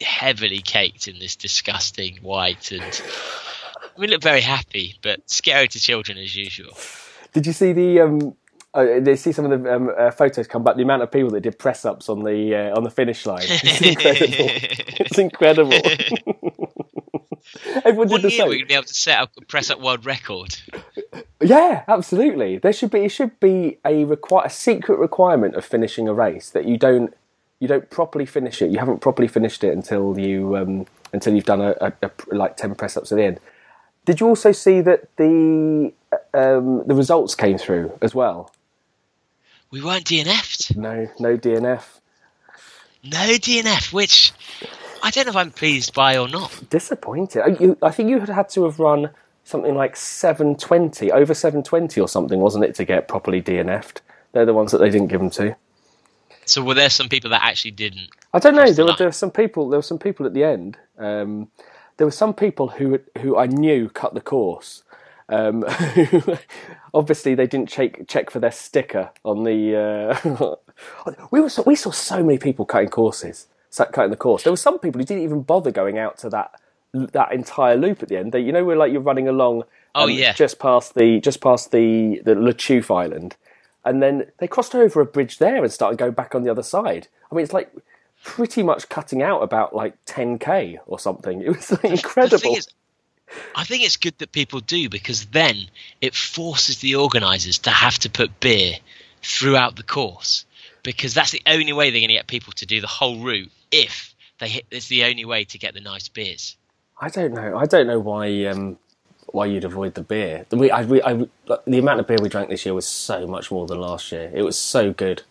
heavily 0.00 0.60
caked 0.60 1.08
in 1.08 1.18
this 1.18 1.36
disgusting 1.36 2.16
white 2.22 2.72
and. 2.72 3.02
I 3.96 4.00
mean, 4.00 4.10
looked 4.10 4.24
very 4.24 4.42
happy, 4.42 4.98
but 5.02 5.30
scary 5.30 5.68
to 5.68 5.80
children 5.80 6.18
as 6.18 6.36
usual. 6.36 6.76
Did 7.32 7.46
you 7.46 7.52
see 7.52 7.72
the? 7.72 8.00
Um, 8.00 8.36
uh, 8.74 8.84
did 8.84 9.06
you 9.06 9.16
see 9.16 9.32
some 9.32 9.50
of 9.50 9.62
the 9.62 9.74
um, 9.74 9.90
uh, 9.96 10.10
photos 10.10 10.46
come 10.46 10.62
back? 10.62 10.76
The 10.76 10.82
amount 10.82 11.02
of 11.02 11.10
people 11.10 11.30
that 11.30 11.40
did 11.40 11.58
press 11.58 11.86
ups 11.86 12.10
on 12.10 12.22
the 12.22 12.54
uh, 12.54 12.76
on 12.76 12.84
the 12.84 12.90
finish 12.90 13.24
line. 13.24 13.44
It's 13.44 13.80
incredible. 13.80 14.50
it's 14.98 15.18
incredible. 15.18 16.35
Everyone 17.84 18.08
did 18.08 18.12
One 18.12 18.22
the 18.22 18.32
year 18.32 18.44
we're 18.44 18.52
going 18.52 18.60
to 18.60 18.66
be 18.66 18.74
able 18.74 18.84
to 18.84 18.94
set 18.94 19.18
up 19.18 19.32
a 19.36 19.44
press 19.44 19.70
up 19.70 19.80
world 19.80 20.06
record. 20.06 20.56
Yeah, 21.40 21.84
absolutely. 21.88 22.58
There 22.58 22.72
should 22.72 22.90
be 22.90 23.00
it 23.00 23.10
should 23.10 23.38
be 23.40 23.78
a 23.84 24.04
require 24.04 24.46
a 24.46 24.50
secret 24.50 24.98
requirement 24.98 25.54
of 25.54 25.64
finishing 25.64 26.08
a 26.08 26.14
race 26.14 26.50
that 26.50 26.66
you 26.66 26.78
don't 26.78 27.14
you 27.60 27.68
don't 27.68 27.88
properly 27.90 28.26
finish 28.26 28.62
it. 28.62 28.70
You 28.70 28.78
haven't 28.78 29.00
properly 29.00 29.28
finished 29.28 29.64
it 29.64 29.72
until 29.72 30.18
you 30.18 30.56
um, 30.56 30.86
until 31.12 31.34
you've 31.34 31.44
done 31.44 31.60
a, 31.60 31.74
a, 31.80 31.92
a 32.02 32.34
like 32.34 32.56
ten 32.56 32.74
press 32.74 32.96
ups 32.96 33.12
at 33.12 33.16
the 33.16 33.24
end. 33.24 33.40
Did 34.04 34.20
you 34.20 34.28
also 34.28 34.52
see 34.52 34.80
that 34.82 35.14
the 35.16 35.92
um, 36.32 36.86
the 36.86 36.94
results 36.94 37.34
came 37.34 37.58
through 37.58 37.98
as 38.00 38.14
well? 38.14 38.52
We 39.70 39.82
weren't 39.82 40.04
DNF'd. 40.04 40.76
No, 40.76 41.08
no 41.18 41.36
DNF. 41.36 41.82
No 43.04 43.18
DNF, 43.18 43.92
which 43.92 44.32
I 45.06 45.10
don't 45.10 45.26
know 45.26 45.30
if 45.30 45.36
I'm 45.36 45.52
pleased 45.52 45.94
by 45.94 46.18
or 46.18 46.28
not. 46.28 46.68
Disappointed. 46.68 47.42
Uh, 47.42 47.46
you- 47.60 47.78
I 47.80 47.90
think 47.92 48.08
you 48.10 48.18
had 48.18 48.28
had 48.28 48.48
to 48.50 48.64
have 48.64 48.80
run 48.80 49.10
something 49.44 49.74
like 49.76 49.94
seven 49.94 50.56
twenty 50.56 51.12
over 51.12 51.32
seven 51.32 51.62
twenty 51.62 52.00
or 52.00 52.08
something, 52.08 52.40
wasn't 52.40 52.64
it, 52.64 52.74
to 52.74 52.84
get 52.84 53.06
properly 53.06 53.40
DNF'd? 53.40 54.00
They're 54.32 54.44
the 54.46 54.52
ones 54.52 54.72
that 54.72 54.78
they 54.78 54.90
didn't 54.90 55.06
give 55.06 55.20
them 55.20 55.30
to. 55.30 55.54
So 56.44 56.62
were 56.64 56.74
there 56.74 56.90
some 56.90 57.08
people 57.08 57.30
that 57.30 57.42
actually 57.44 57.70
didn't? 57.70 58.08
I 58.34 58.40
don't 58.40 58.54
know. 58.56 58.70
There 58.72 58.84
were, 58.84 58.94
there 58.98 59.06
were 59.08 59.12
some 59.12 59.30
people. 59.30 59.68
There 59.68 59.78
were 59.78 59.82
some 59.82 59.98
people 59.98 60.26
at 60.26 60.34
the 60.34 60.42
end. 60.44 60.76
Um, 60.98 61.48
there 61.98 62.06
were 62.06 62.10
some 62.10 62.34
people 62.34 62.68
who 62.68 62.98
who 63.20 63.36
I 63.36 63.46
knew 63.46 63.88
cut 63.88 64.12
the 64.14 64.20
course. 64.20 64.82
Um, 65.28 65.64
obviously, 66.94 67.34
they 67.36 67.46
didn't 67.46 67.68
check 67.68 68.06
check 68.08 68.30
for 68.30 68.40
their 68.40 68.50
sticker 68.52 69.10
on 69.24 69.44
the. 69.44 69.76
Uh, 70.34 70.56
we 71.30 71.40
were 71.40 71.48
so, 71.48 71.62
we 71.62 71.76
saw 71.76 71.90
so 71.90 72.22
many 72.24 72.38
people 72.38 72.64
cutting 72.64 72.90
courses, 72.90 73.46
cutting 73.84 74.10
the 74.10 74.16
course. 74.16 74.42
There 74.42 74.52
were 74.52 74.56
some 74.56 74.78
people 74.78 75.00
who 75.00 75.04
didn't 75.04 75.24
even 75.24 75.42
bother 75.42 75.70
going 75.70 75.98
out 75.98 76.18
to 76.18 76.30
that 76.30 76.60
that 76.92 77.32
entire 77.32 77.76
loop 77.76 78.02
at 78.02 78.08
the 78.08 78.16
end. 78.16 78.32
They, 78.32 78.40
you 78.40 78.52
know, 78.52 78.64
where 78.64 78.76
like 78.76 78.92
you're 78.92 79.00
running 79.00 79.28
along. 79.28 79.64
Oh, 79.94 80.06
yeah. 80.06 80.34
just 80.34 80.58
past 80.58 80.94
the 80.94 81.20
just 81.20 81.40
past 81.40 81.72
the 81.72 82.20
the 82.24 82.34
Le 82.34 82.52
Chouffe 82.52 82.94
Island, 82.94 83.36
and 83.84 84.02
then 84.02 84.26
they 84.38 84.46
crossed 84.46 84.74
over 84.74 85.00
a 85.00 85.06
bridge 85.06 85.38
there 85.38 85.62
and 85.62 85.72
started 85.72 85.98
going 85.98 86.12
back 86.12 86.34
on 86.34 86.42
the 86.42 86.50
other 86.50 86.62
side. 86.62 87.08
I 87.30 87.34
mean, 87.34 87.44
it's 87.44 87.52
like 87.52 87.72
pretty 88.22 88.62
much 88.62 88.88
cutting 88.88 89.22
out 89.22 89.42
about 89.42 89.74
like 89.74 90.04
10k 90.06 90.78
or 90.86 90.98
something. 90.98 91.42
It 91.46 91.50
was 91.50 91.70
like, 91.70 91.84
incredible. 91.84 92.56
Is, 92.56 92.68
I 93.54 93.64
think 93.64 93.84
it's 93.84 93.96
good 93.96 94.18
that 94.18 94.32
people 94.32 94.60
do 94.60 94.88
because 94.88 95.26
then 95.26 95.56
it 96.00 96.14
forces 96.14 96.78
the 96.78 96.96
organisers 96.96 97.58
to 97.60 97.70
have 97.70 97.98
to 98.00 98.10
put 98.10 98.40
beer 98.40 98.76
throughout 99.22 99.76
the 99.76 99.82
course 99.82 100.45
because 100.86 101.14
that's 101.14 101.32
the 101.32 101.42
only 101.46 101.72
way 101.72 101.90
they're 101.90 102.00
going 102.00 102.08
to 102.08 102.14
get 102.14 102.28
people 102.28 102.52
to 102.52 102.64
do 102.64 102.80
the 102.80 102.86
whole 102.86 103.18
route 103.18 103.50
if 103.72 104.14
they 104.38 104.48
hit. 104.48 104.66
It's 104.70 104.86
the 104.86 105.04
only 105.04 105.24
way 105.24 105.42
to 105.44 105.58
get 105.58 105.74
the 105.74 105.80
nice 105.80 106.08
beers. 106.08 106.56
I 106.98 107.08
don't 107.08 107.34
know. 107.34 107.58
I 107.58 107.66
don't 107.66 107.88
know 107.88 107.98
why 107.98 108.44
um, 108.44 108.78
why 109.26 109.46
you'd 109.46 109.64
avoid 109.64 109.94
the 109.94 110.02
beer. 110.02 110.46
We, 110.52 110.70
I, 110.70 110.82
we, 110.84 111.02
I, 111.02 111.26
the 111.66 111.78
amount 111.78 111.98
of 111.98 112.06
beer 112.06 112.18
we 112.22 112.28
drank 112.28 112.50
this 112.50 112.64
year 112.64 112.72
was 112.72 112.86
so 112.86 113.26
much 113.26 113.50
more 113.50 113.66
than 113.66 113.80
last 113.80 114.12
year. 114.12 114.30
It 114.32 114.42
was 114.42 114.56
so 114.56 114.92
good. 114.92 115.24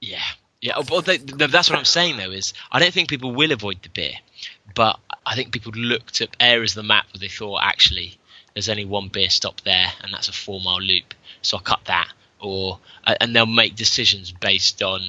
Yeah, 0.00 0.22
yeah. 0.60 0.80
Well, 0.88 1.02
they, 1.02 1.16
that's 1.16 1.68
what 1.68 1.76
I'm 1.78 1.84
saying 1.84 2.16
though. 2.16 2.30
Is 2.30 2.54
I 2.70 2.78
don't 2.78 2.94
think 2.94 3.10
people 3.10 3.34
will 3.34 3.50
avoid 3.50 3.82
the 3.82 3.88
beer, 3.88 4.14
but 4.76 5.00
I 5.26 5.34
think 5.34 5.52
people 5.52 5.72
looked 5.72 6.20
at 6.20 6.36
areas 6.38 6.76
of 6.76 6.84
the 6.84 6.88
map 6.88 7.06
where 7.12 7.18
they 7.18 7.28
thought 7.28 7.62
actually 7.64 8.16
there's 8.54 8.68
only 8.68 8.84
one 8.84 9.08
beer 9.08 9.28
stop 9.28 9.60
there, 9.62 9.88
and 10.02 10.12
that's 10.12 10.28
a 10.28 10.32
four 10.32 10.60
mile 10.60 10.80
loop, 10.80 11.14
so 11.42 11.56
I'll 11.56 11.64
cut 11.64 11.80
that. 11.86 12.08
Or 12.42 12.78
uh, 13.06 13.14
and 13.20 13.34
they'll 13.34 13.46
make 13.46 13.76
decisions 13.76 14.32
based 14.32 14.82
on 14.82 15.00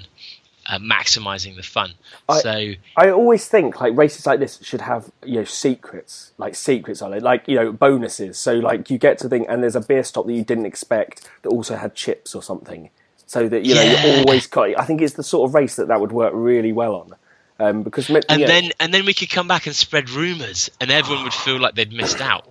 uh, 0.67 0.79
maximizing 0.79 1.55
the 1.55 1.63
fun. 1.63 1.93
I, 2.29 2.39
so 2.39 2.71
I 2.95 3.09
always 3.09 3.47
think 3.47 3.81
like 3.81 3.95
races 3.97 4.25
like 4.25 4.39
this 4.39 4.59
should 4.61 4.81
have 4.81 5.11
you 5.25 5.35
know 5.35 5.43
secrets, 5.43 6.31
like 6.37 6.55
secrets 6.55 7.01
on 7.01 7.13
it, 7.13 7.23
like 7.23 7.47
you 7.47 7.55
know 7.55 7.71
bonuses. 7.71 8.37
So 8.37 8.53
like 8.53 8.89
you 8.89 8.97
get 8.97 9.17
to 9.19 9.29
think, 9.29 9.47
and 9.49 9.63
there's 9.63 9.75
a 9.75 9.81
beer 9.81 10.03
stop 10.03 10.25
that 10.27 10.33
you 10.33 10.43
didn't 10.43 10.65
expect 10.65 11.29
that 11.41 11.49
also 11.49 11.75
had 11.75 11.95
chips 11.95 12.35
or 12.35 12.41
something, 12.43 12.89
so 13.25 13.49
that 13.49 13.65
you 13.65 13.75
know 13.75 13.81
Yeah. 13.81 14.05
you're 14.05 14.27
always. 14.27 14.47
I 14.55 14.85
think 14.85 15.01
it's 15.01 15.15
the 15.15 15.23
sort 15.23 15.49
of 15.49 15.53
race 15.55 15.75
that 15.75 15.87
that 15.87 15.99
would 15.99 16.11
work 16.11 16.31
really 16.35 16.71
well 16.71 16.95
on. 16.95 17.15
Um, 17.59 17.83
because 17.83 18.09
and 18.09 18.25
know- 18.29 18.47
then 18.47 18.71
and 18.79 18.93
then 18.93 19.05
we 19.05 19.13
could 19.13 19.29
come 19.29 19.47
back 19.47 19.67
and 19.67 19.75
spread 19.75 20.09
rumors, 20.09 20.69
and 20.79 20.91
everyone 20.91 21.23
would 21.23 21.33
feel 21.33 21.59
like 21.59 21.75
they'd 21.75 21.93
missed 21.93 22.21
out. 22.21 22.47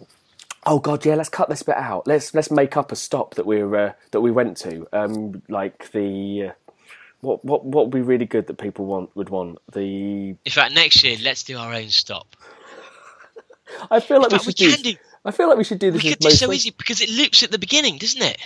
Oh 0.66 0.78
god, 0.78 1.04
yeah, 1.04 1.14
let's 1.14 1.28
cut 1.28 1.48
this 1.48 1.62
bit 1.62 1.76
out. 1.76 2.06
Let's 2.06 2.34
let's 2.34 2.50
make 2.50 2.76
up 2.76 2.92
a 2.92 2.96
stop 2.96 3.34
that 3.34 3.46
we're 3.46 3.74
uh, 3.74 3.92
that 4.12 4.20
we 4.20 4.30
went 4.30 4.56
to. 4.58 4.86
Um, 4.92 5.42
like 5.48 5.90
the 5.92 6.48
uh, 6.48 6.52
what 7.20 7.44
what 7.44 7.64
what 7.64 7.86
would 7.86 7.94
be 7.94 8.02
really 8.02 8.26
good 8.26 8.46
that 8.48 8.58
people 8.58 8.86
want 8.86 9.14
would 9.16 9.28
want 9.28 9.58
the. 9.72 10.36
In 10.44 10.52
fact, 10.52 10.74
next 10.74 11.02
year 11.04 11.16
let's 11.22 11.42
do 11.42 11.58
our 11.58 11.72
own 11.74 11.88
stop. 11.88 12.36
I 13.90 14.00
feel 14.00 14.20
like 14.20 14.30
we 14.30 14.38
fact, 14.38 14.46
we 14.46 14.52
should 14.52 14.74
can 14.74 14.82
do. 14.82 14.92
do. 14.92 14.98
I 15.24 15.30
feel 15.30 15.48
like 15.48 15.58
we 15.58 15.64
should 15.64 15.78
do 15.78 15.86
We 15.92 15.92
this. 15.92 16.02
could 16.02 16.10
with 16.24 16.32
do 16.32 16.36
so 16.36 16.52
easy 16.52 16.70
because 16.70 17.00
it 17.00 17.08
loops 17.10 17.42
at 17.42 17.50
the 17.50 17.58
beginning, 17.58 17.98
doesn't 17.98 18.22
it? 18.22 18.38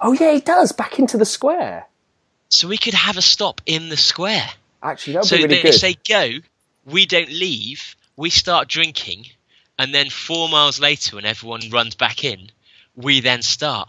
Oh 0.00 0.12
yeah, 0.12 0.32
it 0.32 0.44
does 0.44 0.72
back 0.72 0.98
into 0.98 1.16
the 1.16 1.24
square. 1.24 1.86
So 2.50 2.68
we 2.68 2.78
could 2.78 2.94
have 2.94 3.16
a 3.16 3.22
stop 3.22 3.60
in 3.66 3.88
the 3.88 3.96
square. 3.96 4.46
Actually, 4.82 5.14
that 5.14 5.20
would 5.20 5.28
So 5.28 5.36
be 5.36 5.42
really 5.44 5.56
good. 5.62 5.74
if 5.74 5.80
they 5.80 5.92
say 5.94 5.96
go, 6.06 6.38
we 6.84 7.06
don't 7.06 7.30
leave. 7.30 7.96
We 8.16 8.30
start 8.30 8.68
drinking, 8.68 9.26
and 9.78 9.94
then 9.94 10.10
four 10.10 10.48
miles 10.48 10.80
later, 10.80 11.16
when 11.16 11.24
everyone 11.24 11.62
runs 11.70 11.94
back 11.94 12.24
in, 12.24 12.50
we 12.94 13.20
then 13.20 13.42
start. 13.42 13.88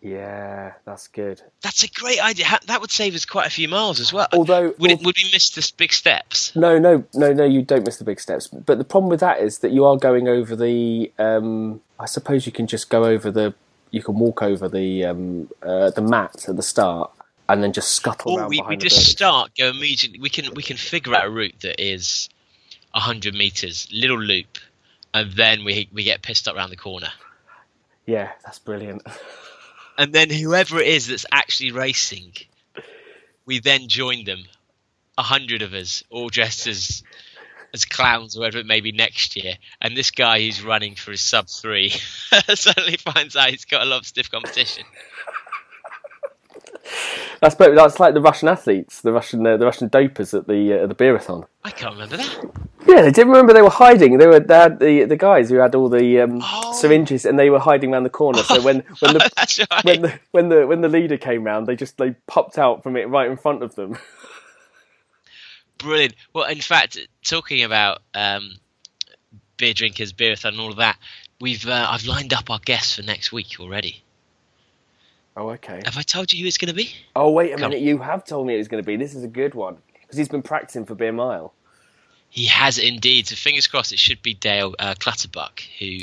Yeah, 0.00 0.74
that's 0.84 1.08
good. 1.08 1.42
That's 1.60 1.82
a 1.82 1.88
great 1.88 2.20
idea. 2.20 2.46
That 2.66 2.80
would 2.80 2.90
save 2.90 3.14
us 3.16 3.24
quite 3.24 3.48
a 3.48 3.50
few 3.50 3.68
miles 3.68 3.98
as 3.98 4.12
well. 4.12 4.28
Although- 4.32 4.74
would, 4.78 4.92
it, 4.92 5.00
would 5.02 5.16
we 5.16 5.30
miss 5.32 5.50
the 5.50 5.72
big 5.76 5.92
steps? 5.92 6.54
No, 6.54 6.78
no, 6.78 7.04
no, 7.14 7.32
no. 7.32 7.44
You 7.44 7.62
don't 7.62 7.84
miss 7.84 7.96
the 7.96 8.04
big 8.04 8.20
steps. 8.20 8.46
But 8.46 8.78
the 8.78 8.84
problem 8.84 9.10
with 9.10 9.20
that 9.20 9.40
is 9.40 9.58
that 9.58 9.72
you 9.72 9.84
are 9.84 9.96
going 9.96 10.28
over 10.28 10.54
the. 10.54 11.10
Um, 11.18 11.80
I 11.98 12.06
suppose 12.06 12.46
you 12.46 12.52
can 12.52 12.68
just 12.68 12.90
go 12.90 13.04
over 13.04 13.30
the. 13.30 13.54
You 13.90 14.02
can 14.02 14.18
walk 14.18 14.42
over 14.42 14.68
the 14.68 15.04
um, 15.04 15.50
uh, 15.62 15.90
the 15.90 16.02
mat 16.02 16.48
at 16.48 16.56
the 16.56 16.62
start 16.62 17.10
and 17.48 17.62
then 17.62 17.72
just 17.72 17.92
scuttle 17.92 18.32
Or 18.32 18.40
around 18.40 18.50
we, 18.50 18.62
we 18.68 18.76
just 18.76 19.10
start, 19.10 19.52
go 19.56 19.70
immediately. 19.70 20.20
We 20.20 20.28
can 20.28 20.52
we 20.54 20.62
can 20.62 20.76
figure 20.76 21.14
out 21.14 21.26
a 21.26 21.30
route 21.30 21.60
that 21.60 21.82
is 21.82 22.28
hundred 23.00 23.34
meters, 23.34 23.88
little 23.92 24.20
loop, 24.20 24.58
and 25.14 25.32
then 25.32 25.64
we 25.64 25.88
we 25.92 26.04
get 26.04 26.22
pissed 26.22 26.48
up 26.48 26.56
around 26.56 26.70
the 26.70 26.76
corner. 26.76 27.10
Yeah, 28.06 28.30
that's 28.44 28.58
brilliant. 28.58 29.02
and 29.98 30.12
then 30.12 30.30
whoever 30.30 30.78
it 30.78 30.86
is 30.86 31.08
that's 31.08 31.26
actually 31.30 31.72
racing, 31.72 32.32
we 33.44 33.58
then 33.60 33.88
join 33.88 34.24
them, 34.24 34.44
a 35.16 35.22
hundred 35.22 35.62
of 35.62 35.74
us, 35.74 36.02
all 36.10 36.28
dressed 36.28 36.66
as 36.66 37.02
as 37.74 37.84
clowns 37.84 38.36
or 38.36 38.40
whatever 38.40 38.58
it 38.58 38.66
may 38.66 38.80
be 38.80 38.92
next 38.92 39.36
year. 39.36 39.54
And 39.80 39.96
this 39.96 40.10
guy 40.10 40.40
who's 40.40 40.62
running 40.62 40.94
for 40.94 41.10
his 41.10 41.20
sub 41.20 41.48
three 41.48 41.90
suddenly 42.54 42.96
finds 42.96 43.36
out 43.36 43.50
he's 43.50 43.66
got 43.66 43.82
a 43.82 43.84
lot 43.84 44.00
of 44.00 44.06
stiff 44.06 44.30
competition. 44.30 44.84
That's 47.40 47.54
but 47.54 47.74
that's 47.74 48.00
like 48.00 48.14
the 48.14 48.20
Russian 48.20 48.48
athletes, 48.48 49.00
the 49.00 49.12
Russian 49.12 49.46
uh, 49.46 49.56
the 49.56 49.64
Russian 49.64 49.88
dopers 49.88 50.36
at 50.36 50.48
the 50.48 50.82
uh, 50.82 50.86
the 50.88 50.94
beerathon. 50.94 51.46
I 51.64 51.70
can't 51.70 51.92
remember 51.94 52.16
that. 52.16 52.50
Yeah, 52.86 53.02
they 53.02 53.10
didn't 53.12 53.28
remember 53.28 53.52
they 53.52 53.62
were 53.62 53.70
hiding. 53.70 54.18
They 54.18 54.26
were 54.26 54.40
they 54.40 54.54
had 54.54 54.80
the 54.80 55.04
the 55.04 55.16
guys 55.16 55.48
who 55.48 55.56
had 55.56 55.74
all 55.74 55.88
the 55.88 56.20
um, 56.20 56.40
Oh. 56.42 56.72
syringes 56.72 57.24
and 57.24 57.38
they 57.38 57.50
were 57.50 57.60
hiding 57.60 57.92
around 57.92 58.04
the 58.04 58.10
corner. 58.10 58.42
So 58.42 58.60
when 58.62 58.80
when 59.00 59.14
the 59.14 59.66
right. 59.70 59.84
when 59.84 60.02
the 60.02 60.20
when 60.32 60.48
the 60.48 60.66
when 60.66 60.80
the 60.80 60.88
leader 60.88 61.16
came 61.16 61.44
round, 61.44 61.66
they 61.66 61.76
just 61.76 61.96
they 61.98 62.12
popped 62.26 62.58
out 62.58 62.82
from 62.82 62.96
it 62.96 63.08
right 63.08 63.30
in 63.30 63.36
front 63.36 63.62
of 63.62 63.74
them. 63.76 63.96
Brilliant. 65.78 66.14
Well, 66.32 66.44
in 66.48 66.60
fact, 66.60 66.98
talking 67.22 67.62
about 67.62 68.02
um, 68.14 68.56
beer 69.58 69.74
drinkers, 69.74 70.12
beerathon, 70.12 70.48
and 70.48 70.60
all 70.60 70.70
of 70.70 70.78
that, 70.78 70.98
we've 71.40 71.66
uh, 71.68 71.86
I've 71.88 72.04
lined 72.04 72.32
up 72.32 72.50
our 72.50 72.58
guests 72.58 72.96
for 72.96 73.02
next 73.02 73.30
week 73.30 73.60
already. 73.60 74.02
Oh, 75.38 75.50
okay. 75.50 75.80
Have 75.84 75.96
I 75.96 76.02
told 76.02 76.32
you 76.32 76.42
who 76.42 76.48
it's 76.48 76.58
going 76.58 76.68
to 76.68 76.74
be? 76.74 76.90
Oh, 77.14 77.30
wait 77.30 77.52
a 77.52 77.56
Come. 77.56 77.70
minute. 77.70 77.84
You 77.84 77.98
have 77.98 78.24
told 78.24 78.48
me 78.48 78.56
it 78.56 78.58
was 78.58 78.66
going 78.66 78.82
to 78.82 78.86
be. 78.86 78.96
This 78.96 79.14
is 79.14 79.22
a 79.22 79.28
good 79.28 79.54
one 79.54 79.78
because 80.00 80.18
he's 80.18 80.28
been 80.28 80.42
practicing 80.42 80.84
for 80.84 80.96
Beer 80.96 81.12
Mile. 81.12 81.54
He 82.28 82.46
has 82.46 82.76
indeed. 82.78 83.28
So 83.28 83.36
fingers 83.36 83.68
crossed, 83.68 83.92
it 83.92 84.00
should 84.00 84.20
be 84.20 84.34
Dale 84.34 84.74
uh, 84.80 84.94
Clutterbuck, 84.98 85.62
who, 85.78 85.98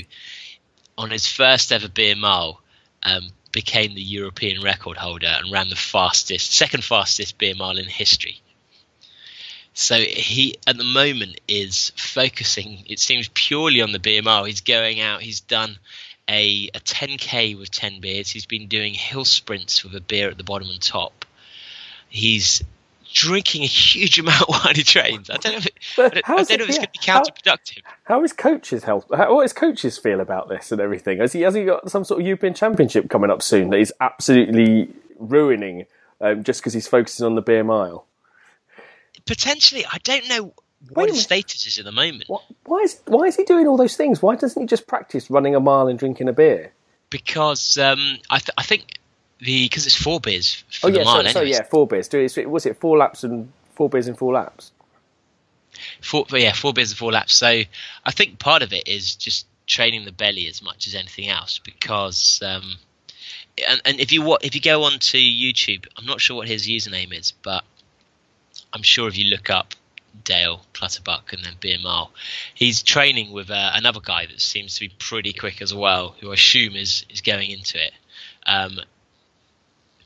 on 0.97 1.11
his 1.11 1.27
first 1.27 1.73
ever 1.73 1.89
beer 1.89 2.15
mile, 2.15 2.61
um, 3.03 3.29
became 3.51 3.93
the 3.93 4.01
European 4.01 4.63
record 4.63 4.95
holder 4.95 5.27
and 5.27 5.51
ran 5.51 5.67
the 5.67 5.75
fastest, 5.75 6.53
second 6.53 6.85
fastest 6.85 7.37
beer 7.37 7.55
mile 7.55 7.77
in 7.77 7.85
history. 7.85 8.41
So 9.73 9.97
he, 9.97 10.55
at 10.65 10.77
the 10.77 10.85
moment, 10.85 11.41
is 11.49 11.91
focusing. 11.97 12.85
It 12.87 12.99
seems 12.99 13.29
purely 13.33 13.81
on 13.81 13.91
the 13.91 13.99
beer 13.99 14.21
mile. 14.21 14.45
He's 14.45 14.61
going 14.61 15.01
out. 15.01 15.21
He's 15.21 15.41
done 15.41 15.77
a, 16.29 16.69
a 16.73 16.79
10k 16.79 17.57
with 17.57 17.71
10 17.71 18.01
beers. 18.01 18.29
He's 18.29 18.45
been 18.45 18.67
doing 18.67 18.93
hill 18.93 19.25
sprints 19.25 19.83
with 19.83 19.95
a 19.95 20.01
beer 20.01 20.29
at 20.29 20.37
the 20.37 20.43
bottom 20.43 20.69
and 20.69 20.81
top. 20.81 21.25
He's 22.09 22.63
drinking 23.13 23.63
a 23.63 23.67
huge 23.67 24.19
amount 24.19 24.49
while 24.49 24.73
he 24.73 24.83
trains. 24.83 25.29
I 25.29 25.37
don't 25.37 25.53
know 25.53 25.57
if, 25.59 25.65
it, 25.67 25.73
I 25.97 26.01
don't, 26.09 26.29
I 26.29 26.35
don't 26.35 26.51
it- 26.51 26.57
know 26.59 26.63
if 26.63 26.69
it's 26.69 26.77
yeah, 26.77 26.85
going 26.85 26.87
to 26.87 26.91
be 26.91 27.11
how- 27.11 27.21
counterproductive. 27.23 27.81
How 28.05 28.23
is 28.23 28.33
coaches 28.33 28.83
health? 28.83 29.05
How, 29.15 29.33
what 29.35 29.43
does 29.43 29.53
coaches 29.53 29.97
feel 29.97 30.19
about 30.19 30.49
this 30.49 30.71
and 30.71 30.81
everything? 30.81 31.19
Has 31.19 31.33
he 31.33 31.41
has 31.41 31.53
he 31.55 31.63
got 31.65 31.89
some 31.91 32.03
sort 32.03 32.21
of 32.21 32.25
European 32.27 32.53
Championship 32.53 33.09
coming 33.09 33.29
up 33.29 33.41
soon 33.41 33.69
that 33.69 33.77
he's 33.77 33.91
absolutely 34.01 34.89
ruining 35.17 35.85
um, 36.21 36.43
just 36.43 36.61
because 36.61 36.73
he's 36.73 36.87
focusing 36.87 37.25
on 37.25 37.35
the 37.35 37.41
Beer 37.41 37.63
Mile? 37.63 38.05
Potentially, 39.25 39.85
I 39.85 39.97
don't 40.03 40.27
know 40.29 40.53
what 40.93 41.09
his 41.09 41.21
status 41.21 41.65
is 41.67 41.79
at 41.79 41.85
the 41.85 41.91
moment 41.91 42.25
What, 42.27 42.43
why 42.65 42.79
is 42.79 42.99
why 43.05 43.23
is 43.25 43.35
he 43.35 43.43
doing 43.43 43.67
all 43.67 43.77
those 43.77 43.95
things? 43.97 44.21
Why 44.21 44.35
doesn't 44.35 44.61
he 44.61 44.67
just 44.67 44.87
practice 44.87 45.29
running 45.29 45.55
a 45.55 45.59
mile 45.59 45.87
and 45.87 45.97
drinking 45.97 46.29
a 46.29 46.33
beer? 46.33 46.71
because 47.09 47.77
um, 47.77 48.17
I, 48.29 48.39
th- 48.39 48.51
I 48.57 48.63
think 48.63 48.99
the 49.39 49.65
because 49.65 49.85
it's 49.85 49.95
four 49.95 50.19
beers 50.19 50.63
for 50.69 50.87
Oh 50.87 50.91
the 50.91 50.99
yeah, 50.99 51.03
mile. 51.03 51.23
so, 51.25 51.31
so 51.31 51.41
yeah, 51.41 51.63
four 51.63 51.87
beers. 51.87 52.07
Do 52.07 52.19
it- 52.19 52.49
Was 52.49 52.65
it 52.65 52.77
four 52.79 52.97
laps 52.97 53.23
and 53.23 53.51
four 53.73 53.89
beers 53.89 54.07
and 54.07 54.17
four 54.17 54.33
laps? 54.33 54.71
four, 56.01 56.25
yeah, 56.31 56.53
four 56.53 56.73
beers 56.73 56.91
and 56.91 56.97
four 56.97 57.11
laps. 57.11 57.35
So 57.35 57.47
I 57.47 58.11
think 58.11 58.39
part 58.39 58.61
of 58.63 58.73
it 58.73 58.87
is 58.87 59.15
just 59.15 59.45
training 59.67 60.05
the 60.05 60.11
belly 60.11 60.47
as 60.47 60.61
much 60.61 60.87
as 60.87 60.95
anything 60.95 61.29
else 61.29 61.59
because. 61.63 62.41
Um, 62.45 62.75
and, 63.69 63.81
and 63.85 63.99
if 64.01 64.11
you 64.11 64.37
if 64.41 64.53
you 64.53 64.61
go 64.61 64.83
on 64.83 64.99
to 64.99 65.17
YouTube, 65.17 65.85
I'm 65.97 66.05
not 66.05 66.19
sure 66.19 66.35
what 66.35 66.47
his 66.47 66.67
username 66.67 67.17
is, 67.17 67.31
but 67.43 67.63
I'm 68.73 68.83
sure 68.83 69.07
if 69.07 69.17
you 69.17 69.29
look 69.29 69.49
up 69.49 69.73
Dale 70.23 70.61
Clutterbuck 70.73 71.33
and 71.33 71.43
then 71.43 71.81
Mile, 71.81 72.11
he's 72.53 72.83
training 72.83 73.31
with 73.31 73.49
uh, 73.49 73.71
another 73.73 73.99
guy 73.99 74.25
that 74.25 74.41
seems 74.41 74.75
to 74.75 74.81
be 74.81 74.89
pretty 74.97 75.33
quick 75.33 75.61
as 75.61 75.73
well, 75.73 76.15
who 76.19 76.31
I 76.31 76.33
assume 76.35 76.75
is 76.75 77.05
is 77.09 77.21
going 77.21 77.51
into 77.51 77.83
it 77.83 77.93
um, 78.45 78.79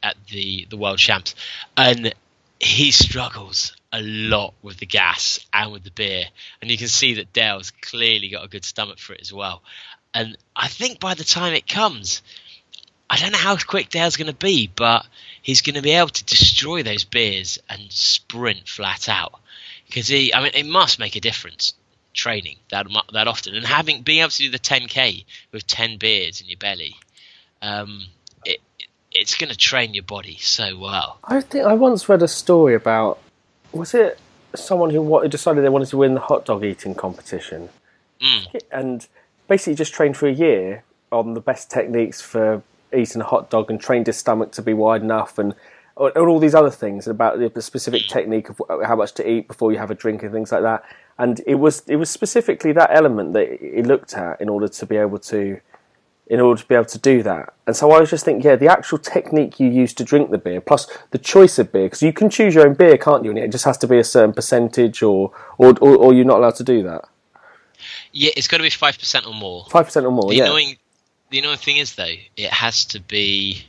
at 0.03 0.15
the 0.27 0.67
the 0.69 0.77
World 0.77 0.99
Champs, 0.99 1.35
and 1.77 2.13
he 2.59 2.91
struggles 2.91 3.75
a 3.91 4.01
lot 4.01 4.53
with 4.61 4.77
the 4.77 4.85
gas 4.85 5.39
and 5.53 5.71
with 5.71 5.83
the 5.83 5.91
beer, 5.91 6.25
and 6.61 6.69
you 6.69 6.77
can 6.77 6.87
see 6.87 7.15
that 7.15 7.33
Dale's 7.33 7.71
clearly 7.71 8.29
got 8.29 8.45
a 8.45 8.49
good 8.49 8.65
stomach 8.65 8.99
for 8.99 9.13
it 9.13 9.21
as 9.21 9.33
well. 9.33 9.61
And 10.13 10.37
I 10.55 10.67
think 10.67 10.99
by 10.99 11.13
the 11.13 11.23
time 11.23 11.53
it 11.53 11.67
comes, 11.67 12.21
I 13.09 13.17
don't 13.17 13.31
know 13.31 13.37
how 13.37 13.57
quick 13.57 13.89
Dale's 13.89 14.17
going 14.17 14.27
to 14.27 14.33
be, 14.33 14.67
but 14.67 15.05
he's 15.41 15.61
going 15.61 15.75
to 15.75 15.81
be 15.81 15.91
able 15.91 16.09
to 16.09 16.25
destroy 16.25 16.83
those 16.83 17.03
beers 17.03 17.59
and 17.69 17.91
sprint 17.91 18.67
flat 18.67 19.09
out. 19.09 19.38
Because 19.89 20.07
he, 20.07 20.33
I 20.33 20.41
mean, 20.41 20.51
it 20.53 20.67
must 20.67 20.99
make 20.99 21.15
a 21.15 21.19
difference 21.19 21.73
training 22.13 22.57
that 22.71 22.87
that 23.13 23.27
often, 23.27 23.55
and 23.55 23.65
having 23.65 24.01
being 24.03 24.21
able 24.21 24.29
to 24.29 24.37
do 24.37 24.49
the 24.49 24.59
10k 24.59 25.25
with 25.51 25.67
10 25.67 25.97
beers 25.97 26.39
in 26.41 26.47
your 26.47 26.57
belly, 26.57 26.95
um, 27.61 28.05
it 28.45 28.59
it's 29.11 29.35
going 29.35 29.49
to 29.49 29.57
train 29.57 29.93
your 29.95 30.03
body 30.03 30.37
so 30.39 30.77
well. 30.77 31.17
I 31.23 31.41
think 31.41 31.65
I 31.65 31.73
once 31.73 32.07
read 32.07 32.21
a 32.21 32.27
story 32.27 32.75
about 32.75 33.19
was 33.71 33.93
it 33.93 34.19
someone 34.55 34.91
who 34.91 35.27
decided 35.27 35.63
they 35.63 35.69
wanted 35.69 35.89
to 35.89 35.97
win 35.97 36.13
the 36.13 36.19
hot 36.19 36.45
dog 36.45 36.63
eating 36.63 36.95
competition, 36.95 37.69
Mm. 38.21 38.61
and 38.71 39.07
basically 39.47 39.75
just 39.75 39.93
trained 39.93 40.17
for 40.17 40.27
a 40.27 40.31
year 40.33 40.83
on 41.11 41.33
the 41.33 41.39
best 41.41 41.71
techniques 41.71 42.21
for 42.21 42.61
eating 42.95 43.21
a 43.21 43.25
hot 43.25 43.49
dog, 43.49 43.71
and 43.71 43.79
trained 43.79 44.07
his 44.07 44.17
stomach 44.17 44.51
to 44.51 44.61
be 44.61 44.73
wide 44.73 45.01
enough, 45.01 45.37
and 45.37 45.55
and 45.99 46.27
all 46.27 46.39
these 46.39 46.55
other 46.55 46.69
things 46.69 47.07
about 47.07 47.53
the 47.53 47.61
specific 47.61 48.07
technique 48.07 48.49
of 48.49 48.61
how 48.85 48.95
much 48.95 49.13
to 49.13 49.29
eat 49.29 49.47
before 49.47 49.71
you 49.71 49.77
have 49.77 49.91
a 49.91 49.95
drink 49.95 50.23
and 50.23 50.31
things 50.31 50.51
like 50.51 50.61
that. 50.61 50.83
And 51.17 51.41
it 51.45 51.55
was 51.55 51.83
it 51.87 51.97
was 51.97 52.09
specifically 52.09 52.71
that 52.73 52.89
element 52.93 53.33
that 53.33 53.59
he 53.59 53.83
looked 53.83 54.13
at 54.13 54.39
in 54.39 54.47
order 54.47 54.67
to 54.69 54.85
be 54.85 54.95
able 54.95 55.19
to 55.19 55.59
in 56.29 56.39
order 56.39 56.61
to 56.61 56.67
be 56.67 56.75
able 56.75 56.85
to 56.85 56.99
do 56.99 57.23
that. 57.23 57.53
And 57.65 57.75
so 57.75 57.91
I 57.91 57.99
was 57.99 58.11
just 58.11 58.23
thinking, 58.23 58.47
yeah, 58.47 58.55
the 58.55 58.67
actual 58.67 58.99
technique 58.99 59.59
you 59.59 59.67
use 59.67 59.93
to 59.95 60.03
drink 60.03 60.29
the 60.29 60.37
beer, 60.37 60.61
plus 60.61 60.87
the 61.09 61.17
choice 61.17 61.57
of 61.57 61.71
beer, 61.71 61.87
because 61.87 62.03
you 62.03 62.13
can 62.13 62.29
choose 62.29 62.53
your 62.53 62.67
own 62.67 62.75
beer, 62.75 62.97
can't 62.97 63.25
you? 63.25 63.31
And 63.31 63.39
it 63.39 63.51
just 63.51 63.65
has 63.65 63.79
to 63.79 63.87
be 63.87 63.97
a 63.97 64.03
certain 64.03 64.33
percentage, 64.33 65.01
or 65.03 65.31
or 65.57 65.73
or, 65.81 65.97
or 65.97 66.13
you're 66.13 66.25
not 66.25 66.37
allowed 66.37 66.55
to 66.55 66.63
do 66.63 66.83
that. 66.83 67.05
Yeah, 68.13 68.31
it's 68.37 68.47
got 68.47 68.57
to 68.57 68.63
be 68.63 68.69
five 68.69 68.97
percent 68.97 69.25
or 69.25 69.33
more. 69.33 69.65
Five 69.69 69.85
percent 69.85 70.05
or 70.05 70.11
more. 70.11 70.29
The 70.29 70.35
yeah. 70.35 70.45
annoying, 70.45 70.77
the 71.31 71.39
annoying 71.39 71.57
thing 71.57 71.77
is 71.77 71.95
though, 71.95 72.13
it 72.37 72.51
has 72.51 72.85
to 72.85 72.99
be 72.99 73.65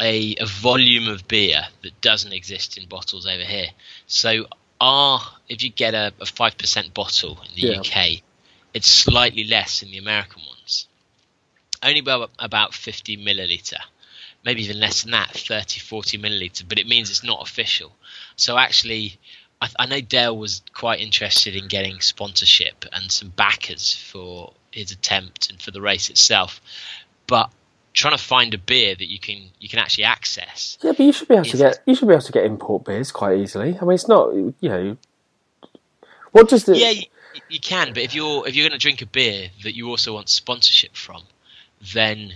a, 0.00 0.36
a 0.36 0.46
volume 0.46 1.08
of 1.08 1.26
beer 1.26 1.62
that 1.82 2.00
doesn't 2.00 2.32
exist 2.32 2.78
in 2.78 2.88
bottles 2.88 3.26
over 3.26 3.42
here. 3.42 3.68
So, 4.06 4.46
our 4.80 5.20
if 5.48 5.62
you 5.62 5.70
get 5.70 5.94
a 5.94 6.12
five 6.26 6.56
percent 6.56 6.94
bottle 6.94 7.40
in 7.48 7.54
the 7.54 7.68
Yeah. 7.68 7.80
UK, 7.80 8.22
it's 8.74 8.88
slightly 8.88 9.44
less 9.44 9.82
in 9.82 9.90
the 9.90 9.98
American 9.98 10.42
ones. 10.46 10.86
Only 11.82 12.00
about 12.00 12.30
about 12.38 12.74
fifty 12.74 13.16
milliliter, 13.16 13.80
maybe 14.44 14.62
even 14.62 14.78
less 14.78 15.02
than 15.02 15.12
that, 15.12 15.30
30, 15.32 15.80
40 15.80 16.18
milliliter. 16.18 16.68
But 16.68 16.78
it 16.78 16.86
means 16.86 17.10
it's 17.10 17.24
not 17.24 17.42
official. 17.42 17.92
So 18.36 18.56
actually. 18.58 19.18
I, 19.60 19.68
I 19.76 19.86
know 19.86 20.00
Dale 20.00 20.38
was 20.38 20.62
quite 20.72 21.00
interested 21.00 21.56
in 21.56 21.66
getting 21.66 22.00
sponsorship 22.00 22.84
and 22.92 23.10
some 23.10 23.30
backers 23.30 23.92
for 23.92 24.52
his 24.70 24.92
attempt 24.92 25.50
and 25.50 25.60
for 25.60 25.72
the 25.72 25.80
race 25.80 26.10
itself, 26.10 26.60
but 27.26 27.50
trying 27.98 28.16
to 28.16 28.22
find 28.22 28.54
a 28.54 28.58
beer 28.58 28.94
that 28.94 29.10
you 29.10 29.18
can 29.18 29.50
you 29.58 29.68
can 29.68 29.80
actually 29.80 30.04
access. 30.04 30.78
Yeah, 30.82 30.92
but 30.92 31.00
you 31.00 31.12
should 31.12 31.28
be 31.28 31.34
able 31.34 31.44
to 31.46 31.56
get 31.56 31.82
you 31.84 31.94
should 31.94 32.06
be 32.06 32.14
able 32.14 32.22
to 32.22 32.32
get 32.32 32.44
import 32.44 32.84
beers 32.84 33.10
quite 33.10 33.38
easily. 33.38 33.76
I 33.80 33.84
mean, 33.84 33.94
it's 33.94 34.08
not 34.08 34.32
you 34.34 34.54
know. 34.62 34.96
What 36.30 36.48
does 36.48 36.64
the 36.64 36.76
Yeah, 36.76 36.90
you, 36.90 37.02
you 37.48 37.60
can, 37.60 37.88
but 37.88 38.02
if 38.04 38.14
you're 38.14 38.46
if 38.46 38.54
you're 38.54 38.68
going 38.68 38.78
to 38.78 38.82
drink 38.82 39.02
a 39.02 39.06
beer 39.06 39.48
that 39.64 39.74
you 39.74 39.88
also 39.88 40.14
want 40.14 40.28
sponsorship 40.28 40.94
from, 40.94 41.22
then 41.92 42.34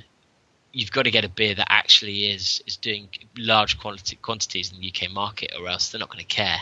you've 0.72 0.90
got 0.90 1.04
to 1.04 1.12
get 1.12 1.24
a 1.24 1.28
beer 1.28 1.54
that 1.54 1.70
actually 1.70 2.32
is 2.32 2.62
is 2.66 2.76
doing 2.76 3.08
large 3.38 3.78
quantity, 3.78 4.16
quantities 4.16 4.72
in 4.72 4.80
the 4.80 4.92
UK 4.92 5.12
market, 5.12 5.52
or 5.58 5.68
else 5.68 5.90
they're 5.90 6.00
not 6.00 6.10
going 6.10 6.24
to 6.24 6.34
care. 6.34 6.58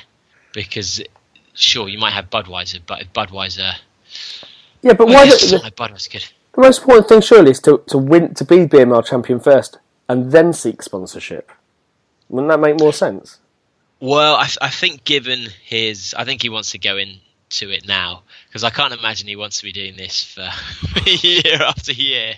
Because 0.52 1.00
sure, 1.54 1.88
you 1.88 1.98
might 1.98 2.12
have 2.12 2.28
Budweiser, 2.28 2.80
but 2.86 3.00
if 3.00 3.12
Budweiser, 3.14 3.72
yeah, 4.82 4.92
but 4.92 5.06
well, 5.06 5.14
why 5.16 5.24
yes, 5.24 5.50
the, 5.50 5.58
like 5.58 5.74
Budweiser's 5.74 6.08
good. 6.08 6.26
The 6.54 6.60
most 6.60 6.80
important 6.80 7.08
thing 7.08 7.20
surely 7.20 7.52
is 7.52 7.60
to 7.60 7.82
to 7.88 7.98
win 7.98 8.34
to 8.34 8.44
be 8.44 8.66
BML 8.66 9.04
champion 9.06 9.40
first 9.40 9.78
and 10.08 10.32
then 10.32 10.52
seek 10.52 10.82
sponsorship. 10.82 11.52
Wouldn't 12.28 12.50
that 12.50 12.60
make 12.60 12.80
more 12.80 12.92
sense? 12.92 13.38
Well, 14.00 14.36
I, 14.36 14.48
I 14.62 14.70
think 14.70 15.04
given 15.04 15.48
his, 15.62 16.14
I 16.16 16.24
think 16.24 16.42
he 16.42 16.48
wants 16.48 16.70
to 16.70 16.78
go 16.78 16.96
into 16.96 17.70
it 17.70 17.86
now 17.86 18.22
because 18.48 18.64
I 18.64 18.70
can't 18.70 18.94
imagine 18.94 19.28
he 19.28 19.36
wants 19.36 19.58
to 19.58 19.64
be 19.64 19.72
doing 19.72 19.96
this 19.96 20.24
for 20.24 20.48
year 21.06 21.62
after 21.62 21.92
year. 21.92 22.34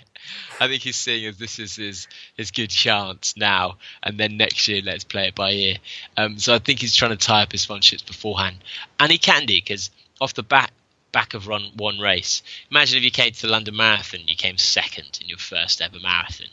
I 0.61 0.69
think 0.69 0.83
he's 0.83 0.97
seeing 0.97 1.27
as 1.27 1.39
this 1.39 1.59
is 1.59 1.77
his 1.77 2.09
his 2.37 2.51
good 2.51 2.71
chance 2.71 3.37
now, 3.37 3.77
and 4.03 4.19
then 4.19 4.37
next 4.37 4.69
year 4.69 4.83
let's 4.85 5.05
play 5.05 5.29
it 5.29 5.35
by 5.35 5.53
ear. 5.53 5.77
Um, 6.17 6.39
so 6.39 6.55
I 6.55 6.59
think 6.59 6.81
he's 6.81 6.95
trying 6.95 7.11
to 7.13 7.17
tie 7.17 7.43
up 7.43 7.53
his 7.53 7.67
sponsorships 7.67 8.07
beforehand, 8.07 8.57
and 9.01 9.11
he 9.11 9.19
can 9.19 9.47
do 9.47 9.55
because 9.55 9.91
off 10.21 10.35
the 10.35 10.43
back 10.43 10.73
back 11.13 11.35
of 11.35 11.47
run 11.47 11.71
one 11.77 11.99
race. 11.99 12.43
Imagine 12.71 12.99
if 12.99 13.05
you 13.05 13.11
came 13.11 13.33
to 13.33 13.43
the 13.43 13.53
London 13.53 13.77
Marathon, 13.77 14.21
you 14.27 14.37
came 14.37 14.59
second 14.59 15.19
in 15.21 15.29
your 15.29 15.39
first 15.39 15.81
ever 15.81 15.99
marathon. 16.01 16.49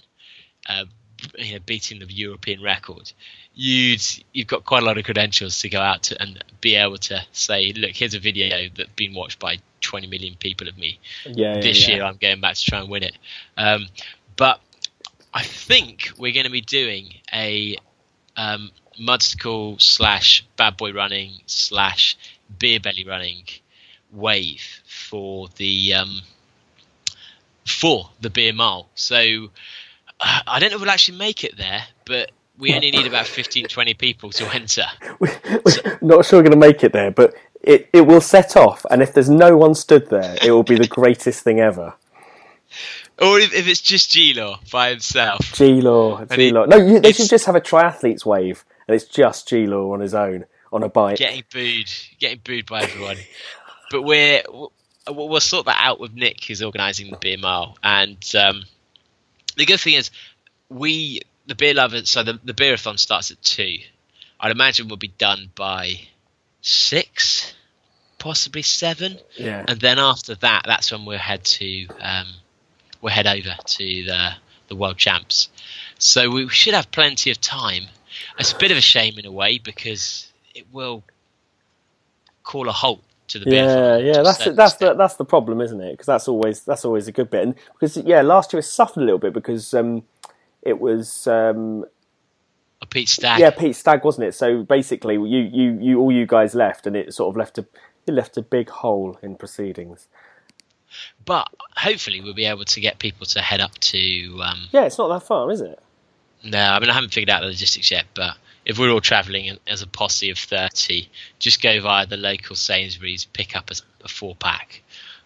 Uh, 0.67 0.85
you 1.37 1.53
know, 1.53 1.59
beating 1.65 1.99
the 1.99 2.05
European 2.05 2.61
record, 2.61 3.11
you'd 3.53 4.01
you've 4.31 4.47
got 4.47 4.63
quite 4.63 4.83
a 4.83 4.85
lot 4.85 4.97
of 4.97 5.03
credentials 5.03 5.59
to 5.59 5.69
go 5.69 5.79
out 5.79 6.03
to 6.03 6.21
and 6.21 6.43
be 6.61 6.75
able 6.75 6.97
to 6.97 7.21
say, 7.31 7.73
look, 7.73 7.91
here's 7.91 8.13
a 8.13 8.19
video 8.19 8.69
that's 8.75 8.89
been 8.95 9.13
watched 9.13 9.39
by 9.39 9.57
20 9.81 10.07
million 10.07 10.35
people 10.39 10.67
of 10.67 10.77
me. 10.77 10.99
Yeah, 11.25 11.55
yeah, 11.55 11.61
This 11.61 11.87
yeah. 11.87 11.95
year, 11.95 12.03
I'm 12.03 12.17
going 12.17 12.41
back 12.41 12.55
to 12.55 12.63
try 12.63 12.79
and 12.79 12.89
win 12.89 13.03
it. 13.03 13.17
Um, 13.57 13.87
but 14.35 14.61
I 15.33 15.43
think 15.43 16.11
we're 16.17 16.33
going 16.33 16.45
to 16.45 16.51
be 16.51 16.61
doing 16.61 17.15
a 17.33 17.77
um, 18.37 18.71
Mudstacle 18.99 19.81
slash 19.81 20.45
bad 20.57 20.77
boy 20.77 20.93
running 20.93 21.33
slash 21.45 22.17
beer 22.57 22.79
belly 22.79 23.05
running 23.05 23.43
wave 24.11 24.81
for 24.85 25.47
the 25.57 25.93
um, 25.93 26.21
for 27.65 28.09
the 28.21 28.29
beer 28.29 28.53
mile. 28.53 28.89
So 28.95 29.49
uh, 30.19 30.39
I 30.47 30.59
don't 30.59 30.69
know 30.69 30.75
if 30.75 30.81
we'll 30.81 30.89
actually 30.89 31.17
make 31.17 31.43
it 31.43 31.57
there, 31.57 31.83
but 32.05 32.31
we 32.57 32.73
only 32.73 32.91
need 32.91 33.07
about 33.07 33.25
15, 33.25 33.67
20 33.67 33.93
people 33.93 34.31
to 34.31 34.53
enter. 34.53 34.85
Not 36.01 36.25
sure 36.25 36.39
we're 36.39 36.43
going 36.43 36.51
to 36.51 36.57
make 36.57 36.83
it 36.83 36.91
there, 36.91 37.09
but 37.09 37.33
it, 37.61 37.89
it 37.93 38.01
will 38.01 38.21
set 38.21 38.57
off, 38.57 38.85
and 38.89 39.01
if 39.01 39.13
there's 39.13 39.29
no 39.29 39.55
one 39.55 39.75
stood 39.75 40.09
there, 40.09 40.37
it 40.41 40.51
will 40.51 40.63
be 40.63 40.75
the 40.75 40.87
greatest 40.87 41.43
thing 41.43 41.59
ever. 41.59 41.93
Or 43.21 43.39
if, 43.39 43.53
if 43.53 43.67
it's 43.67 43.81
just 43.81 44.11
G-Law 44.11 44.59
by 44.71 44.89
himself. 44.91 45.53
G 45.53 45.81
Law, 45.81 46.23
G-Law. 46.25 46.65
No, 46.65 46.77
you, 46.77 46.99
they 46.99 47.11
should 47.11 47.29
just 47.29 47.45
have 47.45 47.55
a 47.55 47.61
triathletes 47.61 48.25
wave, 48.25 48.63
and 48.87 48.95
it's 48.95 49.05
just 49.05 49.47
G 49.47 49.67
Law 49.67 49.93
on 49.93 49.99
his 49.99 50.13
own 50.13 50.45
on 50.71 50.83
a 50.83 50.89
bike. 50.89 51.17
getting 51.17 51.43
booed, 51.51 51.91
getting 52.19 52.39
booed 52.43 52.65
by 52.65 52.83
everyone. 52.83 53.17
but 53.89 54.03
we're 54.03 54.43
we'll, 55.07 55.39
sort 55.39 55.65
that 55.65 55.79
out 55.79 55.99
with 55.99 56.13
Nick, 56.13 56.43
who's 56.45 56.61
organising 56.61 57.11
the 57.11 57.17
beer 57.17 57.37
mile. 57.37 57.77
And 57.83 58.17
um, 58.35 58.63
the 59.57 59.65
good 59.65 59.79
thing 59.79 59.95
is, 59.95 60.11
we 60.69 61.21
the 61.47 61.55
beer 61.55 61.73
lovers. 61.73 62.09
So 62.09 62.23
the 62.23 62.39
the 62.43 62.53
beerathon 62.53 62.99
starts 62.99 63.31
at 63.31 63.41
two. 63.41 63.77
I'd 64.39 64.51
imagine 64.51 64.87
we'll 64.87 64.97
be 64.97 65.09
done 65.09 65.51
by 65.55 66.01
six, 66.61 67.53
possibly 68.17 68.61
seven. 68.61 69.17
Yeah. 69.35 69.65
And 69.67 69.79
then 69.79 69.99
after 69.99 70.35
that, 70.35 70.63
that's 70.65 70.91
when 70.91 71.05
we'll 71.05 71.17
head 71.17 71.43
to 71.43 71.87
um, 71.99 72.27
we'll 73.01 73.13
head 73.13 73.27
over 73.27 73.55
to 73.63 74.03
the 74.05 74.31
the 74.67 74.75
world 74.75 74.97
champs. 74.97 75.49
So 75.97 76.29
we 76.29 76.47
should 76.49 76.73
have 76.73 76.91
plenty 76.91 77.31
of 77.31 77.41
time. 77.41 77.83
It's 78.37 78.53
a 78.53 78.57
bit 78.57 78.71
of 78.71 78.77
a 78.77 78.81
shame 78.81 79.17
in 79.17 79.25
a 79.25 79.31
way 79.31 79.57
because 79.57 80.31
it 80.55 80.65
will 80.71 81.03
call 82.43 82.69
a 82.69 82.71
halt 82.71 83.01
to 83.29 83.39
the 83.39 83.49
Yeah, 83.49 83.97
yeah, 83.97 84.21
that's 84.21 84.43
the, 84.43 84.51
that's 84.53 84.73
the 84.75 84.93
that's 84.93 85.15
the 85.15 85.25
problem, 85.25 85.61
isn't 85.61 85.81
it? 85.81 85.91
Because 85.91 86.05
that's 86.05 86.27
always 86.27 86.61
that's 86.63 86.85
always 86.85 87.07
a 87.07 87.11
good 87.11 87.29
bit. 87.29 87.43
And 87.43 87.55
because 87.73 87.97
yeah, 87.97 88.21
last 88.21 88.53
year 88.53 88.59
it 88.59 88.63
suffered 88.63 89.01
a 89.01 89.05
little 89.05 89.19
bit 89.19 89.33
because 89.33 89.73
um, 89.73 90.03
it 90.61 90.79
was 90.79 91.27
um, 91.27 91.85
a 92.81 92.85
Pete 92.85 93.09
Stagg. 93.09 93.39
yeah 93.39 93.49
Pete 93.51 93.75
Stagg, 93.75 94.03
wasn't 94.03 94.27
it? 94.27 94.33
So 94.33 94.63
basically, 94.63 95.15
you 95.15 95.39
you 95.39 95.77
you 95.79 95.99
all 95.99 96.11
you 96.11 96.25
guys 96.25 96.55
left, 96.55 96.85
and 96.87 96.95
it 96.95 97.13
sort 97.13 97.29
of 97.33 97.37
left 97.37 97.57
a 97.57 97.65
it 98.07 98.11
left 98.13 98.37
a 98.37 98.41
big 98.41 98.69
hole 98.69 99.17
in 99.21 99.35
proceedings. 99.35 100.07
But 101.23 101.47
hopefully 101.77 102.19
we'll 102.19 102.33
be 102.33 102.45
able 102.45 102.65
to 102.65 102.81
get 102.81 102.97
people 102.97 103.25
to 103.27 103.41
head 103.41 103.59
up 103.61 103.77
to. 103.77 104.41
Um, 104.43 104.69
Yeah, 104.71 104.85
it's 104.85 104.97
not 104.97 105.09
that 105.09 105.25
far, 105.25 105.51
is 105.51 105.61
it? 105.61 105.79
no, 106.43 106.57
I 106.57 106.79
mean 106.79 106.89
I 106.89 106.93
haven't 106.93 107.13
figured 107.13 107.29
out 107.29 107.41
the 107.41 107.47
logistics 107.47 107.91
yet, 107.91 108.05
but 108.15 108.37
if 108.69 108.77
we're 108.77 108.91
all 108.91 109.01
travelling 109.01 109.57
as 109.65 109.81
a 109.81 109.87
posse 109.87 110.29
of 110.29 110.37
thirty, 110.37 111.09
just 111.39 111.59
go 111.59 111.81
via 111.81 112.05
the 112.05 112.17
local 112.17 112.55
Sainsbury's, 112.55 113.25
pick 113.25 113.55
up 113.55 113.71
a, 113.71 113.75
a 114.05 114.07
four 114.07 114.35
pack, 114.35 114.83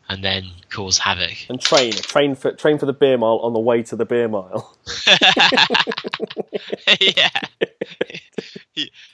and 0.07 0.23
then 0.23 0.49
cause 0.69 0.97
havoc. 0.97 1.45
And 1.49 1.59
train, 1.59 1.91
train 1.91 2.35
for 2.35 2.53
train 2.53 2.77
for 2.77 2.85
the 2.85 2.93
beer 2.93 3.17
mile 3.17 3.39
on 3.39 3.51
the 3.51 3.59
way 3.59 3.83
to 3.83 3.97
the 3.97 4.05
beer 4.05 4.29
mile. 4.29 4.77
yeah. 7.01 7.29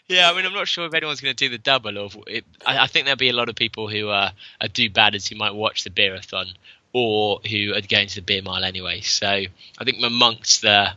Yeah, 0.07 0.31
I 0.31 0.35
mean, 0.35 0.45
I'm 0.45 0.53
not 0.53 0.68
sure 0.68 0.88
if 0.88 0.93
anyone's 0.95 1.22
going 1.22 1.35
to 1.35 1.45
do 1.45 1.51
the 1.51 1.60
double, 1.60 1.95
or 1.97 2.10
it, 2.26 2.43
I, 2.65 2.85
I 2.85 2.88
think 2.88 3.06
there'll 3.06 3.18
be 3.18 3.30
a 3.30 3.34
lot 3.34 3.47
of 3.47 3.56
people 3.56 3.88
who 3.88 4.07
are, 4.10 4.31
are 4.60 4.68
do 4.68 4.89
badders 4.89 5.30
who 5.30 5.35
might 5.35 5.53
watch 5.53 5.84
the 5.84 5.91
beerathon, 5.91 6.53
or 6.93 7.41
who 7.41 7.73
are 7.76 7.81
going 7.81 8.07
to 8.07 8.15
the 8.15 8.22
beer 8.22 8.41
mile 8.41 8.64
anyway. 8.64 9.01
So 9.01 9.27
I 9.27 9.84
think 9.84 9.97
amongst 10.03 10.64
the, 10.64 10.88
I 10.88 10.93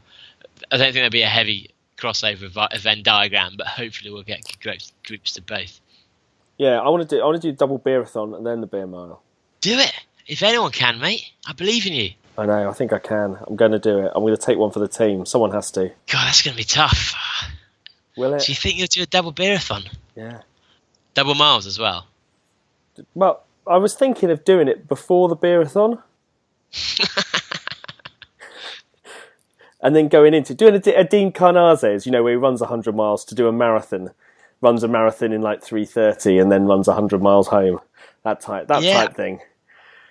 don't 0.71 0.79
think 0.79 0.95
there'll 0.95 1.11
be 1.11 1.23
a 1.23 1.29
heavy 1.29 1.73
crossover 2.03 2.49
vi- 2.51 2.69
Venn 2.81 3.03
diagram, 3.03 3.55
but 3.57 3.67
hopefully 3.69 4.11
we'll 4.11 4.23
get 4.25 4.41
groups, 4.61 4.93
groups 5.07 5.33
to 5.35 5.43
both. 5.43 5.81
Yeah, 6.59 6.81
I 6.81 6.89
want 6.89 7.09
to 7.09 7.17
do 7.17 7.23
I 7.23 7.25
want 7.25 7.41
to 7.41 7.51
do 7.51 7.57
double 7.57 7.79
beerathon 7.79 8.37
and 8.37 8.45
then 8.47 8.61
the 8.61 8.67
beer 8.67 8.87
mile. 8.87 9.23
Do 9.61 9.79
it 9.79 9.93
if 10.27 10.43
anyone 10.43 10.71
can, 10.73 10.99
mate. 10.99 11.31
I 11.47 11.53
believe 11.53 11.87
in 11.87 11.93
you. 11.93 12.11
I 12.39 12.47
know, 12.47 12.69
I 12.69 12.73
think 12.73 12.93
I 12.93 12.99
can. 12.99 13.37
I'm 13.47 13.57
going 13.57 13.73
to 13.73 13.79
do 13.79 13.99
it. 13.99 14.11
I'm 14.15 14.23
going 14.23 14.35
to 14.35 14.41
take 14.41 14.57
one 14.57 14.71
for 14.71 14.79
the 14.79 14.89
team. 14.89 15.27
Someone 15.27 15.51
has 15.53 15.71
to. 15.73 15.89
God, 16.11 16.27
that's 16.27 16.41
going 16.43 16.53
to 16.55 16.59
be 16.59 16.65
tough. 16.65 17.15
Will 18.17 18.35
it? 18.35 18.43
Do 18.47 18.53
you 18.53 18.57
think 18.57 18.79
you'll 18.79 18.87
do 18.87 19.03
a 19.03 19.07
double 19.07 19.33
beerathon, 19.33 19.87
Yeah. 20.17 20.41
double 21.15 21.35
miles 21.35 21.67
as 21.67 21.79
well? 21.79 22.07
Well, 23.15 23.43
I 23.67 23.77
was 23.77 23.95
thinking 23.95 24.31
of 24.31 24.45
doing 24.45 24.67
it 24.69 24.89
before 24.89 25.29
the 25.29 25.37
beerathon. 25.37 26.03
and 29.83 29.95
then 29.97 30.09
going 30.09 30.33
into 30.35 30.55
doing 30.55 30.75
a, 30.87 30.91
a 30.93 31.05
Dean 31.05 31.33
Karnazes, 31.33 32.07
you 32.07 32.13
know, 32.13 32.23
where 32.23 32.33
he 32.33 32.37
runs 32.37 32.61
100 32.61 32.95
miles 32.95 33.25
to 33.27 33.35
do 33.35 33.49
a 33.49 33.53
marathon 33.53 34.11
runs 34.61 34.85
a 34.85 34.89
marathon 34.89 35.33
in 35.33 35.43
like 35.43 35.61
three 35.61 35.85
thirty 35.85 36.39
and 36.39 36.53
then 36.53 36.67
runs 36.67 36.87
hundred 36.87 37.21
miles 37.21 37.49
home. 37.49 37.81
That 38.23 38.41
type 38.41 38.69
that 38.69 38.83
Yeah. 38.85 39.07
type 39.07 39.17
thing. 39.17 39.41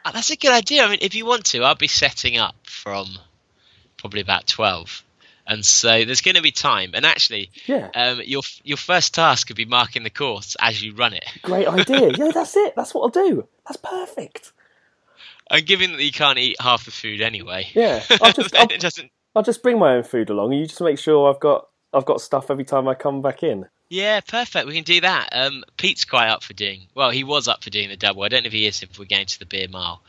Uh, 0.04 0.12
That's 0.12 0.30
a 0.30 0.36
good 0.36 0.52
idea. 0.52 0.84
I 0.84 0.90
mean, 0.90 1.00
if 1.02 1.16
you 1.16 1.26
want 1.26 1.46
to, 1.46 1.64
I'll 1.64 1.76
be 1.76 1.88
setting 1.88 2.38
up 2.38 2.56
from 2.64 3.08
probably 3.96 4.20
about 4.20 4.48
twelve, 4.48 5.04
and 5.48 5.64
so 5.66 6.04
there's 6.04 6.20
going 6.20 6.36
to 6.36 6.42
be 6.42 6.52
time. 6.52 6.92
And 6.96 7.06
actually, 7.06 7.50
Yeah. 7.66 7.92
um, 7.96 8.22
your 8.26 8.42
your 8.66 8.76
first 8.76 9.14
task 9.14 9.48
could 9.48 9.56
be 9.56 9.64
marking 9.64 10.04
the 10.04 10.10
course 10.10 10.58
as 10.60 10.84
you 10.84 10.96
run 10.96 11.14
it. 11.14 11.24
Great 11.44 11.68
idea. 11.70 12.12
yeah, 12.18 12.32
that's 12.34 12.58
it. 12.58 12.74
That's 12.76 12.94
what 12.94 13.04
I'll 13.04 13.10
do. 13.30 13.48
That's 13.66 13.78
perfect. 13.78 14.52
And 15.50 15.66
given 15.66 15.94
that 15.94 16.04
you 16.04 16.12
can't 16.12 16.40
eat 16.40 16.58
half 16.60 16.84
the 16.84 16.92
food 16.92 17.22
anyway, 17.22 17.68
Yeah, 17.74 18.04
I'll 18.22 18.34
just- 18.34 18.54
I'll- 18.54 18.68
it 18.70 18.82
doesn't. 18.82 19.12
I'll 19.36 19.44
just 19.44 19.64
bring 19.64 19.80
my 19.80 19.96
own 19.96 20.04
food 20.04 20.30
along. 20.30 20.52
And 20.52 20.62
you 20.62 20.68
just 20.68 20.82
make 20.82 21.00
sure 21.00 21.30
I've 21.30 21.40
got 21.40 21.68
I've 21.94 22.06
got 22.06 22.22
stuff 22.22 22.50
every 22.50 22.66
time 22.66 22.88
I 22.88 22.96
come 22.96 23.22
back 23.22 23.44
in. 23.44 23.68
Yeah, 23.90 24.22
perfect. 24.22 24.68
We 24.68 24.74
can 24.74 24.86
do 24.86 25.02
that. 25.02 25.30
Um, 25.34 25.66
Pete's 25.76 26.06
quite 26.06 26.30
up 26.30 26.44
for 26.44 26.54
doing. 26.54 26.88
Well, 26.96 27.10
he 27.10 27.26
was 27.26 27.50
up 27.50 27.62
for 27.62 27.70
doing 27.70 27.90
the 27.90 27.98
double. 27.98 28.24
I 28.24 28.30
don't 28.30 28.44
know 28.44 28.48
if 28.48 28.54
he 28.54 28.66
is 28.66 28.82
if 28.84 28.98
we're 28.98 29.06
going 29.06 29.26
to 29.26 29.40
the 29.40 29.46
beer 29.46 29.68
mile, 29.68 30.02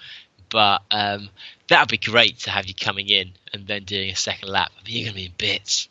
but 0.48 0.82
um, 0.92 1.30
that 1.68 1.80
would 1.80 1.90
be 1.90 1.98
great 1.98 2.38
to 2.40 2.50
have 2.50 2.66
you 2.66 2.74
coming 2.74 3.08
in 3.08 3.32
and 3.52 3.66
then 3.66 3.82
doing 3.82 4.10
a 4.10 4.14
second 4.14 4.50
lap. 4.50 4.70
I 4.78 4.86
mean, 4.86 4.98
you're 4.98 5.04
going 5.06 5.14
to 5.14 5.20
be 5.20 5.26
in 5.26 5.32
bits 5.36 5.88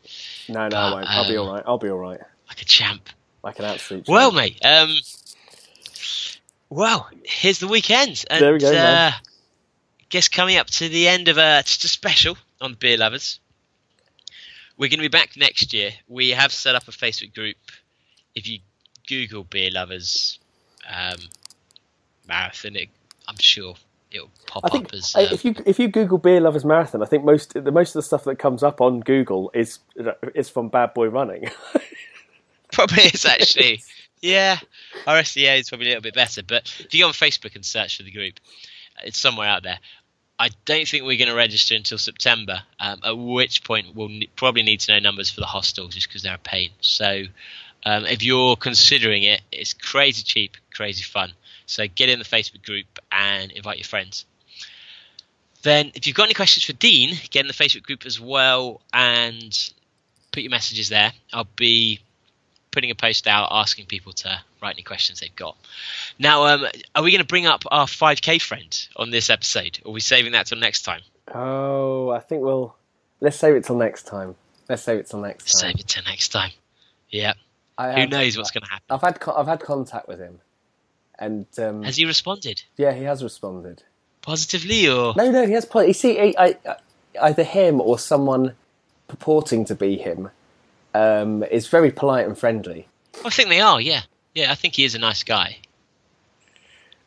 No, 0.47 0.69
no, 0.69 0.77
I 0.77 0.93
won't. 0.93 1.07
I'll 1.09 1.27
be 1.27 1.37
um, 1.37 1.47
all 1.47 1.53
right. 1.53 1.63
I'll 1.65 1.77
be 1.77 1.89
all 1.89 1.97
right. 1.97 2.21
like 2.47 2.61
a 2.61 2.65
champ. 2.65 3.09
Like 3.43 3.59
an 3.59 3.65
absolute. 3.65 4.07
Well, 4.07 4.31
mate. 4.31 4.63
Um, 4.63 4.95
well, 6.69 7.09
here's 7.25 7.59
the 7.59 7.67
weekend. 7.67 8.23
And, 8.29 8.41
There 8.41 8.53
we 8.53 8.59
go. 8.59 8.71
Uh, 8.71 9.11
guess 10.07 10.29
coming 10.29 10.57
up 10.57 10.67
to 10.67 10.87
the 10.87 11.09
end 11.09 11.27
of 11.27 11.37
a 11.37 11.63
just 11.65 11.83
a 11.83 11.87
special 11.89 12.37
on 12.61 12.71
the 12.71 12.77
beer 12.77 12.97
lovers. 12.97 13.39
We're 14.77 14.89
going 14.89 14.99
to 14.99 15.03
be 15.03 15.07
back 15.09 15.37
next 15.37 15.73
year. 15.73 15.91
We 16.07 16.29
have 16.29 16.51
set 16.51 16.75
up 16.75 16.87
a 16.87 16.91
Facebook 16.91 17.33
group. 17.35 17.57
If 18.35 18.47
you 18.47 18.59
Google 19.07 19.43
beer 19.43 19.69
lovers 19.71 20.39
um, 20.89 21.17
marathon, 22.27 22.75
it, 22.75 22.89
I'm 23.27 23.37
sure 23.37 23.75
it'll 24.11 24.31
pop 24.47 24.65
I 24.65 24.69
think 24.69 24.87
up 24.87 24.93
as. 24.93 25.13
uh, 25.15 25.19
Um, 25.19 25.27
if 25.31 25.45
you 25.45 25.55
if 25.65 25.79
you 25.79 25.87
Google 25.87 26.17
beer 26.17 26.41
lovers 26.41 26.65
marathon, 26.65 27.01
I 27.03 27.05
think 27.05 27.23
most 27.23 27.53
the 27.53 27.71
most 27.71 27.89
of 27.89 27.93
the 27.99 28.03
stuff 28.03 28.23
that 28.25 28.39
comes 28.39 28.63
up 28.63 28.81
on 28.81 29.01
Google 29.01 29.51
is 29.53 29.79
is 30.33 30.49
from 30.49 30.69
Bad 30.69 30.93
Boy 30.93 31.07
Running. 31.07 31.49
Probably 32.71 33.03
is 33.03 33.25
actually. 33.25 33.83
yeah, 34.21 34.59
SEO 35.05 35.59
is 35.59 35.69
probably 35.69 35.87
a 35.87 35.89
little 35.89 36.03
bit 36.03 36.13
better. 36.13 36.41
But 36.43 36.63
if 36.79 36.93
you 36.93 37.01
go 37.01 37.07
on 37.07 37.13
Facebook 37.13 37.55
and 37.55 37.65
search 37.65 37.97
for 37.97 38.03
the 38.03 38.11
group, 38.11 38.35
it's 39.03 39.19
somewhere 39.19 39.47
out 39.47 39.63
there. 39.63 39.79
I 40.41 40.49
don't 40.65 40.87
think 40.87 41.03
we're 41.03 41.19
going 41.19 41.29
to 41.29 41.35
register 41.35 41.75
until 41.75 41.99
September, 41.99 42.63
um, 42.79 42.99
at 43.05 43.15
which 43.15 43.63
point 43.63 43.95
we'll 43.95 44.21
probably 44.35 44.63
need 44.63 44.79
to 44.79 44.91
know 44.91 44.97
numbers 44.97 45.29
for 45.29 45.39
the 45.39 45.45
hostels 45.45 45.93
just 45.93 46.07
because 46.07 46.23
they're 46.23 46.33
a 46.33 46.39
pain. 46.39 46.71
So 46.81 47.25
um, 47.85 48.07
if 48.07 48.23
you're 48.23 48.55
considering 48.55 49.21
it, 49.21 49.41
it's 49.51 49.75
crazy 49.75 50.23
cheap, 50.23 50.57
crazy 50.73 51.03
fun. 51.03 51.33
So 51.67 51.85
get 51.87 52.09
in 52.09 52.17
the 52.17 52.25
Facebook 52.25 52.65
group 52.65 52.87
and 53.11 53.51
invite 53.51 53.77
your 53.77 53.85
friends. 53.85 54.25
Then, 55.61 55.91
if 55.93 56.07
you've 56.07 56.15
got 56.15 56.23
any 56.23 56.33
questions 56.33 56.65
for 56.65 56.73
Dean, 56.73 57.15
get 57.29 57.41
in 57.41 57.47
the 57.47 57.53
Facebook 57.53 57.83
group 57.83 58.07
as 58.07 58.19
well 58.19 58.81
and 58.91 59.71
put 60.31 60.41
your 60.41 60.49
messages 60.49 60.89
there. 60.89 61.13
I'll 61.31 61.47
be 61.55 61.99
putting 62.71 62.91
a 62.91 62.95
post 62.95 63.27
out 63.27 63.49
asking 63.51 63.85
people 63.85 64.13
to 64.13 64.39
write 64.61 64.75
any 64.75 64.83
questions 64.83 65.19
they've 65.19 65.35
got. 65.35 65.57
Now, 66.17 66.45
um, 66.45 66.65
are 66.95 67.03
we 67.03 67.11
going 67.11 67.21
to 67.21 67.27
bring 67.27 67.45
up 67.45 67.63
our 67.69 67.85
5K 67.85 68.41
friend 68.41 68.87
on 68.95 69.09
this 69.11 69.29
episode, 69.29 69.79
or 69.85 69.89
are 69.91 69.93
we 69.93 69.99
saving 69.99 70.31
that 70.33 70.47
till 70.47 70.57
next 70.57 70.83
time? 70.83 71.01
oh, 71.33 72.09
I 72.09 72.19
think 72.19 72.41
we'll 72.43 72.75
let's 73.19 73.37
save 73.37 73.55
it 73.55 73.63
till 73.65 73.77
next 73.77 74.03
time. 74.07 74.35
Let's 74.67 74.83
save 74.83 74.99
it 74.99 75.07
till 75.07 75.19
next 75.21 75.51
time. 75.51 75.59
Save 75.71 75.79
it 75.79 75.87
till 75.87 76.03
next 76.03 76.29
time. 76.29 76.51
Yeah. 77.09 77.33
I 77.77 78.01
Who 78.01 78.07
knows 78.07 78.37
what's 78.37 78.51
going 78.51 78.63
to 78.63 78.69
happen? 78.69 78.85
I've 78.89 79.01
had 79.01 79.19
I've 79.35 79.47
had 79.47 79.59
contact 79.61 80.07
with 80.07 80.19
him, 80.19 80.39
and 81.19 81.45
um, 81.57 81.83
Has 81.83 81.97
he 81.97 82.05
responded 82.05 82.63
yeah, 82.77 82.93
he 82.93 83.03
has 83.03 83.23
responded. 83.23 83.83
positively, 84.21 84.87
or 84.87 85.13
No, 85.15 85.31
no, 85.31 85.45
he 85.45 85.53
has. 85.53 85.65
pl- 85.65 85.83
You 85.85 85.93
see, 85.93 86.19
I, 86.19 86.33
I, 86.37 86.75
either 87.21 87.43
him 87.43 87.79
or 87.81 87.97
someone 87.99 88.53
purporting 89.07 89.65
to 89.65 89.75
be 89.75 89.97
him 89.97 90.29
um, 90.93 91.43
is 91.43 91.67
very 91.67 91.91
polite 91.91 92.25
and 92.25 92.37
friendly. 92.37 92.87
I 93.25 93.29
think 93.29 93.49
they 93.49 93.61
are. 93.61 93.79
Yeah, 93.81 94.01
yeah. 94.33 94.51
I 94.51 94.55
think 94.55 94.75
he 94.75 94.83
is 94.83 94.95
a 94.95 94.99
nice 94.99 95.23
guy. 95.23 95.57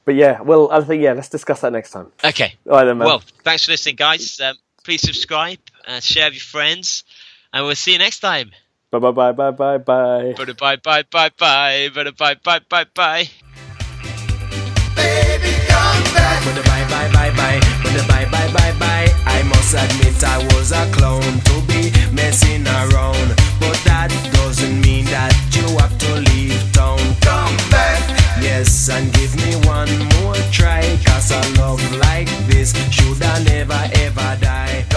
But 0.04 0.16
yeah, 0.16 0.42
well, 0.42 0.70
I 0.70 0.80
think 0.82 1.02
yeah. 1.02 1.12
Let's 1.12 1.28
discuss 1.28 1.60
that 1.62 1.72
next 1.72 1.90
time. 1.90 2.12
Okay. 2.22 2.54
All 2.68 2.76
right, 2.76 2.84
then, 2.84 2.98
man. 2.98 3.06
Well, 3.06 3.22
thanks 3.42 3.64
for 3.64 3.72
listening, 3.72 3.96
guys. 3.96 4.38
Um, 4.40 4.56
please 4.84 5.00
subscribe, 5.00 5.58
uh, 5.86 6.00
share 6.00 6.26
with 6.26 6.34
your 6.34 6.40
friends, 6.42 7.04
and 7.52 7.64
we'll 7.64 7.74
see 7.74 7.92
you 7.92 7.98
next 7.98 8.20
time. 8.20 8.52
Bye 8.90 8.98
bye 8.98 9.10
bye 9.10 9.32
bye 9.32 9.50
bye 9.50 9.78
bye. 9.78 10.34
Bye 10.36 10.52
bye 10.52 10.76
bye 10.76 11.02
bye 11.10 11.30
bye. 11.38 11.88
Bye 11.94 12.10
bye 12.10 12.36
bye 12.44 12.60
bye 12.68 12.86
bye. 12.94 13.28
Baby. 14.94 15.50
Bye 15.68 16.02
bye 16.14 16.62
bye 16.88 17.08
bye 17.10 17.30
bye. 17.34 17.60
Bye 17.82 18.26
bye 18.30 18.52
bye 18.52 18.78
bye. 18.78 19.14
I 19.26 19.42
must 19.42 19.74
admit 19.74 20.22
I 20.22 20.38
was 20.54 20.70
a 20.70 20.88
clown 20.92 21.20
to 21.22 21.62
be 21.66 21.90
messing 22.12 22.66
around 22.66 23.43
that 24.08 24.32
doesn't 24.34 24.80
mean 24.80 25.04
that 25.06 25.34
you 25.52 25.66
have 25.78 25.96
to 25.98 26.14
leave 26.30 26.60
town. 26.72 26.98
Come 27.20 27.56
back, 27.70 28.02
yes, 28.40 28.88
and 28.88 29.12
give 29.14 29.34
me 29.36 29.54
one 29.66 29.88
more 30.20 30.36
try. 30.50 30.82
Cause 31.04 31.30
a 31.30 31.40
love 31.60 31.82
like 31.98 32.28
this 32.46 32.72
should 32.90 33.22
I 33.22 33.42
never 33.44 33.80
ever 33.94 34.38
die. 34.40 34.93